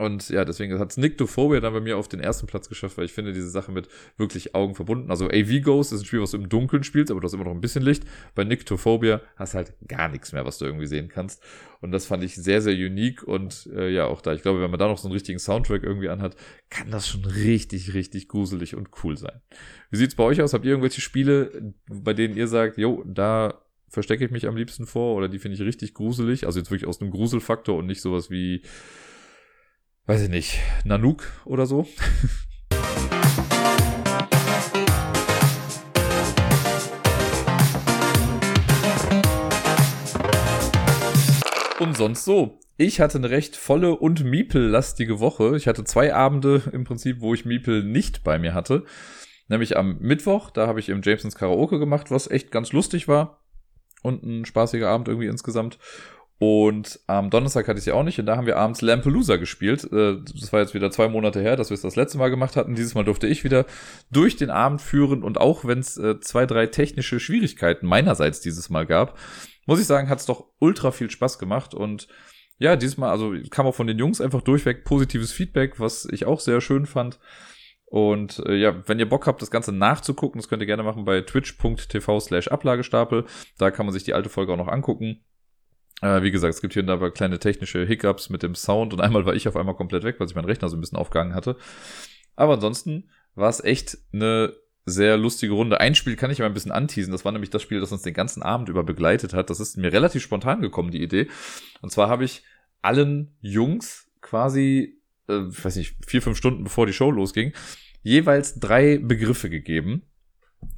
Und 0.00 0.30
ja, 0.30 0.46
deswegen 0.46 0.78
hat 0.78 0.92
es 0.92 0.96
Nyctophobia 0.96 1.60
dann 1.60 1.74
bei 1.74 1.80
mir 1.80 1.98
auf 1.98 2.08
den 2.08 2.20
ersten 2.20 2.46
Platz 2.46 2.70
geschafft, 2.70 2.96
weil 2.96 3.04
ich 3.04 3.12
finde 3.12 3.34
diese 3.34 3.50
Sache 3.50 3.70
mit 3.70 3.86
wirklich 4.16 4.54
Augen 4.54 4.74
verbunden. 4.74 5.10
Also 5.10 5.26
AV 5.26 5.60
Ghost 5.62 5.92
ist 5.92 6.00
ein 6.00 6.06
Spiel, 6.06 6.22
was 6.22 6.30
du 6.30 6.38
im 6.38 6.48
Dunkeln 6.48 6.84
spielst, 6.84 7.10
aber 7.10 7.20
du 7.20 7.26
hast 7.26 7.34
immer 7.34 7.44
noch 7.44 7.52
ein 7.52 7.60
bisschen 7.60 7.82
Licht. 7.82 8.04
Bei 8.34 8.42
Nyctophobia 8.44 9.20
hast 9.36 9.52
halt 9.52 9.74
gar 9.86 10.08
nichts 10.08 10.32
mehr, 10.32 10.46
was 10.46 10.56
du 10.56 10.64
irgendwie 10.64 10.86
sehen 10.86 11.10
kannst. 11.10 11.42
Und 11.82 11.92
das 11.92 12.06
fand 12.06 12.24
ich 12.24 12.34
sehr, 12.34 12.62
sehr 12.62 12.72
unique. 12.72 13.24
Und 13.24 13.68
äh, 13.74 13.90
ja, 13.90 14.06
auch 14.06 14.22
da, 14.22 14.32
ich 14.32 14.40
glaube, 14.40 14.62
wenn 14.62 14.70
man 14.70 14.80
da 14.80 14.88
noch 14.88 14.96
so 14.96 15.06
einen 15.06 15.12
richtigen 15.12 15.38
Soundtrack 15.38 15.82
irgendwie 15.82 16.08
anhat, 16.08 16.34
kann 16.70 16.90
das 16.90 17.06
schon 17.06 17.26
richtig, 17.26 17.92
richtig 17.92 18.28
gruselig 18.28 18.74
und 18.76 18.88
cool 19.04 19.18
sein. 19.18 19.42
Wie 19.90 19.98
sieht's 19.98 20.14
bei 20.14 20.24
euch 20.24 20.40
aus? 20.40 20.54
Habt 20.54 20.64
ihr 20.64 20.70
irgendwelche 20.70 21.02
Spiele, 21.02 21.74
bei 21.90 22.14
denen 22.14 22.38
ihr 22.38 22.48
sagt, 22.48 22.78
jo, 22.78 23.04
da 23.06 23.66
verstecke 23.90 24.24
ich 24.24 24.30
mich 24.30 24.46
am 24.46 24.56
liebsten 24.56 24.86
vor 24.86 25.14
oder 25.14 25.28
die 25.28 25.38
finde 25.38 25.56
ich 25.56 25.60
richtig 25.60 25.92
gruselig? 25.92 26.46
Also 26.46 26.58
jetzt 26.58 26.70
wirklich 26.70 26.88
aus 26.88 27.02
einem 27.02 27.10
Gruselfaktor 27.10 27.76
und 27.76 27.84
nicht 27.84 28.00
sowas 28.00 28.30
wie 28.30 28.62
weiß 30.10 30.22
ich 30.22 30.28
nicht, 30.28 30.58
Nanook 30.82 31.22
oder 31.44 31.66
so. 31.66 31.86
Und 41.78 41.96
sonst 41.96 42.24
so. 42.24 42.58
Ich 42.76 43.00
hatte 43.00 43.18
eine 43.18 43.30
recht 43.30 43.54
volle 43.54 43.94
und 43.94 44.24
Miepel-lastige 44.24 45.20
Woche. 45.20 45.56
Ich 45.56 45.68
hatte 45.68 45.84
zwei 45.84 46.12
Abende 46.12 46.60
im 46.72 46.82
Prinzip, 46.82 47.20
wo 47.20 47.32
ich 47.32 47.44
Miepel 47.44 47.84
nicht 47.84 48.24
bei 48.24 48.40
mir 48.40 48.52
hatte. 48.52 48.84
Nämlich 49.46 49.76
am 49.76 49.98
Mittwoch, 50.00 50.50
da 50.50 50.66
habe 50.66 50.80
ich 50.80 50.88
im 50.88 51.02
Jamesons 51.02 51.36
Karaoke 51.36 51.78
gemacht, 51.78 52.10
was 52.10 52.28
echt 52.28 52.50
ganz 52.50 52.72
lustig 52.72 53.06
war. 53.06 53.44
Und 54.02 54.24
ein 54.24 54.44
spaßiger 54.44 54.88
Abend 54.88 55.06
irgendwie 55.06 55.28
insgesamt. 55.28 55.78
Und 56.42 57.00
am 57.06 57.28
Donnerstag 57.28 57.68
hatte 57.68 57.76
ich 57.76 57.84
sie 57.84 57.92
auch 57.92 58.02
nicht 58.02 58.18
und 58.18 58.24
da 58.24 58.34
haben 58.34 58.46
wir 58.46 58.56
abends 58.56 58.80
Lampelusa 58.80 59.36
gespielt. 59.36 59.84
Äh, 59.92 60.16
das 60.24 60.50
war 60.54 60.60
jetzt 60.60 60.72
wieder 60.72 60.90
zwei 60.90 61.06
Monate 61.06 61.42
her, 61.42 61.54
dass 61.54 61.68
wir 61.68 61.74
es 61.74 61.82
das 61.82 61.96
letzte 61.96 62.16
Mal 62.16 62.30
gemacht 62.30 62.56
hatten. 62.56 62.74
Dieses 62.74 62.94
Mal 62.94 63.04
durfte 63.04 63.26
ich 63.26 63.44
wieder 63.44 63.66
durch 64.10 64.36
den 64.36 64.48
Abend 64.48 64.80
führen 64.80 65.22
und 65.22 65.36
auch 65.36 65.66
wenn 65.66 65.80
es 65.80 65.98
äh, 65.98 66.18
zwei, 66.20 66.46
drei 66.46 66.66
technische 66.66 67.20
Schwierigkeiten 67.20 67.86
meinerseits 67.86 68.40
dieses 68.40 68.70
Mal 68.70 68.86
gab, 68.86 69.18
muss 69.66 69.80
ich 69.80 69.86
sagen, 69.86 70.08
hat 70.08 70.20
es 70.20 70.24
doch 70.24 70.46
ultra 70.60 70.92
viel 70.92 71.10
Spaß 71.10 71.38
gemacht 71.38 71.74
und 71.74 72.08
ja, 72.56 72.74
dieses 72.74 72.96
Mal, 72.96 73.10
also 73.10 73.34
kam 73.50 73.66
auch 73.66 73.74
von 73.74 73.86
den 73.86 73.98
Jungs 73.98 74.22
einfach 74.22 74.40
durchweg 74.40 74.84
positives 74.84 75.32
Feedback, 75.32 75.78
was 75.78 76.06
ich 76.10 76.24
auch 76.24 76.40
sehr 76.40 76.62
schön 76.62 76.86
fand. 76.86 77.20
Und 77.84 78.38
äh, 78.46 78.54
ja, 78.54 78.88
wenn 78.88 78.98
ihr 78.98 79.08
Bock 79.08 79.26
habt, 79.26 79.42
das 79.42 79.50
Ganze 79.50 79.72
nachzugucken, 79.72 80.40
das 80.40 80.48
könnt 80.48 80.62
ihr 80.62 80.66
gerne 80.66 80.84
machen 80.84 81.04
bei 81.04 81.20
twitch.tv 81.20 82.20
slash 82.20 82.48
Ablagestapel. 82.48 83.26
Da 83.58 83.70
kann 83.70 83.84
man 83.84 83.92
sich 83.92 84.04
die 84.04 84.14
alte 84.14 84.30
Folge 84.30 84.54
auch 84.54 84.56
noch 84.56 84.68
angucken. 84.68 85.22
Äh, 86.02 86.22
wie 86.22 86.30
gesagt, 86.30 86.54
es 86.54 86.60
gibt 86.60 86.74
hier 86.74 86.82
und 86.82 86.86
da 86.86 87.10
kleine 87.10 87.38
technische 87.38 87.84
Hiccups 87.84 88.30
mit 88.30 88.42
dem 88.42 88.54
Sound 88.54 88.92
und 88.92 89.00
einmal 89.00 89.26
war 89.26 89.34
ich 89.34 89.48
auf 89.48 89.56
einmal 89.56 89.74
komplett 89.74 90.04
weg, 90.04 90.16
weil 90.18 90.28
sich 90.28 90.36
mein 90.36 90.44
Rechner 90.44 90.68
so 90.68 90.76
ein 90.76 90.80
bisschen 90.80 90.98
aufgehangen 90.98 91.34
hatte. 91.34 91.56
Aber 92.36 92.54
ansonsten 92.54 93.10
war 93.34 93.50
es 93.50 93.62
echt 93.62 93.98
eine 94.12 94.54
sehr 94.86 95.16
lustige 95.16 95.52
Runde. 95.52 95.78
Ein 95.78 95.94
Spiel 95.94 96.16
kann 96.16 96.30
ich 96.30 96.40
aber 96.40 96.48
ein 96.48 96.54
bisschen 96.54 96.72
anteasen. 96.72 97.12
Das 97.12 97.24
war 97.24 97.32
nämlich 97.32 97.50
das 97.50 97.62
Spiel, 97.62 97.80
das 97.80 97.92
uns 97.92 98.02
den 98.02 98.14
ganzen 98.14 98.42
Abend 98.42 98.68
über 98.68 98.82
begleitet 98.82 99.34
hat. 99.34 99.50
Das 99.50 99.60
ist 99.60 99.76
mir 99.76 99.92
relativ 99.92 100.22
spontan 100.22 100.62
gekommen, 100.62 100.90
die 100.90 101.02
Idee. 101.02 101.28
Und 101.82 101.90
zwar 101.90 102.08
habe 102.08 102.24
ich 102.24 102.42
allen 102.82 103.36
Jungs 103.40 104.10
quasi 104.22 105.00
äh, 105.30 105.48
ich 105.48 105.64
weiß 105.64 105.76
nicht, 105.76 105.96
vier, 106.06 106.20
fünf 106.20 106.36
Stunden 106.36 106.64
bevor 106.64 106.86
die 106.86 106.92
Show 106.92 107.10
losging, 107.10 107.52
jeweils 108.02 108.58
drei 108.58 108.98
Begriffe 108.98 109.48
gegeben. 109.48 110.02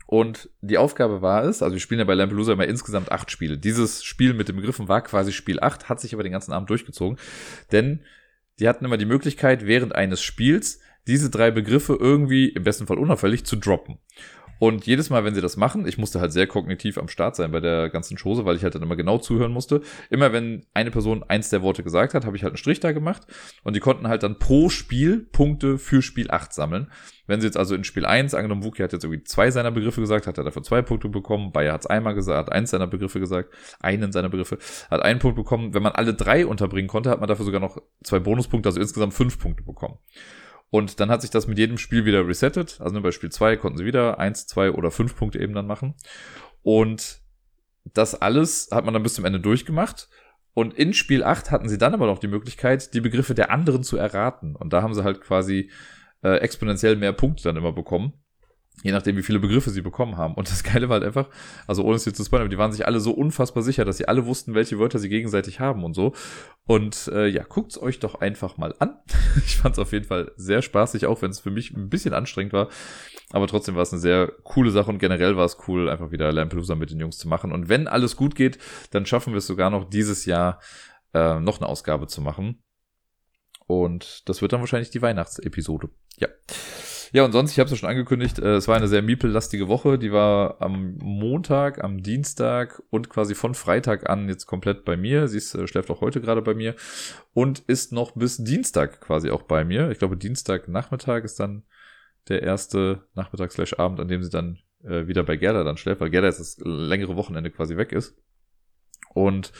Und 0.06 0.50
die 0.60 0.78
Aufgabe 0.78 1.22
war 1.22 1.44
es, 1.44 1.62
also 1.62 1.74
wir 1.74 1.80
spielen 1.80 2.00
ja 2.00 2.04
bei 2.04 2.14
Lampelusa 2.14 2.52
immer 2.52 2.66
insgesamt 2.66 3.10
acht 3.10 3.30
Spiele. 3.30 3.56
Dieses 3.56 4.04
Spiel 4.04 4.34
mit 4.34 4.48
den 4.48 4.56
Begriffen 4.56 4.88
war 4.88 5.02
quasi 5.02 5.32
Spiel 5.32 5.58
acht, 5.60 5.88
hat 5.88 6.00
sich 6.00 6.12
aber 6.12 6.22
den 6.22 6.32
ganzen 6.32 6.52
Abend 6.52 6.68
durchgezogen. 6.68 7.18
Denn 7.72 8.00
die 8.60 8.68
hatten 8.68 8.84
immer 8.84 8.98
die 8.98 9.06
Möglichkeit, 9.06 9.66
während 9.66 9.94
eines 9.94 10.22
Spiels 10.22 10.80
diese 11.06 11.30
drei 11.30 11.50
Begriffe 11.50 11.96
irgendwie, 11.98 12.48
im 12.48 12.62
besten 12.62 12.86
Fall 12.86 12.98
unauffällig, 12.98 13.44
zu 13.44 13.56
droppen. 13.56 13.98
Und 14.62 14.86
jedes 14.86 15.10
Mal, 15.10 15.24
wenn 15.24 15.34
sie 15.34 15.40
das 15.40 15.56
machen, 15.56 15.88
ich 15.88 15.98
musste 15.98 16.20
halt 16.20 16.32
sehr 16.32 16.46
kognitiv 16.46 16.96
am 16.96 17.08
Start 17.08 17.34
sein 17.34 17.50
bei 17.50 17.58
der 17.58 17.90
ganzen 17.90 18.16
Chose, 18.16 18.44
weil 18.44 18.54
ich 18.54 18.62
halt 18.62 18.76
dann 18.76 18.82
immer 18.84 18.94
genau 18.94 19.18
zuhören 19.18 19.50
musste. 19.50 19.80
Immer 20.08 20.32
wenn 20.32 20.64
eine 20.72 20.92
Person 20.92 21.24
eins 21.26 21.50
der 21.50 21.62
Worte 21.62 21.82
gesagt 21.82 22.14
hat, 22.14 22.24
habe 22.24 22.36
ich 22.36 22.44
halt 22.44 22.52
einen 22.52 22.58
Strich 22.58 22.78
da 22.78 22.92
gemacht 22.92 23.26
und 23.64 23.74
die 23.74 23.80
konnten 23.80 24.06
halt 24.06 24.22
dann 24.22 24.38
pro 24.38 24.68
Spiel 24.68 25.26
Punkte 25.32 25.78
für 25.78 26.00
Spiel 26.00 26.30
8 26.30 26.52
sammeln. 26.52 26.92
Wenn 27.26 27.40
sie 27.40 27.48
jetzt 27.48 27.56
also 27.56 27.74
in 27.74 27.82
Spiel 27.82 28.06
1, 28.06 28.34
angenommen 28.34 28.62
Wookie 28.62 28.84
hat 28.84 28.92
jetzt 28.92 29.02
irgendwie 29.02 29.24
zwei 29.24 29.50
seiner 29.50 29.72
Begriffe 29.72 30.00
gesagt, 30.00 30.28
hat 30.28 30.38
er 30.38 30.44
dafür 30.44 30.62
zwei 30.62 30.80
Punkte 30.80 31.08
bekommen, 31.08 31.50
Bayer 31.50 31.72
hat 31.72 31.80
es 31.80 31.86
einmal 31.88 32.14
gesagt, 32.14 32.46
hat 32.46 32.52
eins 32.52 32.70
seiner 32.70 32.86
Begriffe 32.86 33.18
gesagt, 33.18 33.52
einen 33.80 34.12
seiner 34.12 34.28
Begriffe, 34.28 34.58
hat 34.88 35.02
einen 35.02 35.18
Punkt 35.18 35.34
bekommen. 35.34 35.74
Wenn 35.74 35.82
man 35.82 35.90
alle 35.90 36.14
drei 36.14 36.46
unterbringen 36.46 36.86
konnte, 36.86 37.10
hat 37.10 37.18
man 37.18 37.28
dafür 37.28 37.46
sogar 37.46 37.60
noch 37.60 37.78
zwei 38.04 38.20
Bonuspunkte, 38.20 38.68
also 38.68 38.80
insgesamt 38.80 39.12
fünf 39.12 39.40
Punkte 39.40 39.64
bekommen. 39.64 39.98
Und 40.72 41.00
dann 41.00 41.10
hat 41.10 41.20
sich 41.20 41.28
das 41.28 41.46
mit 41.46 41.58
jedem 41.58 41.76
Spiel 41.76 42.06
wieder 42.06 42.26
resettet. 42.26 42.80
Also 42.80 42.98
bei 43.02 43.10
Spiel 43.10 43.30
2 43.30 43.58
konnten 43.58 43.76
sie 43.76 43.84
wieder 43.84 44.18
1, 44.18 44.46
2 44.46 44.72
oder 44.72 44.90
5 44.90 45.14
Punkte 45.14 45.38
eben 45.38 45.52
dann 45.52 45.66
machen. 45.66 45.94
Und 46.62 47.20
das 47.84 48.14
alles 48.14 48.70
hat 48.72 48.86
man 48.86 48.94
dann 48.94 49.02
bis 49.02 49.12
zum 49.12 49.26
Ende 49.26 49.38
durchgemacht. 49.38 50.08
Und 50.54 50.72
in 50.72 50.94
Spiel 50.94 51.24
8 51.24 51.50
hatten 51.50 51.68
sie 51.68 51.76
dann 51.76 51.92
aber 51.92 52.06
noch 52.06 52.20
die 52.20 52.26
Möglichkeit, 52.26 52.94
die 52.94 53.02
Begriffe 53.02 53.34
der 53.34 53.50
anderen 53.50 53.82
zu 53.82 53.98
erraten. 53.98 54.56
Und 54.56 54.72
da 54.72 54.80
haben 54.80 54.94
sie 54.94 55.04
halt 55.04 55.20
quasi 55.20 55.70
äh, 56.22 56.38
exponentiell 56.38 56.96
mehr 56.96 57.12
Punkte 57.12 57.42
dann 57.42 57.58
immer 57.58 57.72
bekommen. 57.72 58.14
Je 58.82 58.90
nachdem, 58.90 59.16
wie 59.16 59.22
viele 59.22 59.38
Begriffe 59.38 59.70
sie 59.70 59.82
bekommen 59.82 60.16
haben. 60.16 60.34
Und 60.34 60.50
das 60.50 60.62
Geile 60.64 60.88
war 60.88 60.94
halt 60.94 61.04
einfach, 61.04 61.28
also 61.66 61.84
ohne 61.84 61.96
es 61.96 62.04
hier 62.04 62.14
zu 62.14 62.24
spoilern, 62.24 62.46
aber 62.46 62.50
die 62.50 62.58
waren 62.58 62.72
sich 62.72 62.86
alle 62.86 63.00
so 63.00 63.12
unfassbar 63.12 63.62
sicher, 63.62 63.84
dass 63.84 63.98
sie 63.98 64.08
alle 64.08 64.26
wussten, 64.26 64.54
welche 64.54 64.78
Wörter 64.78 64.98
sie 64.98 65.08
gegenseitig 65.08 65.60
haben 65.60 65.84
und 65.84 65.94
so. 65.94 66.14
Und 66.66 67.08
äh, 67.12 67.28
ja, 67.28 67.44
guckt's 67.44 67.80
euch 67.80 68.00
doch 68.00 68.16
einfach 68.20 68.56
mal 68.56 68.74
an. 68.78 68.98
ich 69.46 69.56
fand's 69.56 69.78
auf 69.78 69.92
jeden 69.92 70.06
Fall 70.06 70.32
sehr 70.36 70.62
spaßig, 70.62 71.06
auch 71.06 71.22
wenn 71.22 71.30
es 71.30 71.40
für 71.40 71.50
mich 71.50 71.70
ein 71.72 71.88
bisschen 71.88 72.14
anstrengend 72.14 72.52
war. 72.52 72.68
Aber 73.30 73.46
trotzdem 73.46 73.76
war 73.76 73.82
es 73.82 73.92
eine 73.92 74.00
sehr 74.00 74.32
coole 74.42 74.70
Sache 74.70 74.90
und 74.90 74.98
generell 74.98 75.36
war 75.36 75.44
es 75.44 75.56
cool, 75.68 75.88
einfach 75.88 76.10
wieder 76.10 76.32
Lampelusa 76.32 76.74
mit 76.74 76.90
den 76.90 77.00
Jungs 77.00 77.18
zu 77.18 77.28
machen. 77.28 77.52
Und 77.52 77.68
wenn 77.68 77.88
alles 77.88 78.16
gut 78.16 78.34
geht, 78.34 78.58
dann 78.90 79.06
schaffen 79.06 79.32
wir 79.32 79.38
es 79.38 79.46
sogar 79.46 79.70
noch 79.70 79.88
dieses 79.88 80.26
Jahr 80.26 80.60
äh, 81.14 81.40
noch 81.40 81.60
eine 81.60 81.68
Ausgabe 81.68 82.06
zu 82.06 82.20
machen. 82.20 82.62
Und 83.66 84.28
das 84.28 84.42
wird 84.42 84.52
dann 84.52 84.60
wahrscheinlich 84.60 84.90
die 84.90 85.02
Weihnachtsepisode. 85.02 85.88
Ja. 86.18 86.28
Ja, 87.14 87.26
und 87.26 87.32
sonst, 87.32 87.52
ich 87.52 87.58
habe 87.58 87.66
es 87.66 87.72
ja 87.72 87.76
schon 87.76 87.90
angekündigt, 87.90 88.38
äh, 88.38 88.54
es 88.54 88.68
war 88.68 88.76
eine 88.76 88.88
sehr 88.88 89.02
Miepel-lastige 89.02 89.68
Woche. 89.68 89.98
Die 89.98 90.12
war 90.12 90.62
am 90.62 90.96
Montag, 90.96 91.84
am 91.84 92.02
Dienstag 92.02 92.82
und 92.88 93.10
quasi 93.10 93.34
von 93.34 93.54
Freitag 93.54 94.08
an 94.08 94.30
jetzt 94.30 94.46
komplett 94.46 94.86
bei 94.86 94.96
mir. 94.96 95.28
Sie 95.28 95.36
ist, 95.36 95.54
äh, 95.54 95.66
schläft 95.68 95.90
auch 95.90 96.00
heute 96.00 96.22
gerade 96.22 96.40
bei 96.40 96.54
mir 96.54 96.74
und 97.34 97.58
ist 97.60 97.92
noch 97.92 98.12
bis 98.12 98.38
Dienstag 98.38 99.02
quasi 99.02 99.28
auch 99.28 99.42
bei 99.42 99.62
mir. 99.62 99.90
Ich 99.90 99.98
glaube, 99.98 100.16
Dienstagnachmittag 100.16 101.24
ist 101.24 101.38
dann 101.38 101.64
der 102.28 102.42
erste 102.42 103.06
Nachmittag 103.14 103.52
slash 103.52 103.74
Abend, 103.78 104.00
an 104.00 104.08
dem 104.08 104.22
sie 104.22 104.30
dann 104.30 104.60
äh, 104.82 105.06
wieder 105.06 105.22
bei 105.22 105.36
Gerda 105.36 105.64
dann 105.64 105.76
schläft, 105.76 106.00
weil 106.00 106.08
Gerda 106.08 106.28
jetzt 106.28 106.40
das 106.40 106.56
längere 106.64 107.16
Wochenende 107.16 107.50
quasi 107.50 107.76
weg 107.76 107.92
ist. 107.92 108.16
Und 109.12 109.52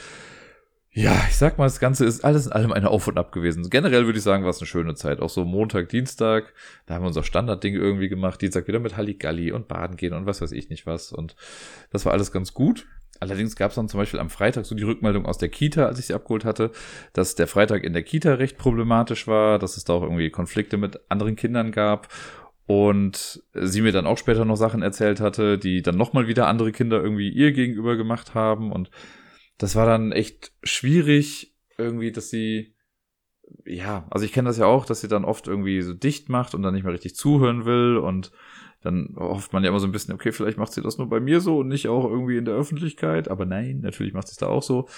ja, 0.95 1.25
ich 1.29 1.37
sag 1.37 1.57
mal, 1.57 1.65
das 1.65 1.81
Ganze 1.81 2.05
ist 2.05 2.23
alles 2.23 2.47
in 2.47 2.53
allem 2.53 2.73
eine 2.73 2.91
Auf 2.91 3.09
und 3.09 3.17
Ab 3.17 3.33
gewesen. 3.33 3.71
Generell 3.71 4.05
würde 4.05 4.19
ich 4.19 4.25
sagen, 4.25 4.45
war 4.45 4.51
es 4.51 4.61
eine 4.61 4.67
schöne 4.67 4.95
Zeit. 4.95 5.21
Auch 5.21 5.31
so 5.31 5.47
Montag, 5.47 5.89
Dienstag, 5.89 6.53
da 6.85 6.95
haben 6.95 7.03
wir 7.03 7.07
unser 7.07 7.23
Standardding 7.23 7.75
irgendwie 7.75 8.11
gemacht. 8.11 8.43
Dienstag 8.43 8.69
wieder 8.69 8.79
mit 8.79 8.97
Halligalli 8.97 9.53
und 9.53 9.69
Baden 9.69 9.97
gehen 9.97 10.13
und 10.13 10.27
was 10.27 10.43
weiß 10.43 10.53
ich 10.53 10.69
nicht 10.69 10.87
was. 10.87 11.11
Und 11.11 11.35
das 11.91 12.05
war 12.05 12.13
alles 12.13 12.31
ganz 12.31 12.53
gut. 12.53 12.87
Allerdings 13.21 13.57
gab 13.57 13.71
es 13.71 13.77
dann 13.77 13.89
zum 13.89 14.01
Beispiel 14.01 14.21
am 14.21 14.29
Freitag 14.29 14.67
so 14.67 14.75
die 14.75 14.83
Rückmeldung 14.83 15.25
aus 15.25 15.39
der 15.39 15.49
Kita, 15.49 15.87
als 15.87 15.99
ich 15.99 16.07
sie 16.07 16.15
abgeholt 16.15 16.45
hatte, 16.45 16.73
dass 17.15 17.37
der 17.37 17.47
Freitag 17.47 17.85
in 17.85 17.95
der 17.95 18.03
Kita 18.03 18.35
recht 18.35 18.59
problematisch 18.59 19.27
war, 19.27 19.59
dass 19.59 19.79
es 19.79 19.85
da 19.85 19.95
auch 19.95 20.03
irgendwie 20.03 20.29
Konflikte 20.29 20.77
mit 20.77 21.01
anderen 21.09 21.37
Kindern 21.37 21.73
gab 21.73 22.09
und 22.67 23.43
sie 23.55 23.81
mir 23.81 23.93
dann 23.93 24.07
auch 24.07 24.19
später 24.19 24.45
noch 24.45 24.57
Sachen 24.57 24.83
erzählt 24.83 25.21
hatte, 25.21 25.57
die 25.57 25.83
dann 25.83 25.97
nochmal 25.97 26.27
wieder 26.27 26.49
andere 26.49 26.73
Kinder 26.73 27.03
irgendwie 27.03 27.31
ihr 27.31 27.53
gegenüber 27.53 27.97
gemacht 27.97 28.35
haben 28.35 28.73
und 28.73 28.91
das 29.63 29.77
war 29.77 29.87
dann 29.87 30.11
echt 30.11 30.51
schwierig, 30.65 31.55
irgendwie, 31.79 32.11
dass 32.11 32.31
sie, 32.31 32.75
ja, 33.65 34.09
also 34.11 34.27
ich 34.27 34.33
kenne 34.33 34.49
das 34.49 34.59
ja 34.59 34.67
auch, 34.67 34.85
dass 34.85 35.03
sie 35.03 35.09
dann 35.09 35.25
oft 35.25 35.47
irgendwie 35.47 35.83
so 35.83 35.95
dicht 35.95 36.29
macht 36.29 36.57
und 36.57 36.63
dann 36.63 36.75
nicht 36.75 36.83
mehr 36.83 36.93
richtig 36.93 37.15
zuhören 37.15 37.65
will 37.65 37.97
und 37.97 38.33
dann 38.81 39.15
hofft 39.17 39.53
man 39.53 39.63
ja 39.63 39.71
immer 39.71 39.79
so 39.79 39.87
ein 39.87 39.93
bisschen, 39.93 40.15
okay, 40.15 40.33
vielleicht 40.33 40.59
macht 40.59 40.73
sie 40.73 40.83
das 40.83 40.99
nur 40.99 41.09
bei 41.09 41.21
mir 41.21 41.41
so 41.41 41.59
und 41.59 41.69
nicht 41.69 41.87
auch 41.87 42.05
irgendwie 42.05 42.39
in 42.39 42.45
der 42.45 42.57
Öffentlichkeit, 42.57 43.29
aber 43.29 43.47
nein, 43.47 43.83
natürlich 43.83 44.15
macht 44.15 44.27
sie 44.27 44.33
es 44.33 44.39
da 44.39 44.49
auch 44.49 44.65
so. 44.65 44.89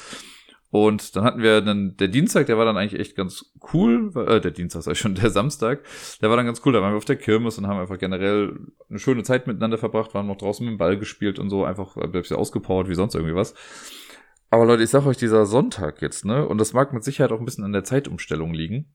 Und 0.70 1.14
dann 1.14 1.24
hatten 1.24 1.42
wir 1.42 1.60
dann, 1.60 1.96
der 1.98 2.08
Dienstag, 2.08 2.46
der 2.46 2.56
war 2.56 2.64
dann 2.64 2.78
eigentlich 2.78 2.98
echt 2.98 3.16
ganz 3.16 3.52
cool, 3.74 4.10
äh, 4.16 4.40
der 4.40 4.50
Dienstag 4.50 4.82
sag 4.82 4.92
ich 4.92 4.98
schon, 4.98 5.14
der 5.14 5.28
Samstag, 5.30 5.84
der 6.22 6.30
war 6.30 6.38
dann 6.38 6.46
ganz 6.46 6.62
cool, 6.64 6.72
da 6.72 6.80
waren 6.80 6.94
wir 6.94 6.96
auf 6.96 7.04
der 7.04 7.16
Kirmes 7.16 7.58
und 7.58 7.66
haben 7.66 7.78
einfach 7.78 7.98
generell 7.98 8.58
eine 8.88 8.98
schöne 8.98 9.24
Zeit 9.24 9.46
miteinander 9.46 9.76
verbracht, 9.76 10.14
waren 10.14 10.26
noch 10.26 10.38
draußen 10.38 10.64
mit 10.64 10.72
dem 10.72 10.78
Ball 10.78 10.98
gespielt 10.98 11.38
und 11.38 11.50
so, 11.50 11.64
einfach 11.64 11.98
ein 11.98 12.10
bisschen 12.10 12.38
ausgepowert 12.38 12.88
wie 12.88 12.94
sonst 12.94 13.14
irgendwie 13.14 13.34
was. 13.34 13.54
Aber 14.54 14.66
Leute, 14.66 14.84
ich 14.84 14.90
sag 14.90 15.04
euch, 15.04 15.16
dieser 15.16 15.46
Sonntag 15.46 16.00
jetzt, 16.00 16.24
ne? 16.24 16.46
Und 16.46 16.58
das 16.58 16.74
mag 16.74 16.92
mit 16.92 17.02
Sicherheit 17.02 17.32
auch 17.32 17.40
ein 17.40 17.44
bisschen 17.44 17.64
an 17.64 17.72
der 17.72 17.82
Zeitumstellung 17.82 18.54
liegen. 18.54 18.94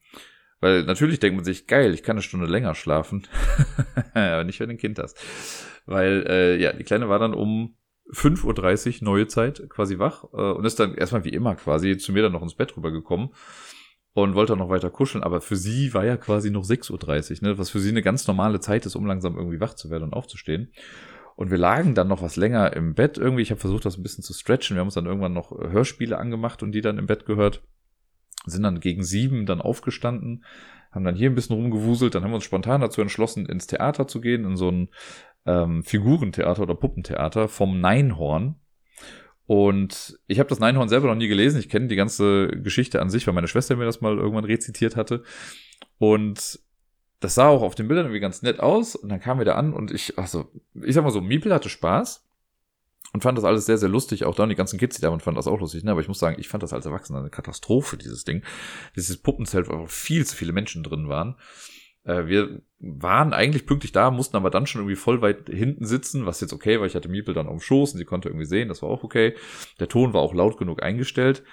Weil 0.62 0.84
natürlich 0.84 1.20
denkt 1.20 1.36
man 1.36 1.44
sich, 1.44 1.68
geil, 1.68 1.94
ich 1.94 2.02
kann 2.02 2.14
eine 2.14 2.22
Stunde 2.22 2.46
länger 2.46 2.76
schlafen. 2.76 3.28
Aber 4.14 4.46
nicht, 4.46 4.62
wenn 4.62 4.70
du 4.70 4.76
ein 4.76 4.80
Kind 4.80 5.00
hast. 5.00 5.20
Weil, 5.86 6.26
äh, 6.30 6.56
ja, 6.56 6.72
die 6.72 6.86
Kleine 6.86 7.10
war 7.10 7.20
dann 7.20 7.34
um 7.34 7.76
5.30 8.14 9.02
Uhr 9.02 9.04
neue 9.04 9.28
Zeit 9.28 9.62
quasi 9.68 10.00
wach 10.00 10.24
äh, 10.32 10.38
und 10.38 10.64
ist 10.64 10.80
dann 10.80 10.96
erstmal 10.96 11.26
wie 11.26 11.34
immer 11.34 11.56
quasi 11.56 11.98
zu 11.98 12.14
mir 12.14 12.24
dann 12.24 12.32
noch 12.32 12.42
ins 12.42 12.56
Bett 12.56 12.78
rübergekommen 12.78 13.32
und 14.14 14.36
wollte 14.36 14.54
auch 14.54 14.58
noch 14.58 14.70
weiter 14.70 14.90
kuscheln, 14.90 15.26
aber 15.26 15.42
für 15.42 15.58
sie 15.58 15.94
war 15.94 16.06
ja 16.06 16.16
quasi 16.16 16.52
noch 16.52 16.64
6.30 16.64 17.42
Uhr, 17.42 17.50
ne, 17.50 17.58
was 17.58 17.70
für 17.70 17.82
sie 17.82 17.90
eine 17.90 18.02
ganz 18.02 18.28
normale 18.28 18.62
Zeit 18.62 18.86
ist, 18.86 18.96
um 18.96 19.06
langsam 19.06 19.36
irgendwie 19.36 19.60
wach 19.60 19.74
zu 19.74 19.90
werden 19.90 20.06
und 20.06 20.14
aufzustehen. 20.14 20.72
Und 21.40 21.52
wir 21.52 21.58
lagen 21.58 21.96
dann 21.96 22.10
noch 22.10 22.22
was 22.22 22.36
länger 22.36 22.74
im 22.74 22.96
Bett 22.96 23.18
irgendwie. 23.18 23.44
Ich 23.44 23.52
habe 23.52 23.62
versucht, 23.62 23.86
das 23.86 23.98
ein 23.98 24.04
bisschen 24.04 24.26
zu 24.26 24.34
stretchen. 24.34 24.76
Wir 24.76 24.82
haben 24.82 24.88
uns 24.88 24.96
dann 24.96 25.06
irgendwann 25.06 25.32
noch 25.32 25.52
Hörspiele 25.52 26.18
angemacht 26.18 26.64
und 26.64 26.74
die 26.74 26.82
dann 26.82 26.98
im 26.98 27.06
Bett 27.06 27.26
gehört. 27.26 27.64
Sind 28.46 28.64
dann 28.64 28.82
gegen 28.82 29.06
sieben 29.06 29.46
dann 29.46 29.62
aufgestanden, 29.62 30.44
haben 30.92 31.06
dann 31.06 31.16
hier 31.16 31.30
ein 31.30 31.36
bisschen 31.36 31.56
rumgewuselt. 31.56 32.14
Dann 32.14 32.26
haben 32.26 32.32
wir 32.32 32.36
uns 32.36 32.44
spontan 32.44 32.82
dazu 32.82 33.00
entschlossen, 33.00 33.46
ins 33.46 33.68
Theater 33.68 34.06
zu 34.06 34.20
gehen, 34.20 34.44
in 34.44 34.58
so 34.58 34.70
ein 34.70 34.90
ähm, 35.46 35.82
Figurentheater 35.82 36.62
oder 36.62 36.76
Puppentheater 36.76 37.48
vom 37.48 37.80
Neinhorn. 37.80 38.56
Und 39.46 40.20
ich 40.28 40.40
habe 40.40 40.50
das 40.50 40.60
Neinhorn 40.60 40.90
selber 40.90 41.08
noch 41.08 41.16
nie 41.16 41.30
gelesen. 41.30 41.58
Ich 41.58 41.70
kenne 41.70 41.88
die 41.88 41.96
ganze 41.96 42.48
Geschichte 42.50 43.02
an 43.02 43.10
sich, 43.10 43.26
weil 43.28 43.34
meine 43.34 43.48
Schwester 43.48 43.78
mir 43.78 43.86
das 43.86 44.02
mal 44.02 44.18
irgendwann 44.18 44.44
rezitiert 44.44 44.98
hatte. 44.98 45.24
Und 46.00 46.60
das 47.20 47.36
sah 47.36 47.48
auch 47.48 47.62
auf 47.62 47.76
den 47.76 47.88
Bildern 47.88 48.06
irgendwie 48.06 48.22
ganz 48.22 48.42
nett 48.42 48.60
aus 48.60 48.96
und 48.96 49.10
dann 49.10 49.20
kamen 49.20 49.40
wir 49.40 49.46
da 49.46 49.56
an 49.56 49.74
und 49.74 49.92
ich, 49.92 50.18
also, 50.18 50.52
ich 50.74 50.94
sag 50.94 51.04
mal 51.04 51.12
so, 51.12 51.22
Miepel 51.22 51.54
hatte 51.54 51.70
Spaß 51.70 52.26
und 53.12 53.22
fand 53.22 53.38
das 53.38 53.46
alles 53.46 53.66
sehr, 53.66 53.78
sehr 53.78 53.90
lustig. 53.90 54.26
Auch 54.26 54.36
da 54.36 54.44
und 54.44 54.50
die 54.50 54.56
ganzen 54.56 54.80
Kids, 54.80 54.96
die 54.96 55.02
da 55.02 55.10
waren, 55.10 55.20
fanden 55.20 55.38
das 55.38 55.48
auch 55.48 55.60
lustig. 55.60 55.84
Ne? 55.84 55.92
Aber 55.92 56.02
ich 56.02 56.08
muss 56.08 56.20
sagen, 56.20 56.40
ich 56.40 56.48
fand 56.48 56.62
das 56.64 56.74
als 56.74 56.86
Erwachsener 56.86 57.20
eine 57.20 57.30
Katastrophe, 57.30 57.98
dieses 57.98 58.24
Ding. 58.24 58.44
Dieses 58.96 59.18
Puppenzelt, 59.18 59.68
wo 59.68 59.86
viel 59.88 60.26
zu 60.26 60.36
viele 60.36 60.54
Menschen 60.54 60.84
drin 60.84 61.10
waren. 61.10 61.36
Äh, 62.04 62.28
wir 62.28 62.62
waren 62.80 63.34
eigentlich 63.34 63.66
pünktlich 63.66 63.92
da, 63.92 64.12
mussten 64.12 64.38
aber 64.38 64.52
dann 64.52 64.68
schon 64.68 64.82
irgendwie 64.82 64.96
voll 64.96 65.22
weit 65.22 65.50
hinten 65.50 65.86
sitzen, 65.86 66.26
was 66.26 66.40
jetzt 66.40 66.54
okay 66.54 66.80
war. 66.80 66.86
Ich 66.86 66.96
hatte 66.96 67.10
Miepel 67.10 67.34
dann 67.34 67.48
auf 67.48 67.58
dem 67.58 67.62
Schoß 67.62 67.94
und 67.94 67.98
sie 67.98 68.06
konnte 68.06 68.30
irgendwie 68.30 68.46
sehen, 68.46 68.70
das 68.70 68.82
war 68.84 68.90
auch 68.90 69.04
okay. 69.04 69.36
Der 69.80 69.88
Ton 69.88 70.14
war 70.14 70.22
auch 70.22 70.34
laut 70.34 70.58
genug 70.58 70.84
eingestellt. 70.84 71.44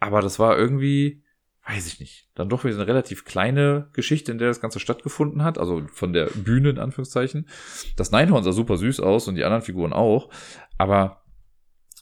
Aber 0.00 0.20
das 0.20 0.38
war 0.38 0.58
irgendwie, 0.58 1.22
weiß 1.68 1.86
ich 1.86 2.00
nicht, 2.00 2.28
dann 2.34 2.48
doch 2.48 2.64
wieder 2.64 2.76
eine 2.76 2.86
relativ 2.86 3.24
kleine 3.24 3.90
Geschichte, 3.92 4.32
in 4.32 4.38
der 4.38 4.48
das 4.48 4.60
Ganze 4.60 4.80
stattgefunden 4.80 5.42
hat, 5.42 5.58
also 5.58 5.82
von 5.92 6.14
der 6.14 6.26
Bühne 6.26 6.70
in 6.70 6.78
Anführungszeichen. 6.78 7.46
Das 7.96 8.10
Neinhorn 8.10 8.42
sah 8.42 8.52
super 8.52 8.78
süß 8.78 9.00
aus 9.00 9.28
und 9.28 9.34
die 9.34 9.44
anderen 9.44 9.62
Figuren 9.62 9.92
auch, 9.92 10.30
aber 10.78 11.22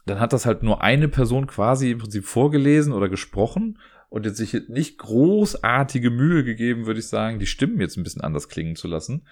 dann 0.07 0.21
hat 0.21 0.33
das 0.33 0.47
halt 0.47 0.63
nur 0.63 0.83
eine 0.83 1.09
Person 1.09 1.49
quasi 1.49 1.91
im 1.91 1.99
Prinzip 1.99 2.25
vorgelesen 2.27 2.93
oder 2.93 3.09
gesprochen 3.09 3.79
und 4.09 4.25
jetzt 4.25 4.37
sich 4.37 4.69
nicht 4.69 4.99
großartige 4.99 6.11
Mühe 6.11 6.45
gegeben, 6.45 6.87
würde 6.87 7.01
ich 7.01 7.09
sagen, 7.09 7.41
die 7.41 7.47
Stimmen 7.47 7.81
jetzt 7.81 7.97
ein 7.97 8.05
bisschen 8.05 8.23
anders 8.23 8.49
klingen 8.49 8.77
zu 8.77 8.87
lassen. 8.87 9.27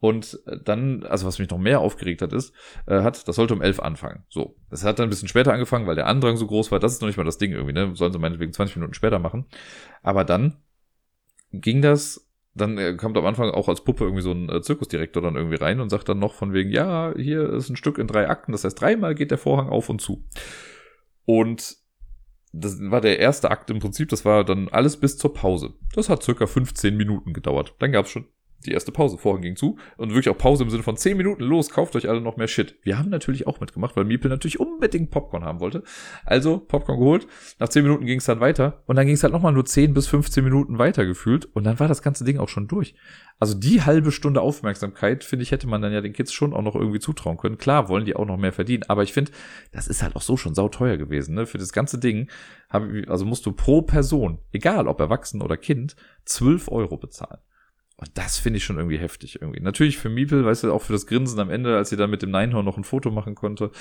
Und 0.00 0.40
äh, 0.46 0.56
dann, 0.64 1.04
also 1.04 1.26
was 1.26 1.38
mich 1.38 1.50
noch 1.50 1.58
mehr 1.58 1.80
aufgeregt 1.80 2.22
hat, 2.22 2.32
ist, 2.32 2.54
äh, 2.86 3.02
hat, 3.02 3.28
das 3.28 3.36
sollte 3.36 3.54
um 3.54 3.62
elf 3.62 3.80
anfangen. 3.80 4.24
So. 4.28 4.56
Das 4.70 4.82
hat 4.82 4.98
dann 4.98 5.06
ein 5.06 5.10
bisschen 5.10 5.28
später 5.28 5.52
angefangen, 5.52 5.86
weil 5.86 5.94
der 5.94 6.06
Andrang 6.06 6.36
so 6.36 6.46
groß 6.46 6.72
war. 6.72 6.80
Das 6.80 6.92
ist 6.92 7.02
noch 7.02 7.08
nicht 7.08 7.18
mal 7.18 7.24
das 7.24 7.38
Ding 7.38 7.52
irgendwie, 7.52 7.74
ne? 7.74 7.94
Sollen 7.94 8.12
sie 8.12 8.18
meinetwegen 8.18 8.52
20 8.52 8.76
Minuten 8.76 8.94
später 8.94 9.18
machen. 9.18 9.46
Aber 10.02 10.24
dann 10.24 10.56
ging 11.52 11.82
das, 11.82 12.30
dann 12.54 12.78
äh, 12.78 12.94
kommt 12.94 13.16
am 13.18 13.26
Anfang 13.26 13.50
auch 13.50 13.68
als 13.68 13.84
Puppe 13.84 14.04
irgendwie 14.04 14.22
so 14.22 14.32
ein 14.32 14.48
äh, 14.48 14.62
Zirkusdirektor 14.62 15.22
dann 15.22 15.36
irgendwie 15.36 15.56
rein 15.56 15.80
und 15.80 15.90
sagt 15.90 16.08
dann 16.08 16.18
noch 16.18 16.34
von 16.34 16.54
wegen, 16.54 16.70
ja, 16.70 17.12
hier 17.16 17.52
ist 17.52 17.68
ein 17.68 17.76
Stück 17.76 17.98
in 17.98 18.06
drei 18.06 18.28
Akten, 18.28 18.52
das 18.52 18.64
heißt, 18.64 18.80
dreimal 18.80 19.14
geht 19.14 19.30
der 19.30 19.38
Vorhang 19.38 19.68
auf 19.68 19.90
und 19.90 20.00
zu. 20.00 20.24
Und 21.26 21.76
das 22.52 22.80
war 22.80 23.00
der 23.00 23.18
erste 23.18 23.50
Akt 23.50 23.70
im 23.70 23.78
Prinzip, 23.78 24.08
das 24.08 24.24
war 24.24 24.44
dann 24.44 24.68
alles 24.68 24.96
bis 24.96 25.18
zur 25.18 25.34
Pause. 25.34 25.74
Das 25.94 26.08
hat 26.08 26.22
circa 26.22 26.46
15 26.46 26.96
Minuten 26.96 27.32
gedauert. 27.32 27.74
Dann 27.78 27.92
gab's 27.92 28.10
schon 28.10 28.26
die 28.66 28.72
erste 28.72 28.92
Pause. 28.92 29.18
Vorhin 29.18 29.42
ging 29.42 29.56
zu. 29.56 29.78
Und 29.96 30.10
wirklich 30.10 30.28
auch 30.28 30.38
Pause 30.38 30.64
im 30.64 30.70
Sinne 30.70 30.82
von 30.82 30.96
10 30.96 31.16
Minuten. 31.16 31.42
Los, 31.42 31.70
kauft 31.70 31.96
euch 31.96 32.08
alle 32.08 32.20
noch 32.20 32.36
mehr 32.36 32.48
Shit. 32.48 32.76
Wir 32.82 32.98
haben 32.98 33.10
natürlich 33.10 33.46
auch 33.46 33.60
mitgemacht, 33.60 33.96
weil 33.96 34.04
Miepel 34.04 34.30
natürlich 34.30 34.60
unbedingt 34.60 35.10
Popcorn 35.10 35.44
haben 35.44 35.60
wollte. 35.60 35.82
Also 36.24 36.58
Popcorn 36.58 36.98
geholt. 36.98 37.26
Nach 37.58 37.68
10 37.68 37.82
Minuten 37.82 38.06
ging 38.06 38.18
es 38.18 38.26
dann 38.26 38.40
weiter. 38.40 38.82
Und 38.86 38.96
dann 38.96 39.06
ging 39.06 39.14
es 39.14 39.22
halt 39.22 39.32
nochmal 39.32 39.52
nur 39.52 39.64
10 39.64 39.94
bis 39.94 40.06
15 40.08 40.44
Minuten 40.44 40.78
weiter 40.78 41.06
gefühlt. 41.06 41.46
Und 41.54 41.64
dann 41.64 41.80
war 41.80 41.88
das 41.88 42.02
ganze 42.02 42.24
Ding 42.24 42.38
auch 42.38 42.48
schon 42.48 42.68
durch. 42.68 42.94
Also 43.38 43.54
die 43.54 43.82
halbe 43.82 44.12
Stunde 44.12 44.42
Aufmerksamkeit, 44.42 45.24
finde 45.24 45.44
ich, 45.44 45.50
hätte 45.50 45.66
man 45.66 45.80
dann 45.80 45.92
ja 45.92 46.02
den 46.02 46.12
Kids 46.12 46.32
schon 46.32 46.52
auch 46.52 46.62
noch 46.62 46.74
irgendwie 46.74 46.98
zutrauen 46.98 47.38
können. 47.38 47.56
Klar 47.56 47.88
wollen 47.88 48.04
die 48.04 48.14
auch 48.14 48.26
noch 48.26 48.36
mehr 48.36 48.52
verdienen. 48.52 48.84
Aber 48.88 49.02
ich 49.02 49.14
finde, 49.14 49.32
das 49.72 49.88
ist 49.88 50.02
halt 50.02 50.14
auch 50.14 50.22
so 50.22 50.36
schon 50.36 50.54
sauteuer 50.54 50.98
gewesen. 50.98 51.34
Ne? 51.34 51.46
Für 51.46 51.58
das 51.58 51.72
ganze 51.72 51.98
Ding, 51.98 52.30
also 52.68 53.24
musst 53.24 53.46
du 53.46 53.52
pro 53.52 53.80
Person, 53.80 54.38
egal 54.52 54.86
ob 54.88 55.00
erwachsen 55.00 55.40
oder 55.40 55.56
Kind, 55.56 55.96
12 56.26 56.68
Euro 56.68 56.98
bezahlen. 56.98 57.40
Und 58.00 58.10
das 58.14 58.38
finde 58.38 58.56
ich 58.56 58.64
schon 58.64 58.78
irgendwie 58.78 58.96
heftig 58.96 59.42
irgendwie. 59.42 59.60
Natürlich 59.60 59.98
für 59.98 60.08
Miepel, 60.08 60.42
weißt 60.42 60.64
du, 60.64 60.72
auch 60.72 60.80
für 60.80 60.94
das 60.94 61.06
Grinsen 61.06 61.38
am 61.38 61.50
Ende, 61.50 61.76
als 61.76 61.90
sie 61.90 61.98
dann 61.98 62.08
mit 62.08 62.22
dem 62.22 62.30
Neinhorn 62.30 62.64
noch 62.64 62.78
ein 62.78 62.84
Foto 62.84 63.10
machen 63.10 63.34
konnte. 63.34 63.72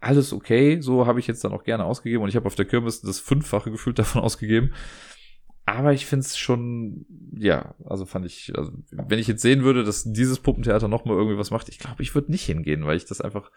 Alles 0.00 0.32
okay, 0.32 0.80
so 0.80 1.06
habe 1.06 1.20
ich 1.20 1.26
jetzt 1.26 1.44
dann 1.44 1.52
auch 1.52 1.62
gerne 1.62 1.84
ausgegeben. 1.84 2.22
Und 2.22 2.30
ich 2.30 2.36
habe 2.36 2.46
auf 2.46 2.54
der 2.54 2.64
Kirmes 2.64 3.02
das 3.02 3.20
fünffache 3.20 3.70
gefühlt 3.70 3.98
davon 3.98 4.22
ausgegeben. 4.22 4.72
Aber 5.66 5.92
ich 5.92 6.06
finde 6.06 6.24
es 6.24 6.38
schon, 6.38 7.04
ja, 7.36 7.74
also 7.84 8.06
fand 8.06 8.24
ich, 8.24 8.56
also 8.56 8.72
wenn 8.92 9.18
ich 9.18 9.26
jetzt 9.26 9.42
sehen 9.42 9.62
würde, 9.62 9.84
dass 9.84 10.04
dieses 10.10 10.38
Puppentheater 10.38 10.88
nochmal 10.88 11.18
irgendwie 11.18 11.36
was 11.36 11.50
macht, 11.50 11.68
ich 11.68 11.78
glaube, 11.78 12.02
ich 12.02 12.14
würde 12.14 12.30
nicht 12.30 12.46
hingehen, 12.46 12.86
weil 12.86 12.96
ich 12.96 13.04
das 13.04 13.20
einfach 13.20 13.50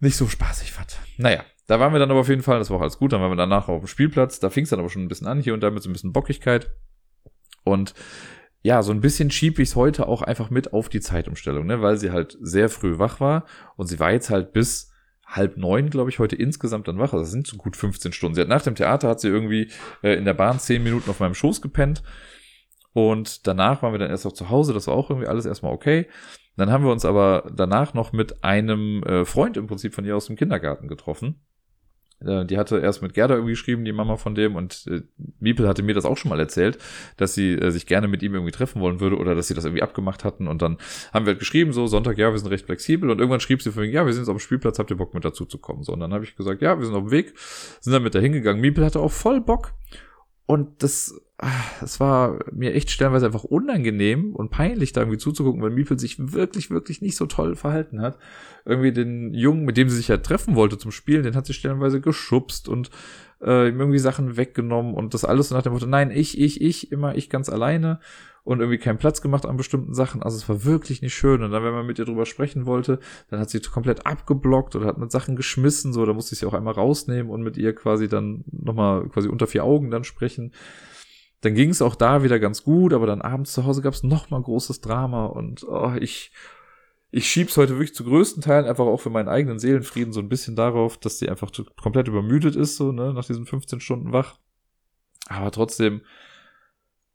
nicht 0.00 0.16
so 0.16 0.26
spaßig 0.26 0.72
fand. 0.72 0.98
Naja, 1.16 1.44
da 1.68 1.78
waren 1.78 1.92
wir 1.92 2.00
dann 2.00 2.10
aber 2.10 2.20
auf 2.20 2.28
jeden 2.28 2.42
Fall, 2.42 2.58
das 2.58 2.70
war 2.70 2.78
auch 2.78 2.82
alles 2.82 2.98
gut, 2.98 3.12
dann 3.12 3.20
waren 3.20 3.30
wir 3.30 3.36
danach 3.36 3.68
auf 3.68 3.82
dem 3.82 3.86
Spielplatz, 3.86 4.40
da 4.40 4.50
fing 4.50 4.64
es 4.64 4.70
dann 4.70 4.80
aber 4.80 4.88
schon 4.88 5.02
ein 5.02 5.08
bisschen 5.08 5.28
an, 5.28 5.40
hier 5.40 5.54
und 5.54 5.60
da 5.60 5.70
mit 5.70 5.80
so 5.80 5.90
ein 5.90 5.92
bisschen 5.92 6.12
Bockigkeit. 6.12 6.72
Und 7.62 7.94
ja, 8.62 8.82
so 8.82 8.92
ein 8.92 9.00
bisschen 9.00 9.30
schieb 9.30 9.58
ich 9.58 9.70
es 9.70 9.76
heute 9.76 10.06
auch 10.06 10.22
einfach 10.22 10.50
mit 10.50 10.72
auf 10.72 10.88
die 10.88 11.00
Zeitumstellung, 11.00 11.66
ne, 11.66 11.80
weil 11.80 11.96
sie 11.96 12.10
halt 12.10 12.36
sehr 12.40 12.68
früh 12.68 12.98
wach 12.98 13.20
war 13.20 13.46
und 13.76 13.86
sie 13.86 13.98
war 13.98 14.12
jetzt 14.12 14.30
halt 14.30 14.52
bis 14.52 14.90
halb 15.26 15.56
neun, 15.56 15.90
glaube 15.90 16.10
ich, 16.10 16.18
heute 16.18 16.36
insgesamt 16.36 16.88
dann 16.88 16.98
wach. 16.98 17.12
Also 17.12 17.20
das 17.20 17.30
sind 17.30 17.46
so 17.46 17.56
gut 17.56 17.76
15 17.76 18.12
Stunden. 18.12 18.34
Sie 18.34 18.40
hat 18.40 18.48
nach 18.48 18.62
dem 18.62 18.74
Theater 18.74 19.08
hat 19.08 19.20
sie 19.20 19.28
irgendwie 19.28 19.70
äh, 20.02 20.14
in 20.14 20.24
der 20.24 20.34
Bahn 20.34 20.58
zehn 20.58 20.82
Minuten 20.82 21.08
auf 21.08 21.20
meinem 21.20 21.34
Schoß 21.34 21.62
gepennt. 21.62 22.02
Und 22.92 23.46
danach 23.46 23.82
waren 23.82 23.92
wir 23.92 23.98
dann 23.98 24.10
erst 24.10 24.26
auch 24.26 24.32
zu 24.32 24.50
Hause. 24.50 24.74
Das 24.74 24.88
war 24.88 24.94
auch 24.94 25.08
irgendwie 25.08 25.28
alles 25.28 25.46
erstmal 25.46 25.72
okay. 25.72 26.08
Dann 26.56 26.70
haben 26.70 26.84
wir 26.84 26.90
uns 26.90 27.04
aber 27.04 27.50
danach 27.54 27.94
noch 27.94 28.12
mit 28.12 28.42
einem 28.42 29.02
äh, 29.04 29.24
Freund 29.24 29.56
im 29.56 29.68
Prinzip 29.68 29.94
von 29.94 30.04
ihr 30.04 30.16
aus 30.16 30.26
dem 30.26 30.36
Kindergarten 30.36 30.88
getroffen. 30.88 31.40
Äh, 32.24 32.44
die 32.44 32.58
hatte 32.58 32.78
erst 32.78 33.02
mit 33.02 33.14
Gerda 33.14 33.34
irgendwie 33.34 33.52
geschrieben, 33.52 33.84
die 33.84 33.92
Mama 33.92 34.16
von 34.16 34.34
dem, 34.34 34.56
und 34.56 34.86
äh, 34.88 35.02
Miepel 35.38 35.68
hatte 35.68 35.82
mir 35.82 35.94
das 35.94 36.04
auch 36.04 36.16
schon 36.16 36.28
mal 36.28 36.40
erzählt, 36.40 36.78
dass 37.16 37.34
sie 37.34 37.52
äh, 37.52 37.70
sich 37.70 37.86
gerne 37.86 38.08
mit 38.08 38.22
ihm 38.22 38.34
irgendwie 38.34 38.52
treffen 38.52 38.80
wollen 38.80 39.00
würde 39.00 39.16
oder 39.16 39.34
dass 39.34 39.48
sie 39.48 39.54
das 39.54 39.64
irgendwie 39.64 39.82
abgemacht 39.82 40.24
hatten. 40.24 40.48
Und 40.48 40.62
dann 40.62 40.78
haben 41.12 41.26
wir 41.26 41.32
halt 41.32 41.38
geschrieben, 41.38 41.72
so 41.72 41.86
Sonntag, 41.86 42.18
ja, 42.18 42.30
wir 42.30 42.38
sind 42.38 42.48
recht 42.48 42.66
flexibel. 42.66 43.10
Und 43.10 43.18
irgendwann 43.18 43.40
schrieb 43.40 43.62
sie 43.62 43.72
für 43.72 43.80
mich, 43.80 43.92
ja, 43.92 44.06
wir 44.06 44.12
sind 44.12 44.22
jetzt 44.22 44.28
auf 44.28 44.36
dem 44.36 44.40
Spielplatz, 44.40 44.78
habt 44.78 44.90
ihr 44.90 44.96
Bock 44.96 45.14
mit 45.14 45.24
dazu 45.24 45.44
zu 45.44 45.58
kommen? 45.58 45.82
So, 45.82 45.92
und 45.92 46.00
dann 46.00 46.12
habe 46.12 46.24
ich 46.24 46.36
gesagt, 46.36 46.62
ja, 46.62 46.78
wir 46.78 46.86
sind 46.86 46.94
auf 46.94 47.04
dem 47.04 47.10
Weg, 47.10 47.34
sind 47.80 47.92
dann 47.92 48.02
mit 48.02 48.14
da 48.14 48.18
hingegangen. 48.18 48.60
Miepel 48.60 48.84
hatte 48.84 49.00
auch 49.00 49.12
voll 49.12 49.40
Bock. 49.40 49.72
Und 50.50 50.82
das 50.82 51.14
es 51.80 52.00
war 52.00 52.38
mir 52.52 52.74
echt 52.74 52.90
stellenweise 52.90 53.24
einfach 53.24 53.44
unangenehm 53.44 54.34
und 54.34 54.50
peinlich, 54.50 54.92
da 54.92 55.00
irgendwie 55.00 55.18
zuzugucken, 55.18 55.62
weil 55.62 55.70
Miepel 55.70 55.98
sich 55.98 56.32
wirklich, 56.32 56.70
wirklich 56.70 57.00
nicht 57.00 57.16
so 57.16 57.26
toll 57.26 57.56
verhalten 57.56 58.02
hat. 58.02 58.18
Irgendwie 58.66 58.92
den 58.92 59.32
Jungen, 59.32 59.64
mit 59.64 59.76
dem 59.76 59.88
sie 59.88 59.96
sich 59.96 60.08
ja 60.08 60.18
treffen 60.18 60.56
wollte 60.56 60.76
zum 60.76 60.90
Spielen, 60.90 61.22
den 61.22 61.36
hat 61.36 61.46
sie 61.46 61.54
stellenweise 61.54 62.00
geschubst 62.00 62.68
und 62.68 62.90
äh, 63.42 63.68
irgendwie 63.68 63.98
Sachen 63.98 64.36
weggenommen 64.36 64.94
und 64.94 65.14
das 65.14 65.24
alles 65.24 65.50
nach 65.50 65.62
dem 65.62 65.72
Motto, 65.72 65.86
nein, 65.86 66.10
ich, 66.10 66.38
ich, 66.38 66.60
ich, 66.60 66.92
immer 66.92 67.14
ich 67.14 67.30
ganz 67.30 67.48
alleine 67.48 68.00
und 68.42 68.60
irgendwie 68.60 68.78
keinen 68.78 68.98
Platz 68.98 69.20
gemacht 69.20 69.46
an 69.46 69.56
bestimmten 69.56 69.94
Sachen. 69.94 70.22
Also 70.22 70.36
es 70.36 70.48
war 70.48 70.64
wirklich 70.64 71.02
nicht 71.02 71.14
schön. 71.14 71.42
Und 71.42 71.50
dann, 71.50 71.62
wenn 71.62 71.74
man 71.74 71.86
mit 71.86 71.98
ihr 71.98 72.04
drüber 72.04 72.26
sprechen 72.26 72.66
wollte, 72.66 72.98
dann 73.28 73.38
hat 73.38 73.50
sie 73.50 73.60
komplett 73.60 74.06
abgeblockt 74.06 74.74
oder 74.76 74.86
hat 74.86 74.98
mit 74.98 75.12
Sachen 75.12 75.36
geschmissen. 75.36 75.92
So, 75.92 76.06
da 76.06 76.14
musste 76.14 76.34
ich 76.34 76.40
sie 76.40 76.46
auch 76.46 76.54
einmal 76.54 76.74
rausnehmen 76.74 77.30
und 77.30 77.42
mit 77.42 77.56
ihr 77.56 77.74
quasi 77.74 78.08
dann 78.08 78.44
nochmal 78.50 79.08
quasi 79.08 79.28
unter 79.28 79.46
vier 79.46 79.64
Augen 79.64 79.90
dann 79.90 80.04
sprechen. 80.04 80.52
Dann 81.42 81.54
ging 81.54 81.70
es 81.70 81.82
auch 81.82 81.94
da 81.94 82.22
wieder 82.22 82.38
ganz 82.38 82.62
gut, 82.62 82.92
aber 82.92 83.06
dann 83.06 83.22
abends 83.22 83.52
zu 83.52 83.64
Hause 83.64 83.82
gab 83.82 83.94
es 83.94 84.02
nochmal 84.02 84.42
großes 84.42 84.80
Drama 84.80 85.26
und 85.26 85.64
oh, 85.66 85.92
ich, 85.98 86.32
ich 87.10 87.28
schieb's 87.28 87.56
heute 87.56 87.74
wirklich 87.74 87.94
zu 87.94 88.04
größten 88.04 88.42
Teilen 88.42 88.66
einfach 88.66 88.86
auch 88.86 89.00
für 89.00 89.10
meinen 89.10 89.28
eigenen 89.28 89.58
Seelenfrieden 89.58 90.12
so 90.12 90.20
ein 90.20 90.28
bisschen 90.28 90.54
darauf, 90.54 90.96
dass 90.96 91.18
sie 91.18 91.28
einfach 91.28 91.50
komplett 91.80 92.08
übermüdet 92.08 92.54
ist, 92.56 92.76
so, 92.76 92.92
ne, 92.92 93.12
nach 93.12 93.24
diesen 93.24 93.46
15 93.46 93.80
Stunden 93.80 94.12
wach. 94.12 94.38
Aber 95.28 95.50
trotzdem 95.50 96.02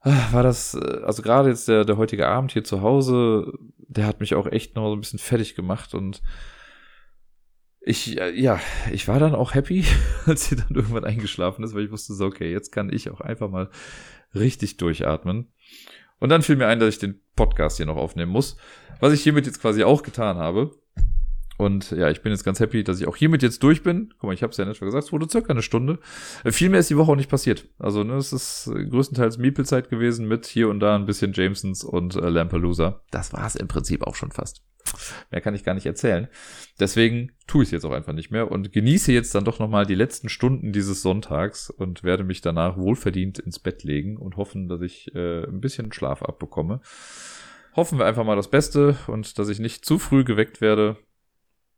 ah, 0.01 0.31
war 0.31 0.43
das, 0.43 0.73
äh, 0.73 1.01
also 1.03 1.21
gerade 1.21 1.49
jetzt 1.49 1.67
der, 1.67 1.85
der 1.85 1.97
heutige 1.97 2.27
Abend 2.27 2.51
hier 2.51 2.63
zu 2.63 2.81
Hause, 2.81 3.53
der 3.77 4.05
hat 4.05 4.19
mich 4.19 4.35
auch 4.35 4.47
echt 4.47 4.75
noch 4.75 4.89
so 4.89 4.95
ein 4.95 5.01
bisschen 5.01 5.19
fertig 5.19 5.55
gemacht 5.55 5.93
und 5.93 6.21
ich, 7.79 8.19
äh, 8.19 8.31
ja, 8.31 8.59
ich 8.91 9.07
war 9.07 9.19
dann 9.19 9.35
auch 9.35 9.53
happy, 9.53 9.85
als 10.25 10.45
sie 10.49 10.57
dann 10.57 10.75
irgendwann 10.75 11.05
eingeschlafen 11.05 11.63
ist, 11.63 11.73
weil 11.73 11.85
ich 11.85 11.91
wusste 11.91 12.13
so, 12.15 12.25
okay, 12.25 12.51
jetzt 12.51 12.71
kann 12.71 12.91
ich 12.91 13.09
auch 13.11 13.21
einfach 13.21 13.49
mal 13.49 13.69
richtig 14.33 14.75
durchatmen. 14.77 15.53
Und 16.19 16.29
dann 16.29 16.41
fiel 16.41 16.55
mir 16.55 16.67
ein, 16.67 16.79
dass 16.79 16.95
ich 16.95 16.99
den 16.99 17.21
Podcast 17.35 17.77
hier 17.77 17.85
noch 17.85 17.97
aufnehmen 17.97 18.31
muss, 18.31 18.57
was 18.99 19.13
ich 19.13 19.23
hiermit 19.23 19.45
jetzt 19.45 19.61
quasi 19.61 19.83
auch 19.83 20.03
getan 20.03 20.37
habe. 20.37 20.71
Und 21.57 21.91
ja, 21.91 22.09
ich 22.09 22.21
bin 22.21 22.31
jetzt 22.31 22.43
ganz 22.43 22.59
happy, 22.59 22.83
dass 22.83 22.99
ich 22.99 23.07
auch 23.07 23.15
hiermit 23.15 23.41
jetzt 23.41 23.63
durch 23.63 23.81
bin. 23.83 24.13
Guck 24.19 24.27
mal, 24.27 24.33
ich 24.33 24.43
habe 24.43 24.51
es 24.51 24.57
ja 24.57 24.65
nicht 24.65 24.77
schon 24.77 24.87
gesagt, 24.87 25.05
es 25.05 25.13
wurde 25.13 25.29
circa 25.29 25.51
eine 25.51 25.61
Stunde. 25.61 25.99
Äh, 26.43 26.51
viel 26.51 26.69
mehr 26.69 26.79
ist 26.79 26.89
die 26.89 26.97
Woche 26.97 27.11
auch 27.11 27.15
nicht 27.15 27.29
passiert. 27.29 27.67
Also, 27.79 28.03
ne, 28.03 28.15
es 28.15 28.33
ist 28.33 28.69
größtenteils 28.89 29.37
Meeple-Zeit 29.37 29.89
gewesen 29.89 30.27
mit 30.27 30.45
hier 30.45 30.69
und 30.69 30.79
da 30.79 30.95
ein 30.95 31.05
bisschen 31.05 31.33
Jamesons 31.33 31.83
und 31.83 32.15
äh, 32.15 32.29
Lampalooza. 32.29 33.01
Das 33.11 33.31
war 33.33 33.45
es 33.45 33.55
im 33.55 33.67
Prinzip 33.67 34.05
auch 34.05 34.15
schon 34.15 34.31
fast. 34.31 34.63
Mehr 35.31 35.41
kann 35.41 35.55
ich 35.55 35.63
gar 35.63 35.73
nicht 35.73 35.85
erzählen. 35.85 36.27
Deswegen 36.79 37.31
tue 37.47 37.63
ich 37.63 37.69
es 37.69 37.71
jetzt 37.71 37.85
auch 37.85 37.91
einfach 37.91 38.13
nicht 38.13 38.31
mehr 38.31 38.51
und 38.51 38.71
genieße 38.71 39.11
jetzt 39.11 39.33
dann 39.33 39.45
doch 39.45 39.59
nochmal 39.59 39.85
die 39.85 39.95
letzten 39.95 40.29
Stunden 40.29 40.71
dieses 40.71 41.01
Sonntags 41.01 41.69
und 41.69 42.03
werde 42.03 42.23
mich 42.23 42.41
danach 42.41 42.77
wohlverdient 42.77 43.39
ins 43.39 43.59
Bett 43.59 43.83
legen 43.83 44.17
und 44.17 44.37
hoffen, 44.37 44.67
dass 44.67 44.81
ich 44.81 45.13
äh, 45.15 45.43
ein 45.43 45.61
bisschen 45.61 45.91
Schlaf 45.91 46.21
abbekomme. 46.21 46.81
Hoffen 47.75 47.99
wir 47.99 48.05
einfach 48.05 48.23
mal 48.23 48.35
das 48.35 48.49
Beste 48.49 48.97
und 49.07 49.37
dass 49.37 49.49
ich 49.49 49.59
nicht 49.59 49.85
zu 49.85 49.99
früh 49.99 50.23
geweckt 50.23 50.61
werde. 50.61 50.97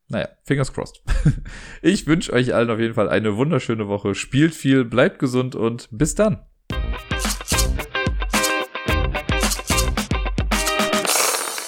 Naja, 0.10 0.30
fingers 0.44 0.72
crossed. 0.72 1.02
Ich 1.82 2.08
wünsche 2.08 2.32
euch 2.32 2.54
allen 2.54 2.70
auf 2.70 2.80
jeden 2.80 2.94
Fall 2.94 3.10
eine 3.10 3.36
wunderschöne 3.36 3.90
Woche. 3.90 4.16
Spielt 4.16 4.56
viel, 4.56 4.86
bleibt 4.86 5.20
gesund 5.20 5.54
und 5.54 5.90
bis 5.92 6.16
dann. 6.16 6.46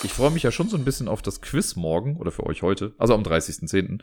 Ich 0.03 0.13
freue 0.13 0.31
mich 0.31 0.43
ja 0.43 0.51
schon 0.51 0.69
so 0.69 0.77
ein 0.77 0.85
bisschen 0.85 1.09
auf 1.09 1.21
das 1.21 1.41
Quiz 1.41 1.75
morgen 1.75 2.15
oder 2.15 2.31
für 2.31 2.45
euch 2.45 2.61
heute, 2.61 2.93
also 2.97 3.13
am 3.13 3.23
30.10. 3.23 4.01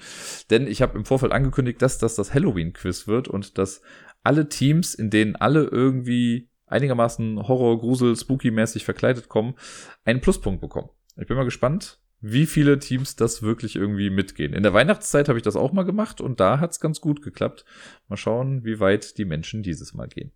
Denn 0.51 0.67
ich 0.67 0.83
habe 0.83 0.99
im 0.99 1.07
Vorfeld 1.07 1.33
angekündigt, 1.33 1.81
dass 1.81 1.99
das 1.99 2.15
das 2.15 2.35
Halloween-Quiz 2.35 3.07
wird 3.07 3.29
und 3.29 3.57
dass 3.57 3.81
alle 4.23 4.51
Teams, 4.51 4.95
in 4.95 5.09
denen 5.09 5.37
alle 5.37 5.65
irgendwie 5.65 6.51
einigermaßen 6.67 7.49
Horror, 7.49 7.79
Grusel, 7.79 8.15
Spooky-mäßig 8.15 8.85
verkleidet 8.85 9.31
kommen, 9.31 9.55
einen 10.05 10.21
Pluspunkt 10.21 10.61
bekommen. 10.61 10.91
Ich 11.17 11.27
bin 11.27 11.37
mal 11.37 11.45
gespannt, 11.45 12.01
wie 12.21 12.47
viele 12.47 12.79
Teams 12.79 13.17
das 13.17 13.43
wirklich 13.43 13.77
irgendwie 13.77 14.11
mitgehen. 14.11 14.53
In 14.53 14.63
der 14.63 14.73
Weihnachtszeit 14.73 15.29
habe 15.29 15.39
ich 15.39 15.45
das 15.45 15.57
auch 15.57 15.73
mal 15.73 15.85
gemacht 15.85 16.21
und 16.21 16.41
da 16.41 16.61
hat 16.61 16.73
es 16.73 16.81
ganz 16.81 17.01
gut 17.01 17.23
geklappt. 17.23 17.65
Mal 18.09 18.17
schauen, 18.17 18.65
wie 18.65 18.81
weit 18.81 19.19
die 19.19 19.25
Menschen 19.25 19.63
dieses 19.63 19.95
Mal 19.95 20.09
gehen. 20.09 20.33